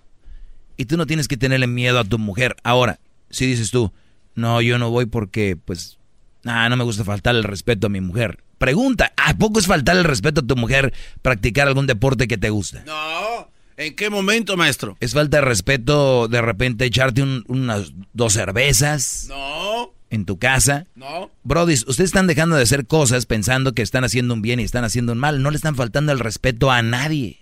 Y 0.77 0.85
tú 0.85 0.97
no 0.97 1.07
tienes 1.07 1.27
que 1.27 1.37
tenerle 1.37 1.67
miedo 1.67 1.99
a 1.99 2.05
tu 2.05 2.21
mujer. 2.21 2.55
Ahora, 2.63 3.01
si 3.31 3.47
dices 3.47 3.73
tú, 3.73 3.93
no, 4.37 4.63
yo 4.63 4.79
no 4.79 4.91
voy 4.91 5.07
porque, 5.07 5.57
pues, 5.57 5.99
ah, 6.45 6.69
no 6.69 6.77
me 6.77 6.85
gusta 6.85 7.03
faltar 7.03 7.35
el 7.35 7.43
respeto 7.43 7.89
a 7.89 7.91
mi 7.91 8.01
mujer. 8.01 8.45
Pregunta, 8.59 9.13
¿a 9.17 9.35
poco 9.37 9.59
es 9.59 9.67
faltar 9.67 9.97
el 9.97 10.05
respeto 10.05 10.43
a 10.43 10.47
tu 10.47 10.55
mujer 10.55 10.95
practicar 11.23 11.67
algún 11.67 11.89
deporte 11.89 12.29
que 12.29 12.39
te 12.39 12.51
gusta? 12.51 12.85
No. 12.87 13.51
¿En 13.77 13.97
qué 13.97 14.09
momento, 14.09 14.57
maestro? 14.57 14.97
¿Es 15.01 15.15
falta 15.15 15.39
de 15.39 15.41
respeto 15.43 16.29
de 16.29 16.43
repente 16.43 16.85
echarte 16.85 17.23
un- 17.23 17.45
unas 17.49 17.93
dos 18.13 18.35
cervezas 18.35 19.27
No. 19.29 19.93
En 20.11 20.27
tu 20.27 20.39
casa? 20.39 20.85
No. 20.95 21.31
Brody, 21.45 21.75
ustedes 21.75 22.01
están 22.01 22.27
dejando 22.27 22.57
de 22.57 22.65
hacer 22.65 22.87
cosas 22.87 23.27
pensando 23.27 23.73
que 23.73 23.83
están 23.83 24.05
haciendo 24.05 24.35
un 24.35 24.43
bien 24.43 24.61
y 24.61 24.65
están 24.65 24.85
haciendo 24.85 25.13
un 25.13 25.19
mal. 25.19 25.43
No 25.43 25.51
le 25.51 25.57
están 25.57 25.77
faltando 25.77 26.13
el 26.13 26.19
respeto 26.19 26.71
a 26.71 26.83
nadie. 26.83 27.39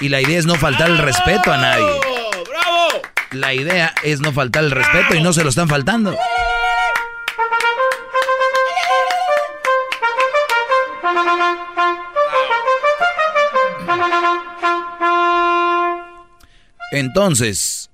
Y 0.00 0.08
la 0.08 0.20
idea 0.20 0.38
es 0.38 0.46
no 0.46 0.56
faltar 0.56 0.90
el 0.90 0.98
respeto 0.98 1.52
a 1.52 1.56
nadie. 1.56 1.86
¡Bravo! 2.48 3.02
La 3.30 3.54
idea 3.54 3.94
es 4.02 4.20
no 4.20 4.32
faltar 4.32 4.64
el 4.64 4.72
respeto 4.72 5.14
y 5.14 5.22
no 5.22 5.32
se 5.32 5.44
lo 5.44 5.50
están 5.50 5.68
faltando. 5.68 6.16
Entonces, 16.90 17.90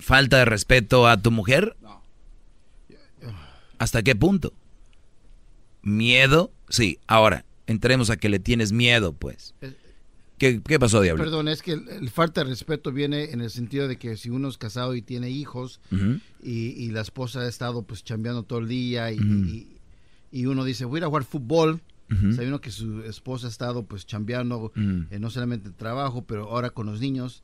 ¿falta 0.00 0.38
de 0.38 0.44
respeto 0.44 1.06
a 1.06 1.16
tu 1.16 1.30
mujer? 1.30 1.76
¿Hasta 3.82 4.00
qué 4.04 4.14
punto? 4.14 4.52
¿Miedo? 5.82 6.52
Sí, 6.68 6.98
ahora, 7.08 7.44
entremos 7.66 8.10
a 8.10 8.16
que 8.16 8.28
le 8.28 8.38
tienes 8.38 8.70
miedo, 8.70 9.12
pues. 9.12 9.54
¿Qué, 10.38 10.60
qué 10.64 10.78
pasó, 10.78 11.00
Diablo? 11.00 11.24
Perdón, 11.24 11.48
es 11.48 11.62
que 11.62 11.72
el, 11.72 11.88
el 11.88 12.08
falta 12.08 12.44
de 12.44 12.50
respeto 12.50 12.92
viene 12.92 13.32
en 13.32 13.40
el 13.40 13.50
sentido 13.50 13.88
de 13.88 13.96
que 13.96 14.16
si 14.16 14.30
uno 14.30 14.48
es 14.48 14.56
casado 14.56 14.94
y 14.94 15.02
tiene 15.02 15.30
hijos 15.30 15.80
y, 16.44 16.68
y 16.68 16.90
la 16.92 17.00
esposa 17.00 17.40
ha 17.40 17.48
estado 17.48 17.82
pues 17.82 18.04
chambeando 18.04 18.44
todo 18.44 18.60
el 18.60 18.68
día 18.68 19.10
y, 19.10 19.16
y- 19.48 19.68
y 20.30 20.46
uno 20.46 20.64
dice 20.64 20.84
voy 20.84 20.98
a 20.98 21.00
ir 21.00 21.04
a 21.04 21.08
jugar 21.08 21.24
fútbol, 21.24 21.80
uno 22.46 22.60
que 22.60 22.70
su 22.70 23.02
esposa 23.02 23.48
ha 23.48 23.50
estado 23.50 23.82
pues 23.84 24.06
chambeando 24.06 24.70
eh, 25.10 25.18
no 25.18 25.28
solamente 25.28 25.68
en 25.68 25.74
trabajo 25.74 26.22
pero 26.24 26.48
ahora 26.50 26.70
con 26.70 26.86
los 26.86 27.00
niños. 27.00 27.42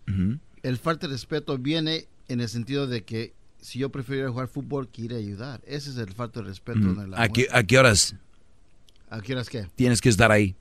El 0.62 0.76
falta 0.78 1.08
de 1.08 1.14
respeto 1.14 1.58
viene 1.58 2.06
en 2.28 2.40
el 2.40 2.48
sentido 2.48 2.86
de 2.86 3.02
que 3.02 3.32
si 3.68 3.78
yo 3.80 3.90
prefiero 3.90 4.22
ir 4.22 4.28
a 4.28 4.30
jugar 4.32 4.48
fútbol 4.48 4.88
que 4.88 5.02
ir 5.02 5.12
a 5.14 5.16
ayudar. 5.16 5.60
Ese 5.66 5.90
es 5.90 5.96
el 5.98 6.12
falta 6.14 6.40
de 6.40 6.46
respeto. 6.46 6.78
Ujú. 6.80 7.00
de 7.00 7.08
la 7.08 7.22
¿A 7.22 7.28
qué, 7.28 7.42
mujer. 7.42 7.56
¿A 7.56 7.62
qué 7.64 7.78
horas 7.78 8.14
¿A 9.10 9.20
qué 9.20 9.32
horas 9.34 9.48
qué? 9.48 9.66
tienes 9.76 10.00
que 10.00 10.08
estar 10.08 10.30
ahí? 10.32 10.54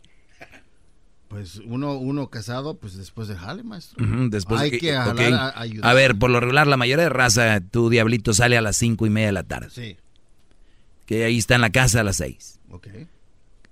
Pues 1.28 1.58
uno, 1.66 1.98
uno 1.98 2.30
casado, 2.30 2.78
pues 2.78 2.96
después 2.96 3.28
de 3.28 3.36
jale, 3.36 3.62
maestro. 3.64 4.04
Ujú, 4.06 4.30
después 4.30 4.62
Hay 4.62 4.72
que- 4.72 4.80
que 4.80 4.94
jalar 4.94 5.34
a 5.34 5.60
ayudar. 5.60 5.90
A 5.92 5.94
ver, 5.94 6.18
por 6.18 6.30
lo 6.30 6.40
regular, 6.40 6.68
la 6.68 6.78
mayoría 6.78 7.04
de 7.04 7.10
raza, 7.10 7.60
tu 7.60 7.90
diablito 7.90 8.34
sale 8.34 8.58
a 8.58 8.62
las 8.62 8.78
cinco 8.78 9.06
y 9.06 9.10
media 9.10 9.28
de 9.28 9.34
la 9.34 9.44
tarde. 9.44 9.70
Sí, 9.70 9.98
Que 11.06 11.26
ahí 11.26 11.38
está 11.38 11.56
en 11.56 11.62
la 11.62 11.70
casa 11.70 12.00
a 12.00 12.04
las 12.04 12.18
seis. 12.18 12.60
ok. 12.70 12.88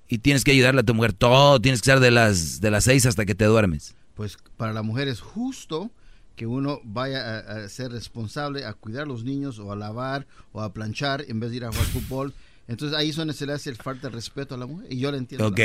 Y 0.07 0.19
tienes 0.19 0.43
que 0.43 0.51
ayudarle 0.51 0.81
a 0.81 0.83
tu 0.83 0.93
mujer 0.93 1.13
todo, 1.13 1.59
tienes 1.59 1.81
que 1.81 1.89
estar 1.89 1.99
de 1.99 2.11
las, 2.11 2.61
de 2.61 2.69
las 2.71 2.83
seis 2.83 3.05
hasta 3.05 3.25
que 3.25 3.33
te 3.35 3.45
duermes. 3.45 3.95
Pues 4.15 4.37
para 4.57 4.71
la 4.73 4.83
mujer 4.83 5.07
es 5.07 5.19
justo 5.21 5.89
que 6.35 6.45
uno 6.47 6.79
vaya 6.83 7.39
a, 7.39 7.65
a 7.65 7.69
ser 7.69 7.91
responsable, 7.91 8.65
a 8.65 8.73
cuidar 8.73 9.03
a 9.03 9.05
los 9.05 9.23
niños 9.23 9.59
o 9.59 9.71
a 9.71 9.75
lavar 9.75 10.27
o 10.51 10.61
a 10.61 10.73
planchar 10.73 11.25
en 11.27 11.39
vez 11.39 11.51
de 11.51 11.57
ir 11.57 11.65
a 11.65 11.71
jugar 11.71 11.85
fútbol. 11.85 12.33
Entonces 12.67 12.97
ahí 12.97 13.09
es 13.09 13.15
donde 13.15 13.33
se 13.33 13.45
le 13.45 13.53
hace 13.53 13.69
el 13.69 13.75
falta 13.75 14.09
de 14.09 14.15
respeto 14.15 14.55
a 14.55 14.57
la 14.57 14.65
mujer 14.65 14.91
y 14.91 14.97
yo 14.97 15.11
le 15.11 15.17
entiendo. 15.17 15.47
Ok, 15.47 15.59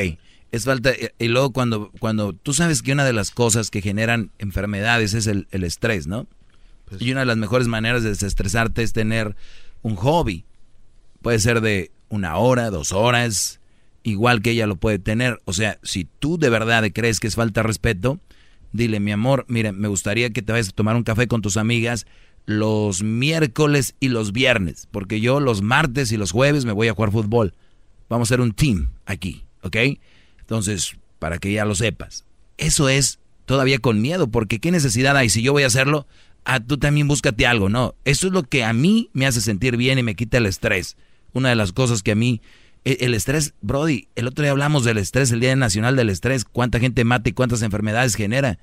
es 0.53 0.65
falta, 0.65 0.93
y 1.19 1.29
luego 1.29 1.53
cuando, 1.53 1.91
cuando 1.99 2.33
tú 2.33 2.53
sabes 2.53 2.83
que 2.83 2.93
una 2.93 3.05
de 3.05 3.13
las 3.13 3.31
cosas 3.31 3.71
que 3.71 3.81
generan 3.81 4.31
enfermedades 4.39 5.15
es 5.15 5.27
el, 5.27 5.47
el 5.51 5.65
estrés, 5.65 6.07
¿no? 6.07 6.27
Pues 6.87 7.01
y 7.01 7.13
una 7.13 7.21
de 7.21 7.27
las 7.27 7.37
mejores 7.37 7.69
maneras 7.69 8.03
de 8.03 8.11
desestresarte 8.11 8.83
es 8.83 8.93
tener 8.93 9.37
un 9.83 9.97
hobby. 9.97 10.45
Puede 11.23 11.39
ser 11.39 11.61
de 11.61 11.91
una 12.09 12.37
hora, 12.37 12.71
dos 12.71 12.93
horas, 12.93 13.61
igual 14.03 14.43
que 14.43 14.51
ella 14.51 14.67
lo 14.67 14.77
puede 14.77 14.99
tener. 14.99 15.41
O 15.45 15.53
sea, 15.53 15.79
si 15.83 16.05
tú 16.05 16.37
de 16.37 16.51
verdad 16.51 16.85
crees 16.93 17.21
que 17.21 17.29
es 17.29 17.37
falta 17.37 17.63
de 17.63 17.69
respeto, 17.69 18.19
dile, 18.73 19.01
mi 19.01 19.13
amor, 19.13 19.45
mire, 19.49 19.73
me 19.73 19.89
gustaría 19.89 20.31
que 20.31 20.43
te 20.43 20.53
vayas 20.53 20.69
a 20.69 20.73
tomar 20.73 20.97
un 20.97 21.03
café 21.03 21.27
con 21.29 21.43
tus 21.43 21.57
amigas 21.57 22.07
los 22.47 23.03
miércoles 23.03 23.95
y 24.01 24.09
los 24.09 24.33
viernes, 24.33 24.89
porque 24.91 25.21
yo 25.21 25.41
los 25.41 25.63
martes 25.63 26.11
y 26.13 26.17
los 26.17 26.33
jueves 26.33 26.65
me 26.65 26.73
voy 26.73 26.89
a 26.89 26.95
jugar 26.95 27.13
fútbol. 27.13 27.55
Vamos 28.09 28.27
a 28.27 28.35
hacer 28.35 28.41
un 28.41 28.53
team 28.53 28.91
aquí, 29.07 29.45
¿ok? 29.63 29.77
Entonces, 30.41 30.97
para 31.19 31.39
que 31.39 31.53
ya 31.53 31.65
lo 31.65 31.75
sepas. 31.75 32.25
Eso 32.59 32.89
es 32.89 33.21
todavía 33.45 33.79
con 33.79 34.01
miedo, 34.01 34.29
porque 34.29 34.59
¿qué 34.59 34.71
necesidad 34.71 35.17
hay? 35.17 35.29
Si 35.29 35.43
yo 35.43 35.53
voy 35.53 35.63
a 35.63 35.69
hacerlo, 35.69 36.07
ah, 36.45 36.61
tú 36.61 36.79
también 36.79 37.09
búscate 37.09 37.47
algo, 37.47 37.69
¿no? 37.69 37.95
Eso 38.05 38.27
es 38.27 38.33
lo 38.33 38.43
que 38.43 38.65
a 38.65 38.73
mí 38.73 39.11
me 39.13 39.27
hace 39.27 39.41
sentir 39.41 39.77
bien 39.77 39.99
y 39.99 40.03
me 40.03 40.17
quita 40.17 40.39
el 40.39 40.47
estrés. 40.47 40.97
Una 41.33 41.51
de 41.51 41.57
las 41.57 41.73
cosas 41.73 42.03
que 42.03 42.13
a 42.13 42.17
mí, 42.17 42.43
el, 42.85 43.15
estrés, 43.15 43.55
Brody, 43.61 44.09
el 44.15 44.27
otro 44.27 44.43
día 44.43 44.53
hablamos 44.53 44.85
del 44.85 44.99
estrés, 44.99 45.31
el 45.31 45.41
Día 45.41 45.55
Nacional 45.55 45.97
del 45.97 46.09
Estrés, 46.09 46.45
cuánta 46.45 46.81
gente 46.81 47.05
mata 47.05 47.29
y 47.29 47.33
cuántas 47.33 47.63
enfermedades 47.63 48.15
genera. 48.15 48.59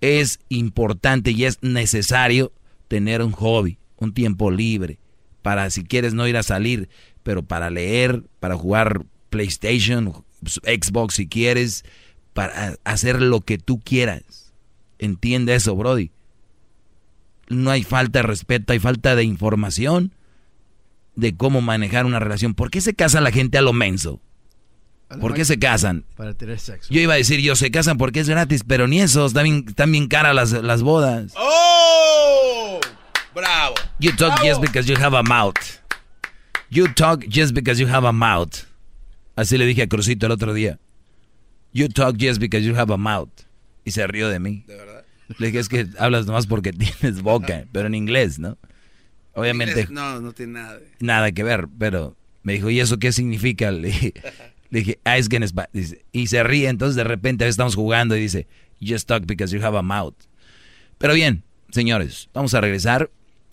Es 0.00 0.40
importante 0.48 1.32
y 1.32 1.44
es 1.44 1.58
necesario 1.62 2.52
tener 2.88 3.22
un 3.22 3.32
hobby, 3.32 3.78
un 3.98 4.14
tiempo 4.14 4.50
libre, 4.50 4.98
para 5.42 5.68
si 5.70 5.84
quieres 5.84 6.14
no 6.14 6.26
ir 6.26 6.36
a 6.36 6.42
salir, 6.42 6.88
pero 7.22 7.42
para 7.42 7.70
leer, 7.70 8.24
para 8.40 8.56
jugar 8.56 9.04
PlayStation, 9.28 10.24
Xbox 10.42 11.14
si 11.14 11.28
quieres, 11.28 11.84
para 12.32 12.76
hacer 12.84 13.20
lo 13.20 13.42
que 13.42 13.58
tú 13.58 13.78
quieras. 13.78 14.52
Entiende 14.98 15.54
eso, 15.54 15.76
Brody. 15.76 16.10
No 17.48 17.70
hay 17.70 17.82
falta 17.82 18.20
de 18.20 18.22
respeto, 18.22 18.72
hay 18.72 18.78
falta 18.78 19.16
de 19.16 19.24
información 19.24 20.14
de 21.16 21.36
cómo 21.36 21.60
manejar 21.60 22.06
una 22.06 22.18
relación. 22.18 22.54
¿Por 22.54 22.70
qué 22.70 22.80
se 22.80 22.94
casa 22.94 23.20
la 23.20 23.30
gente 23.30 23.58
a 23.58 23.62
lo 23.62 23.72
menso? 23.72 24.20
¿Por 25.20 25.34
qué 25.34 25.44
se 25.44 25.58
casan? 25.58 26.04
Para 26.16 26.34
tener 26.34 26.60
sexo. 26.60 26.92
Yo 26.92 27.00
iba 27.00 27.14
a 27.14 27.16
decir, 27.16 27.40
yo 27.40 27.56
se 27.56 27.70
casan 27.72 27.98
porque 27.98 28.20
es 28.20 28.28
gratis, 28.28 28.62
pero 28.64 28.86
ni 28.86 29.00
eso, 29.00 29.26
están 29.26 29.44
bien, 29.44 29.64
están 29.66 29.90
bien 29.90 30.06
caras 30.06 30.34
las, 30.34 30.52
las 30.52 30.82
bodas. 30.82 31.32
¡Oh! 31.36 32.78
Bravo. 33.34 33.74
You 33.98 34.10
talk 34.12 34.36
Bravo. 34.36 34.44
just 34.46 34.60
because 34.60 34.88
you 34.88 34.96
have 34.96 35.16
a 35.16 35.22
mouth. 35.22 35.80
You 36.70 36.86
talk 36.86 37.26
just 37.28 37.54
because 37.54 37.80
you 37.80 37.88
have 37.88 38.06
a 38.06 38.12
mouth. 38.12 38.66
Así 39.34 39.58
le 39.58 39.66
dije 39.66 39.82
a 39.82 39.88
Crucito 39.88 40.26
el 40.26 40.32
otro 40.32 40.54
día. 40.54 40.78
You 41.72 41.88
talk 41.88 42.16
just 42.16 42.40
because 42.40 42.64
you 42.64 42.76
have 42.76 42.92
a 42.92 42.96
mouth. 42.96 43.30
Y 43.84 43.90
se 43.90 44.06
rió 44.06 44.28
de 44.28 44.38
mí. 44.38 44.64
De 44.66 44.76
verdad. 44.76 45.04
Le 45.38 45.46
dije, 45.48 45.58
es 45.58 45.68
que 45.68 45.86
hablas 45.98 46.26
nomás 46.26 46.46
porque 46.46 46.72
tienes 47.00 47.22
boca, 47.22 47.64
pero 47.72 47.86
en 47.86 47.94
inglés, 47.94 48.38
¿no? 48.38 48.58
Obviamente, 49.34 49.86
No, 49.90 50.20
no 50.20 50.32
tiene 50.32 50.54
nada. 50.54 50.78
nada 51.00 51.32
que 51.32 51.42
ver, 51.42 51.68
pero 51.78 52.16
me 52.42 52.54
dijo, 52.54 52.70
¿y 52.70 52.80
eso 52.80 52.98
qué 52.98 53.12
significa? 53.12 53.70
Le 53.72 53.88
dije, 53.88 54.14
le 54.70 54.78
dije 54.80 54.98
ah, 55.04 55.18
es 55.18 55.28
que 55.28 55.36
en 55.36 55.42
Espa-". 55.44 55.68
Dice, 55.72 56.04
Y 56.12 56.26
se 56.28 56.42
ríe, 56.42 56.68
entonces 56.68 56.96
de 56.96 57.04
repente 57.04 57.46
estamos 57.46 57.74
jugando 57.74 58.16
y 58.16 58.20
dice, 58.20 58.46
you 58.80 58.92
just 58.94 59.06
talk 59.08 59.24
because 59.26 59.56
you 59.56 59.64
have 59.64 59.76
a 59.78 59.82
mouth. 59.82 60.14
Pero 60.98 61.14
bien, 61.14 61.44
señores, 61.70 62.28
vamos 62.34 62.54
a 62.54 62.60
regresar. 62.60 63.10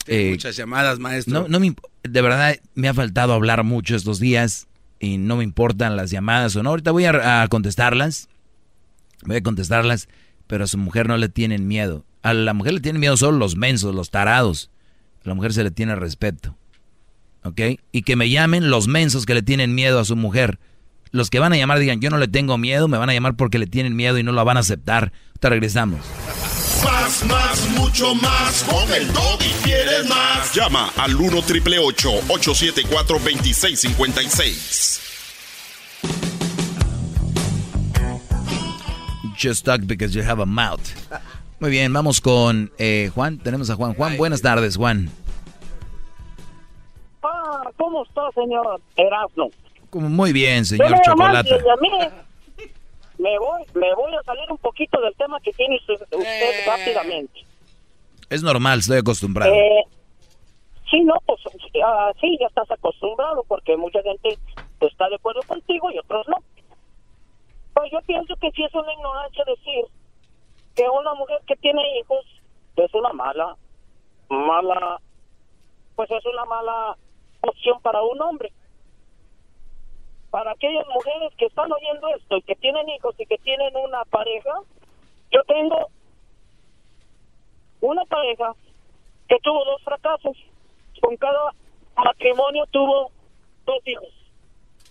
Eh, 0.08 0.32
Muchas 0.32 0.56
llamadas, 0.56 1.00
maestro. 1.00 1.42
no, 1.42 1.48
no 1.48 1.60
me, 1.60 1.76
de 2.04 2.22
verdad 2.22 2.56
me 2.76 2.88
ha 2.88 2.94
faltado 2.94 3.34
hablar 3.34 3.64
mucho 3.64 3.96
estos 3.96 4.20
días 4.20 4.68
y 5.00 5.18
no 5.18 5.36
me 5.38 5.44
importan 5.44 5.96
las 5.98 6.12
llamadas 6.12 6.56
o 6.56 6.64
no. 6.64 6.70
Ahorita 6.70 6.92
voy 6.92 7.06
a, 7.06 7.42
a 7.44 7.48
contestarlas, 7.50 8.30
voy 9.26 9.38
a 9.38 9.44
contestarlas, 9.44 10.08
pero 10.48 10.64
a 10.64 10.68
su 10.68 10.78
mujer 10.78 11.08
no 11.08 11.18
le 11.18 11.30
tienen 11.30 11.68
miedo. 11.68 12.06
A 12.24 12.34
la 12.34 12.54
mujer 12.54 12.74
le 12.74 12.80
tienen 12.80 13.00
miedo 13.00 13.18
solo 13.18 13.38
los 13.38 13.56
mensos, 13.58 13.94
los 13.94 14.10
tarados. 14.10 14.72
La 15.28 15.34
mujer 15.34 15.52
se 15.52 15.62
le 15.62 15.72
tiene 15.72 15.94
respeto. 15.96 16.56
¿Ok? 17.44 17.60
Y 17.92 18.04
que 18.04 18.16
me 18.16 18.30
llamen 18.30 18.70
los 18.70 18.88
mensos 18.88 19.26
que 19.26 19.34
le 19.34 19.42
tienen 19.42 19.76
miedo 19.76 20.00
a 20.00 20.06
su 20.06 20.16
mujer. 20.16 20.58
Los 21.12 21.30
que 21.30 21.40
van 21.40 21.52
a 21.52 21.58
llamar 21.58 21.80
digan, 21.80 22.00
yo 22.00 22.10
no 22.10 22.18
le 22.18 22.30
tengo 22.30 22.58
miedo, 22.58 22.88
me 22.88 22.98
van 22.98 23.10
a 23.10 23.14
llamar 23.14 23.36
porque 23.36 23.60
le 23.60 23.68
tienen 23.68 23.94
miedo 23.94 24.18
y 24.18 24.24
no 24.24 24.32
lo 24.32 24.46
van 24.46 24.56
a 24.56 24.62
aceptar. 24.62 25.12
Ahorita 25.28 25.50
regresamos. 25.50 26.00
Más, 26.86 27.26
más, 27.26 27.70
mucho 27.72 28.16
más. 28.16 28.64
Con 28.64 28.90
el 28.94 29.04
y 29.04 29.64
quieres 29.64 30.08
más. 30.08 30.54
Llama 30.56 30.92
al 30.96 31.14
1 31.14 31.42
triple 31.42 31.78
874 31.78 33.20
2656. 33.20 35.02
Just 39.38 39.66
talk 39.66 39.82
because 39.86 40.16
you 40.16 40.24
have 40.24 40.42
a 40.42 40.46
mouth. 40.46 40.90
Muy 41.60 41.72
bien, 41.72 41.92
vamos 41.92 42.22
con 42.22 42.72
eh, 42.78 43.10
Juan. 43.16 43.40
Tenemos 43.40 43.70
a 43.72 43.76
Juan. 43.76 43.96
Juan, 43.96 44.16
buenas 44.18 44.44
tardes, 44.44 44.78
Juan. 44.78 45.10
Ah, 47.24 47.64
¿cómo 47.78 48.04
está, 48.04 48.30
señor 48.36 48.80
Erasmo? 48.96 49.50
Como 49.90 50.08
muy 50.08 50.34
bien, 50.34 50.66
señor 50.66 50.90
Pero, 50.90 51.02
Chocolata. 51.04 51.40
además, 51.40 51.64
y 51.66 51.70
a 51.70 51.76
mí 51.78 51.90
me 53.18 53.40
voy, 53.40 53.64
me 53.74 53.96
voy 53.96 54.14
a 54.14 54.24
salir 54.24 54.52
un 54.52 54.58
poquito 54.60 55.02
del 55.02 55.16
tema 55.16 55.40
que 55.40 55.52
tiene 55.54 55.78
usted, 55.78 55.96
usted 55.96 56.68
rápidamente. 56.68 57.42
Es 58.30 58.44
normal, 58.44 58.80
estoy 58.80 59.00
acostumbrado. 59.00 59.52
Eh, 59.52 59.84
sí, 60.92 61.02
no, 61.02 61.16
pues 61.26 61.40
ah, 61.84 62.12
sí, 62.22 62.38
ya 62.40 62.48
estás 62.48 62.70
acostumbrado 62.70 63.44
porque 63.48 63.76
mucha 63.78 64.02
gente 64.04 64.38
está 64.82 65.10
de 65.10 65.16
acuerdo 65.16 65.42
contigo 65.48 65.90
y 65.92 65.98
otros 65.98 66.28
no. 66.28 66.38
Pues 67.74 67.92
yo 67.92 68.00
pienso 68.06 68.36
que 68.36 68.52
sí 68.52 68.64
es 68.64 68.74
una 68.76 68.94
ignorancia 68.94 69.44
decir 69.46 69.86
que 70.78 70.88
una 70.88 71.16
mujer 71.16 71.42
que 71.48 71.56
tiene 71.56 71.82
hijos 72.00 72.24
es 72.76 72.94
una 72.94 73.12
mala, 73.12 73.58
mala, 74.30 75.02
pues 75.96 76.10
es 76.12 76.24
una 76.28 76.46
mala 76.46 76.96
opción 77.42 77.82
para 77.82 78.04
un 78.04 78.22
hombre. 78.22 78.54
Para 80.30 80.52
aquellas 80.52 80.86
mujeres 80.94 81.34
que 81.36 81.46
están 81.46 81.72
oyendo 81.72 82.08
esto 82.10 82.38
y 82.38 82.42
que 82.44 82.56
tienen 82.56 82.88
hijos 82.90 83.16
y 83.18 83.26
que 83.26 83.40
tienen 83.40 83.76
una 83.76 84.06
pareja, 84.06 84.54
yo 85.32 85.42
tengo 85.48 85.90
una 87.82 88.06
pareja 88.06 88.54
que 89.28 89.38
tuvo 89.42 89.66
dos 89.66 89.82
fracasos. 89.84 90.38
Con 91.02 91.18
cada 91.18 91.54
matrimonio 91.96 92.66
tuvo 92.70 93.12
dos 93.66 93.88
hijos. 93.88 94.10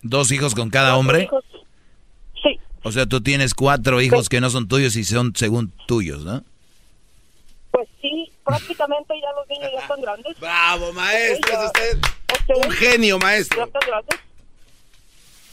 ¿Dos 0.03 0.33
hijos 0.33 0.55
con 0.55 0.69
cada 0.69 0.97
hombre? 0.97 1.23
Hijos. 1.23 1.45
O 2.87 2.93
sea, 2.93 3.05
tú 3.07 3.21
tienes 3.21 3.53
cuatro 3.55 4.01
hijos 4.01 4.29
que 4.29 4.41
no 4.41 4.49
son 4.49 4.69
tuyos 4.69 4.95
y 4.97 5.03
son 5.05 5.33
según 5.35 5.73
tuyos, 5.89 6.25
¿no? 6.25 6.45
Pues 7.73 7.89
sí, 8.01 8.31
prácticamente 8.45 9.15
ya 9.21 9.33
los 9.33 9.49
niños 9.49 9.71
ya 9.75 9.81
están 9.81 10.01
grandes. 10.01 10.39
Bravo, 10.41 10.93
maestro, 10.93 11.53
Ya- 11.53 11.65
es 11.85 11.99
usted 12.41 12.55
un 12.65 12.71
genio, 12.71 13.19
Ya 13.19 13.25
maestro. 13.27 13.65
están 13.65 13.83
grandes. 13.87 14.21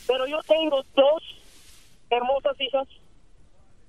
Pero 0.07 0.27
yo 0.27 0.39
tengo 0.47 0.84
dos 0.95 1.23
hermosas 2.11 2.55
hijas. 2.60 2.88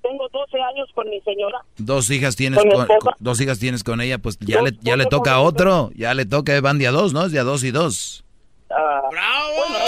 Tengo 0.03 0.29
12 0.31 0.59
años 0.63 0.89
con 0.95 1.09
mi 1.11 1.21
señora. 1.23 1.59
Dos 1.79 2.11
hijas 2.11 2.37
tienes 2.37 2.59
Con 2.61 2.87
con, 2.99 3.15
dos 3.21 3.41
hijas 3.41 3.59
tienes 3.59 3.83
con 3.85 4.01
ella, 4.03 4.19
pues 4.19 4.39
ya 4.39 4.59
Dos- 4.61 4.71
le, 4.73 4.79
ya 4.83 4.97
le 4.97 5.07
toca 5.07 5.33
a 5.35 5.41
otro, 5.41 5.91
ya 5.95 6.13
le 6.15 6.27
toca, 6.27 6.59
van 6.61 6.79
de 6.79 6.87
a 6.87 6.93
dos, 6.93 7.13
¿no? 7.15 7.25
Es 7.27 7.33
de 7.33 7.39
a 7.41 7.43
dos 7.45 7.63
y 7.65 7.71
dos. 7.71 8.23
Ah, 8.71 9.01
bueno, 9.11 9.77
eso 9.79 9.87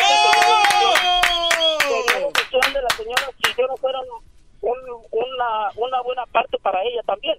que- 1.80 1.86
que- 1.86 2.14
que 2.14 2.22
cuestión 2.32 2.72
de 2.72 2.80
la 2.82 2.88
señora, 2.96 3.30
si 3.44 3.52
yo 3.60 3.66
no 3.66 3.76
fuera 3.76 3.98
un- 4.00 5.05
una, 5.16 5.70
una 5.76 6.01
buena 6.02 6.26
parte 6.26 6.59
para 6.59 6.82
ella 6.82 7.02
también. 7.06 7.38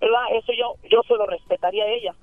¿Verdad? 0.00 0.22
Eso 0.32 0.52
yo, 0.52 0.74
yo 0.90 1.00
se 1.06 1.14
lo 1.14 1.26
respetaría 1.26 1.84
a 1.84 1.88
ella. 1.88 2.14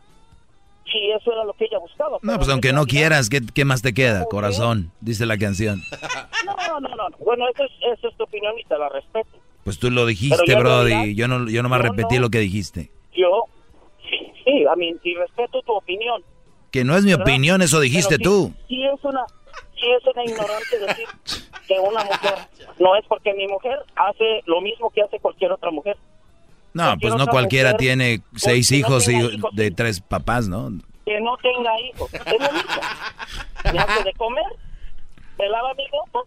Si 0.91 1.11
eso 1.11 1.31
era 1.31 1.43
lo 1.43 1.53
que 1.53 1.65
ella 1.65 1.77
buscaba. 1.79 2.17
No, 2.21 2.35
pues 2.37 2.49
aunque 2.49 2.73
no 2.73 2.85
quieras, 2.85 3.29
¿qué, 3.29 3.41
qué 3.53 3.63
más 3.63 3.81
te 3.81 3.93
queda? 3.93 4.25
Corazón, 4.25 4.91
dice 5.01 5.25
la 5.25 5.37
canción. 5.37 5.81
No, 6.45 6.55
no, 6.79 6.89
no, 6.89 6.95
no. 6.95 7.17
Bueno, 7.19 7.47
eso 7.47 7.63
es, 7.63 7.71
eso 7.97 8.09
es 8.09 8.17
tu 8.17 8.23
opinión 8.23 8.57
y 8.57 8.63
te 8.63 8.77
la 8.77 8.89
respeto. 8.89 9.29
Pues 9.63 9.77
tú 9.77 9.91
lo 9.91 10.05
dijiste, 10.05 10.55
Brody, 10.55 11.13
yo 11.15 11.27
no, 11.27 11.47
yo 11.47 11.61
nomás 11.61 11.83
yo 11.83 11.89
repetí 11.89 12.15
no. 12.15 12.21
lo 12.21 12.29
que 12.29 12.39
dijiste. 12.39 12.91
Yo, 13.15 13.43
sí, 14.09 14.31
sí, 14.43 14.65
a 14.65 14.75
mí, 14.75 14.95
y 15.03 15.15
respeto 15.15 15.61
tu 15.61 15.73
opinión. 15.73 16.23
Que 16.71 16.83
no 16.83 16.95
es 16.95 17.03
mi 17.03 17.11
¿verdad? 17.11 17.27
opinión, 17.27 17.61
eso 17.61 17.79
dijiste 17.79 18.17
tú. 18.17 18.51
Sí 18.67 18.83
es 18.83 19.03
una, 19.03 19.25
sí 19.79 19.91
es 19.91 20.05
una 20.05 20.23
ignorante 20.23 20.79
decir 20.79 21.07
que 21.67 21.79
una 21.79 22.03
mujer 22.03 22.35
no 22.79 22.95
es 22.95 23.05
porque 23.07 23.33
mi 23.33 23.47
mujer 23.47 23.79
hace 23.95 24.41
lo 24.45 24.61
mismo 24.61 24.89
que 24.89 25.01
hace 25.01 25.19
cualquier 25.19 25.51
otra 25.51 25.71
mujer. 25.71 25.97
No, 26.73 26.83
cualquier 26.83 27.11
pues 27.11 27.19
no 27.19 27.27
cualquiera 27.27 27.69
mujer, 27.71 27.79
tiene 27.79 28.21
seis 28.35 28.71
no 28.71 28.77
hijos 28.77 29.05
tenga 29.05 29.19
y 29.19 29.35
hijos, 29.35 29.55
de 29.55 29.71
tres 29.71 30.01
papás, 30.01 30.47
¿no? 30.47 30.69
Que 31.05 31.19
no 31.21 31.37
tenga 31.37 31.79
hijos, 31.81 32.13
es 32.13 32.25
lo 32.25 32.51
mismo. 32.51 32.81
Me 33.73 33.79
hace 33.79 34.03
de 34.03 34.13
comer, 34.13 34.45
me 35.37 35.49
lava 35.49 35.73
mi 35.73 35.85
ropa, 35.87 36.19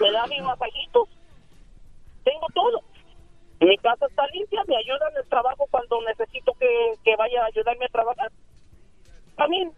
me 0.00 0.12
da 0.12 0.26
mis 0.26 0.42
masajitos, 0.42 1.08
tengo 2.24 2.46
todo. 2.54 2.82
Mi 3.60 3.76
casa 3.78 4.06
está 4.06 4.26
limpia, 4.28 4.62
me 4.66 4.76
ayuda 4.76 5.08
en 5.10 5.18
el 5.18 5.28
trabajo 5.28 5.66
cuando 5.70 6.00
necesito 6.02 6.54
que, 6.58 6.94
que 7.04 7.14
vaya 7.16 7.42
a 7.42 7.46
ayudarme 7.46 7.84
a 7.84 7.88
trabajar. 7.88 8.32
También. 9.36 9.72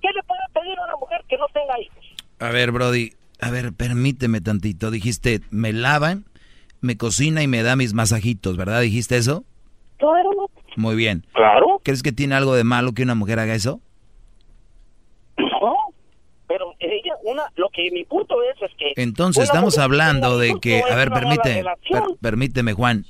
¿Qué 0.00 0.08
le 0.14 0.22
puede 0.22 0.40
pedir 0.54 0.78
a 0.78 0.84
una 0.84 0.96
mujer 0.96 1.24
que 1.28 1.36
no 1.36 1.46
tenga 1.52 1.80
hijos? 1.80 2.04
A 2.40 2.50
ver, 2.50 2.70
Brody, 2.72 3.12
a 3.40 3.50
ver, 3.50 3.72
permíteme 3.72 4.40
tantito. 4.40 4.90
Dijiste, 4.90 5.40
me 5.50 5.72
lavan, 5.72 6.24
me 6.80 6.96
cocina 6.96 7.42
y 7.42 7.48
me 7.48 7.62
da 7.62 7.74
mis 7.76 7.94
masajitos, 7.94 8.56
¿verdad? 8.56 8.80
¿Dijiste 8.80 9.16
eso? 9.16 9.44
Claro. 9.98 10.50
Muy 10.76 10.94
bien. 10.94 11.26
Claro. 11.34 11.80
¿Crees 11.82 12.02
que 12.02 12.12
tiene 12.12 12.34
algo 12.36 12.54
de 12.54 12.62
malo 12.64 12.92
que 12.92 13.02
una 13.02 13.16
mujer 13.16 13.40
haga 13.40 13.54
eso? 13.54 13.80
No, 15.36 15.74
pero 16.46 16.74
ella, 16.78 17.14
una, 17.24 17.44
lo 17.56 17.68
que 17.70 17.90
mi 17.92 18.04
punto 18.04 18.36
es, 18.42 18.62
es 18.62 18.70
que... 18.78 18.92
Entonces 19.00 19.44
estamos 19.44 19.78
hablando 19.78 20.38
de 20.38 20.54
que, 20.60 20.82
a 20.82 20.96
ver, 20.96 21.10
relación. 21.10 21.74
per- 21.90 22.02
permíteme, 22.20 22.72
Juan. 22.72 23.04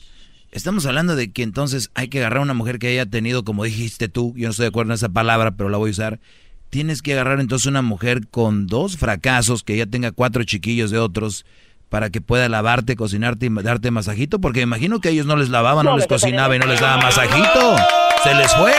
Estamos 0.51 0.87
hablando 0.87 1.15
de 1.15 1.31
que 1.31 1.43
entonces 1.43 1.91
hay 1.95 2.09
que 2.09 2.19
agarrar 2.21 2.39
a 2.39 2.43
una 2.43 2.55
mujer 2.55 2.79
que 2.79 2.89
haya 2.89 3.05
tenido, 3.07 3.45
como 3.45 3.65
dijiste 3.65 4.09
tú, 4.09 4.33
yo 4.35 4.47
no 4.47 4.51
estoy 4.53 4.65
de 4.65 4.69
acuerdo 4.69 4.93
en 4.93 4.95
esa 4.95 5.11
palabra, 5.11 5.51
pero 5.53 5.69
la 5.69 5.77
voy 5.77 5.91
a 5.91 5.93
usar. 5.93 6.21
Tienes 6.71 7.03
que 7.03 7.15
agarrar 7.15 7.41
entonces 7.41 7.67
una 7.67 7.83
mujer 7.83 8.29
con 8.31 8.67
dos 8.67 8.97
fracasos, 8.97 9.63
que 9.63 9.77
ya 9.77 9.87
tenga 9.87 10.13
cuatro 10.13 10.45
chiquillos 10.45 10.91
de 10.91 10.99
otros, 10.99 11.47
para 11.89 12.11
que 12.11 12.21
pueda 12.21 12.49
lavarte, 12.49 12.97
cocinarte 12.97 13.47
y 13.47 13.49
darte 13.63 13.91
masajito, 13.91 14.41
porque 14.41 14.61
imagino 14.61 15.01
que 15.01 15.09
a 15.09 15.11
ellos 15.13 15.27
no 15.27 15.37
les 15.37 15.49
lavaban, 15.49 15.85
no, 15.87 15.93
No, 15.93 15.97
les 15.97 16.07
cocinaba 16.07 16.55
y 16.55 16.59
no 16.59 16.67
les 16.67 16.81
daba 16.81 16.99
masajito. 16.99 17.77
Se 18.23 18.35
les 18.35 18.55
fue. 18.55 18.75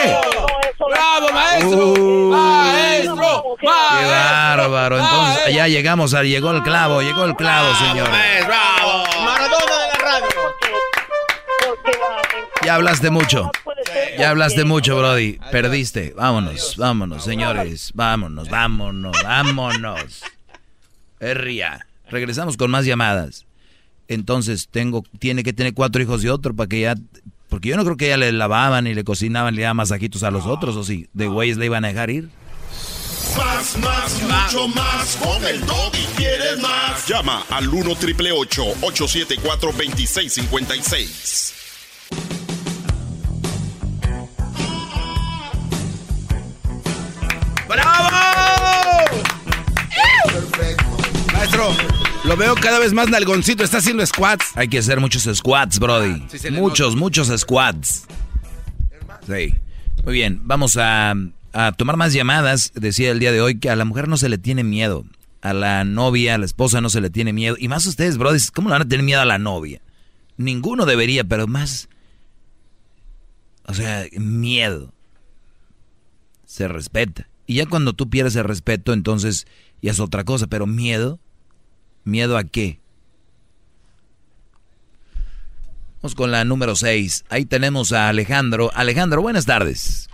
¡Bravo, 0.90 1.32
maestro! 1.32 2.30
¡Maestro! 2.30 3.56
Qué 3.60 3.66
bárbaro. 3.66 4.98
Entonces, 4.98 5.54
ya 5.54 5.68
llegamos, 5.68 6.14
a, 6.14 6.22
llegó 6.22 6.52
el 6.52 6.62
clavo, 6.62 7.02
llegó 7.02 7.24
el 7.24 7.34
clavo, 7.34 7.74
señores. 7.76 8.14
Ya 12.70 12.76
hablaste 12.76 13.10
mucho. 13.10 13.50
Ya 14.16 14.30
hablaste 14.30 14.64
mucho, 14.64 14.96
Brody. 14.96 15.40
Perdiste. 15.50 16.14
Vámonos, 16.16 16.76
vámonos, 16.76 17.24
señores. 17.24 17.90
Vámonos, 17.94 18.48
vámonos, 18.48 19.20
vámonos. 19.24 20.22
Herria. 21.18 21.84
Regresamos 22.08 22.56
con 22.56 22.70
más 22.70 22.84
llamadas. 22.84 23.44
Entonces, 24.06 24.68
tengo, 24.70 25.02
tiene 25.18 25.42
que 25.42 25.52
tener 25.52 25.74
cuatro 25.74 26.00
hijos 26.00 26.22
y 26.22 26.28
otro 26.28 26.54
para 26.54 26.68
que 26.68 26.82
ya. 26.82 26.94
Porque 27.48 27.70
yo 27.70 27.76
no 27.76 27.82
creo 27.82 27.96
que 27.96 28.06
ella 28.06 28.18
le 28.18 28.30
lavaban 28.30 28.86
y 28.86 28.94
le 28.94 29.02
cocinaban, 29.02 29.56
le 29.56 29.62
daban 29.62 29.78
masajitos 29.78 30.22
a 30.22 30.30
los 30.30 30.46
otros, 30.46 30.76
o 30.76 30.84
sí. 30.84 31.08
De 31.12 31.26
güeyes 31.26 31.56
le 31.56 31.66
iban 31.66 31.84
a 31.84 31.88
dejar 31.88 32.10
ir. 32.10 32.28
Más, 33.36 33.76
más, 33.78 34.22
mucho 34.22 34.68
más. 34.68 35.16
Con 35.16 35.44
el 35.44 35.56
y 35.58 36.06
quieres 36.16 36.60
más. 36.60 37.04
Llama 37.08 37.42
al 37.50 37.68
1 37.68 37.96
triple 37.96 38.30
874 38.30 39.72
2656. 39.72 41.56
¡Bravo! 47.70 48.08
Maestro, 51.32 51.68
lo 52.24 52.36
veo 52.36 52.56
cada 52.56 52.80
vez 52.80 52.92
más 52.92 53.08
nalgoncito, 53.08 53.62
está 53.62 53.78
haciendo 53.78 54.04
squats. 54.04 54.56
Hay 54.56 54.66
que 54.66 54.78
hacer 54.78 54.98
muchos 54.98 55.28
squats, 55.36 55.78
Brody. 55.78 56.26
sí 56.28 56.50
muchos, 56.50 56.96
muchos 56.96 57.28
squats. 57.40 58.06
Sí. 59.24 59.54
Muy 60.04 60.14
bien, 60.14 60.40
vamos 60.42 60.76
a, 60.76 61.14
a 61.52 61.72
tomar 61.72 61.96
más 61.96 62.12
llamadas. 62.12 62.72
Decía 62.74 63.12
el 63.12 63.20
día 63.20 63.30
de 63.30 63.40
hoy 63.40 63.60
que 63.60 63.70
a 63.70 63.76
la 63.76 63.84
mujer 63.84 64.08
no 64.08 64.16
se 64.16 64.28
le 64.28 64.38
tiene 64.38 64.64
miedo. 64.64 65.04
A 65.40 65.52
la 65.54 65.84
novia, 65.84 66.34
a 66.34 66.38
la 66.38 66.46
esposa 66.46 66.80
no 66.80 66.90
se 66.90 67.00
le 67.00 67.08
tiene 67.08 67.32
miedo. 67.32 67.54
Y 67.56 67.68
más 67.68 67.86
ustedes, 67.86 68.18
Brody, 68.18 68.40
¿cómo 68.52 68.68
le 68.68 68.72
van 68.72 68.82
a 68.82 68.88
tener 68.88 69.04
miedo 69.04 69.20
a 69.20 69.26
la 69.26 69.38
novia? 69.38 69.80
Ninguno 70.36 70.86
debería, 70.86 71.22
pero 71.22 71.46
más... 71.46 71.88
O 73.66 73.74
sea, 73.74 74.06
miedo. 74.18 74.92
Se 76.46 76.66
respeta. 76.66 77.29
Y 77.50 77.54
ya 77.56 77.66
cuando 77.66 77.94
tú 77.94 78.08
pierdes 78.08 78.36
el 78.36 78.44
respeto, 78.44 78.92
entonces 78.92 79.44
ya 79.82 79.90
es 79.90 79.98
otra 79.98 80.22
cosa. 80.22 80.46
Pero 80.46 80.68
miedo, 80.68 81.18
¿miedo 82.04 82.36
a 82.38 82.44
qué? 82.44 82.78
Vamos 86.00 86.14
con 86.14 86.30
la 86.30 86.44
número 86.44 86.76
6. 86.76 87.24
Ahí 87.28 87.44
tenemos 87.46 87.92
a 87.92 88.08
Alejandro. 88.08 88.70
Alejandro, 88.72 89.20
buenas 89.20 89.46
tardes. 89.46 90.08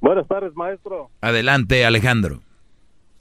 Buenas 0.00 0.26
tardes, 0.26 0.56
maestro. 0.56 1.10
Adelante, 1.20 1.84
Alejandro. 1.84 2.40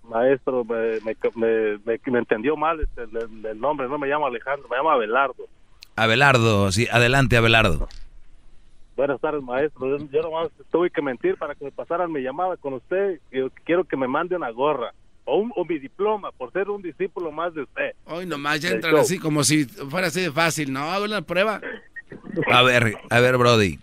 Maestro, 0.10 0.64
me, 0.64 1.02
me, 1.02 1.99
me- 2.06 2.20
entendió 2.20 2.56
mal 2.56 2.80
este, 2.80 3.04
el, 3.04 3.10
el- 3.18 3.45
el 3.45 3.60
nombre, 3.60 3.90
no 3.90 3.98
me 3.99 4.08
llamo 4.08 4.28
Alejandro, 4.28 4.70
me 4.70 4.78
llamo 4.78 4.91
Abelardo. 4.91 5.49
Abelardo, 5.98 6.72
sí, 6.72 6.88
adelante, 6.90 7.36
Abelardo. 7.36 7.90
Buenas 8.98 9.22
tardes, 9.22 9.41
maestro. 9.44 9.98
Yo, 10.11 10.22
nomás 10.24 10.49
tuve 10.72 10.90
que 10.90 11.02
mentir 11.02 11.38
para 11.38 11.53
que 11.56 11.64
me 11.65 11.72
pasaran 11.72 12.11
mi 12.11 12.19
llamada 12.22 12.57
con 12.57 12.74
usted. 12.74 13.19
Yo 13.32 13.49
quiero 13.64 13.84
que 13.86 13.95
me 13.95 14.07
mande 14.07 14.36
una 14.36 14.49
gorra 14.49 14.91
o, 15.24 15.38
un- 15.38 15.53
o 15.56 15.64
mi 15.64 15.78
diploma 15.80 16.32
por 16.32 16.52
ser 16.52 16.69
un 16.69 16.82
discípulo 16.82 17.32
más 17.32 17.53
de 17.53 17.61
usted. 17.61 17.91
Hoy 18.06 18.26
nomás 18.26 18.60
ya 18.60 18.69
entran 18.72 18.95
así 18.98 19.19
como 19.19 19.44
si 19.44 19.65
fuera 19.65 20.07
así 20.07 20.22
de 20.22 20.32
fácil. 20.32 20.74
No, 20.74 20.80
hago 20.91 21.06
la 21.07 21.22
prueba. 21.22 21.61
A 22.52 22.64
ver, 22.64 22.95
a 23.10 23.19
ver, 23.19 23.38
Brody. 23.38 23.78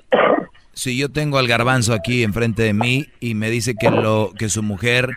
Si 0.73 0.99
yo 0.99 1.09
tengo 1.09 1.39
al 1.39 1.47
garbanzo 1.47 1.93
aquí 1.95 2.25
enfrente 2.25 2.63
de 2.63 2.73
mí 2.75 3.07
y 3.21 3.35
me 3.35 3.49
dice 3.51 3.77
que 3.77 3.91
lo 3.93 4.33
que 4.37 4.49
su 4.49 4.63
mujer 4.65 5.11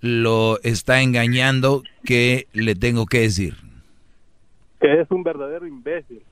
lo 0.00 0.60
está 0.64 1.00
engañando, 1.02 1.84
¿qué 2.04 2.48
le 2.52 2.74
tengo 2.74 3.06
que 3.06 3.20
decir? 3.20 3.54
Que 4.80 5.00
es 5.02 5.10
un 5.12 5.22
verdadero 5.22 5.64
imbécil. 5.66 6.22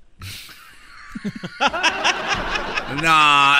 No. 3.02 3.56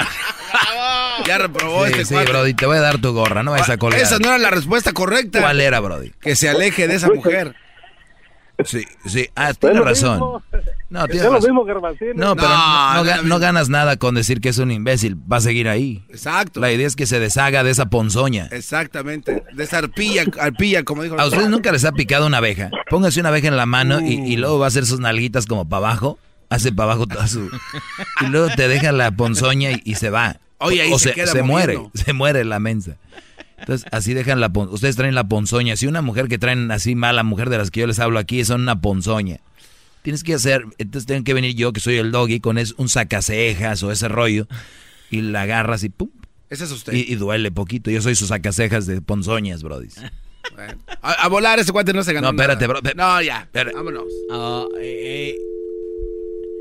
ya 1.27 1.39
reprobó 1.39 1.87
Sí, 1.87 1.93
este 2.01 2.05
sí. 2.05 2.15
Brody, 2.31 2.55
te 2.55 2.67
voy 2.67 2.79
a 2.79 2.81
dar 2.81 2.99
tu 2.99 3.13
gorra, 3.13 3.43
no 3.43 3.51
vayas 3.53 3.69
a 3.71 3.77
colgar. 3.77 4.01
Esa 4.01 4.19
no 4.19 4.29
era 4.29 4.39
la 4.39 4.51
respuesta 4.51 4.93
correcta. 4.93 5.41
¿Cuál 5.41 5.61
era, 5.61 5.81
Brody? 5.81 6.13
Que 6.21 6.37
se 6.37 6.49
aleje 6.49 6.87
de 6.89 6.95
esa 6.95 7.09
mujer. 7.09 7.55
Sí, 8.65 8.87
sí, 9.05 9.29
ah, 9.37 9.53
tienes 9.53 9.79
lo 9.79 9.85
razón. 9.85 10.13
mismo. 10.15 10.43
No, 10.89 11.05
Es 11.05 11.11
tienes 11.11 11.31
razón. 11.31 11.51
mismo. 11.51 11.67
No, 12.15 12.37
pero 12.37 13.23
No, 13.25 13.39
ganas 13.39 13.69
nada 13.69 13.97
con 13.99 14.15
decir 14.15 14.41
que 14.41 14.49
es 14.49 14.57
un 14.57 14.71
imbécil. 14.71 15.15
Va 15.31 15.37
a 15.37 15.41
seguir 15.43 15.69
ahí. 15.69 16.03
Exacto. 16.09 16.61
La 16.61 16.73
idea 16.73 16.87
es 16.87 16.97
que 16.97 17.05
se 17.05 17.21
deshaga 17.21 17.65
de 17.65 17.71
esa 17.73 17.87
ponzoña. 17.87 18.49
Exactamente. 18.53 19.45
De 19.53 19.65
esa 19.65 19.79
arpilla, 19.79 20.25
arpilla, 20.41 20.85
como 20.85 21.03
dijo. 21.03 21.21
¿A 21.21 21.27
ustedes 21.27 21.51
nunca 21.51 21.71
les 21.71 21.85
ha 21.85 21.93
picado 21.93 22.27
una 22.27 22.39
abeja? 22.39 22.71
Póngase 22.89 23.21
una 23.21 23.29
abeja 23.29 23.49
en 23.49 23.59
la 23.59 23.67
mano 23.67 24.01
y, 24.01 24.15
y 24.25 24.37
luego 24.37 24.59
va 24.59 24.67
a 24.67 24.69
hacer 24.69 24.87
sus 24.87 25.01
nalguitas 25.01 25.45
como 25.47 25.69
para 25.69 25.89
abajo. 25.89 26.19
Hace 26.49 26.73
para 26.73 26.93
abajo 26.93 27.07
toda 27.07 27.27
su... 27.27 27.51
Y 28.21 28.27
luego 28.27 28.49
te 28.55 28.69
deja 28.69 28.93
la 28.93 29.11
ponzoña 29.11 29.73
y, 29.73 29.83
y 29.85 29.95
se 29.97 30.11
va. 30.11 30.39
Oye, 30.59 30.83
ahí 30.83 30.93
o 30.93 30.99
se 30.99 31.09
se, 31.11 31.15
queda 31.15 31.27
se 31.33 31.43
muere, 31.43 31.79
se 31.95 32.13
muere 32.13 32.45
la 32.45 32.59
mensa. 32.61 32.97
Entonces, 33.59 33.87
así 33.91 34.15
dejan 34.15 34.41
la 34.41 34.51
pon- 34.51 34.69
Ustedes 34.71 34.97
traen 34.97 35.15
la 35.15 35.25
ponzoña. 35.25 35.77
Si 35.77 35.87
una 35.87 36.03
mujer 36.03 36.29
que 36.29 36.39
traen 36.39 36.71
así 36.71 36.95
mala 36.95 37.23
mujer 37.23 37.51
de 37.51 37.59
las 37.59 37.71
que 37.71 37.81
yo 37.81 37.87
les 37.87 37.99
hablo 37.99 38.19
aquí, 38.19 38.45
son 38.45 38.63
una 38.63 38.81
ponzoña. 38.81 39.39
Tienes 40.03 40.23
que 40.23 40.35
hacer, 40.35 40.65
entonces 40.79 41.07
tengo 41.07 41.25
que 41.25 41.35
venir 41.35 41.55
yo, 41.57 41.73
que 41.73 41.81
soy 41.81 41.97
el 41.97 42.13
doggy, 42.13 42.39
con 42.39 42.59
es, 42.59 42.75
un 42.77 42.89
sacacejas 42.89 43.83
o 43.83 43.91
ese 43.91 44.07
rollo, 44.09 44.47
y 45.11 45.21
la 45.23 45.43
agarras 45.43 45.83
y 45.83 45.89
pum. 45.89 46.11
Ese 46.49 46.65
es 46.65 46.71
usted. 46.71 46.93
Y, 46.93 47.13
y 47.13 47.17
duele 47.17 47.51
poquito. 47.51 47.91
Yo 47.91 48.01
soy 48.01 48.15
sus 48.15 48.29
sacacejas 48.29 48.87
de 48.87 49.01
ponzoñas, 49.01 49.65
brody. 49.65 49.89
Bueno, 50.55 50.75
a, 51.03 51.13
a 51.13 51.29
volar 51.29 51.59
ese 51.59 51.73
cuate 51.73 51.93
no 51.93 52.05
se 52.05 52.13
ganó. 52.13 52.31
No, 52.31 52.41
espérate, 52.41 52.69
nada. 52.69 52.81
bro. 52.81 52.93
No, 52.95 53.21
ya. 53.23 53.41
Espera. 53.41 53.73
Vámonos. 53.75 54.05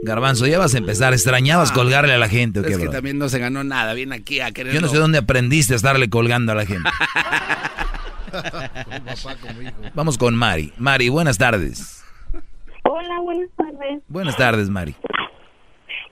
Garbanzo, 0.06 0.45
ya 0.48 0.60
vas 0.60 0.73
a 0.76 0.77
empezar. 0.77 1.14
¿Extrañabas 1.14 1.72
colgarle 1.72 2.14
a 2.14 2.18
la 2.18 2.30
gente 2.30 2.60
o 2.60 2.64
qué, 2.64 2.69
Ah. 2.69 2.72
es 2.73 2.77
que 2.77 2.84
bro? 2.86 2.91
también 2.94 3.18
no 3.18 3.27
se 3.27 3.40
ganó 3.40 3.64
nada. 3.64 3.94
Viene 3.94 4.15
aquí 4.15 4.40
a 4.40 4.52
querer. 4.52 4.73
Yo 4.73 4.80
no 4.82 4.88
sé 4.88 4.98
dónde 4.98 5.18
aprendiste 5.18 5.73
a 5.73 5.76
estarle 5.76 6.10
colgando 6.10 6.52
a 6.52 6.56
la 6.56 6.65
gente. 6.65 6.90
Vamos 9.94 10.18
con 10.18 10.36
Mari. 10.36 10.73
Mari, 10.77 11.10
buenas 11.10 11.38
tardes. 11.38 12.03
Hola, 12.84 13.19
buenas 13.22 13.49
tardes. 13.57 14.03
Buenas 14.07 14.38
tardes, 14.38 14.69
Mari. 14.69 14.95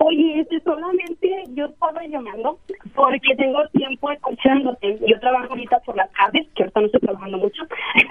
Oye, 0.05 0.41
este, 0.41 0.59
solamente 0.61 1.45
yo 1.53 1.65
estaba 1.67 2.05
llamando 2.05 2.59
porque 2.93 3.35
tengo 3.37 3.65
tiempo 3.69 4.11
escuchándote. 4.11 4.99
Yo 5.07 5.17
trabajo 5.21 5.51
ahorita 5.51 5.79
por 5.79 5.95
las 5.95 6.11
tardes, 6.11 6.45
que 6.55 6.63
ahorita 6.63 6.79
no 6.81 6.85
estoy 6.87 7.01
trabajando 7.01 7.37
mucho. 7.37 7.63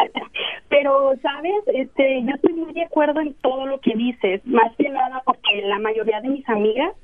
Pero, 0.71 1.13
¿sabes? 1.21 1.53
Este, 1.67 2.23
yo 2.23 2.35
estoy 2.35 2.55
muy 2.55 2.73
de 2.73 2.85
acuerdo 2.85 3.21
en 3.21 3.35
todo 3.35 3.67
lo 3.67 3.79
que 3.81 3.95
dices. 3.95 4.41
Más 4.47 4.75
que 4.77 4.89
nada 4.89 5.23
porque 5.27 5.61
la 5.67 5.79
mayoría 5.81 6.23
de 6.23 6.31
mis 6.31 6.49
amigas 6.49 6.95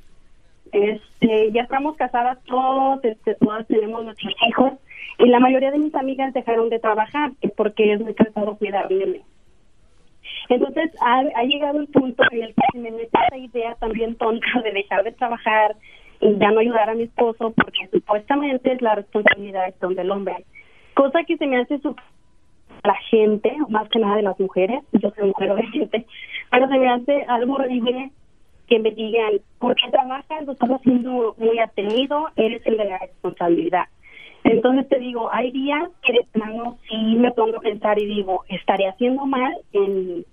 este, 0.73 1.53
ya 1.53 1.63
estamos 1.63 1.97
casadas 1.97 2.39
todos, 2.45 3.05
este, 3.05 3.35
todas 3.35 3.67
tenemos 3.67 4.05
nuestros 4.05 4.33
hijos. 4.49 4.73
Y 5.19 5.29
la 5.29 5.39
mayoría 5.39 5.71
de 5.71 5.79
mis 5.79 5.95
amigas 5.95 6.33
dejaron 6.33 6.71
de 6.71 6.79
trabajar 6.79 7.33
porque 7.57 7.93
es 7.93 8.01
muy 8.01 8.15
cansado 8.15 8.57
cuidar 8.57 8.89
de 8.89 9.05
mí. 9.05 9.21
Entonces 10.49 10.91
ha, 11.01 11.23
llegado 11.45 11.79
un 11.79 11.87
punto 11.89 12.23
en 12.31 12.43
el 12.43 12.55
que 12.55 12.63
se 12.73 12.79
me 12.79 12.91
mete 12.91 13.11
esa 13.27 13.37
idea 13.37 13.75
también 13.75 14.17
tonta 14.17 14.47
de 14.65 14.73
dejar 14.73 15.05
de 15.05 15.13
trabajar 15.13 15.77
y 16.21 16.37
ya 16.39 16.51
no 16.51 16.61
ayudar 16.61 16.89
a 16.91 16.95
mi 16.95 17.05
esposo 17.05 17.53
porque 17.55 17.89
supuestamente 17.93 18.73
es 18.73 18.83
la 18.83 18.95
responsabilidad 18.95 19.75
del 19.75 20.11
hombre. 20.11 20.45
Cosa 20.95 21.23
que 21.25 21.37
se 21.37 21.47
me 21.47 21.59
hace 21.59 21.79
su 21.81 21.95
la 22.85 22.95
gente, 23.11 23.55
más 23.69 23.89
que 23.89 23.99
nada 23.99 24.17
de 24.17 24.23
las 24.23 24.39
mujeres, 24.39 24.83
yo 24.93 25.11
soy 25.11 25.29
mujer 25.29 25.51
obviamente, 25.53 26.07
pero 26.51 26.69
se 26.69 26.79
me 26.79 26.89
hace 26.89 27.25
algo 27.29 27.55
horrible 27.55 28.11
que 28.69 28.79
me 28.79 28.91
digan, 28.91 29.33
¿por 29.59 29.75
qué 29.75 29.91
trabajas? 29.91 30.47
Lo 30.47 30.53
estás 30.53 30.71
haciendo 30.71 31.35
muy 31.39 31.59
atenido, 31.59 32.29
eres 32.37 32.65
el 32.67 32.77
de 32.77 32.85
la 32.85 32.99
responsabilidad. 32.99 33.85
Entonces 34.45 34.89
te 34.89 34.99
digo, 34.99 35.29
hay 35.33 35.51
días 35.51 35.91
que 36.03 36.13
de 36.13 36.27
plano 36.33 36.79
sí 36.89 37.17
me 37.17 37.33
pongo 37.33 37.59
a 37.59 37.61
pensar 37.61 37.99
y 37.99 38.07
digo, 38.07 38.45
¿estaré 38.49 38.89
haciendo 38.89 39.27
mal 39.27 39.53
en, 39.73 40.25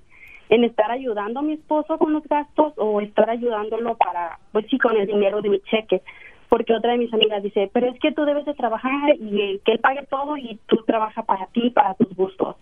en 0.56 0.64
estar 0.64 0.90
ayudando 0.90 1.40
a 1.40 1.44
mi 1.44 1.54
esposo 1.54 1.98
con 1.98 2.14
los 2.14 2.24
gastos 2.24 2.74
o 2.78 3.02
estar 3.02 3.30
ayudándolo 3.30 3.96
para, 3.98 4.40
pues 4.52 4.66
sí, 4.70 4.78
con 4.78 4.96
el 4.96 5.06
dinero 5.06 5.42
de 5.42 5.50
mi 5.50 5.60
cheque? 5.62 6.02
Porque 6.50 6.74
otra 6.74 6.94
de 6.94 7.00
mis 7.00 7.14
amigas 7.14 7.44
dice, 7.44 7.70
pero 7.74 7.90
es 7.90 8.00
que 8.00 8.14
tú 8.14 8.24
debes 8.24 8.46
de 8.46 8.54
trabajar 8.54 9.16
y 9.20 9.60
que 9.66 9.74
él 9.74 9.80
pague 9.80 10.06
todo 10.10 10.38
y 10.38 10.58
tú 10.68 10.78
trabajas 10.86 11.26
para 11.26 11.48
ti, 11.48 11.70
para 11.72 11.94
tus 11.96 12.16
gustos. 12.16 12.56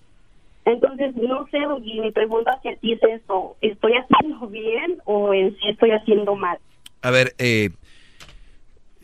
Entonces, 0.65 1.15
no 1.15 1.45
sé, 1.51 1.59
y 1.83 1.99
mi 1.99 2.11
pregunta 2.11 2.53
hacia 2.53 2.75
ti 2.77 2.93
es 2.93 3.03
eso, 3.03 3.57
¿estoy 3.61 3.93
haciendo 3.93 4.47
bien 4.47 4.97
o 5.05 5.33
en 5.33 5.51
sí 5.57 5.69
estoy 5.69 5.91
haciendo 5.91 6.35
mal? 6.35 6.57
A 7.01 7.11
ver, 7.11 7.33
eh, 7.37 7.69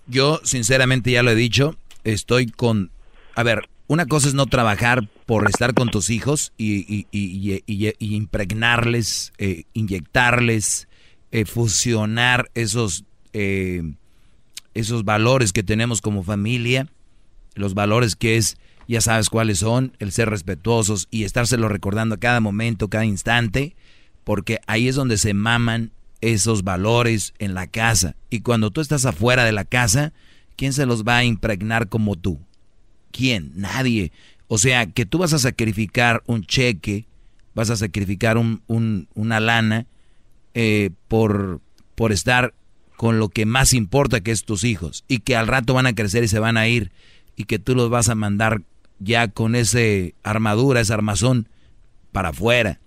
yo 0.08 0.38
sinceramente 0.44 1.12
ya 1.12 1.22
lo 1.22 1.32
he 1.32 1.36
dicho, 1.36 1.76
estoy 2.04 2.48
con... 2.48 2.92
A 3.36 3.44
ver, 3.44 3.68
una 3.90 4.06
cosa 4.06 4.28
es 4.28 4.36
no 4.36 4.46
trabajar 4.46 5.10
por 5.26 5.50
estar 5.50 5.74
con 5.74 5.90
tus 5.90 6.12
hijos 6.12 6.54
y, 6.58 7.08
impregnarles, 8.00 9.34
eh, 9.40 9.64
inyectarles, 9.74 10.88
eh, 11.32 11.46
fusionar 11.46 12.52
esos, 12.54 13.04
esos 13.34 15.04
valores 15.04 15.52
que 15.52 15.64
tenemos 15.64 16.02
como 16.02 16.24
familia, 16.24 16.88
los 17.56 17.74
valores 17.74 18.16
que 18.16 18.38
es 18.38 18.58
ya 18.88 19.02
sabes 19.02 19.30
cuáles 19.30 19.60
son, 19.60 19.96
el 20.00 20.12
ser 20.12 20.30
respetuosos 20.30 21.08
y 21.10 21.24
estárselo 21.24 21.68
recordando 21.68 22.16
a 22.16 22.20
cada 22.20 22.42
momento, 22.42 22.90
cada 22.90 23.06
instante, 23.06 23.76
porque 24.24 24.60
ahí 24.68 24.88
es 24.88 24.96
donde 24.96 25.18
se 25.18 25.34
maman 25.34 25.92
esos 26.22 26.64
valores 26.64 27.34
en 27.40 27.56
la 27.56 27.66
casa. 27.66 28.16
Y 28.30 28.42
cuando 28.42 28.70
tú 28.70 28.82
estás 28.82 29.06
afuera 29.06 29.46
de 29.46 29.52
la 29.52 29.66
casa, 29.66 30.14
¿quién 30.56 30.74
se 30.74 30.86
los 30.86 31.04
va 31.04 31.18
a 31.18 31.24
impregnar 31.24 31.88
como 31.90 32.16
tú? 32.16 32.40
¿Quién? 33.12 33.52
Nadie. 33.56 34.12
O 34.48 34.58
sea, 34.58 34.88
que 34.88 35.06
tú 35.06 35.18
vas 35.18 35.34
a 35.34 35.40
sacrificar 35.40 36.24
un 36.26 36.44
cheque, 36.44 37.08
vas 37.54 37.70
a 37.70 37.76
sacrificar 37.76 38.38
un, 38.38 38.62
una 39.14 39.40
lana 39.40 39.86
eh, 40.54 40.90
por, 41.08 41.62
por 41.96 42.12
estar 42.12 42.54
con 42.98 43.20
lo 43.20 43.30
que 43.30 43.46
más 43.46 43.74
importa 43.74 44.22
que 44.22 44.32
es 44.32 44.44
tus 44.44 44.64
hijos 44.64 45.06
y 45.08 45.20
que 45.20 45.36
al 45.36 45.48
rato 45.48 45.74
van 45.74 45.86
a 45.86 45.94
crecer 45.94 46.24
y 46.24 46.28
se 46.28 46.40
van 46.40 46.58
a 46.58 46.68
ir 46.68 46.92
y 47.36 47.46
que 47.46 47.60
tú 47.60 47.76
los 47.76 47.90
vas 47.90 48.10
a 48.10 48.16
mandar 48.16 48.64
ya 49.00 49.30
con 49.30 49.56
ese 49.56 50.16
armadura, 50.24 50.82
ese 50.82 50.94
armazón 50.94 51.48
para 52.12 52.30
afuera. 52.30 52.82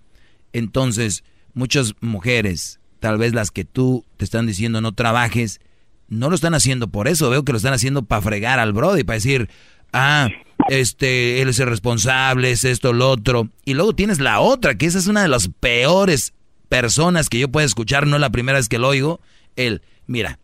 Entonces, 0.53 1.24
muchas 1.55 1.94
mujeres, 2.01 2.81
tal 3.01 3.16
vez 3.16 3.32
las 3.32 3.51
que 3.51 3.65
tú 3.65 4.05
te 4.16 4.24
están 4.24 4.47
diciendo 4.47 4.81
no 4.81 4.93
trabajes, 4.93 5.61
no 6.09 6.28
lo 6.28 6.35
están 6.35 6.53
haciendo 6.53 6.89
por 6.89 7.09
eso, 7.09 7.31
veo 7.31 7.44
que 7.44 7.53
lo 7.53 7.57
están 7.57 7.73
haciendo 7.73 8.03
para 8.03 8.20
fregar 8.20 8.59
al 8.59 8.74
Brody, 8.74 9.05
para 9.05 9.15
decir, 9.15 9.49
ah, 9.93 10.28
este, 10.69 11.43
él 11.43 11.48
es 11.48 11.59
el 11.59 11.69
responsable, 11.69 12.51
es 12.51 12.64
esto, 12.64 12.93
lo 12.93 13.10
otro. 13.10 13.48
Y 13.64 13.74
luego 13.74 13.94
tienes 13.94 14.20
la 14.20 14.40
otra, 14.40 14.77
que 14.77 14.86
esa 14.86 14.98
es 14.98 15.06
una 15.06 15.23
de 15.23 15.28
las 15.28 15.48
peores 15.48 16.35
personas 16.69 17.28
que 17.28 17.39
yo 17.39 17.48
puedo 17.48 17.66
escuchar, 17.66 18.06
no 18.06 18.19
la 18.19 18.31
primera 18.31 18.59
vez 18.59 18.69
que 18.69 18.78
lo 18.78 18.89
oigo. 18.89 19.20
Él, 19.56 19.82
mira, 20.06 20.39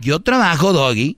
yo 0.00 0.20
trabajo, 0.20 0.72
Doggy, 0.72 1.16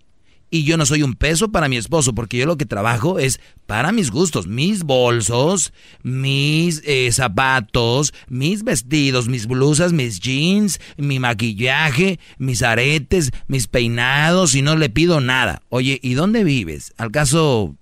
y 0.55 0.63
yo 0.63 0.77
no 0.77 0.87
soy 0.87 1.03
un 1.03 1.15
peso 1.15 1.51
para 1.51 1.69
mi 1.69 1.77
esposo, 1.77 2.15
porque 2.15 2.39
yo 2.39 2.47
lo 2.47 2.57
que 2.57 2.65
trabajo 2.65 3.19
es 3.19 3.41
para 3.67 3.91
mis 3.91 4.13
gustos, 4.13 4.47
mis 4.47 4.85
bolsos, 4.85 5.73
mis 6.05 6.81
eh, 6.85 7.11
zapatos, 7.11 8.15
mis 8.29 8.63
vestidos, 8.63 9.27
mis 9.27 9.49
blusas, 9.49 9.93
mis 9.93 10.21
jeans, 10.21 10.81
mi 10.97 11.19
maquillaje, 11.19 12.21
mis 12.39 12.63
aretes, 12.63 13.33
mis 13.49 13.67
peinados 13.67 14.55
y 14.55 14.63
no 14.63 14.77
le 14.77 14.91
pido 14.91 15.21
nada. 15.21 15.61
Oye, 15.71 15.99
¿y 16.01 16.15
dónde 16.15 16.45
vives? 16.45 16.95
¿Al 16.99 17.11
caso 17.11 17.75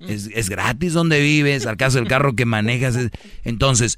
es, 0.00 0.48
gratis 0.48 0.94
donde 0.94 1.20
vives? 1.20 1.66
¿Al 1.66 1.76
caso 1.76 2.00
el 2.00 2.08
carro 2.08 2.34
que 2.34 2.46
manejas? 2.46 2.98
Entonces, 3.44 3.96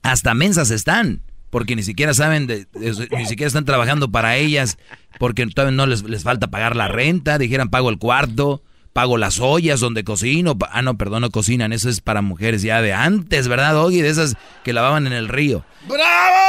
hasta 0.00 0.32
mensas 0.32 0.70
están 0.70 1.20
porque 1.50 1.76
ni 1.76 1.82
siquiera 1.82 2.14
saben, 2.14 2.46
de, 2.46 2.66
ni 2.74 3.26
siquiera 3.26 3.48
están 3.48 3.64
trabajando 3.64 4.10
para 4.10 4.36
ellas, 4.36 4.78
porque 5.18 5.46
todavía 5.46 5.76
no 5.76 5.86
les, 5.86 6.02
les 6.02 6.22
falta 6.22 6.48
pagar 6.48 6.76
la 6.76 6.88
renta, 6.88 7.38
dijeran 7.38 7.70
pago 7.70 7.90
el 7.90 7.98
cuarto, 7.98 8.62
pago 8.92 9.16
las 9.16 9.40
ollas 9.40 9.80
donde 9.80 10.04
cocino, 10.04 10.56
ah 10.70 10.82
no, 10.82 10.98
perdón, 10.98 11.22
no 11.22 11.30
cocinan, 11.30 11.72
eso 11.72 11.88
es 11.88 12.00
para 12.00 12.22
mujeres 12.22 12.62
ya 12.62 12.82
de 12.82 12.92
antes, 12.92 13.48
¿verdad, 13.48 13.74
Doggy? 13.74 14.00
De 14.00 14.08
esas 14.08 14.36
que 14.64 14.72
lavaban 14.72 15.06
en 15.06 15.12
el 15.12 15.28
río. 15.28 15.64
¡Bravo! 15.86 16.48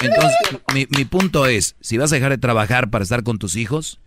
Entonces, 0.00 0.60
mi, 0.74 0.86
mi 0.96 1.04
punto 1.04 1.46
es, 1.46 1.76
si 1.80 1.96
vas 1.96 2.12
a 2.12 2.16
dejar 2.16 2.30
de 2.30 2.38
trabajar 2.38 2.90
para 2.90 3.02
estar 3.02 3.22
con 3.22 3.38
tus 3.38 3.56
hijos, 3.56 4.00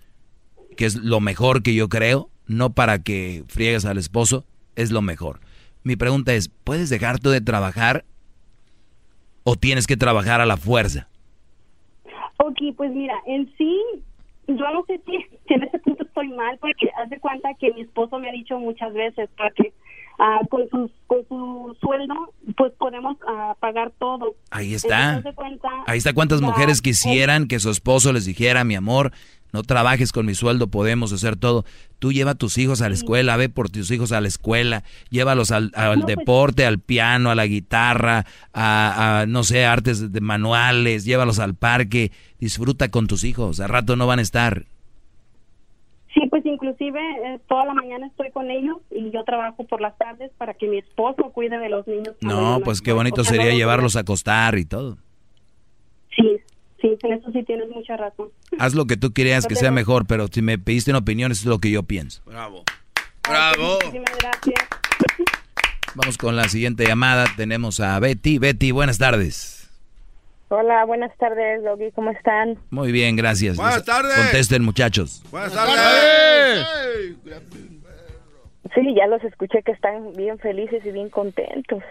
que 0.77 0.85
es 0.85 0.95
lo 0.95 1.19
mejor 1.19 1.63
que 1.63 1.73
yo 1.73 1.89
creo, 1.89 2.29
no 2.45 2.73
para 2.73 2.99
que 2.99 3.43
friegues 3.47 3.85
al 3.85 3.97
esposo, 3.97 4.45
es 4.75 4.91
lo 4.91 5.01
mejor. 5.01 5.39
Mi 5.89 5.95
pregunta 5.95 6.35
es, 6.35 6.49
¿puedes 6.49 6.91
dejar 6.91 7.17
tú 7.17 7.31
de 7.31 7.41
trabajar 7.41 8.05
o 9.43 9.55
tienes 9.55 9.87
que 9.87 9.97
trabajar 9.97 10.39
a 10.39 10.45
la 10.45 10.55
fuerza? 10.55 11.09
Ok, 12.37 12.57
pues 12.77 12.91
mira, 12.91 13.15
en 13.25 13.51
sí, 13.57 13.75
yo 14.45 14.69
no 14.71 14.85
sé 14.85 15.01
si, 15.03 15.15
en 15.51 15.63
ese 15.63 15.79
punto 15.79 16.03
estoy 16.03 16.27
mal, 16.27 16.59
porque 16.59 16.91
haz 16.95 17.09
de 17.09 17.19
cuenta 17.19 17.55
que 17.55 17.73
mi 17.73 17.81
esposo 17.81 18.19
me 18.19 18.29
ha 18.29 18.31
dicho 18.31 18.59
muchas 18.59 18.93
veces 18.93 19.31
que 19.55 19.73
ah, 20.19 20.39
con, 20.49 20.69
su, 20.69 20.91
con 21.07 21.27
su 21.27 21.77
sueldo, 21.81 22.13
pues 22.55 22.71
podemos 22.77 23.17
ah, 23.27 23.55
pagar 23.59 23.91
todo. 23.97 24.35
Ahí 24.51 24.73
está. 24.73 25.23
Ahí 25.87 25.97
está 25.97 26.13
cuántas 26.13 26.41
mujeres 26.41 26.81
quisieran 26.81 27.47
que 27.47 27.59
su 27.59 27.69
esposo 27.69 28.13
les 28.13 28.25
dijera, 28.25 28.63
mi 28.63 28.75
amor, 28.75 29.11
no 29.51 29.63
trabajes 29.63 30.11
con 30.11 30.25
mi 30.25 30.35
sueldo, 30.35 30.67
podemos 30.67 31.11
hacer 31.11 31.35
todo. 31.35 31.65
Tú 31.97 32.11
lleva 32.11 32.31
a 32.31 32.35
tus 32.35 32.57
hijos 32.57 32.81
a 32.81 32.89
la 32.89 32.95
escuela, 32.95 33.35
ve 33.35 33.49
por 33.49 33.69
tus 33.69 33.89
hijos 33.91 34.11
a 34.11 34.21
la 34.21 34.27
escuela, 34.27 34.83
llévalos 35.09 35.51
al, 35.51 35.71
al 35.73 36.01
pues 36.01 36.17
deporte, 36.17 36.65
al 36.65 36.79
piano, 36.79 37.31
a 37.31 37.35
la 37.35 37.47
guitarra, 37.47 38.25
a, 38.53 39.25
no 39.27 39.43
sé, 39.43 39.65
artes 39.65 40.11
de 40.11 40.21
manuales, 40.21 41.03
llévalos 41.03 41.39
al 41.39 41.55
parque, 41.55 42.11
disfruta 42.39 42.89
con 42.89 43.07
tus 43.07 43.23
hijos, 43.23 43.59
a 43.59 43.67
rato 43.67 43.95
no 43.95 44.05
van 44.05 44.19
a 44.19 44.23
estar. 44.23 44.65
Sí, 46.13 46.21
pues 46.29 46.45
inclusive 46.45 46.99
eh, 46.99 47.39
toda 47.47 47.65
la 47.65 47.73
mañana 47.73 48.07
estoy 48.07 48.31
con 48.31 48.49
ellos 48.49 48.77
y 48.89 49.11
yo 49.11 49.23
trabajo 49.23 49.63
por 49.65 49.79
las 49.79 49.97
tardes 49.97 50.31
para 50.37 50.55
que 50.55 50.67
mi 50.67 50.79
esposo 50.79 51.31
cuide 51.31 51.59
de 51.59 51.69
los 51.69 51.87
niños. 51.87 52.15
No, 52.21 52.61
pues 52.63 52.81
qué 52.81 52.93
bonito 52.93 53.23
sería 53.23 53.53
llevarlos 53.53 53.95
a 53.95 53.99
acostar 53.99 54.57
y 54.57 54.65
todo. 54.65 54.97
Sí, 56.15 56.41
Sí, 56.81 56.97
en 57.03 57.13
eso 57.13 57.31
sí 57.31 57.43
tienes 57.43 57.69
mucha 57.69 57.97
razón. 57.97 58.29
Haz 58.57 58.73
lo 58.73 58.85
que 58.85 58.95
tú 58.95 59.11
quieras 59.11 59.45
que 59.45 59.55
sea 59.55 59.71
mejor, 59.71 60.05
pero 60.07 60.27
si 60.31 60.41
me 60.41 60.57
pediste 60.57 60.91
una 60.91 60.99
opinión, 60.99 61.31
eso 61.31 61.41
es 61.41 61.45
lo 61.47 61.59
que 61.59 61.71
yo 61.71 61.83
pienso. 61.83 62.21
Bravo. 62.25 62.63
Bravo. 63.27 63.73
Muchísimas 63.83 64.17
gracias. 64.17 64.67
Vamos 65.95 66.17
con 66.17 66.35
la 66.35 66.45
siguiente 66.45 66.85
llamada. 66.85 67.25
Tenemos 67.35 67.79
a 67.81 67.99
Betty. 67.99 68.37
Betty, 68.37 68.71
buenas 68.71 68.97
tardes. 68.97 69.58
Hola, 70.49 70.83
buenas 70.85 71.15
tardes, 71.17 71.63
Doggy. 71.63 71.91
¿Cómo 71.91 72.09
están? 72.11 72.57
Muy 72.71 72.91
bien, 72.91 73.15
gracias. 73.15 73.55
Buenas 73.57 73.85
tardes. 73.85 74.15
Contesten, 74.15 74.63
muchachos. 74.63 75.21
Buenas 75.31 75.53
tardes. 75.53 76.65
Sí, 78.73 78.95
ya 78.95 79.07
los 79.07 79.23
escuché 79.23 79.61
que 79.63 79.71
están 79.71 80.13
bien 80.15 80.37
felices 80.39 80.83
y 80.85 80.91
bien 80.91 81.09
contentos. 81.09 81.83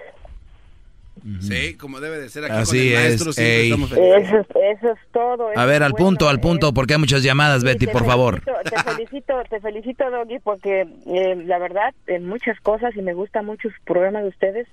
Sí, 1.40 1.76
como 1.76 1.98
debe 2.00 2.18
de 2.20 2.28
ser 2.28 2.44
aquí 2.44 2.52
Así 2.54 2.78
con 2.78 2.86
el 2.86 2.94
maestro, 3.04 3.30
es, 3.30 3.36
siempre 3.36 3.62
estamos. 3.64 3.92
Eso, 3.92 4.38
es- 4.38 4.78
eso 4.78 4.90
es 4.92 4.98
todo. 5.12 5.50
eso 5.50 5.60
A 5.60 5.64
ver, 5.66 5.82
al 5.82 5.90
bueno, 5.92 6.06
punto, 6.06 6.28
al 6.28 6.36
eh. 6.36 6.40
punto, 6.40 6.72
porque 6.72 6.94
hay 6.94 7.00
muchas 7.00 7.22
llamadas, 7.24 7.64
Betty, 7.64 7.86
por 7.88 8.04
favor. 8.06 8.40
Te 8.40 8.82
felicito, 8.82 9.34
te 9.50 9.60
felicito, 9.60 10.08
Doggy, 10.10 10.38
porque 10.38 10.82
eh, 11.06 11.36
la 11.44 11.58
verdad, 11.58 11.92
en 12.06 12.26
muchas 12.28 12.60
cosas, 12.60 12.94
y 12.96 13.02
me 13.02 13.14
gusta 13.14 13.42
mucho 13.42 13.68
su 13.68 13.82
programa 13.84 14.22
de 14.22 14.28
ustedes, 14.28 14.68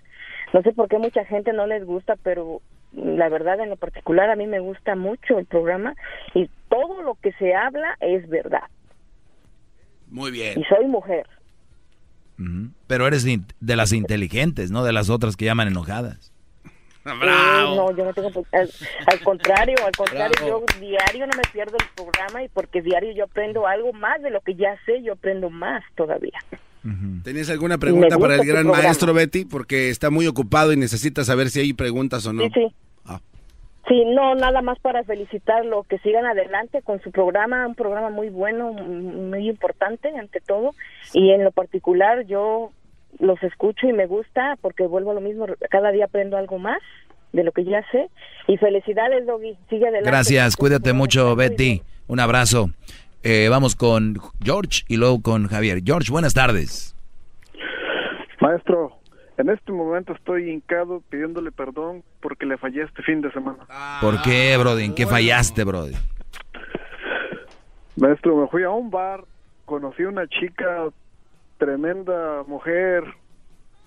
no 0.53 0.61
sé 0.61 0.71
por 0.71 0.87
qué 0.87 0.99
mucha 0.99 1.25
gente 1.25 1.51
no 1.51 1.65
les 1.65 1.83
gusta, 1.83 2.15
pero 2.21 2.61
la 2.95 3.29
verdad, 3.29 3.59
en 3.59 3.69
lo 3.69 3.75
particular, 3.75 4.29
a 4.29 4.35
mí 4.35 4.47
me 4.47 4.59
gusta 4.59 4.95
mucho 4.95 5.37
el 5.37 5.45
programa, 5.45 5.95
y 6.33 6.49
todo 6.69 7.01
lo 7.01 7.15
que 7.15 7.31
se 7.33 7.53
habla 7.53 7.97
es 7.99 8.27
verdad. 8.29 8.63
Muy 10.09 10.29
Y 10.29 10.33
bien. 10.33 10.63
soy 10.69 10.85
mujer. 10.85 11.27
Pero 12.87 13.07
eres 13.07 13.25
de 13.25 13.75
las 13.75 13.93
inteligentes, 13.93 14.71
no 14.71 14.83
de 14.83 14.93
las 14.93 15.09
otras 15.09 15.35
que 15.35 15.45
llaman 15.45 15.67
enojadas. 15.67 16.31
Eh, 17.07 17.11
no, 17.13 17.95
yo 17.95 18.03
no 18.03 18.13
tengo... 18.15 18.31
Al, 18.51 18.67
al 19.05 19.19
contrario, 19.23 19.75
al 19.85 19.91
contrario, 19.95 20.35
Bravo. 20.41 20.65
yo 20.65 20.79
diario 20.79 21.27
no 21.27 21.33
me 21.37 21.43
pierdo 21.53 21.77
el 21.77 21.85
programa, 21.95 22.43
y 22.43 22.49
porque 22.49 22.81
diario 22.81 23.11
yo 23.11 23.25
aprendo 23.25 23.67
algo 23.67 23.93
más 23.93 24.23
de 24.23 24.31
lo 24.31 24.41
que 24.41 24.55
ya 24.55 24.75
sé, 24.87 25.03
yo 25.03 25.13
aprendo 25.13 25.51
más 25.51 25.83
todavía. 25.93 26.39
¿Tenías 27.23 27.49
alguna 27.49 27.77
pregunta 27.77 28.17
para 28.19 28.35
el 28.35 28.45
gran 28.45 28.63
programa. 28.63 28.83
maestro 28.83 29.13
Betty? 29.13 29.45
Porque 29.45 29.89
está 29.89 30.09
muy 30.09 30.27
ocupado 30.27 30.71
y 30.71 30.77
necesita 30.77 31.23
saber 31.23 31.49
si 31.49 31.59
hay 31.59 31.73
preguntas 31.73 32.25
o 32.27 32.33
no. 32.33 32.43
Sí, 32.43 32.51
sí. 32.53 32.75
Ah. 33.05 33.19
Sí, 33.87 34.03
no, 34.05 34.35
nada 34.35 34.61
más 34.61 34.79
para 34.79 35.03
felicitarlo, 35.03 35.83
que 35.83 35.99
sigan 35.99 36.25
adelante 36.25 36.81
con 36.81 37.01
su 37.01 37.11
programa, 37.11 37.67
un 37.67 37.75
programa 37.75 38.09
muy 38.09 38.29
bueno, 38.29 38.73
muy 38.73 39.49
importante 39.49 40.09
ante 40.17 40.41
todo, 40.41 40.71
y 41.13 41.31
en 41.31 41.43
lo 41.43 41.51
particular 41.51 42.25
yo 42.25 42.71
los 43.19 43.41
escucho 43.43 43.87
y 43.87 43.93
me 43.93 44.07
gusta 44.07 44.57
porque 44.61 44.87
vuelvo 44.87 45.11
a 45.11 45.13
lo 45.13 45.21
mismo, 45.21 45.45
cada 45.69 45.91
día 45.91 46.05
aprendo 46.05 46.35
algo 46.35 46.57
más 46.57 46.79
de 47.31 47.43
lo 47.43 47.51
que 47.51 47.63
ya 47.63 47.83
sé, 47.91 48.09
y 48.47 48.57
felicidades, 48.57 49.25
Doggy, 49.27 49.55
sigue 49.69 49.83
adelante. 49.83 50.09
Gracias, 50.09 50.55
cuídate 50.55 50.93
mucho, 50.93 51.35
Betty. 51.35 51.81
Un 52.07 52.19
abrazo. 52.19 52.69
Eh, 53.27 53.47
vamos 53.49 53.75
con 53.75 54.17
George 54.39 54.83
y 54.87 54.97
luego 54.97 55.19
con 55.19 55.47
Javier. 55.47 55.79
George, 55.83 56.11
buenas 56.11 56.35
tardes. 56.35 56.95
Maestro, 58.39 58.93
en 59.37 59.49
este 59.49 59.71
momento 59.71 60.13
estoy 60.13 60.51
hincado 60.51 61.01
pidiéndole 61.09 61.51
perdón 61.51 62.03
porque 62.21 62.45
le 62.45 62.55
fallé 62.59 62.83
este 62.83 63.01
fin 63.01 63.21
de 63.21 63.31
semana. 63.31 63.65
¿Por 63.99 64.21
qué, 64.21 64.55
Brody? 64.57 64.83
¿En 64.83 64.93
qué 64.93 65.07
fallaste, 65.07 65.63
Brody? 65.63 65.93
Maestro, 67.95 68.35
me 68.35 68.47
fui 68.47 68.61
a 68.61 68.69
un 68.69 68.91
bar, 68.91 69.23
conocí 69.65 70.03
una 70.03 70.27
chica, 70.27 70.89
tremenda 71.57 72.43
mujer, 72.45 73.05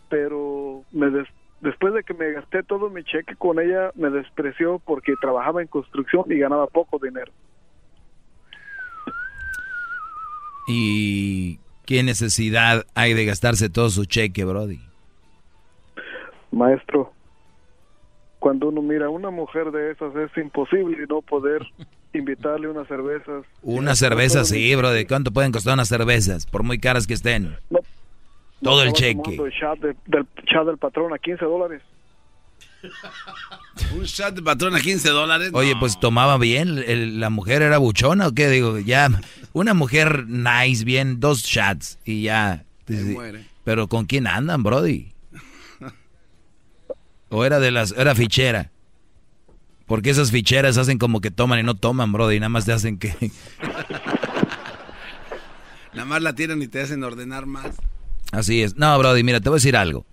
pero 0.08 0.82
me 0.90 1.10
des- 1.10 1.28
después 1.60 1.94
de 1.94 2.02
que 2.02 2.14
me 2.14 2.32
gasté 2.32 2.64
todo 2.64 2.90
mi 2.90 3.04
cheque 3.04 3.36
con 3.36 3.60
ella, 3.60 3.92
me 3.94 4.10
despreció 4.10 4.80
porque 4.84 5.12
trabajaba 5.20 5.62
en 5.62 5.68
construcción 5.68 6.24
y 6.28 6.38
ganaba 6.40 6.66
poco 6.66 6.98
dinero. 7.00 7.30
¿Y 10.68 11.58
qué 11.86 12.02
necesidad 12.02 12.86
hay 12.94 13.14
de 13.14 13.24
gastarse 13.24 13.68
todo 13.70 13.90
su 13.90 14.04
cheque, 14.04 14.44
Brody? 14.44 14.80
Maestro, 16.50 17.12
cuando 18.38 18.68
uno 18.68 18.82
mira 18.82 19.06
a 19.06 19.10
una 19.10 19.30
mujer 19.30 19.70
de 19.70 19.90
esas 19.92 20.14
es 20.16 20.30
imposible 20.42 20.96
no 21.08 21.20
poder 21.22 21.62
invitarle 22.14 22.68
unas 22.68 22.86
cervezas. 22.88 23.44
Una 23.62 23.94
cerveza, 23.96 24.44
sí, 24.44 24.74
Brody. 24.74 25.04
¿Cuánto 25.06 25.30
pueden 25.32 25.52
costar 25.52 25.74
unas 25.74 25.88
cervezas? 25.88 26.46
Por 26.46 26.62
muy 26.62 26.78
caras 26.78 27.06
que 27.06 27.14
estén. 27.14 27.56
Todo 28.62 28.82
el 28.82 28.92
cheque. 28.92 29.36
el 29.36 29.52
chat 29.58 29.78
de- 29.78 29.96
del 30.06 30.26
chat 30.46 30.66
del 30.66 30.78
patrón 30.78 31.12
a 31.14 31.18
15 31.18 31.44
dólares. 31.44 31.82
Un 33.96 34.02
shot 34.04 34.34
de 34.34 34.42
patrón 34.42 34.74
a 34.74 34.80
15 34.80 35.08
dólares. 35.10 35.50
Oye, 35.52 35.74
pues 35.78 35.98
tomaba 36.00 36.38
bien. 36.38 36.82
el- 36.86 37.20
¿La 37.20 37.30
mujer 37.30 37.62
era 37.62 37.78
buchona 37.78 38.26
o 38.28 38.32
qué? 38.34 38.48
Digo, 38.48 38.78
ya. 38.78 39.08
Una 39.52 39.74
mujer 39.74 40.26
nice, 40.28 40.84
bien, 40.84 41.20
dos 41.20 41.42
shots 41.42 41.98
y 42.04 42.22
ya. 42.22 42.64
Muere. 42.88 43.44
Pero 43.64 43.88
¿con 43.88 44.06
quién 44.06 44.26
andan, 44.26 44.62
Brody? 44.62 45.12
¿O 47.30 47.44
era 47.44 47.58
de 47.60 47.70
las. 47.70 47.92
Era 47.92 48.14
fichera? 48.14 48.70
Porque 49.86 50.10
esas 50.10 50.30
ficheras 50.30 50.76
hacen 50.78 50.98
como 50.98 51.20
que 51.20 51.30
toman 51.30 51.58
y 51.58 51.62
no 51.62 51.74
toman, 51.74 52.12
Brody. 52.12 52.36
Y 52.36 52.40
nada 52.40 52.48
más 52.50 52.64
te 52.64 52.72
hacen 52.72 52.98
que. 52.98 53.14
Nada 55.92 56.04
más 56.04 56.22
la 56.22 56.34
tiran 56.34 56.62
y 56.62 56.68
te 56.68 56.80
hacen 56.80 57.02
ordenar 57.02 57.46
más. 57.46 57.76
Así 58.32 58.62
es. 58.62 58.76
No, 58.76 58.96
Brody, 58.98 59.22
mira, 59.24 59.40
te 59.40 59.48
voy 59.48 59.56
a 59.56 59.60
decir 59.60 59.76
algo. 59.76 60.06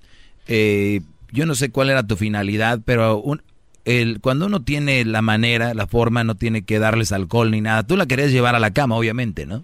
Eh, 0.48 1.02
yo 1.32 1.46
no 1.46 1.54
sé 1.56 1.70
cuál 1.70 1.90
era 1.90 2.04
tu 2.08 2.16
finalidad, 2.16 2.80
pero 2.86 3.18
un- 3.20 3.44
el, 3.86 4.20
cuando 4.20 4.48
uno 4.48 4.62
tiene 4.62 5.06
la 5.06 5.22
manera, 5.22 5.74
la 5.74 5.88
forma, 5.88 6.24
no 6.24 6.36
tiene 6.36 6.64
que 6.64 6.80
darles 6.80 7.12
alcohol 7.12 7.52
ni 7.52 7.62
nada. 7.62 7.84
Tú 7.84 7.96
la 7.96 8.08
querías 8.08 8.32
llevar 8.32 8.56
a 8.56 8.60
la 8.60 8.72
cama, 8.72 8.96
obviamente, 8.96 9.46
¿no? 9.46 9.64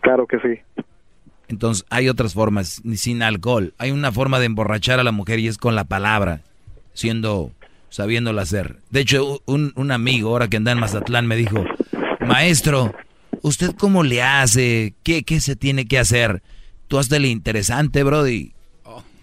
Claro 0.00 0.26
que 0.26 0.38
sí. 0.40 0.82
Entonces 1.48 1.84
hay 1.90 2.08
otras 2.08 2.34
formas, 2.34 2.80
ni 2.84 2.96
sin 2.96 3.22
alcohol. 3.22 3.74
Hay 3.78 3.90
una 3.90 4.10
forma 4.10 4.38
de 4.38 4.46
emborrachar 4.46 4.98
a 5.00 5.04
la 5.04 5.12
mujer 5.12 5.38
y 5.38 5.48
es 5.48 5.58
con 5.58 5.74
la 5.74 5.84
palabra, 5.84 6.40
siendo, 6.94 7.52
sabiéndola 7.90 8.42
hacer. 8.42 8.78
De 8.90 9.00
hecho, 9.00 9.40
un, 9.46 9.72
un 9.76 9.90
amigo, 9.90 10.30
ahora 10.30 10.48
que 10.48 10.56
anda 10.56 10.72
en 10.72 10.80
Mazatlán, 10.80 11.26
me 11.26 11.36
dijo, 11.36 11.64
maestro, 12.26 12.94
¿usted 13.42 13.74
cómo 13.76 14.02
le 14.02 14.22
hace? 14.22 14.94
¿Qué, 15.02 15.24
qué 15.24 15.40
se 15.40 15.56
tiene 15.56 15.86
que 15.86 15.98
hacer? 15.98 16.42
Tú 16.86 16.98
hazte 16.98 17.16
el 17.16 17.26
interesante, 17.26 18.02
Brody. 18.02 18.52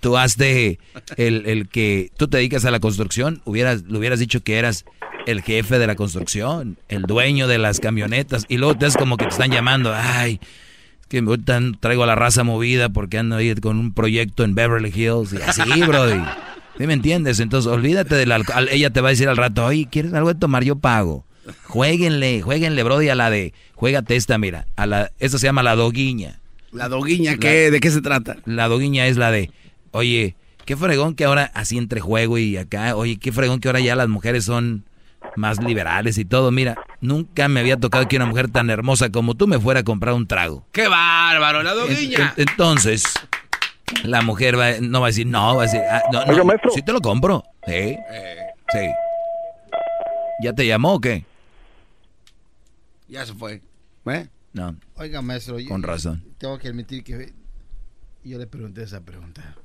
Tú 0.05 0.17
hazte 0.17 0.77
el, 1.17 1.47
el 1.47 1.67
que 1.67 2.11
tú 2.15 2.27
te 2.27 2.37
dedicas 2.37 2.63
a 2.65 2.69
la 2.69 2.79
construcción, 2.79 3.41
hubieras, 3.43 3.85
le 3.85 3.97
hubieras 3.97 4.19
dicho 4.19 4.43
que 4.43 4.59
eras 4.59 4.85
el 5.25 5.41
jefe 5.41 5.79
de 5.79 5.87
la 5.87 5.95
construcción, 5.95 6.77
el 6.89 7.01
dueño 7.01 7.47
de 7.47 7.57
las 7.57 7.79
camionetas, 7.79 8.45
y 8.47 8.57
luego 8.57 8.77
te 8.77 8.85
es 8.85 8.97
como 8.97 9.17
que 9.17 9.25
te 9.25 9.31
están 9.31 9.49
llamando, 9.49 9.91
ay, 9.95 10.39
es 11.01 11.07
que 11.07 11.17
ahorita 11.17 11.59
traigo 11.79 12.03
a 12.03 12.05
la 12.05 12.13
raza 12.13 12.43
movida 12.43 12.89
porque 12.89 13.17
ando 13.17 13.37
ahí 13.37 13.55
con 13.55 13.79
un 13.79 13.95
proyecto 13.95 14.43
en 14.43 14.53
Beverly 14.53 14.93
Hills 14.93 15.33
y 15.33 15.37
así, 15.37 15.81
Brody. 15.87 16.21
¿Sí 16.77 16.85
me 16.85 16.93
entiendes? 16.93 17.39
Entonces, 17.39 17.71
olvídate 17.71 18.13
del 18.13 18.31
alcohol. 18.31 18.67
Ella 18.69 18.91
te 18.91 19.01
va 19.01 19.07
a 19.07 19.09
decir 19.09 19.27
al 19.27 19.37
rato, 19.37 19.65
oye, 19.65 19.87
¿quieres 19.89 20.13
algo 20.13 20.31
de 20.31 20.39
tomar? 20.39 20.63
Yo 20.63 20.75
pago. 20.75 21.25
Jueguenle, 21.63 22.43
jueguenle, 22.43 22.83
Brody, 22.83 23.09
a 23.09 23.15
la 23.15 23.31
de, 23.31 23.55
juégate 23.73 24.15
esta, 24.15 24.37
mira, 24.37 24.67
a 24.75 24.85
la, 24.85 25.11
esta 25.17 25.39
se 25.39 25.47
llama 25.47 25.63
la 25.63 25.75
doguiña. 25.75 26.41
¿La 26.71 26.89
doguiña 26.89 27.37
qué? 27.37 27.71
¿De 27.71 27.79
qué 27.79 27.89
se 27.89 28.01
trata? 28.01 28.37
La 28.45 28.67
doguiña 28.67 29.07
es 29.07 29.17
la 29.17 29.31
de, 29.31 29.49
oye, 29.95 30.35
qué 30.65 30.75
fregón 30.75 31.15
que 31.15 31.25
ahora, 31.25 31.51
así 31.53 31.77
entre 31.77 31.99
juego 32.01 32.37
y 32.37 32.57
acá, 32.57 32.95
oye, 32.95 33.17
qué 33.17 33.31
fregón 33.31 33.59
que 33.59 33.67
ahora 33.69 33.79
ya 33.79 33.95
las 33.95 34.07
mujeres 34.09 34.45
son 34.45 34.85
más 35.35 35.61
liberales 35.61 36.17
y 36.17 36.25
todo. 36.25 36.51
Mira, 36.51 36.75
nunca 37.01 37.47
me 37.47 37.59
había 37.59 37.77
tocado 37.77 38.07
que 38.07 38.15
una 38.15 38.25
mujer 38.25 38.49
tan 38.49 38.69
hermosa 38.69 39.09
como 39.09 39.35
tú 39.35 39.47
me 39.47 39.59
fuera 39.59 39.81
a 39.81 39.83
comprar 39.83 40.13
un 40.13 40.27
trago. 40.27 40.65
¡Qué 40.71 40.87
bárbaro, 40.87 41.63
la 41.63 41.73
En- 41.85 42.13
en- 42.13 42.31
entonces, 42.37 43.03
la 44.03 44.21
mujer 44.21 44.57
va, 44.59 44.71
no 44.81 45.01
va 45.01 45.07
a 45.07 45.09
decir, 45.09 45.27
no, 45.27 45.55
va 45.55 45.63
a 45.63 45.65
decir, 45.65 45.81
ah, 45.89 46.01
no, 46.11 46.25
no, 46.25 46.45
maestro. 46.45 46.71
sí 46.71 46.81
te 46.81 46.93
lo 46.93 47.01
compro. 47.01 47.43
Sí, 47.67 47.97
sí. 48.71 48.79
¿Ya 50.43 50.53
te 50.53 50.65
llamó 50.65 50.95
o 50.95 50.99
qué? 51.01 51.25
Ya 53.07 53.25
se 53.25 53.33
fue. 53.33 53.61
¿Eh? 54.07 54.27
No, 54.53 54.75
Oiga, 54.95 55.21
maestro. 55.21 55.59
yo- 55.59 55.69
con 55.69 55.83
razón. 55.83 56.23
Tengo 56.37 56.57
que 56.59 56.67
admitir 56.69 57.03
que 57.03 57.33
yo 58.23 58.37
le 58.37 58.47
pregunté 58.47 58.83
esa 58.83 59.01
pregunta. 59.01 59.55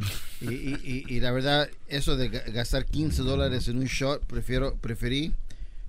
Y, 0.42 1.04
y- 1.06 1.20
la 1.20 1.32
verdad, 1.32 1.68
eso 1.88 2.16
de 2.16 2.30
ga- 2.30 2.50
gastar 2.52 2.86
15 2.86 3.20
dólares 3.22 3.68
en 3.68 3.76
un 3.76 3.84
shot, 3.84 4.24
prefiero, 4.24 4.74
preferí 4.76 5.34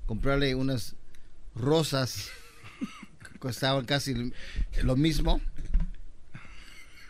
comprarle 0.05 0.55
unas 0.55 0.95
rosas 1.55 2.29
que 3.31 3.39
costaban 3.39 3.85
casi 3.85 4.33
lo 4.83 4.95
mismo 4.97 5.39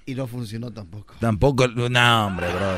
y 0.05 0.13
no 0.15 0.27
funcionó 0.27 0.71
tampoco. 0.71 1.15
Tampoco, 1.19 1.67
no, 1.67 2.25
hombre, 2.27 2.47
bro. 2.53 2.75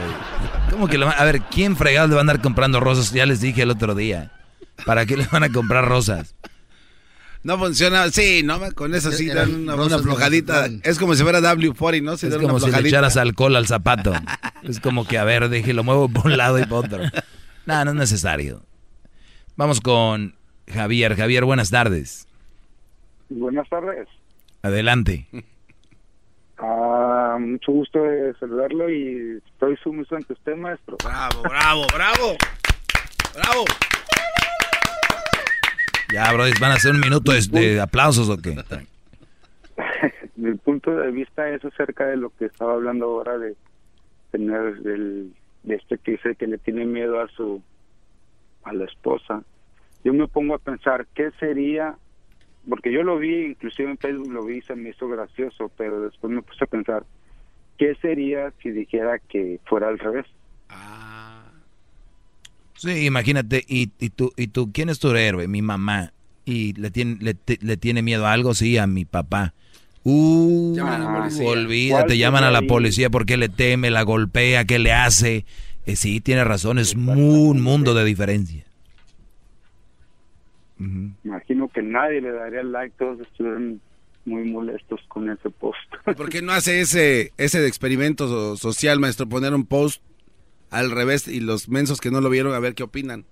¿Cómo 0.69 0.87
que 0.87 0.97
le 0.97 1.05
va- 1.05 1.11
A 1.11 1.23
ver, 1.25 1.41
¿quién 1.41 1.75
fregado 1.75 2.07
le 2.07 2.13
va 2.15 2.19
a 2.19 2.21
andar 2.21 2.41
comprando 2.41 2.79
rosas? 2.79 3.11
Ya 3.11 3.25
les 3.25 3.41
dije 3.41 3.63
el 3.63 3.69
otro 3.71 3.95
día. 3.95 4.31
¿Para 4.85 5.05
qué 5.05 5.17
le 5.17 5.25
van 5.27 5.43
a 5.43 5.49
comprar 5.49 5.85
rosas? 5.85 6.35
No 7.43 7.57
funciona. 7.57 8.09
Sí, 8.09 8.41
no, 8.43 8.59
con 8.73 8.95
eso 8.95 9.11
sí 9.11 9.27
dan 9.27 9.53
una, 9.53 9.75
una 9.75 9.99
flojadita. 9.99 10.67
Es 10.83 10.97
como 10.97 11.13
si 11.15 11.23
fuera 11.23 11.39
W40, 11.41 12.01
¿no? 12.01 12.17
Se 12.17 12.27
Es 12.27 12.35
como 12.35 12.55
una 12.55 12.59
si 12.59 12.71
le 12.71 12.87
echaras 12.87 13.17
alcohol 13.17 13.55
al 13.55 13.67
zapato. 13.67 14.13
Es 14.63 14.79
como 14.79 15.05
que, 15.05 15.17
a 15.17 15.25
ver, 15.25 15.49
dije, 15.49 15.73
lo 15.73 15.83
muevo 15.83 16.07
por 16.07 16.27
un 16.27 16.37
lado 16.37 16.57
y 16.57 16.65
por 16.65 16.85
otro. 16.85 16.99
No, 17.65 17.83
no 17.85 17.91
es 17.91 17.97
necesario. 17.97 18.63
Vamos 19.55 19.81
con 19.81 20.35
Javier. 20.67 21.15
Javier, 21.15 21.43
buenas 21.45 21.69
tardes. 21.69 22.27
Buenas 23.29 23.67
tardes. 23.69 24.07
Adelante. 24.61 25.27
Ah, 26.57 27.37
mucho 27.39 27.71
gusto 27.73 28.01
de 28.01 28.33
saludarlo 28.39 28.89
y 28.89 29.41
estoy 29.45 29.75
sumiso 29.83 30.15
ante 30.15 30.33
usted, 30.33 30.55
maestro. 30.55 30.95
Bravo, 31.03 31.41
bravo, 31.41 31.87
bravo. 31.93 32.37
Bravo. 33.33 33.65
Ya, 36.13 36.31
bro, 36.31 36.43
¿van 36.61 36.69
a 36.71 36.75
hacer 36.75 36.91
un 36.91 36.99
minuto 36.99 37.31
de, 37.31 37.41
de 37.49 37.81
aplausos 37.81 38.29
o 38.29 38.37
qué? 38.37 38.55
Mi 40.35 40.53
punto 40.53 40.95
de 40.95 41.09
vista 41.09 41.49
es 41.49 41.65
acerca 41.65 42.05
de 42.05 42.17
lo 42.17 42.29
que 42.29 42.45
estaba 42.45 42.73
hablando 42.73 43.05
ahora 43.05 43.39
de 43.39 43.55
tener 44.29 44.75
el, 44.85 45.33
de 45.63 45.75
este 45.75 45.97
que 45.97 46.11
dice 46.11 46.35
que 46.35 46.45
le 46.45 46.59
tiene 46.59 46.85
miedo 46.85 47.19
a 47.19 47.27
su 47.29 47.63
a 48.63 48.73
la 48.73 48.85
esposa. 48.85 49.41
Yo 50.03 50.13
me 50.13 50.27
pongo 50.27 50.53
a 50.53 50.59
pensar 50.59 51.07
qué 51.15 51.31
sería 51.39 51.95
porque 52.69 52.93
yo 52.93 53.01
lo 53.01 53.17
vi, 53.17 53.47
inclusive 53.47 53.89
en 53.89 53.97
Facebook 53.97 54.31
lo 54.31 54.45
vi 54.45 54.61
se 54.61 54.75
me 54.75 54.89
hizo 54.89 55.07
gracioso, 55.07 55.71
pero 55.75 55.99
después 56.01 56.31
me 56.31 56.43
puse 56.43 56.63
a 56.63 56.67
pensar 56.67 57.05
qué 57.79 57.95
sería 57.95 58.53
si 58.61 58.69
dijera 58.69 59.17
que 59.17 59.59
fuera 59.65 59.87
al 59.87 59.97
revés. 59.97 60.27
Sí, 62.75 63.05
imagínate, 63.05 63.63
y, 63.67 63.91
y 63.99 64.09
tú, 64.09 64.31
y 64.35 64.47
tú, 64.47 64.71
¿quién 64.73 64.89
es 64.89 64.99
tu 64.99 65.09
héroe? 65.15 65.47
Mi 65.47 65.61
mamá. 65.61 66.11
¿Y 66.45 66.73
le 66.73 66.91
tiene, 66.91 67.17
le, 67.21 67.33
te- 67.33 67.59
le 67.61 67.77
tiene 67.77 68.01
miedo 68.01 68.25
a 68.25 68.33
algo? 68.33 68.53
Sí, 68.53 68.77
a 68.77 68.87
mi 68.87 69.05
papá. 69.05 69.53
Uh, 70.03 70.73
Llaman 70.75 71.01
a 71.01 71.05
la 71.13 71.19
policía. 71.19 71.47
olvídate, 71.49 72.05
¿Cuál 72.07 72.17
llaman 72.17 72.43
a 72.43 72.51
la 72.51 72.61
policía 72.63 73.09
porque 73.09 73.37
le 73.37 73.47
teme, 73.47 73.89
la 73.89 74.01
golpea, 74.03 74.65
¿qué 74.65 74.77
le 74.79 74.91
hace? 74.91 75.45
Eh, 75.85 75.95
sí, 75.95 76.19
tiene 76.19 76.43
razón, 76.43 76.77
es 76.79 76.93
un 76.95 77.61
mundo 77.61 77.93
de 77.93 78.03
diferencia. 78.03 78.65
Imagino 81.23 81.69
que 81.69 81.81
nadie 81.81 82.19
le 82.19 82.31
daría 82.31 82.63
like, 82.63 82.95
todos 82.99 83.19
estuvieran 83.21 83.79
muy 84.25 84.43
molestos 84.43 84.99
con 85.07 85.29
ese 85.29 85.49
post. 85.49 85.77
¿Por 86.17 86.29
qué 86.29 86.41
no 86.41 86.51
hace 86.51 86.81
ese, 86.81 87.31
ese 87.37 87.65
experimento 87.67 88.27
so- 88.27 88.57
social, 88.57 88.99
maestro? 88.99 89.27
Poner 89.29 89.53
un 89.53 89.65
post 89.65 90.01
al 90.73 90.91
revés 90.91 91.27
y 91.27 91.39
los 91.39 91.69
mensos 91.69 92.01
que 92.01 92.11
no 92.11 92.19
lo 92.19 92.29
vieron 92.29 92.53
a 92.53 92.59
ver 92.59 92.75
qué 92.75 92.83
opinan. 92.83 93.25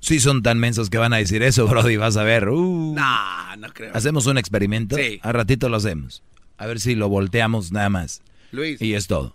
Sí 0.00 0.20
son 0.20 0.42
tan 0.42 0.58
mensos 0.58 0.90
que 0.90 0.98
van 0.98 1.12
a 1.12 1.16
decir 1.16 1.42
eso, 1.42 1.66
Brody, 1.68 1.96
vas 1.96 2.16
a 2.16 2.22
ver. 2.22 2.48
Uh. 2.48 2.94
No, 2.94 3.56
no 3.56 3.68
creo. 3.72 3.90
¿Hacemos 3.94 4.26
un 4.26 4.38
experimento? 4.38 4.96
Sí. 4.96 5.18
Al 5.22 5.34
ratito 5.34 5.68
lo 5.68 5.76
hacemos. 5.76 6.22
A 6.56 6.66
ver 6.66 6.78
si 6.78 6.94
lo 6.94 7.08
volteamos 7.08 7.72
nada 7.72 7.88
más. 7.88 8.22
Luis. 8.52 8.80
Y 8.80 8.94
es 8.94 9.06
todo. 9.06 9.34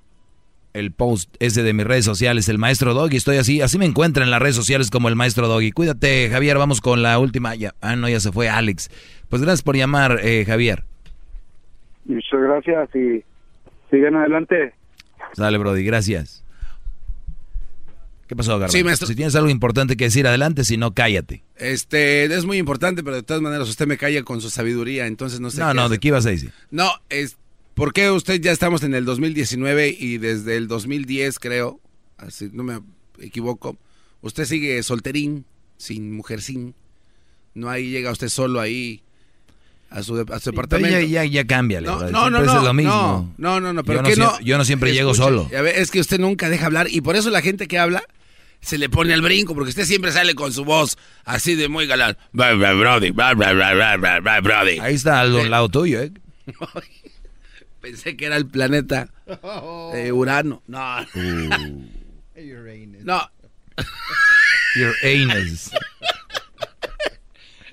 el 0.73 0.91
post 0.91 1.35
ese 1.39 1.61
de 1.63 1.73
mis 1.73 1.85
redes 1.85 2.05
sociales, 2.05 2.49
el 2.49 2.57
maestro 2.57 2.93
Doggy. 2.93 3.17
Estoy 3.17 3.37
así, 3.37 3.61
así 3.61 3.77
me 3.77 3.85
encuentran 3.85 4.25
en 4.25 4.31
las 4.31 4.41
redes 4.41 4.55
sociales 4.55 4.89
como 4.89 5.07
el 5.09 5.15
maestro 5.15 5.47
Doggy. 5.47 5.71
Cuídate, 5.71 6.29
Javier. 6.29 6.57
Vamos 6.57 6.81
con 6.81 7.01
la 7.03 7.19
última. 7.19 7.55
Ya, 7.55 7.75
ah, 7.81 7.95
no, 7.95 8.09
ya 8.09 8.19
se 8.19 8.31
fue 8.31 8.49
Alex. 8.49 8.89
Pues 9.29 9.41
gracias 9.41 9.61
por 9.61 9.75
llamar, 9.75 10.19
eh, 10.23 10.45
Javier. 10.45 10.83
Muchas 12.05 12.41
gracias 12.41 12.89
y 12.95 13.23
sigan 13.89 14.15
adelante. 14.15 14.73
Sale, 15.33 15.57
Brody, 15.57 15.83
gracias. 15.83 16.42
¿Qué 18.33 18.37
pasó, 18.37 18.53
Garbanzo? 18.53 18.75
Sí, 18.75 18.83
maestro. 18.83 19.07
Si 19.07 19.13
tienes 19.15 19.35
algo 19.35 19.47
importante 19.47 19.95
que 19.95 20.05
decir, 20.05 20.25
adelante, 20.25 20.63
si 20.63 20.75
no, 20.75 20.95
cállate. 20.95 21.43
Este, 21.55 22.25
es 22.25 22.45
muy 22.45 22.57
importante, 22.57 23.03
pero 23.03 23.15
de 23.15 23.21
todas 23.21 23.43
maneras 23.43 23.69
usted 23.69 23.85
me 23.85 23.95
calla 23.95 24.23
con 24.23 24.41
su 24.41 24.49
sabiduría, 24.49 25.05
entonces 25.05 25.39
no 25.39 25.51
sé. 25.51 25.59
No, 25.59 25.67
qué 25.67 25.73
no, 25.75 25.81
hacer. 25.83 25.91
¿de 25.91 25.99
qué 25.99 26.07
ibas 26.07 26.25
a 26.25 26.29
decir? 26.29 26.51
No, 26.71 26.89
es 27.11 27.37
porque 27.75 28.09
usted 28.09 28.41
ya 28.41 28.51
estamos 28.51 28.81
en 28.81 28.95
el 28.95 29.05
2019 29.05 29.95
y 29.99 30.17
desde 30.17 30.57
el 30.57 30.67
2010, 30.67 31.37
creo, 31.37 31.79
así 32.17 32.49
no 32.51 32.63
me 32.63 32.79
equivoco, 33.19 33.77
usted 34.21 34.45
sigue 34.45 34.81
solterín, 34.81 35.45
sin 35.77 36.11
mujercín. 36.15 36.73
No 37.53 37.69
ahí 37.69 37.91
llega 37.91 38.09
usted 38.09 38.29
solo 38.29 38.59
ahí 38.61 39.03
a 39.91 40.01
su, 40.01 40.19
a 40.19 40.39
su 40.39 40.49
departamento. 40.49 40.99
ya, 41.01 41.05
ya, 41.05 41.23
ya 41.23 41.45
cámbiale. 41.45 41.85
No, 41.85 41.99
no, 41.99 41.99
Siempre 41.99 42.31
no, 42.31 42.39
es 42.39 42.45
no, 42.47 42.63
lo 42.63 42.73
mismo. 42.73 43.33
no, 43.37 43.59
no, 43.59 43.73
no, 43.73 43.83
pero 43.83 43.97
yo 43.99 44.01
no, 44.01 44.09
¿qué 44.09 44.15
no? 44.15 44.39
yo 44.39 44.57
no 44.57 44.65
siempre 44.65 44.91
llego 44.91 45.11
Escuche, 45.11 45.29
solo. 45.29 45.49
ya 45.51 45.61
ve, 45.61 45.79
es 45.81 45.91
que 45.91 45.99
usted 45.99 46.19
nunca 46.19 46.49
deja 46.49 46.65
hablar 46.65 46.87
y 46.89 47.01
por 47.01 47.15
eso 47.15 47.29
la 47.29 47.43
gente 47.43 47.67
que 47.67 47.77
habla 47.77 48.03
se 48.63 48.77
le 48.77 48.89
pone 48.89 49.13
al 49.13 49.21
brinco, 49.21 49.53
porque 49.53 49.69
usted 49.69 49.85
siempre 49.85 50.11
sale 50.11 50.35
con 50.35 50.53
su 50.53 50.63
voz 50.63 50.97
así 51.25 51.55
de 51.55 51.67
muy 51.67 51.85
galán. 51.85 52.17
Bra, 52.31 52.53
bra, 52.53 52.73
Brody, 52.73 53.11
bra, 53.11 53.33
Brody. 53.33 54.79
Ahí 54.79 54.95
está 54.95 55.19
al 55.19 55.33
un 55.33 55.51
lado 55.51 55.69
tuyo, 55.69 56.01
¿eh? 56.01 56.11
Pensé 57.81 58.15
que 58.15 58.25
era 58.25 58.37
el 58.37 58.47
planeta 58.47 59.09
eh, 59.93 60.11
Urano. 60.13 60.63
No. 60.67 61.05
No. 63.03 63.29
Your 64.75 64.95
anus. 65.03 65.71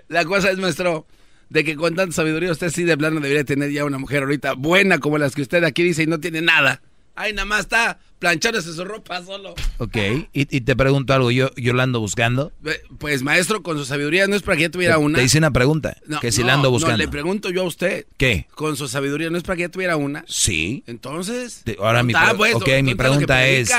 La 0.09 0.25
cosa 0.25 0.51
es, 0.51 0.59
maestro, 0.59 1.07
de 1.51 1.63
que 1.63 1.77
con 1.77 1.95
tanta 1.95 2.13
sabiduría 2.13 2.51
usted 2.51 2.71
sí 2.71 2.83
de 2.83 2.99
plano 2.99 3.21
debería 3.21 3.45
tener 3.45 3.71
ya 3.71 3.85
una 3.85 3.99
mujer 3.99 4.25
ahorita 4.25 4.55
buena 4.55 4.99
como 4.99 5.19
las 5.19 5.37
que 5.37 5.43
usted 5.43 5.63
aquí 5.63 5.85
dice 5.85 6.03
y 6.03 6.07
no 6.09 6.19
tiene 6.19 6.43
nada. 6.43 6.83
Ay, 7.21 7.33
nada 7.33 7.45
más 7.45 7.61
está 7.61 7.99
planchándose 8.19 8.73
su 8.75 8.85
ropa 8.85 9.23
solo. 9.25 9.55
Ok, 9.79 9.97
y, 10.33 10.57
y 10.57 10.61
te 10.61 10.77
pregunto 10.77 11.13
algo, 11.15 11.31
yo, 11.31 11.51
yo 11.57 11.73
la 11.73 11.83
ando 11.85 12.01
buscando. 12.01 12.53
Pues, 12.99 13.23
maestro, 13.23 13.63
con 13.63 13.79
su 13.79 13.85
sabiduría 13.85 14.27
no 14.27 14.37
es 14.37 14.43
para 14.43 14.57
que 14.57 14.63
ya 14.63 14.69
tuviera 14.71 14.95
Te, 14.97 15.01
una. 15.01 15.19
te 15.19 15.25
hice 15.25 15.39
una 15.39 15.51
pregunta, 15.51 15.97
No, 16.07 16.21
que 16.21 16.33
si 16.33 16.41
no, 16.43 16.49
la 16.49 16.55
ando 16.55 16.69
no, 16.69 16.73
buscando. 16.73 16.97
le 16.99 17.09
pregunto 17.09 17.51
yo 17.51 17.63
a 17.63 17.65
usted. 17.65 18.07
¿Qué? 18.17 18.47
Con 18.55 18.77
su 18.77 18.89
sabiduría 18.89 19.31
no 19.31 19.37
es 19.39 19.43
para 19.43 19.57
que 19.57 19.63
ya 19.63 19.69
tuviera 19.71 19.97
una. 19.97 20.25
Sí. 20.29 20.83
Entonces. 20.87 21.63
Te- 21.65 21.77
ahora 21.81 22.03
mi, 22.03 22.13
Ah, 22.17 22.29
pre- 22.31 22.37
pues, 22.39 22.55
ok, 22.55 22.61
entonces 22.63 22.85
mi 22.85 22.95
pregunta 22.95 23.47
es. 23.47 23.71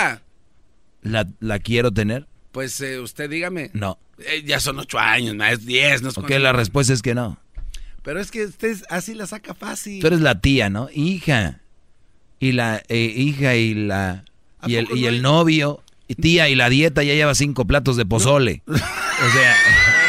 ¿la, 1.02 1.28
¿la 1.40 1.60
quiero 1.60 1.92
tener? 1.92 2.28
Pues 2.52 2.80
eh, 2.82 3.00
usted 3.00 3.30
dígame. 3.30 3.72
No. 3.74 3.98
Eh, 4.20 4.44
ya 4.46 4.60
son 4.60 4.78
ocho 4.80 5.00
años, 5.00 5.36
más 5.36 5.66
diez, 5.66 6.02
no 6.02 6.12
sé 6.12 6.20
Ok, 6.20 6.28
cuánto. 6.28 6.44
la 6.44 6.54
respuesta 6.54 6.94
es 6.94 7.02
que 7.02 7.16
no. 7.16 7.40
Pero 8.04 8.20
es 8.20 8.32
que 8.32 8.46
usted 8.46 8.78
así 8.90 9.14
la 9.14 9.28
saca 9.28 9.54
fácil. 9.54 10.02
Tú 10.02 10.08
eres 10.08 10.22
la 10.22 10.42
tía, 10.42 10.70
¿no? 10.70 10.90
Hija. 10.94 11.61
Y 12.42 12.52
la 12.52 12.84
eh, 12.90 13.14
hija 13.16 13.56
y 13.56 13.74
la 13.74 14.26
y 14.66 14.76
el, 14.76 14.88
y 14.94 15.06
el 15.06 15.22
novio, 15.22 15.82
y 16.08 16.16
tía 16.16 16.50
y 16.50 16.56
la 16.56 16.70
dieta 16.70 17.04
ya 17.04 17.14
lleva 17.14 17.34
cinco 17.36 17.66
platos 17.66 17.96
de 17.96 18.06
pozole. 18.06 18.64
O 18.68 18.76
sea, 18.76 19.56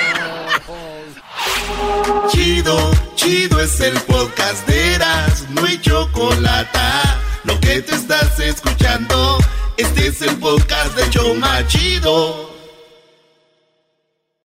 Chido, 2.31 2.91
chido 3.15 3.61
es 3.61 3.81
el 3.81 3.95
podcast 4.01 4.67
de 4.67 4.95
Eras, 4.95 5.47
no 5.51 5.65
hay 5.65 5.79
chocolate. 5.81 6.79
Lo 7.45 7.59
que 7.61 7.83
te 7.83 7.95
estás 7.95 8.39
escuchando, 8.41 9.39
este 9.77 10.07
es 10.07 10.23
el 10.23 10.37
podcast 10.37 10.97
de 10.97 11.11
Choma 11.11 11.67
Chido. 11.67 12.52